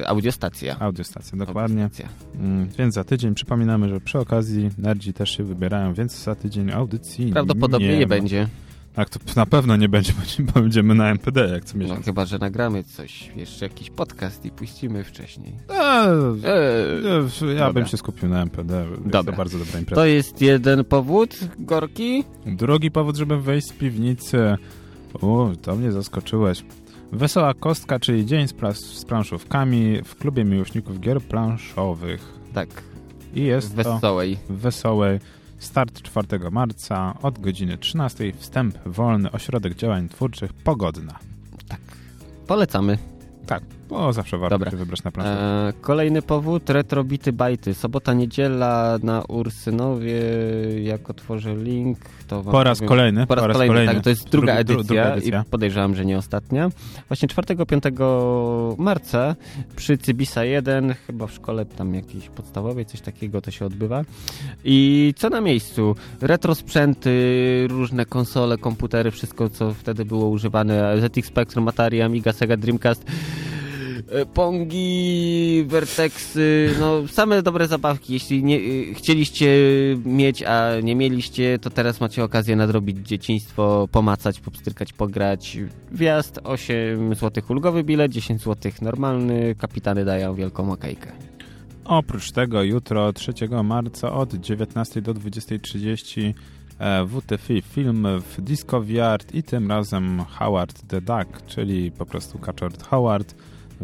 audiostacja. 0.07 0.79
Audiostacja, 0.79 1.39
dokładnie. 1.39 1.83
Audiostacja. 1.85 2.09
Mm, 2.41 2.69
Więc 2.79 2.95
za 2.95 3.05
tydzień 3.05 3.35
przypominamy, 3.35 3.89
że 3.89 4.01
przy 4.01 4.19
okazji 4.19 4.71
nerdzi 4.79 5.13
też 5.13 5.37
się 5.37 5.45
wybierają, 5.45 5.95
więc 5.95 6.23
za 6.25 6.35
tydzień 6.35 6.71
audycji 6.73 7.33
Prawdopodobnie 7.33 7.97
nie, 7.99 8.01
ma. 8.01 8.07
będzie. 8.09 8.49
Tak, 8.95 9.11
to 9.11 9.19
na 9.37 9.47
pewno 9.47 9.77
nie 9.77 9.89
będzie, 9.89 10.13
bo 10.55 10.61
będziemy 10.61 10.95
na 10.95 11.09
MPD 11.11 11.49
jak 11.49 11.65
co 11.65 11.79
No, 11.79 11.85
miesiąc. 11.85 12.05
chyba, 12.05 12.25
że 12.25 12.39
nagramy 12.39 12.85
coś, 12.85 13.31
jeszcze 13.37 13.65
jakiś 13.67 13.91
podcast 13.91 14.45
i 14.45 14.51
puścimy 14.51 15.05
wcześniej. 15.05 15.53
Eee, 15.71 15.79
Eee, 16.45 17.49
ja 17.49 17.55
dobra. 17.59 17.73
bym 17.73 17.87
się 17.87 17.97
skupił 17.97 18.29
na 18.29 18.43
MPD. 18.43 18.87
Jest 18.91 19.03
Dobra. 19.09 19.33
to 19.33 19.39
bardzo 19.39 19.59
dobra 19.59 19.79
impreza. 19.81 20.01
To 20.03 20.07
jest 20.07 20.41
jeden 20.41 20.85
powód, 20.85 21.39
Gorki. 21.59 22.25
Drugi 22.47 22.91
powód, 22.91 23.17
żeby 23.17 23.41
wejść 23.41 23.67
z 23.69 23.73
piwnicy. 23.73 24.57
U, 25.21 25.47
to 25.63 25.77
mnie 25.77 25.93
zaskoczyłeś. 25.93 26.65
Wesoła 27.13 27.55
kostka, 27.55 27.99
czyli 28.01 28.27
dzień 28.27 28.49
z, 28.49 28.53
plas- 28.55 28.95
z 28.99 29.05
planszówkami 29.05 30.03
w 30.05 30.17
klubie 30.17 30.45
miłośników 30.45 31.01
gier 31.01 31.21
planszowych. 31.23 32.33
Tak, 32.55 32.69
I 33.35 33.43
jest 33.43 33.71
to 33.77 33.77
wesołej. 33.77 34.37
w 34.49 34.53
Wesołej. 34.53 35.21
Start 35.59 36.03
4 36.03 36.51
marca 36.51 37.15
od 37.23 37.39
godziny 37.39 37.79
13. 37.79 38.33
Wstęp 38.33 38.79
wolny, 38.87 39.33
ośrodek 39.33 39.75
działań 39.75 40.09
twórczych 40.09 40.53
Pogodna. 40.53 41.19
Tak. 41.69 41.81
Polecamy. 42.47 42.99
Tak, 43.47 43.63
bo 43.89 44.13
zawsze 44.13 44.39
warto 44.39 44.55
Dobra. 44.59 44.71
się 44.71 44.77
wybrać 44.77 45.05
na 45.05 45.11
planszówkę. 45.11 45.69
E, 45.69 45.73
kolejny 45.81 46.23
powód, 46.23 46.71
retrobity 46.71 47.33
bajty. 47.33 47.75
Sobota, 47.75 48.13
niedziela 48.15 48.99
na 49.03 49.23
Ursynowie. 49.23 50.21
Jak 50.83 51.11
otworzę 51.11 51.57
link, 51.57 51.99
to 52.29 52.43
wam 52.43 52.53
Po 52.53 52.65
raz 52.65 52.79
powiem- 52.79 52.89
kolejny. 52.89 53.27
Po 53.27 53.35
raz, 53.35 53.57
kolejny, 53.57 53.87
tak. 53.95 54.03
To 54.05 54.11
jest 54.11 54.29
druga 54.29 54.53
Drugi- 54.55 54.65
dru- 54.67 54.75
edycja, 54.81 55.03
druga 55.05 55.17
edycja. 55.17 55.43
i 55.49 55.51
podejrzewam, 55.51 55.95
że 55.97 56.05
nie 56.05 56.19
ostatnia. 56.19 56.71
Właśnie 57.09 57.29
4-5 57.29 58.75
marca 58.79 59.37
przy 59.77 59.99
Cybisa 59.99 60.45
1, 60.45 60.95
chyba 61.07 61.27
w 61.27 61.33
szkole 61.33 61.65
tam 61.67 61.95
jakiejś 61.95 62.29
podstawowej, 62.29 62.87
coś 62.87 63.01
takiego 63.01 63.41
to 63.41 63.51
się 63.51 63.67
odbywa. 63.67 64.03
I 64.65 65.15
co 65.17 65.31
na 65.31 65.41
miejscu? 65.41 65.97
Retro 66.21 66.55
sprzęty, 66.55 67.15
różne 67.71 68.07
konsole, 68.07 68.59
komputery, 68.59 69.11
wszystko 69.11 69.49
co 69.49 69.75
wtedy 69.75 70.05
było 70.05 70.29
używane. 70.29 71.01
ZX 71.01 71.29
Spectrum, 71.29 71.69
Atari, 71.69 72.03
Amiga, 72.03 72.33
Sega 72.33 72.57
Dreamcast. 72.57 73.05
E, 74.15 74.27
Pongi, 74.27 75.65
Vertexy, 75.67 76.75
no 76.81 77.09
same 77.09 77.43
dobre 77.43 77.69
zabawki. 77.69 78.13
Jeśli 78.13 78.45
nie, 78.45 78.57
y, 78.57 78.95
chcieliście 78.95 79.49
mieć, 80.05 80.43
a 80.43 80.81
nie 80.83 80.97
mieliście, 80.97 81.59
to 81.59 81.71
teraz 81.71 82.01
macie 82.01 82.25
okazję 82.25 82.57
nadrobić 82.57 83.09
dzieciństwo, 83.09 83.89
pomacać, 83.93 84.41
popstrykać, 84.41 84.93
pograć. 84.93 85.59
Wjazd 85.93 86.41
8 86.45 87.15
zł 87.15 87.45
ulgowy 87.49 87.85
bilet, 87.85 88.13
10 88.13 88.43
zł 88.43 88.73
normalny. 88.83 89.55
Kapitany 89.55 90.05
dają 90.05 90.35
wielką 90.35 90.73
okejkę. 90.73 91.13
Oprócz 91.85 92.33
tego 92.33 92.63
jutro 92.63 93.13
3 93.13 93.33
marca 93.65 94.13
od 94.13 94.35
19 94.35 95.03
do 95.03 95.15
20.30 95.15 96.33
e, 96.79 97.07
WTF 97.07 97.65
film 97.73 98.07
w 98.21 98.41
Disco 98.41 98.81
VR 98.81 99.21
i 99.33 99.43
tym 99.43 99.71
razem 99.71 100.25
Howard 100.29 100.87
the 100.89 101.01
Duck, 101.01 101.47
czyli 101.47 101.91
po 101.91 102.07
prostu 102.07 102.39
Kaczor 102.39 102.73
Howard 102.79 103.35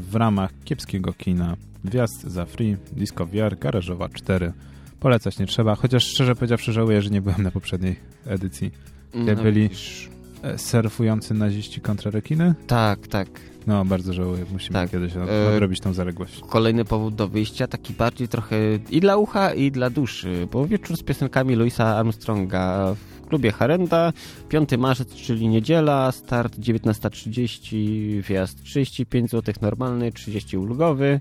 w 0.00 0.14
ramach 0.14 0.50
kiepskiego 0.64 1.12
kina. 1.12 1.56
Wjazd 1.84 2.22
za 2.22 2.46
free, 2.46 2.76
Disco 2.92 3.26
VR, 3.26 3.58
garażowa 3.60 4.08
4. 4.08 4.52
Polecać 5.00 5.38
nie 5.38 5.46
trzeba, 5.46 5.74
chociaż 5.74 6.04
szczerze 6.04 6.34
powiedziawszy 6.34 6.72
żałuję, 6.72 7.02
że 7.02 7.10
nie 7.10 7.22
byłem 7.22 7.42
na 7.42 7.50
poprzedniej 7.50 7.96
edycji. 8.26 8.70
Gdzie 9.14 9.34
No, 9.36 9.42
byli 9.42 9.62
widzisz. 9.68 10.08
e, 10.42 10.58
surfujący 10.58 11.34
naziści 11.34 11.80
kontra 11.80 12.10
rekiny. 12.10 12.54
Tak, 12.66 13.06
tak. 13.08 13.28
No, 13.66 13.84
bardzo 13.84 14.12
żałuję, 14.12 14.44
musimy 14.52 14.72
Tak. 14.72 14.90
kiedyś 14.90 15.16
E, 15.16 15.18
nadrobić 15.50 15.80
tą 15.80 15.92
zaległość. 15.92 16.40
Kolejny 16.48 16.84
powód 16.84 17.14
do 17.14 17.28
wyjścia, 17.28 17.66
taki 17.66 17.92
bardziej 17.94 18.28
trochę 18.28 18.56
i 18.90 19.00
dla 19.00 19.16
ucha, 19.16 19.54
i 19.54 19.70
dla 19.70 19.90
duszy, 19.90 20.48
bo 20.52 20.66
wieczór 20.66 20.96
z 20.96 21.02
piosenkami 21.02 21.54
Louisa 21.56 21.84
Armstronga 21.96 22.94
w 22.94 23.19
klubie 23.30 23.52
Harenda, 23.52 24.12
5 24.48 24.70
marzec, 24.78 25.14
czyli 25.14 25.48
niedziela, 25.48 26.12
start 26.12 26.58
19.30, 26.58 28.22
wjazd 28.22 28.62
35 28.62 29.30
zł 29.30 29.54
normalny, 29.60 30.12
30 30.12 30.58
ulgowy, 30.58 31.20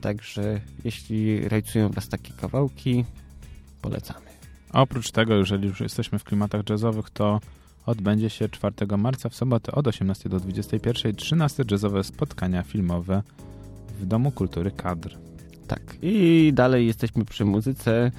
także 0.00 0.60
jeśli 0.84 1.48
rajcują 1.48 1.88
Was 1.88 2.08
takie 2.08 2.32
kawałki, 2.32 3.04
polecamy. 3.82 4.26
Oprócz 4.72 5.10
tego, 5.10 5.34
jeżeli 5.34 5.68
już 5.68 5.80
jesteśmy 5.80 6.18
w 6.18 6.24
klimatach 6.24 6.70
jazzowych, 6.70 7.10
to 7.10 7.40
odbędzie 7.86 8.30
się 8.30 8.48
4 8.48 8.74
marca 8.98 9.28
w 9.28 9.34
sobotę 9.34 9.72
od 9.72 9.86
18 9.86 10.28
do 10.28 10.40
21 10.40 11.16
13 11.16 11.64
jazzowe 11.70 12.04
spotkania 12.04 12.62
filmowe 12.62 13.22
w 14.00 14.06
Domu 14.06 14.30
Kultury 14.30 14.70
Kadr. 14.70 15.16
Tak, 15.66 15.96
i 16.02 16.50
dalej 16.54 16.86
jesteśmy 16.86 17.24
przy 17.24 17.44
muzyce. 17.44 18.10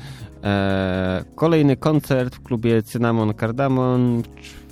E, 0.44 1.26
kolejny 1.36 1.76
koncert 1.76 2.36
w 2.36 2.44
klubie 2.44 2.84
Cynamon 2.84 3.34
Cardamon 3.34 4.22
cz- 4.22 4.68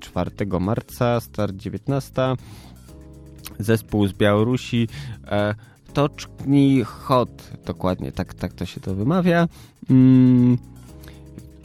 4 0.00 0.60
marca, 0.60 1.20
start 1.20 1.56
19. 1.56 2.12
Zespół 3.58 4.06
z 4.06 4.12
Białorusi. 4.12 4.88
E, 5.26 5.54
Toczni 5.92 6.84
Hot, 6.84 7.50
dokładnie, 7.66 8.12
tak, 8.12 8.34
tak 8.34 8.52
to 8.52 8.66
się 8.66 8.80
to 8.80 8.94
wymawia. 8.94 9.48
Mm, 9.90 10.58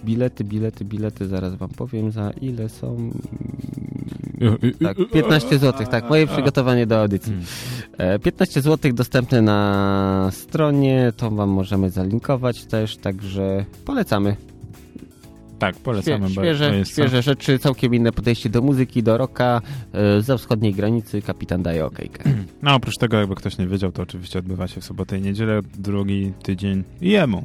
bilety, 0.06 0.44
bilety, 0.44 0.86
bilety, 0.86 1.28
zaraz 1.28 1.56
wam 1.56 1.69
powiem 1.69 2.11
za 2.11 2.30
ile 2.30 2.69
są. 2.69 3.11
Tak, 4.84 4.98
15 5.14 5.60
zł, 5.60 5.88
tak, 5.92 6.10
moje 6.10 6.28
przygotowanie 6.28 6.88
do 6.88 7.02
audycji. 7.02 7.34
Mm. 7.34 7.46
E, 7.98 8.20
15 8.20 8.62
zł 8.62 8.94
dostępne 8.94 9.42
na 9.42 10.30
stronie, 10.32 11.14
to 11.18 11.32
wam 11.32 11.50
możemy 11.50 11.90
zalinkować 11.90 12.66
też, 12.66 12.98
także 12.98 13.66
polecamy. 13.86 14.36
Tak, 15.60 15.76
polecamy. 15.76 16.30
Świe, 16.30 16.42
świeże, 16.42 16.86
świeże 16.86 17.22
rzeczy, 17.22 17.60
całkiem 17.60 17.96
inne 17.96 18.12
podejście 18.12 18.50
do 18.50 18.62
muzyki, 18.62 19.04
do 19.04 19.18
rocka. 19.18 19.62
E, 19.94 20.22
za 20.22 20.38
wschodniej 20.38 20.74
granicy 20.74 21.22
kapitan 21.22 21.64
daje 21.64 21.86
okejkę. 21.86 22.24
No 22.62 22.76
oprócz 22.76 22.98
tego, 22.98 23.18
jakby 23.18 23.36
ktoś 23.36 23.58
nie 23.58 23.68
wiedział, 23.68 23.92
to 23.92 24.02
oczywiście 24.02 24.40
odbywa 24.40 24.68
się 24.68 24.82
w 24.82 24.86
sobotę 24.86 25.18
i 25.18 25.22
niedzielę, 25.22 25.62
drugi 25.78 26.34
tydzień 26.44 26.84
jemu. 27.02 27.44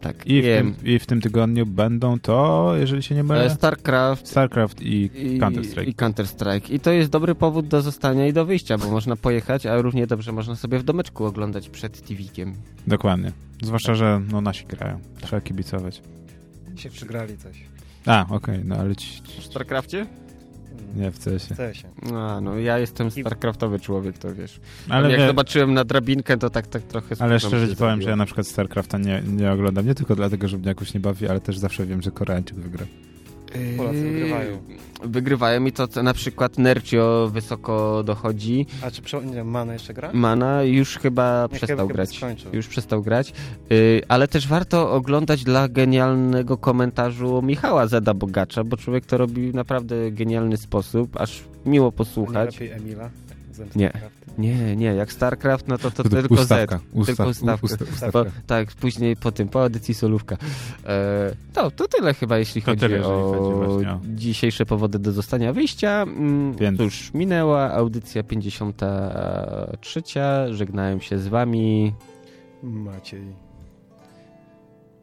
Tak, 0.00 0.26
I 0.26 0.42
w, 0.42 0.44
tym, 0.44 0.74
I 0.84 0.98
w 0.98 1.06
tym 1.06 1.20
tygodniu 1.20 1.66
będą 1.66 2.18
to, 2.18 2.72
jeżeli 2.76 3.02
się 3.02 3.14
nie 3.14 3.22
mylę, 3.22 3.44
E, 3.44 3.50
StarCraft 3.50 4.28
StarCraft 4.28 4.82
i 4.82 5.10
i 5.14 5.40
Counter-Strike. 5.40 5.88
I, 5.88 5.94
Counter-Strike. 5.94 6.72
I 6.72 6.80
to 6.80 6.92
jest 6.92 7.10
dobry 7.10 7.34
powód 7.34 7.68
do 7.68 7.82
zostania 7.82 8.26
i 8.26 8.32
do 8.32 8.44
wyjścia, 8.46 8.78
bo 8.78 8.90
można 8.90 9.16
pojechać, 9.16 9.66
a 9.66 9.82
równie 9.82 10.06
dobrze 10.06 10.32
można 10.32 10.56
sobie 10.56 10.78
w 10.78 10.82
domeczku 10.82 11.24
oglądać 11.24 11.68
przed 11.68 12.08
TV-kiem. 12.08 12.52
Dokładnie. 12.86 13.32
Zwłaszcza, 13.62 13.94
że 13.94 14.20
no, 14.32 14.40
nasi 14.40 14.66
grają. 14.66 15.00
Trzeba 15.22 15.40
kibicować. 15.40 16.02
Się 16.76 16.90
przygrali 16.90 17.38
coś. 17.38 17.62
A, 18.06 18.26
okej, 18.30 18.60
no 18.64 18.76
ale 18.76 18.96
ci, 18.96 19.22
W 19.40 19.44
StarCrafcie? 19.44 20.06
Nie 20.96 21.10
w 21.10 21.18
CS-ie. 21.18 21.38
Chce 21.38 21.74
się. 21.74 21.88
A, 22.14 22.40
no 22.40 22.58
ja 22.58 22.78
jestem 22.78 23.10
StarCraftowy 23.10 23.80
człowiek, 23.80 24.18
to 24.18 24.34
wiesz. 24.34 24.60
Ale, 24.88 25.10
Jak 25.10 25.20
wie, 25.20 25.26
zobaczyłem 25.26 25.74
na 25.74 25.84
drabinkę, 25.84 26.36
to 26.36 26.50
tak, 26.50 26.66
tak 26.66 26.82
trochę... 26.82 27.16
ale 27.18 27.40
szczerze 27.40 27.68
ci 27.68 27.76
powiem, 27.76 28.02
że 28.02 28.10
ja 28.10 28.16
na 28.16 28.24
przykład 28.24 28.46
StarCrafta 28.46 28.98
nie, 28.98 29.22
nie 29.26 29.52
oglądam. 29.52 29.86
Nie 29.86 29.94
tylko 29.94 30.16
dlatego, 30.16 30.48
że 30.48 30.58
mnie 30.58 30.68
jakoś 30.68 30.94
nie 30.94 31.00
bawi, 31.00 31.28
ale 31.28 31.40
też 31.40 31.58
zawsze 31.58 31.86
wiem, 31.86 32.02
że 32.02 32.10
Koreańczyk 32.10 32.56
wygra. 32.56 32.86
Polacy 33.76 34.02
wygrywają. 34.02 34.58
Wygrywają 35.04 35.64
i 35.64 35.72
to 35.72 35.88
co 35.88 36.02
na 36.02 36.14
przykład 36.14 36.58
Nercio 36.58 37.30
wysoko 37.32 38.02
dochodzi. 38.02 38.66
A 38.82 38.90
czy 38.90 39.02
nie 39.26 39.34
wiem, 39.34 39.48
Mana 39.48 39.72
jeszcze 39.72 39.94
gra? 39.94 40.10
Mana 40.12 40.62
już 40.62 40.98
chyba 40.98 41.48
Nie, 41.52 41.56
przestał 41.58 41.76
chyba- 41.76 41.82
chyba 41.82 41.94
grać. 41.94 42.16
skończył. 42.16 42.54
Już 42.54 42.68
przestał 42.68 43.02
grać. 43.02 43.32
Yy, 43.70 44.02
ale 44.08 44.28
też 44.28 44.48
warto 44.48 44.92
oglądać 44.92 45.44
dla 45.44 45.68
genialnego 45.68 46.56
komentarzu 46.56 47.42
Michała 47.42 47.86
Zeda 47.86 48.14
Bogacza, 48.14 48.64
bo 48.64 48.76
człowiek 48.76 49.06
to 49.06 49.18
robi 49.18 49.50
w 49.50 49.54
naprawdę 49.54 50.10
genialny 50.10 50.56
sposób, 50.56 51.20
aż 51.20 51.44
miło 51.66 51.86
A 51.86 51.90
nie 51.90 51.92
posłuchać. 51.96 52.54
lepiej 52.60 52.70
Emila? 52.72 53.10
Nie. 53.76 53.92
Nie, 54.38 54.76
nie, 54.76 54.86
jak 54.86 55.12
StarCraft, 55.12 55.68
no 55.68 55.78
to 55.78 55.90
to, 55.90 56.02
To 56.02 56.08
tylko 56.08 56.34
ustawka, 56.34 56.78
Z. 56.78 56.82
ustaw- 56.94 57.06
tylko 57.06 57.28
ustawka. 57.28 57.66
usta- 57.66 57.84
ustawka. 57.92 58.24
Bo, 58.24 58.30
tak, 58.46 58.72
później 58.72 59.16
po 59.16 59.32
tym, 59.32 59.48
po 59.48 59.62
audycji 59.62 59.94
solówka. 59.94 60.36
E, 60.86 61.32
to, 61.52 61.70
to 61.70 61.88
tyle 61.88 62.14
chyba, 62.14 62.38
jeśli 62.38 62.62
To 62.62 62.66
chodzi 62.66 62.80
tyle, 62.80 63.06
o 63.06 63.32
chodzi 63.32 63.54
właśnie 63.56 63.90
o- 63.92 64.00
dzisiejsze 64.04 64.66
powody 64.66 64.98
do 64.98 65.12
zostania 65.12 65.52
wyjścia. 65.52 66.02
Mm, 66.02 66.56
Więc- 66.56 66.78
Cóż, 66.78 67.10
minęła 67.14 67.70
audycja 67.72 68.22
53. 68.22 70.02
Żegnałem 70.50 71.00
się 71.00 71.18
z 71.18 71.28
wami 71.28 71.92
Maciej. 72.62 73.22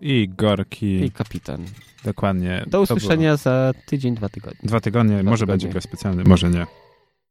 I 0.01 0.29
Gorki. 0.37 1.05
i 1.05 1.11
kapitan. 1.11 1.61
Dokładnie. 2.05 2.63
Do 2.67 2.81
usłyszenia 2.81 3.37
za 3.37 3.73
tydzień, 3.85 4.15
dwa 4.15 4.29
tygodnie. 4.29 4.59
Dwa 4.63 4.79
tygodnie, 4.79 5.13
Dwa 5.21 5.29
może 5.31 5.45
tygodnie. 5.45 5.63
będzie 5.63 5.73
gość 5.73 5.87
specjalny, 5.87 6.23
może 6.23 6.49
nie. 6.49 6.65